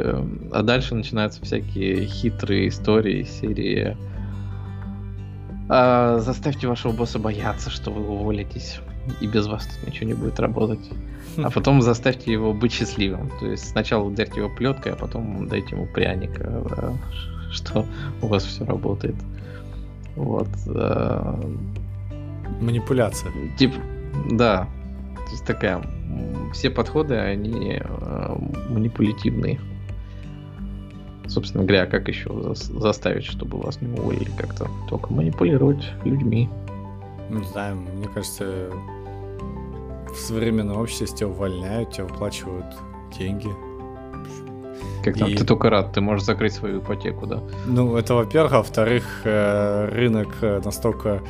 А 0.52 0.62
дальше 0.62 0.94
начинаются 0.94 1.42
всякие 1.42 2.06
хитрые 2.06 2.68
истории 2.68 3.20
из 3.20 3.30
серии. 3.30 3.96
А, 5.68 6.18
заставьте 6.18 6.66
вашего 6.66 6.92
босса 6.92 7.18
бояться, 7.18 7.70
что 7.70 7.90
вы 7.90 8.06
уволитесь, 8.08 8.80
и 9.20 9.26
без 9.26 9.46
вас 9.46 9.66
тут 9.66 9.88
ничего 9.88 10.08
не 10.08 10.14
будет 10.14 10.40
работать. 10.40 10.90
А 11.36 11.50
потом 11.50 11.80
заставьте 11.80 12.32
его 12.32 12.52
быть 12.52 12.72
счастливым. 12.72 13.30
То 13.40 13.46
есть 13.46 13.70
сначала 13.70 14.04
ударьте 14.04 14.40
его 14.40 14.48
плеткой, 14.48 14.92
а 14.92 14.96
потом 14.96 15.48
дайте 15.48 15.76
ему 15.76 15.86
пряника, 15.86 16.62
да, 16.68 16.92
что 17.50 17.86
у 18.20 18.26
вас 18.26 18.44
все 18.44 18.64
работает. 18.64 19.16
Вот. 20.16 20.48
А... 20.66 21.40
Манипуляция. 22.60 23.32
Типа, 23.58 23.76
да. 24.30 24.68
То 25.26 25.30
есть 25.32 25.44
такая 25.44 25.82
все 26.52 26.70
подходы, 26.70 27.16
они 27.16 27.80
э, 27.80 28.36
манипулятивные. 28.68 29.58
Собственно 31.26 31.64
говоря, 31.64 31.86
как 31.86 32.08
еще 32.08 32.54
заставить, 32.54 33.24
чтобы 33.24 33.58
вас 33.58 33.80
не 33.80 33.88
уволили 33.88 34.30
как-то? 34.36 34.68
Только 34.88 35.12
манипулировать 35.12 35.82
людьми. 36.04 36.48
Не 37.30 37.44
знаю, 37.44 37.76
мне 37.76 38.06
кажется, 38.08 38.70
в 40.12 40.16
современном 40.16 40.76
обществе 40.76 41.06
тебя 41.06 41.28
увольняют, 41.28 41.92
тебя 41.92 42.04
выплачивают 42.04 42.66
деньги. 43.18 43.48
Как 45.04 45.18
там, 45.18 45.28
и... 45.28 45.34
ты 45.34 45.44
только 45.44 45.70
рад, 45.70 45.92
ты 45.92 46.00
можешь 46.00 46.24
закрыть 46.24 46.52
свою 46.52 46.80
ипотеку, 46.80 47.26
да? 47.26 47.42
Ну, 47.66 47.96
это 47.96 48.14
во-первых, 48.14 48.52
а 48.52 48.58
во-вторых, 48.58 49.22
э, 49.24 49.88
рынок 49.92 50.28
э, 50.42 50.60
настолько 50.64 51.22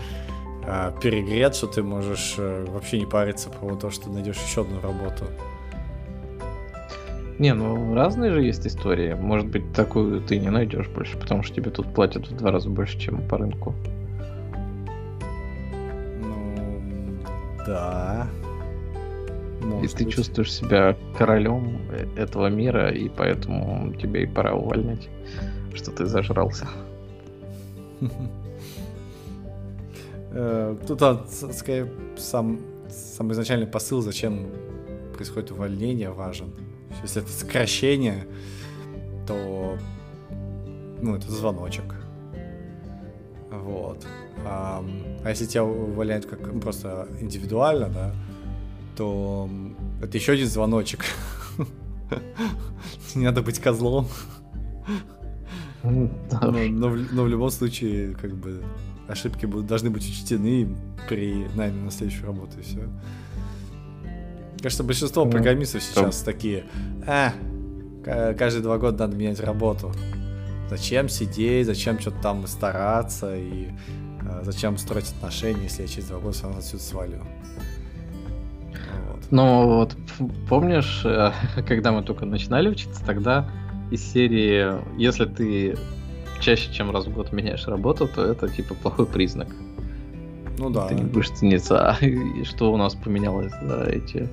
а, 0.64 0.92
перегрет, 1.00 1.56
что 1.56 1.66
ты 1.66 1.82
можешь 1.82 2.34
э, 2.38 2.66
вообще 2.68 3.00
не 3.00 3.06
париться 3.06 3.50
по 3.50 3.74
то, 3.74 3.90
что 3.90 4.10
найдешь 4.10 4.36
еще 4.36 4.60
одну 4.60 4.80
работу. 4.80 5.24
Не, 7.38 7.54
ну 7.54 7.94
разные 7.94 8.30
же 8.30 8.42
есть 8.42 8.64
истории. 8.66 9.14
Может 9.14 9.48
быть, 9.48 9.72
такую 9.72 10.20
ты 10.20 10.38
не 10.38 10.50
найдешь 10.50 10.88
больше, 10.88 11.18
потому 11.18 11.42
что 11.42 11.56
тебе 11.56 11.70
тут 11.70 11.92
платят 11.92 12.28
в 12.28 12.36
два 12.36 12.52
раза 12.52 12.68
больше, 12.70 12.98
чем 13.00 13.26
по 13.26 13.38
рынку. 13.38 13.74
Ну, 16.20 17.18
да. 17.66 18.28
Может 19.62 19.94
и 19.94 19.98
ты 19.98 20.04
быть. 20.04 20.14
чувствуешь 20.14 20.52
себя 20.52 20.96
королем 21.16 21.78
этого 22.16 22.48
мира, 22.48 22.90
и 22.90 23.08
поэтому 23.08 23.92
тебе 23.94 24.24
и 24.24 24.26
пора 24.26 24.54
увольнять, 24.54 25.08
что 25.74 25.90
ты 25.90 26.06
зажрался. 26.06 26.66
Э, 30.34 30.74
тут 30.86 31.02
он, 31.02 31.26
скорее, 31.28 31.92
сам, 32.16 32.60
сам 32.88 33.30
изначальный 33.32 33.66
посыл, 33.66 34.00
зачем 34.00 34.46
происходит 35.14 35.50
увольнение, 35.50 36.10
важен. 36.10 36.54
Если 37.02 37.20
это 37.20 37.30
сокращение, 37.30 38.26
то 39.26 39.76
ну, 41.02 41.16
это 41.16 41.30
звоночек. 41.30 41.96
Вот. 43.50 44.06
А, 44.46 44.82
а 45.24 45.28
если 45.28 45.46
тебя 45.46 45.64
увольняют 45.64 46.26
как 46.26 46.60
просто 46.60 47.08
индивидуально, 47.20 47.88
да, 47.88 48.14
то 48.96 49.48
это 50.02 50.16
еще 50.16 50.32
один 50.32 50.46
звоночек. 50.46 51.04
Не 53.14 53.24
надо 53.24 53.42
быть 53.42 53.58
козлом. 53.58 54.08
Но, 55.82 56.10
но, 56.30 56.88
но 56.90 57.22
в 57.24 57.28
любом 57.28 57.50
случае, 57.50 58.14
как 58.14 58.34
бы, 58.36 58.62
ошибки 59.08 59.46
будут, 59.46 59.66
должны 59.66 59.90
быть 59.90 60.08
учтены 60.08 60.68
при 61.08 61.46
найме 61.54 61.82
на 61.82 61.90
следующую 61.90 62.26
работу, 62.26 62.58
и 62.58 62.62
все. 62.62 62.88
Кажется, 64.60 64.84
большинство 64.84 65.26
программистов 65.26 65.82
сейчас 65.82 66.22
такие, 66.22 66.64
а, 67.06 67.32
каждые 68.04 68.62
два 68.62 68.78
года 68.78 69.06
надо 69.06 69.16
менять 69.16 69.40
работу. 69.40 69.92
Зачем 70.70 71.08
сидеть, 71.08 71.66
зачем 71.66 71.98
что-то 71.98 72.22
там 72.22 72.46
стараться, 72.46 73.36
и 73.36 73.70
а, 74.20 74.42
зачем 74.44 74.78
строить 74.78 75.12
отношения, 75.16 75.64
если 75.64 75.82
я 75.82 75.88
через 75.88 76.06
два 76.06 76.20
года 76.20 76.38
равно 76.42 76.58
отсюда 76.58 76.82
свалю. 76.82 77.22
Вот. 79.08 79.26
Ну 79.30 79.66
вот, 79.66 79.96
помнишь, 80.48 81.02
э, 81.04 81.32
когда 81.66 81.92
мы 81.92 82.02
только 82.02 82.26
начинали 82.26 82.68
учиться, 82.68 83.04
тогда 83.04 83.48
из 83.90 84.02
серии, 84.02 84.72
если 84.98 85.26
ты 85.26 85.76
чаще, 86.40 86.72
чем 86.72 86.90
раз 86.90 87.06
в 87.06 87.12
год 87.12 87.32
меняешь 87.32 87.66
работу, 87.66 88.08
то 88.08 88.24
это 88.24 88.48
типа 88.48 88.74
плохой 88.74 89.06
признак. 89.06 89.48
Ну 90.58 90.70
да. 90.70 90.88
Ты 90.88 90.94
не 90.94 91.04
будешь 91.04 91.30
цениться. 91.30 91.78
А 92.00 92.44
что 92.44 92.72
у 92.72 92.76
нас 92.76 92.94
поменялось 92.94 93.52
за 93.62 93.84
эти 93.84 94.28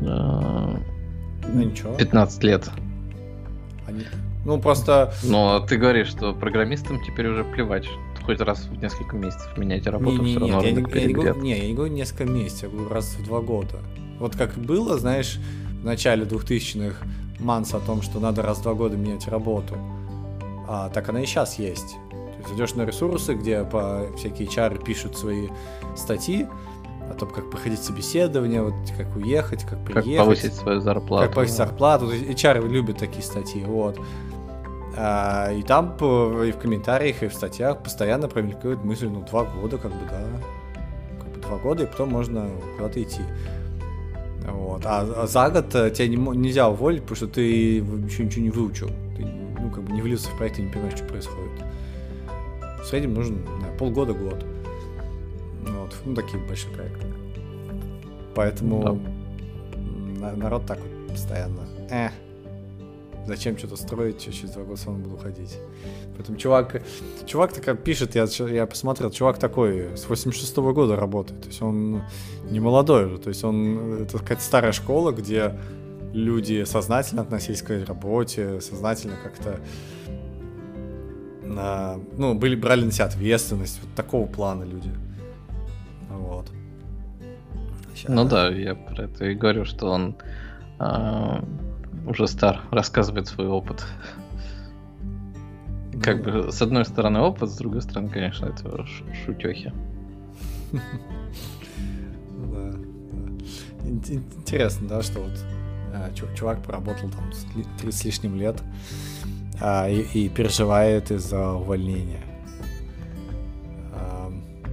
э, 0.00 0.76
ну, 1.52 1.62
ничего. 1.62 1.94
15 1.94 2.44
лет? 2.44 2.70
Они... 3.86 4.02
Ну 4.44 4.60
просто... 4.60 5.12
Но 5.24 5.60
ты 5.60 5.76
говоришь, 5.76 6.08
что 6.08 6.32
программистам 6.32 7.02
теперь 7.04 7.28
уже 7.28 7.44
плевать. 7.44 7.88
Хоть 8.28 8.40
раз 8.40 8.66
в 8.66 8.80
несколько 8.80 9.16
месяцев 9.16 9.56
меняйте 9.56 9.90
работу, 9.90 10.22
не, 10.22 10.34
не, 10.34 10.36
все 10.36 10.40
равно 10.40 10.62
я 10.62 10.72
не, 10.72 10.80
я 10.80 11.06
не, 11.06 11.12
говорю, 11.14 11.40
не, 11.40 11.58
я 11.58 11.66
не 11.66 11.74
говорю 11.74 11.92
несколько 11.92 12.26
месяцев, 12.26 12.64
я 12.64 12.68
говорю 12.68 12.88
раз 12.90 13.16
в 13.18 13.24
два 13.24 13.40
года. 13.40 13.78
Вот 14.18 14.36
как 14.36 14.54
было, 14.54 14.98
знаешь, 14.98 15.38
в 15.80 15.84
начале 15.84 16.24
2000-х 16.24 17.06
манс 17.40 17.72
о 17.72 17.80
том, 17.80 18.02
что 18.02 18.20
надо 18.20 18.42
раз 18.42 18.58
в 18.58 18.62
два 18.62 18.74
года 18.74 18.96
менять 18.96 19.28
работу 19.28 19.76
а, 20.68 20.90
так 20.90 21.08
она 21.08 21.22
и 21.22 21.26
сейчас 21.26 21.58
есть. 21.58 21.96
То 22.10 22.38
есть 22.40 22.52
идешь 22.54 22.74
на 22.74 22.84
ресурсы, 22.84 23.34
где 23.34 23.64
по 23.64 24.06
всякие 24.16 24.46
HR 24.46 24.84
пишут 24.84 25.16
свои 25.16 25.48
статьи 25.96 26.46
о 27.10 27.14
том, 27.14 27.30
как 27.30 27.50
проходить 27.50 27.82
собеседование, 27.82 28.62
вот 28.62 28.74
как 28.96 29.16
уехать, 29.16 29.64
как 29.64 29.82
приехать. 29.82 30.16
Как 30.16 30.24
повысить 30.26 30.54
свою 30.54 30.80
зарплату. 30.80 31.26
Как 31.26 31.34
повысить 31.34 31.56
зарплату. 31.56 32.12
HR 32.12 32.68
любят 32.68 32.98
такие 32.98 33.22
статьи, 33.22 33.64
вот. 33.64 33.98
А, 35.00 35.52
и 35.52 35.62
там 35.62 35.96
и 35.96 36.50
в 36.50 36.58
комментариях, 36.58 37.22
и 37.22 37.28
в 37.28 37.34
статьях 37.34 37.82
постоянно 37.84 38.26
промелькают 38.26 38.82
мысли, 38.82 39.06
ну, 39.06 39.22
два 39.22 39.44
года, 39.44 39.78
как 39.78 39.92
бы, 39.92 40.00
да. 40.10 40.20
Как 41.20 41.28
бы 41.28 41.40
два 41.40 41.58
года, 41.58 41.84
и 41.84 41.86
потом 41.86 42.10
можно 42.10 42.48
куда-то 42.76 43.00
идти. 43.00 43.22
Вот. 44.44 44.84
А, 44.84 45.06
а 45.22 45.26
за 45.28 45.50
год 45.50 45.72
э, 45.74 45.90
тебя 45.90 46.08
не, 46.08 46.16
нельзя 46.16 46.68
уволить, 46.68 47.02
потому 47.02 47.16
что 47.16 47.28
ты 47.28 47.42
еще 47.76 48.24
ничего 48.24 48.42
не 48.42 48.50
выучил. 48.50 48.88
Ты 49.16 49.24
ну, 49.60 49.70
как 49.70 49.84
бы 49.84 49.92
не 49.92 50.02
влился 50.02 50.30
в 50.30 50.36
проект 50.36 50.58
и 50.58 50.62
не 50.62 50.72
понимаешь, 50.72 50.96
что 50.96 51.04
происходит. 51.04 51.52
В 52.82 52.84
среднем 52.84 53.14
нужен 53.14 53.44
да, 53.44 53.68
полгода-год. 53.78 54.44
Вот, 55.62 55.96
ну, 56.04 56.14
такие 56.14 56.42
большие 56.44 56.74
проекты. 56.74 57.06
Поэтому 58.34 59.00
да. 60.18 60.32
народ 60.32 60.66
так 60.66 60.78
вот 60.80 61.12
постоянно. 61.12 61.68
Э, 61.88 62.08
зачем 63.28 63.56
что-то 63.56 63.76
строить, 63.76 64.20
через 64.20 64.50
два 64.50 64.64
года 64.64 64.80
он 64.86 65.02
буду 65.02 65.14
уходить. 65.14 65.58
Поэтому 66.16 66.38
чувак, 66.38 66.82
чувак 67.26 67.52
так 67.52 67.82
пишет, 67.82 68.16
я, 68.16 68.26
я 68.48 68.66
посмотрел, 68.66 69.10
чувак 69.10 69.38
такой 69.38 69.96
с 69.96 70.08
86 70.08 70.56
-го 70.58 70.72
года 70.72 70.96
работает, 70.96 71.42
то 71.42 71.48
есть 71.48 71.62
он 71.62 72.02
не 72.50 72.60
молодой 72.60 73.06
уже, 73.06 73.18
то 73.18 73.28
есть 73.28 73.44
он, 73.44 74.02
это 74.02 74.18
какая-то 74.18 74.42
старая 74.42 74.72
школа, 74.72 75.12
где 75.12 75.52
люди 76.12 76.64
сознательно 76.64 77.22
относились 77.22 77.62
к 77.62 77.70
работе, 77.86 78.60
сознательно 78.60 79.14
как-то 79.22 79.60
на, 81.42 81.98
ну, 82.16 82.34
были, 82.34 82.56
брали 82.56 82.84
на 82.84 82.92
себя 82.92 83.06
ответственность, 83.06 83.80
вот 83.82 83.94
такого 83.94 84.26
плана 84.26 84.64
люди. 84.64 84.90
Вот. 86.10 86.46
Сейчас. 87.94 88.14
Ну 88.14 88.24
да, 88.24 88.48
я 88.48 88.74
про 88.74 89.04
это 89.04 89.24
и 89.24 89.34
говорю, 89.34 89.64
что 89.64 89.86
он 89.90 90.16
э, 90.78 91.42
уже 92.08 92.26
стар, 92.26 92.62
рассказывает 92.70 93.28
свой 93.28 93.46
опыт. 93.46 93.86
Ну, 95.92 96.00
как 96.00 96.22
бы, 96.22 96.52
с 96.52 96.62
одной 96.62 96.84
стороны 96.84 97.20
опыт, 97.20 97.50
с 97.50 97.56
другой 97.56 97.82
стороны, 97.82 98.08
конечно, 98.08 98.46
это 98.46 98.86
шутехи. 99.24 99.72
Интересно, 103.84 104.88
да, 104.88 105.02
что 105.02 105.20
вот 105.20 105.32
а, 105.92 106.10
чувак 106.36 106.62
поработал 106.62 107.10
там 107.10 107.30
три 107.80 107.90
с 107.90 108.04
лишним 108.04 108.36
лет 108.36 108.62
а, 109.60 109.88
и, 109.88 110.28
переживает 110.28 111.10
из-за 111.10 111.52
увольнения. 111.52 112.22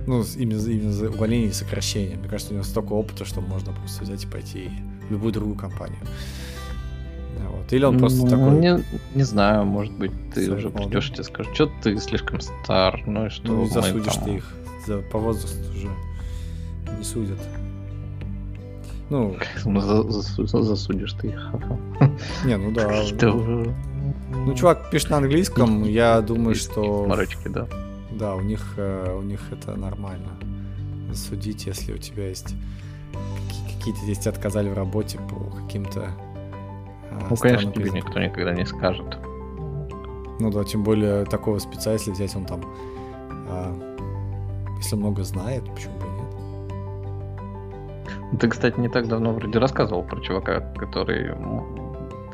Ну, 0.08 0.24
именно, 0.38 0.60
именно 0.70 0.92
за 0.92 1.10
увольнение 1.10 1.50
и 1.50 1.54
сокращение. 1.54 2.18
Мне 2.18 2.30
кажется, 2.30 2.54
у 2.54 2.56
него 2.56 2.64
столько 2.64 2.94
опыта, 2.94 3.26
что 3.26 3.42
можно 3.42 3.74
просто 3.74 4.04
взять 4.04 4.24
и 4.24 4.28
пойти 4.28 4.70
в 5.08 5.12
любую 5.12 5.34
другую 5.34 5.58
компанию. 5.58 5.98
Вот. 7.66 7.74
Или 7.74 7.84
он 7.86 7.98
просто 7.98 8.22
ну, 8.24 8.30
такой... 8.30 8.60
Не, 8.60 8.84
не 9.16 9.24
знаю, 9.24 9.66
может 9.66 9.94
быть, 9.94 10.12
ты 10.34 10.52
уже 10.52 10.70
придешь 10.70 11.10
и 11.10 11.14
тебе 11.14 11.24
скажешь, 11.24 11.54
что 11.56 11.72
ты 11.82 11.98
слишком 11.98 12.40
стар, 12.40 13.02
ну 13.08 13.26
и 13.26 13.30
что... 13.30 13.48
Ну, 13.48 13.66
засудишь 13.66 14.14
там... 14.14 14.24
ты 14.24 14.36
их 14.36 14.54
за, 14.86 14.98
по 15.00 15.18
возрасту 15.18 15.72
уже 15.72 15.90
не 16.98 17.04
судят. 17.04 17.40
Ну, 19.10 19.36
засудишь 19.64 21.14
ты 21.14 21.30
их. 21.30 21.52
Не, 22.46 22.58
ну 22.58 22.72
да. 22.72 23.04
Ну, 24.46 24.54
чувак 24.54 24.92
пишет 24.92 25.10
на 25.10 25.18
английском, 25.18 25.84
я 25.86 26.22
думаю, 26.22 26.56
что... 26.56 27.06
Марочки, 27.08 27.48
да. 27.48 27.68
Да, 28.12 28.36
у 28.36 28.42
них, 28.42 28.74
э, 28.78 29.18
у 29.18 29.24
них 29.24 29.40
это 29.52 29.76
нормально. 29.76 30.32
Судить, 31.14 31.66
если 31.66 31.94
у 31.94 31.98
тебя 31.98 32.28
есть 32.28 32.54
какие-то 33.78 34.00
здесь 34.02 34.26
отказали 34.26 34.70
в 34.70 34.74
работе 34.74 35.20
по 35.20 35.36
каким-то... 35.62 36.12
А, 37.22 37.28
ну, 37.30 37.36
конечно, 37.36 37.72
тебе 37.72 37.90
никто 37.92 38.20
никогда 38.20 38.54
не 38.54 38.66
скажет. 38.66 39.18
Ну 40.40 40.52
да, 40.52 40.64
тем 40.64 40.84
более 40.84 41.26
такого 41.26 41.60
спеца, 41.60 41.94
если 41.94 42.12
взять, 42.12 42.36
он 42.36 42.46
там... 42.46 42.62
А, 43.50 43.74
если 44.78 44.96
много 44.96 45.24
знает, 45.24 45.64
почему 45.74 45.94
бы 46.00 46.06
ты, 48.40 48.50
кстати, 48.50 48.80
не 48.80 48.90
так 48.90 49.08
давно 49.08 49.34
вроде 49.34 49.60
рассказывал 49.60 50.04
про 50.04 50.20
чувака, 50.22 50.60
который 50.78 51.32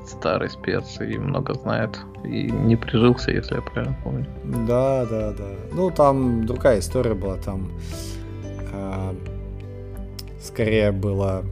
старый 0.06 0.50
спец 0.50 1.00
и 1.00 1.18
много 1.18 1.54
знает, 1.54 2.00
и 2.24 2.50
не 2.52 2.76
прижился, 2.76 3.32
если 3.32 3.56
я 3.56 3.62
правильно 3.62 3.96
помню. 4.04 4.26
Да, 4.68 5.06
да, 5.06 5.32
да. 5.32 5.50
Ну, 5.74 5.92
там 5.92 6.46
другая 6.46 6.80
история 6.80 7.14
была, 7.14 7.38
там 7.38 7.70
э, 8.74 9.14
скорее 10.42 10.92
было... 10.92 11.44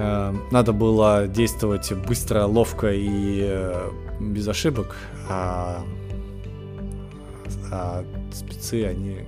Э, 0.00 0.34
надо 0.50 0.72
было 0.72 1.26
действовать 1.28 1.92
быстро, 2.06 2.44
ловко 2.44 2.90
и 2.92 3.40
э, 3.42 3.90
без 4.18 4.48
ошибок, 4.48 4.96
а, 5.28 5.84
а 7.70 8.04
спецы, 8.32 8.86
они... 8.86 9.18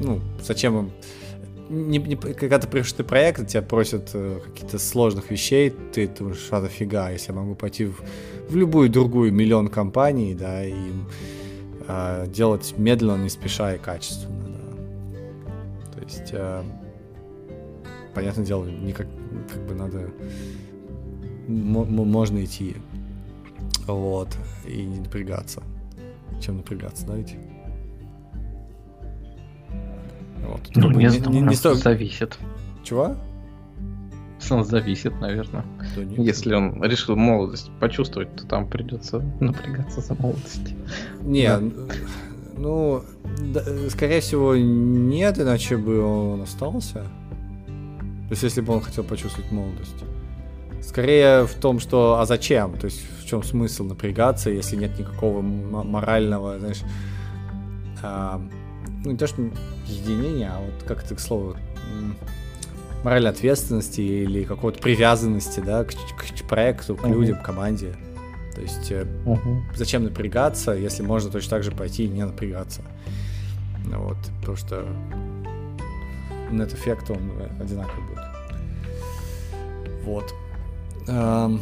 Ну, 0.00 0.20
зачем 0.42 0.78
им 0.78 0.92
не, 1.68 1.98
не, 1.98 2.16
когда 2.16 2.58
ты 2.58 2.66
приходишь 2.66 2.96
на 2.96 3.04
проект, 3.04 3.46
тебя 3.46 3.60
просят 3.60 4.10
э, 4.14 4.40
каких-то 4.42 4.78
сложных 4.78 5.30
вещей, 5.30 5.70
ты 5.92 6.08
думаешь, 6.08 6.48
а 6.50 6.60
нафига, 6.60 7.10
если 7.10 7.32
я 7.32 7.38
могу 7.38 7.54
пойти 7.54 7.84
в, 7.84 8.00
в 8.48 8.56
любую 8.56 8.88
другую 8.88 9.32
миллион 9.32 9.68
компаний, 9.68 10.34
да, 10.34 10.64
и 10.64 10.74
э, 11.86 12.26
делать 12.28 12.74
медленно, 12.78 13.22
не 13.22 13.28
спеша 13.28 13.74
и 13.74 13.78
качественно, 13.78 14.46
да. 14.46 15.92
То 15.92 16.00
есть, 16.00 16.30
э, 16.32 16.62
понятное 18.14 18.46
дело, 18.46 18.64
никак, 18.64 19.06
как 19.52 19.66
бы 19.66 19.74
надо, 19.74 20.10
можно 21.48 22.44
идти, 22.44 22.76
вот, 23.86 24.36
и 24.66 24.84
не 24.84 25.00
напрягаться. 25.00 25.62
Чем 26.40 26.58
напрягаться, 26.58 27.06
ведь? 27.14 27.36
Вот. 30.46 30.60
Ну, 30.74 30.90
не, 30.90 31.06
не, 31.06 31.18
не, 31.18 31.40
не 31.40 31.54
сто... 31.54 31.74
зависит. 31.74 32.38
Чего? 32.84 33.16
Он 34.50 34.64
зависит, 34.64 35.20
наверное. 35.20 35.64
Да 35.96 36.04
нет. 36.04 36.18
Если 36.18 36.54
он 36.54 36.82
решил 36.82 37.16
молодость 37.16 37.70
почувствовать, 37.80 38.34
то 38.36 38.46
там 38.46 38.68
придется 38.68 39.18
напрягаться 39.40 40.00
за 40.00 40.14
молодость. 40.14 40.74
Не, 41.20 41.48
да. 41.48 41.60
ну, 42.56 43.02
да, 43.52 43.62
скорее 43.90 44.20
всего, 44.20 44.56
нет, 44.56 45.38
иначе 45.38 45.76
бы 45.76 46.00
он 46.00 46.42
остался. 46.42 47.04
То 48.28 48.32
есть, 48.32 48.42
если 48.42 48.60
бы 48.60 48.74
он 48.74 48.80
хотел 48.80 49.04
почувствовать 49.04 49.50
молодость. 49.50 50.04
Скорее 50.82 51.46
в 51.46 51.54
том, 51.54 51.80
что 51.80 52.18
а 52.20 52.26
зачем? 52.26 52.78
То 52.78 52.86
есть 52.86 53.02
в 53.20 53.26
чем 53.26 53.42
смысл 53.42 53.84
напрягаться, 53.84 54.50
если 54.50 54.76
нет 54.76 54.98
никакого 54.98 55.40
морального, 55.42 56.58
знаешь, 56.58 56.82
а, 58.02 58.40
ну 59.04 59.12
не 59.12 59.16
то 59.16 59.26
что 59.26 59.42
единения, 59.86 60.52
а 60.54 60.60
вот 60.60 60.86
как 60.86 61.04
это 61.04 61.14
к 61.14 61.20
слову, 61.20 61.56
моральной 63.02 63.30
ответственности 63.30 64.00
или 64.00 64.44
какой-то 64.44 64.80
привязанности, 64.80 65.60
да, 65.60 65.84
к, 65.84 65.90
к 65.92 66.48
проекту, 66.48 66.96
к 66.96 67.04
uh-huh. 67.04 67.12
людям, 67.12 67.42
команде. 67.42 67.94
То 68.54 68.60
есть 68.60 68.90
uh-huh. 68.90 69.62
зачем 69.74 70.04
напрягаться, 70.04 70.72
если 70.72 71.02
можно 71.02 71.30
точно 71.30 71.50
так 71.50 71.62
же 71.62 71.70
пойти 71.70 72.04
и 72.04 72.08
не 72.08 72.24
напрягаться. 72.24 72.82
Вот, 73.84 74.16
потому 74.40 74.56
что 74.56 74.86
нет-эффект, 76.50 77.10
он 77.10 77.30
одинаковый. 77.60 78.17
Вот. 80.04 80.34
Эм, 81.06 81.60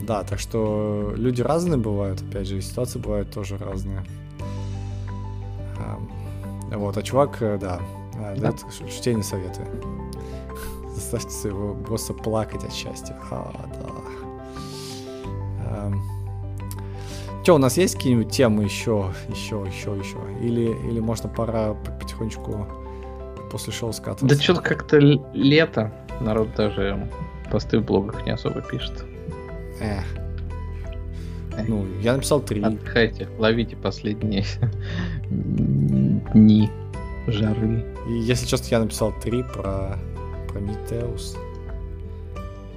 да, 0.00 0.22
так 0.24 0.38
что 0.38 1.12
люди 1.16 1.42
разные 1.42 1.78
бывают, 1.78 2.20
опять 2.22 2.46
же, 2.46 2.60
ситуации 2.60 2.98
бывают 2.98 3.30
тоже 3.30 3.56
разные. 3.56 4.04
Эм, 5.78 6.78
вот, 6.78 6.96
а 6.96 7.02
чувак, 7.02 7.38
э, 7.40 7.58
да, 7.58 7.80
а, 8.16 8.36
да. 8.36 8.52
чтение 8.88 9.24
советую. 9.24 9.66
Заставьте 10.94 11.30
своего 11.30 11.74
босса 11.74 12.12
плакать 12.12 12.64
от 12.64 12.72
счастья. 12.72 13.16
А, 13.30 13.52
да. 13.80 13.88
Эм. 15.76 16.02
Че, 17.44 17.54
у 17.54 17.58
нас 17.58 17.76
есть 17.76 17.96
какие-нибудь 17.96 18.32
темы 18.32 18.64
еще, 18.64 19.12
еще, 19.28 19.64
еще, 19.66 19.96
еще? 19.96 20.18
Или, 20.40 20.74
или 20.88 21.00
можно 21.00 21.28
пора 21.28 21.74
потихонечку 21.74 22.66
после 23.50 23.72
шоу 23.72 23.92
скатываться? 23.92 24.36
Да 24.36 24.42
что-то 24.42 24.62
как-то 24.62 24.98
лето. 24.98 25.92
Народ 26.20 26.54
даже 26.54 27.10
посты 27.54 27.78
в 27.78 27.84
блогах 27.84 28.26
не 28.26 28.32
особо 28.32 28.60
пишет. 28.62 29.04
Эх. 29.80 30.04
Ну, 31.68 31.86
я 32.00 32.14
написал 32.14 32.40
три. 32.40 32.60
Отдыхайте, 32.60 33.28
ловите 33.38 33.76
последние 33.76 34.44
дни 35.30 36.68
жары. 37.28 37.84
И, 38.08 38.14
если 38.14 38.44
честно, 38.46 38.66
я 38.72 38.80
написал 38.80 39.14
три 39.22 39.44
про 39.44 39.96
Прометеус. 40.48 41.36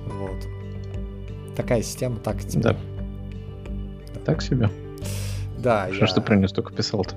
Вот. 0.06 1.56
Такая 1.56 1.82
система, 1.82 2.18
так 2.18 2.40
тебе. 2.46 2.62
Да. 2.62 2.78
да. 4.14 4.20
Так 4.26 4.44
себе? 4.44 4.70
Да. 5.58 5.88
Что, 5.92 6.02
я... 6.02 6.08
что 6.08 6.22
про 6.22 6.36
нее 6.36 6.50
столько 6.50 6.72
писал-то? 6.72 7.16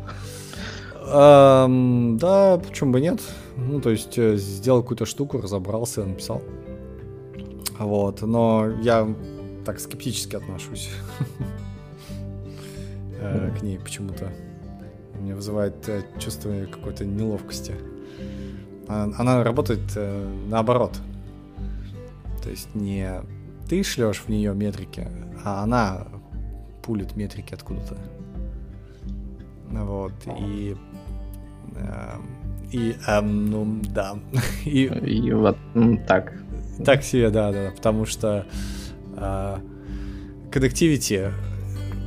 Эм, 1.12 2.16
да, 2.16 2.56
почему 2.56 2.92
бы 2.92 3.02
нет? 3.02 3.20
Ну, 3.58 3.82
то 3.82 3.90
есть, 3.90 4.16
э, 4.16 4.36
сделал 4.36 4.80
какую-то 4.80 5.04
штуку, 5.04 5.42
разобрался, 5.42 6.06
написал. 6.06 6.40
Вот, 7.80 8.20
но 8.20 8.68
я 8.82 9.08
так 9.64 9.80
скептически 9.80 10.36
отношусь 10.36 10.90
э, 13.18 13.50
к 13.58 13.62
ней 13.62 13.78
почему-то. 13.78 14.30
Мне 15.18 15.34
вызывает 15.34 15.88
э, 15.88 16.02
чувство 16.18 16.52
какой-то 16.70 17.06
неловкости. 17.06 17.74
Она 18.86 19.42
работает 19.42 19.80
э, 19.96 20.28
наоборот. 20.48 20.92
То 22.42 22.50
есть 22.50 22.74
не 22.74 23.22
ты 23.66 23.82
шлешь 23.82 24.20
в 24.20 24.28
нее 24.28 24.54
метрики, 24.54 25.08
а 25.42 25.62
она 25.62 26.06
пулит 26.82 27.16
метрики 27.16 27.54
откуда-то. 27.54 27.96
Вот, 29.70 30.12
и... 30.38 30.76
И, 32.72 32.94
эм, 33.08 33.50
ну, 33.50 33.80
да. 33.88 34.16
и, 34.64 34.84
и 34.84 35.32
вот 35.32 35.56
так. 36.06 36.34
Так 36.84 37.02
себе, 37.02 37.30
да, 37.30 37.52
да, 37.52 37.72
потому 37.76 38.06
что 38.06 38.46
А, 39.20 39.60
Connectivity 40.50 41.32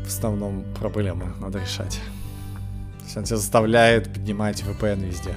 в 0.04 0.08
основном 0.08 0.66
проблема 0.78 1.34
надо 1.40 1.60
решать. 1.60 2.02
То 3.00 3.06
есть 3.06 3.18
он 3.18 3.24
тебя 3.24 3.38
заставляет 3.38 4.12
поднимать 4.12 4.64
VPN 4.64 5.06
везде. 5.06 5.36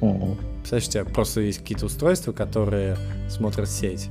Ого. 0.00 0.36
Представляешь, 0.58 0.88
у 0.88 0.90
тебя 0.90 1.04
просто 1.04 1.40
есть 1.40 1.60
какие-то 1.60 1.86
устройства, 1.86 2.32
которые 2.32 2.96
смотрят 3.30 3.70
сеть. 3.70 4.10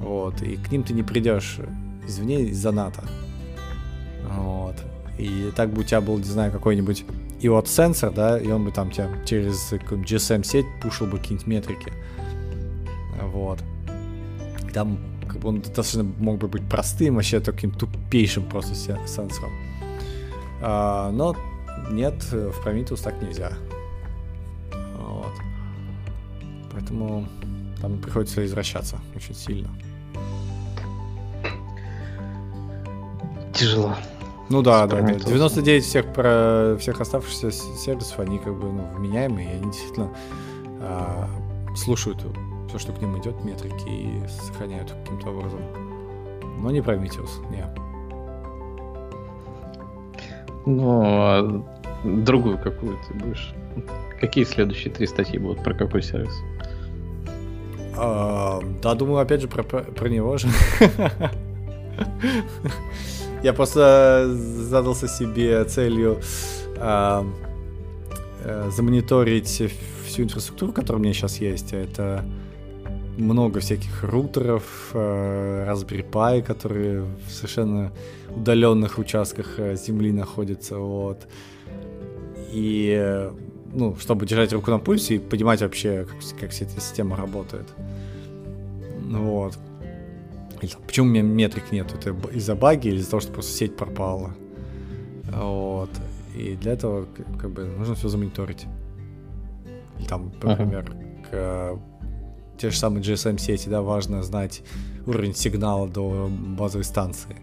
Вот, 0.00 0.42
и 0.42 0.56
к 0.56 0.72
ним 0.72 0.82
ты 0.82 0.94
не 0.94 1.02
придешь 1.02 1.58
извне 2.08 2.46
из-за 2.46 2.72
НАТО. 2.72 3.04
Вот. 4.28 4.76
И 5.18 5.52
так 5.54 5.70
бы 5.72 5.82
у 5.82 5.84
тебя 5.84 6.00
был, 6.00 6.18
не 6.18 6.24
знаю, 6.24 6.50
какой-нибудь 6.50 7.04
IOT 7.40 7.68
сенсор, 7.68 8.12
да, 8.12 8.38
и 8.38 8.48
он 8.48 8.64
бы 8.64 8.72
там 8.72 8.90
тебя 8.90 9.08
через 9.24 9.72
GSM 9.72 10.44
сеть 10.44 10.66
пушил 10.80 11.06
бы 11.06 11.18
какие-нибудь 11.18 11.46
метрики. 11.46 11.92
Вот. 13.26 13.62
Там 14.72 14.98
как 15.28 15.40
бы 15.40 15.48
он 15.48 15.60
достаточно 15.60 16.02
мог 16.02 16.38
бы 16.38 16.48
быть 16.48 16.68
простым, 16.68 17.16
вообще 17.16 17.40
таким 17.40 17.70
тупейшим 17.70 18.44
просто 18.44 18.74
сенсором. 18.74 19.52
А, 20.60 21.10
но 21.10 21.36
нет, 21.90 22.22
в 22.32 22.66
Prometheus 22.66 23.02
так 23.02 23.20
нельзя. 23.22 23.52
Вот. 24.98 25.32
Поэтому 26.72 27.26
там 27.80 27.98
приходится 27.98 28.44
извращаться 28.44 28.98
очень 29.14 29.34
сильно. 29.34 29.68
Тяжело. 33.52 33.96
Ну 34.48 34.62
да, 34.62 34.86
да, 34.86 35.00
да. 35.00 35.14
99 35.14 35.84
всех, 35.84 36.12
про, 36.12 36.76
всех 36.78 37.00
оставшихся 37.00 37.50
сервисов, 37.50 38.18
они 38.20 38.38
как 38.38 38.54
бы 38.54 38.70
ну, 38.70 38.86
вменяемые, 38.94 39.50
и 39.50 39.54
они 39.54 39.70
действительно 39.70 40.10
а, 40.80 41.28
слушают 41.74 42.22
все, 42.72 42.78
что 42.78 42.92
к 42.92 43.02
ним 43.02 43.18
идет, 43.18 43.44
метрики, 43.44 43.86
и 43.86 44.26
сохраняют 44.26 44.90
каким-то 44.90 45.28
образом. 45.28 45.60
Но 46.62 46.70
не 46.70 46.80
Prometheus, 46.80 47.28
не. 47.50 47.66
Ну, 50.64 51.02
а 51.04 51.64
другую 52.04 52.56
какую 52.58 52.96
ты 53.06 53.14
будешь? 53.14 53.52
Какие 54.20 54.44
следующие 54.44 54.92
три 54.92 55.06
статьи 55.06 55.38
будут? 55.38 55.62
Про 55.62 55.74
какой 55.74 56.02
сервис? 56.02 56.32
А, 57.94 58.60
да, 58.80 58.94
думаю, 58.94 59.18
опять 59.18 59.42
же, 59.42 59.48
про, 59.48 59.62
про, 59.64 60.08
него 60.08 60.38
же. 60.38 60.48
Я 63.42 63.52
просто 63.52 64.32
задался 64.34 65.08
себе 65.08 65.62
целью 65.64 66.20
а, 66.78 67.26
а, 68.44 68.70
замониторить 68.70 69.62
всю 70.06 70.22
инфраструктуру, 70.22 70.72
которая 70.72 71.00
у 71.00 71.02
меня 71.02 71.12
сейчас 71.12 71.38
есть. 71.38 71.74
Это 71.74 72.24
много 73.18 73.60
всяких 73.60 74.02
рутеров, 74.04 74.90
а, 74.94 75.70
Raspberry 75.70 76.08
Pi, 76.08 76.42
которые 76.42 77.02
в 77.26 77.30
совершенно 77.30 77.92
удаленных 78.34 78.98
участках 78.98 79.58
э, 79.58 79.76
земли 79.76 80.12
находятся. 80.12 80.78
Вот. 80.78 81.26
И 82.50 83.30
ну, 83.72 83.96
чтобы 83.96 84.26
держать 84.26 84.52
руку 84.52 84.70
на 84.70 84.78
пульсе 84.78 85.16
и 85.16 85.18
понимать 85.18 85.62
вообще, 85.62 86.04
как, 86.04 86.40
как 86.40 86.50
вся 86.50 86.64
эта 86.64 86.80
система 86.80 87.16
работает. 87.16 87.66
Вот. 89.00 89.58
Или 90.60 90.70
почему 90.86 91.06
у 91.06 91.10
меня 91.10 91.22
метрик 91.22 91.72
нет? 91.72 91.92
Это 91.92 92.14
из-за 92.32 92.54
баги 92.54 92.88
или 92.88 92.96
из-за 92.98 93.10
того, 93.10 93.20
что 93.20 93.32
просто 93.32 93.52
сеть 93.52 93.76
пропала? 93.76 94.34
Вот. 95.34 95.90
И 96.36 96.54
для 96.56 96.72
этого 96.72 97.06
как 97.38 97.50
бы 97.50 97.64
нужно 97.64 97.94
все 97.94 98.08
замониторить. 98.08 98.66
Или 99.98 100.06
там, 100.06 100.32
например, 100.42 100.84
uh-huh. 100.84 101.76
к 101.76 101.91
те 102.62 102.70
же 102.70 102.76
самые 102.78 103.02
GSM-сети, 103.02 103.68
да, 103.68 103.82
важно 103.82 104.22
знать 104.22 104.62
уровень 105.04 105.34
сигнала 105.34 105.88
до 105.88 106.30
базовой 106.30 106.84
станции. 106.84 107.36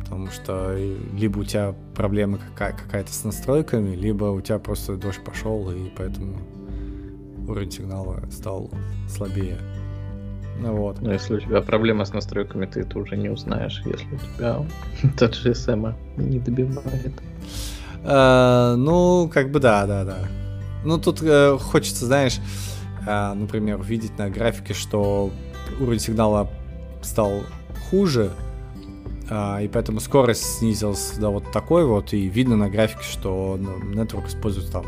Потому 0.00 0.26
что 0.32 0.76
либо 1.16 1.38
у 1.38 1.44
тебя 1.44 1.76
проблема 1.94 2.38
какая- 2.38 2.72
какая-то 2.72 3.12
с 3.12 3.22
настройками, 3.22 3.94
либо 3.94 4.24
у 4.24 4.40
тебя 4.40 4.58
просто 4.58 4.96
дождь 4.96 5.20
пошел, 5.24 5.70
и 5.70 5.90
поэтому 5.96 6.38
уровень 7.46 7.70
сигнала 7.70 8.20
стал 8.32 8.68
слабее. 9.08 9.58
Ну 10.58 10.74
вот. 10.74 11.00
Но 11.00 11.12
если 11.12 11.36
у 11.36 11.40
тебя 11.40 11.60
проблема 11.60 12.04
с 12.04 12.12
настройками, 12.12 12.66
ты 12.66 12.80
это 12.80 12.98
уже 12.98 13.16
не 13.16 13.28
узнаешь, 13.28 13.80
если 13.84 14.12
у 14.12 14.18
тебя 14.18 14.66
тот 15.20 15.36
же 15.36 15.52
GSM 15.52 15.94
не 16.16 16.40
добивает. 16.40 17.12
А, 18.02 18.74
ну, 18.74 19.30
как 19.32 19.52
бы 19.52 19.60
да, 19.60 19.86
да, 19.86 20.04
да. 20.04 20.18
Ну, 20.84 20.98
тут 20.98 21.22
э, 21.22 21.56
хочется, 21.60 22.06
знаешь, 22.06 22.38
э, 22.38 22.71
например, 23.06 23.80
увидеть 23.80 24.16
на 24.18 24.30
графике, 24.30 24.74
что 24.74 25.30
уровень 25.80 26.00
сигнала 26.00 26.48
стал 27.02 27.42
хуже, 27.90 28.30
э, 29.28 29.64
и 29.64 29.68
поэтому 29.68 30.00
скорость 30.00 30.58
снизилась 30.58 31.14
до 31.18 31.30
вот 31.30 31.50
такой 31.52 31.84
вот, 31.84 32.12
и 32.12 32.28
видно 32.28 32.56
на 32.56 32.68
графике, 32.68 33.02
что 33.02 33.58
ну, 33.60 33.78
network 33.92 34.28
использует 34.28 34.70
там 34.70 34.84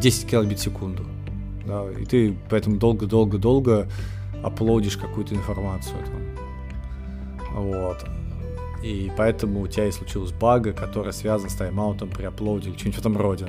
10 0.00 0.28
килобит 0.28 0.58
в 0.58 0.62
секунду. 0.62 1.04
Да, 1.66 1.84
и 1.90 2.04
ты 2.04 2.36
поэтому 2.48 2.76
долго-долго-долго 2.76 3.88
аплодишь 4.42 4.96
какую-то 4.96 5.34
информацию 5.34 5.98
там. 6.06 7.62
Вот. 7.62 8.04
И 8.82 9.12
поэтому 9.16 9.60
у 9.60 9.68
тебя 9.68 9.86
и 9.86 9.90
случилась 9.90 10.32
бага, 10.32 10.72
которая 10.72 11.12
связана 11.12 11.50
с 11.50 11.54
тайм-аутом 11.54 12.08
при 12.08 12.24
аплоде 12.24 12.70
или 12.70 12.76
что-нибудь 12.76 12.96
в 12.96 13.00
этом 13.00 13.16
роде. 13.16 13.48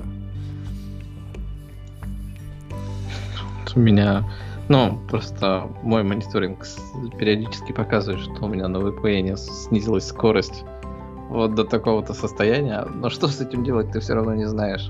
У 3.76 3.80
меня, 3.80 4.24
ну, 4.70 5.00
просто 5.10 5.70
мой 5.84 6.04
мониторинг 6.04 6.66
периодически 7.18 7.72
показывает, 7.72 8.22
что 8.22 8.46
у 8.46 8.48
меня 8.48 8.68
на 8.68 8.78
VPN 8.78 9.38
снизилась 9.38 10.08
скорость 10.08 10.64
вот 11.30 11.56
до 11.56 11.64
такого-то 11.64 12.14
состояния. 12.14 12.86
Но 12.94 13.10
что 13.10 13.28
с 13.28 13.40
этим 13.40 13.64
делать, 13.64 13.92
ты 13.92 14.00
все 14.00 14.14
равно 14.14 14.36
не 14.36 14.48
знаешь. 14.48 14.90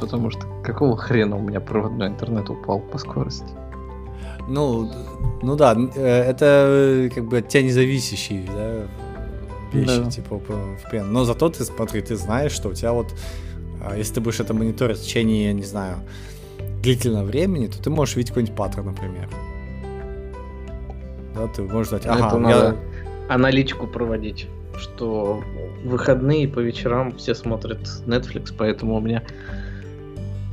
Потому 0.00 0.30
что 0.30 0.46
какого 0.62 0.96
хрена 0.96 1.36
у 1.36 1.40
меня 1.40 1.60
проводной 1.60 2.08
интернет 2.08 2.50
упал 2.50 2.80
по 2.80 2.98
скорости? 2.98 3.52
Ну, 4.48 4.90
ну 5.42 5.56
да, 5.56 5.76
э, 5.94 6.22
это 6.22 7.10
как 7.14 7.24
бы 7.24 7.38
от 7.38 7.48
тебя 7.48 7.62
независящие, 7.62 8.46
да, 8.46 9.78
вещи, 9.78 10.02
да. 10.02 10.10
типа 10.10 10.34
VPN. 10.34 11.04
Но 11.04 11.24
зато 11.24 11.50
ты, 11.50 11.64
смотри, 11.64 12.00
ты 12.00 12.16
знаешь, 12.16 12.52
что 12.52 12.70
у 12.70 12.74
тебя 12.74 12.92
вот, 12.92 13.14
а, 13.84 13.96
если 13.96 14.14
ты 14.14 14.20
будешь 14.20 14.40
это 14.40 14.54
мониторить 14.54 14.98
в 14.98 15.02
течение, 15.02 15.52
не 15.52 15.64
знаю, 15.64 15.96
длительного 16.82 17.24
времени, 17.24 17.66
то 17.66 17.82
ты 17.82 17.90
можешь 17.90 18.16
видеть 18.16 18.30
какой-нибудь 18.30 18.56
паттерн, 18.56 18.86
например. 18.86 19.28
Да, 21.34 21.46
ты 21.48 21.62
можешь 21.62 21.88
знать, 21.88 22.06
ага, 22.06 22.26
это 22.26 22.38
надо 22.38 22.76
аналитику 23.28 23.86
проводить, 23.86 24.48
что 24.76 25.42
в 25.84 25.88
выходные 25.88 26.48
по 26.48 26.60
вечерам 26.60 27.16
все 27.16 27.34
смотрят 27.34 27.80
Netflix, 28.06 28.52
поэтому 28.56 28.96
у 28.96 29.00
меня 29.00 29.22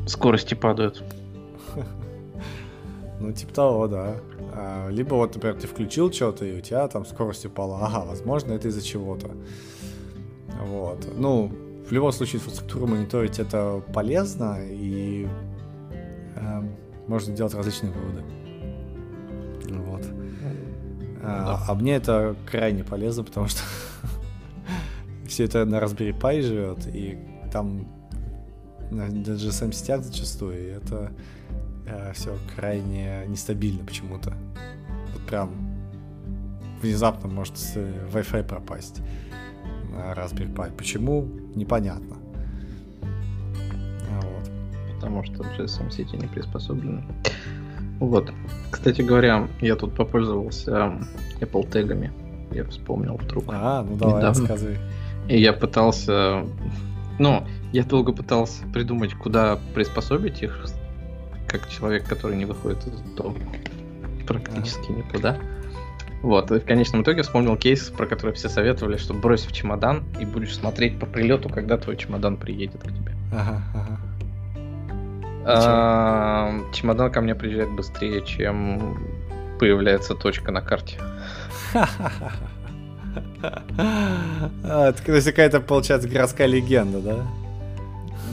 скорости 0.08 0.54
падают. 0.54 1.04
Ну, 3.18 3.32
типа 3.32 3.54
того, 3.54 3.88
да. 3.88 4.18
А, 4.54 4.90
либо 4.90 5.16
вот, 5.16 5.34
например, 5.34 5.56
ты 5.56 5.68
включил 5.68 6.12
что-то, 6.12 6.44
и 6.46 6.58
у 6.58 6.62
тебя 6.62 6.86
там 6.90 7.06
скорость 7.06 7.46
упала. 7.46 7.80
Ага, 7.82 8.04
возможно, 8.06 8.52
это 8.52 8.68
из-за 8.68 8.84
чего-то. 8.84 9.32
Вот. 10.68 11.08
Ну, 11.16 11.50
в 11.88 11.92
любом 11.94 12.12
случае, 12.12 12.42
инфраструктуру 12.42 12.88
мониторить 12.88 13.40
это 13.40 13.82
полезно, 13.94 14.60
и 14.62 15.28
можно 17.08 17.36
делать 17.36 17.54
различные 17.54 17.92
выводы. 17.92 18.24
Вот. 19.70 20.06
А, 21.24 21.66
а 21.68 21.76
мне 21.76 21.96
это 21.96 22.36
крайне 22.50 22.84
полезно, 22.84 23.24
потому 23.24 23.48
что 23.48 23.62
все 25.28 25.46
это 25.46 25.66
на 25.66 25.76
Raspberry 25.76 26.18
Pi 26.18 26.42
живет, 26.42 26.88
и 26.88 27.18
там 27.52 27.88
на 28.92 29.08
GSM 29.08 29.72
сетях 29.72 30.04
зачастую, 30.04 30.60
и 30.60 30.72
это 30.72 31.12
э, 31.88 32.14
все 32.14 32.38
крайне 32.56 33.26
нестабильно 33.28 33.84
почему-то. 33.84 34.34
Вот 35.14 35.22
прям 35.24 35.52
внезапно 36.82 37.28
может 37.28 37.58
с 37.58 37.76
Wi-Fi 37.76 38.44
пропасть 38.44 39.02
на 39.90 40.14
Raspberry 40.14 40.54
Pi. 40.54 40.72
Почему? 40.76 41.24
Непонятно. 41.56 42.18
А, 43.02 44.22
вот. 44.22 44.45
Потому 45.06 45.24
что 45.24 45.44
GSM 45.44 45.92
сети 45.92 46.16
не 46.16 46.26
приспособлены. 46.26 47.04
Вот. 48.00 48.32
Кстати 48.72 49.04
говоря, 49.04 49.48
я 49.62 49.76
тут 49.76 49.94
попользовался 49.94 51.00
Apple 51.40 51.70
тегами. 51.70 52.12
Я 52.52 52.64
вспомнил 52.66 53.16
вдруг. 53.18 53.46
А, 53.50 53.84
ну 53.84 53.98
давай, 53.98 54.18
недавно. 54.18 54.40
рассказывай. 54.40 54.78
И 55.30 55.40
я 55.40 55.54
пытался... 55.54 56.44
Ну, 57.20 57.44
я 57.72 57.84
долго 57.84 58.14
пытался 58.14 58.66
придумать, 58.74 59.14
куда 59.14 59.60
приспособить 59.76 60.42
их 60.42 60.66
как 61.48 61.70
человек, 61.70 62.08
который 62.08 62.36
не 62.36 62.46
выходит 62.46 62.86
из 62.88 63.00
дома 63.16 63.38
практически 64.26 64.92
ага. 64.92 64.98
никуда. 64.98 65.38
Вот, 66.24 66.50
и 66.52 66.60
в 66.60 66.66
конечном 66.66 67.04
итоге 67.04 67.22
вспомнил 67.22 67.56
кейс, 67.56 67.90
про 67.90 68.08
который 68.08 68.34
все 68.34 68.50
советовали, 68.50 68.98
что 68.98 69.14
брось 69.14 69.46
в 69.46 69.52
чемодан 69.52 70.04
и 70.20 70.26
будешь 70.26 70.56
смотреть 70.56 71.00
по 71.00 71.06
прилету, 71.06 71.50
когда 71.50 71.78
твой 71.78 71.98
чемодан 71.98 72.38
приедет 72.38 72.82
к 72.82 72.88
тебе. 72.88 73.14
Ага, 73.32 73.62
ага. 73.76 74.00
Чемодан 76.74 77.12
ко 77.12 77.22
мне 77.22 77.36
приезжает 77.36 77.70
быстрее, 77.72 78.22
чем 78.26 78.98
появляется 79.60 80.16
точка 80.16 80.52
на 80.52 80.62
карте. 80.62 81.00
А, 84.64 84.92
то 84.92 85.12
есть 85.14 85.28
какая-то, 85.28 85.62
получается, 85.62 86.10
городская 86.10 86.48
легенда, 86.48 87.00
да? 87.00 87.16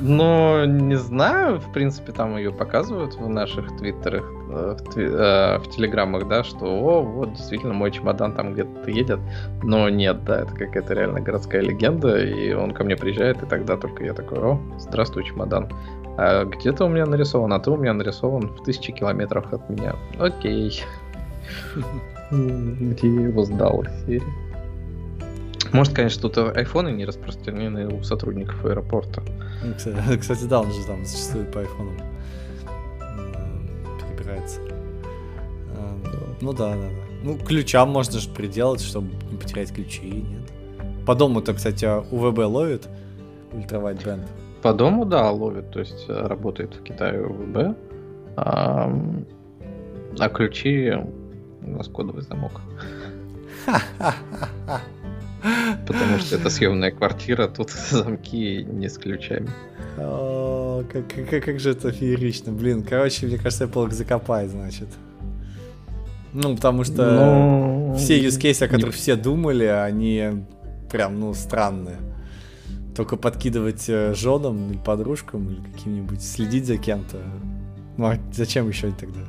Ну, 0.00 0.64
не 0.64 0.96
знаю, 0.96 1.60
в 1.60 1.72
принципе, 1.72 2.10
там 2.10 2.36
ее 2.36 2.50
показывают 2.50 3.14
в 3.14 3.28
наших 3.28 3.76
твиттерах, 3.76 4.24
э, 4.24 4.76
в, 4.76 4.82
тви- 4.88 5.14
э, 5.14 5.58
в 5.58 5.70
телеграммах, 5.70 6.26
да, 6.26 6.42
что, 6.42 6.64
о, 6.66 7.02
вот, 7.02 7.34
действительно, 7.34 7.72
мой 7.72 7.92
чемодан 7.92 8.34
там 8.34 8.54
где-то 8.54 8.90
едет, 8.90 9.20
но 9.62 9.88
нет, 9.88 10.24
да, 10.24 10.40
это 10.40 10.54
какая-то 10.54 10.94
реально 10.94 11.20
городская 11.20 11.60
легенда, 11.60 12.18
и 12.20 12.52
он 12.52 12.72
ко 12.72 12.82
мне 12.82 12.96
приезжает, 12.96 13.42
и 13.44 13.46
тогда 13.46 13.76
только 13.76 14.02
я 14.04 14.12
такой, 14.12 14.38
о, 14.38 14.60
здравствуй, 14.78 15.22
чемодан. 15.22 15.68
А 16.16 16.44
где 16.44 16.72
ты 16.72 16.84
у 16.84 16.88
меня 16.88 17.06
нарисован? 17.06 17.52
А 17.52 17.58
ты 17.58 17.70
у 17.70 17.76
меня 17.76 17.92
нарисован 17.94 18.48
в 18.48 18.62
тысячи 18.62 18.92
километров 18.92 19.52
от 19.52 19.68
меня. 19.68 19.94
Окей. 20.18 20.82
Где 22.30 23.14
я 23.14 23.20
его 23.28 23.44
сдал? 23.44 23.84
Может, 25.72 25.94
конечно, 25.94 26.28
тут 26.28 26.38
айфоны 26.38 26.90
не 26.90 27.04
распространены 27.04 27.88
у 27.88 28.02
сотрудников 28.02 28.64
аэропорта. 28.64 29.22
Ну, 29.62 29.74
кстати, 30.20 30.44
да, 30.44 30.60
он 30.60 30.72
же 30.72 30.84
там 30.86 31.04
зачастую 31.04 31.46
по 31.46 31.60
айфонам 31.60 31.96
перебирается. 34.22 34.60
Ну 36.40 36.52
да, 36.52 36.74
да, 36.74 36.80
да. 36.80 36.88
Ну, 37.22 37.38
ключам 37.38 37.90
можно 37.90 38.18
же 38.18 38.28
приделать, 38.28 38.80
чтобы 38.80 39.12
не 39.30 39.38
потерять 39.38 39.72
ключи, 39.72 40.24
нет? 40.28 40.50
По 41.06 41.14
дому-то, 41.14 41.54
кстати, 41.54 41.84
УВБ 41.84 42.38
ловит 42.38 42.88
ультравайдбенд. 43.52 44.26
По 44.62 44.72
дому, 44.72 45.04
да, 45.04 45.30
ловит, 45.30 45.70
то 45.70 45.80
есть 45.80 46.04
э, 46.08 46.26
работает 46.26 46.74
в 46.74 46.82
Китае 46.84 47.26
УВБ. 47.26 47.76
А, 48.36 48.92
а 50.18 50.28
ключи 50.28 50.92
у 51.62 51.70
нас 51.70 51.88
кодовый 51.88 52.22
замок. 52.22 52.60
Потому 55.86 56.18
что 56.18 56.36
это 56.36 56.48
съемная 56.48 56.92
квартира, 56.92 57.48
тут 57.48 57.70
замки 57.90 58.62
не 58.62 58.88
с 58.88 58.98
ключами. 58.98 59.50
О, 59.98 60.84
как, 60.90 61.08
как, 61.28 61.44
как 61.44 61.58
же 61.58 61.70
это 61.70 61.90
феерично. 61.90 62.52
Блин, 62.52 62.84
короче, 62.84 63.26
мне 63.26 63.38
кажется, 63.38 63.64
Apple 63.64 63.90
закопает, 63.90 64.50
значит. 64.50 64.88
Ну, 66.32 66.54
потому 66.54 66.84
что 66.84 67.10
Но... 67.10 67.88
Ну, 67.88 67.94
все 67.96 68.24
use 68.24 68.40
cases, 68.40 68.64
о 68.64 68.68
которых 68.68 68.94
не... 68.94 69.00
все 69.00 69.16
думали, 69.16 69.64
они 69.64 70.44
прям, 70.90 71.18
ну, 71.18 71.34
странные. 71.34 71.98
Только 72.94 73.16
подкидывать 73.16 73.88
э, 73.88 74.14
женам 74.14 74.70
или 74.70 74.78
подружкам 74.78 75.48
или 75.48 75.60
каким-нибудь, 75.72 76.22
следить 76.22 76.66
за 76.66 76.76
кем-то. 76.76 77.18
Ну, 77.96 78.06
а 78.06 78.18
зачем 78.32 78.68
еще 78.68 78.90
тогда? 78.92 79.20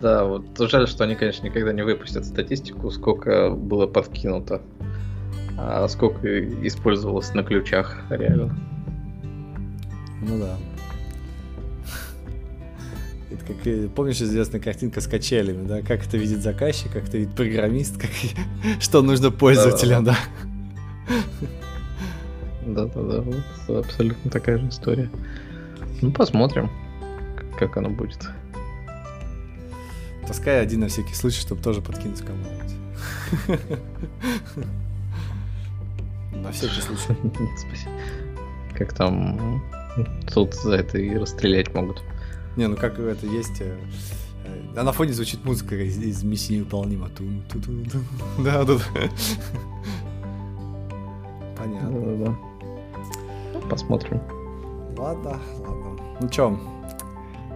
Да, 0.00 0.24
вот 0.24 0.58
жаль, 0.58 0.86
что 0.86 1.04
они, 1.04 1.14
конечно, 1.14 1.46
никогда 1.46 1.72
не 1.72 1.82
выпустят 1.82 2.24
статистику, 2.26 2.90
сколько 2.90 3.50
было 3.50 3.86
подкинуто 3.86 4.62
а 5.58 5.88
сколько 5.88 6.44
использовалось 6.66 7.32
на 7.34 7.42
ключах 7.42 7.96
реально. 8.10 8.56
Ну 10.22 10.38
да. 10.38 10.56
Это 13.30 13.44
как, 13.44 13.94
помнишь, 13.94 14.20
известная 14.20 14.60
картинка 14.60 15.00
с 15.00 15.06
качелями, 15.06 15.66
да? 15.66 15.82
Как 15.82 16.06
это 16.06 16.16
видит 16.16 16.42
заказчик, 16.42 16.92
как 16.92 17.08
это 17.08 17.18
видит 17.18 17.34
программист, 17.34 18.00
как, 18.00 18.10
что 18.80 19.02
нужно 19.02 19.30
пользователям, 19.30 20.04
да? 20.04 20.16
Да-да-да, 22.66 23.20
вот 23.20 23.84
абсолютно 23.86 24.30
такая 24.30 24.58
же 24.58 24.68
история. 24.68 25.08
Ну, 26.02 26.10
посмотрим, 26.10 26.70
как 27.58 27.76
оно 27.76 27.90
будет. 27.90 28.28
Таскай 30.26 30.60
один 30.60 30.80
на 30.80 30.88
всякий 30.88 31.14
случай, 31.14 31.40
чтобы 31.40 31.62
тоже 31.62 31.80
подкинуть 31.80 32.20
кому-нибудь. 32.20 32.74
На 36.32 36.52
всякий 36.52 36.80
случай. 36.80 37.16
Спасибо. 37.56 37.92
Как 38.76 38.92
там 38.92 39.62
тут 40.32 40.54
за 40.54 40.74
это 40.74 40.98
и 40.98 41.16
расстрелять 41.16 41.72
могут. 41.74 42.02
Не, 42.56 42.66
ну 42.66 42.76
как 42.76 42.98
это 42.98 43.26
есть... 43.26 43.62
А 44.76 44.82
на 44.82 44.92
фоне 44.92 45.12
звучит 45.12 45.44
музыка 45.44 45.74
из, 45.76 45.96
из 45.98 46.22
миссии 46.22 46.54
невыполнима. 46.54 47.08
Тун, 47.08 47.42
тун, 47.50 47.62
тун, 47.62 47.84
тун. 47.84 48.04
Да, 48.44 48.64
да, 48.64 48.74
да. 48.74 48.80
Понятно. 51.56 51.90
Да, 51.90 52.00
да, 52.00 52.26
да. 52.26 52.55
Ну, 53.62 53.68
посмотрим. 53.68 54.20
Ладно, 54.96 55.38
ладно. 55.58 55.96
Ну 56.20 56.28
чё, 56.28 56.58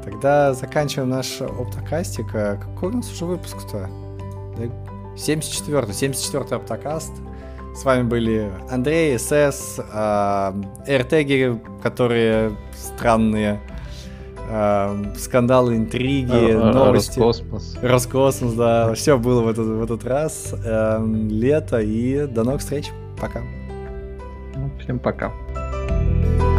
тогда 0.05 0.53
заканчиваем 0.55 1.11
наш 1.11 1.41
оптокастик. 1.41 2.35
А 2.35 2.57
какой 2.57 2.91
у 2.91 2.97
нас 2.97 3.11
уже 3.13 3.25
выпуск-то? 3.25 3.89
74-й, 5.17 5.91
74-й 5.91 6.57
оптокаст. 6.57 7.13
С 7.75 7.85
вами 7.85 8.03
были 8.03 8.51
Андрей, 8.71 9.19
СС, 9.19 9.79
э, 9.79 10.53
эртеги, 10.87 11.61
которые 11.83 12.57
странные, 12.75 13.61
э, 14.51 15.15
скандалы, 15.17 15.77
интриги, 15.77 16.53
а, 16.53 16.73
новости. 16.73 17.21
Роскосмос. 17.21 17.79
Роскосмос, 17.81 18.53
да. 18.55 18.95
Все 18.95 19.19
было 19.19 19.43
в 19.43 19.49
этот, 19.49 19.67
в 19.67 19.83
этот 19.83 20.05
раз. 20.05 20.53
Э, 20.65 21.01
лето 21.05 21.81
и 21.81 22.27
до 22.27 22.43
новых 22.43 22.61
встреч. 22.61 22.91
Пока. 23.21 23.41
Ну, 24.57 24.71
всем 24.81 24.99
пока. 24.99 25.33
Bye. 26.21 26.50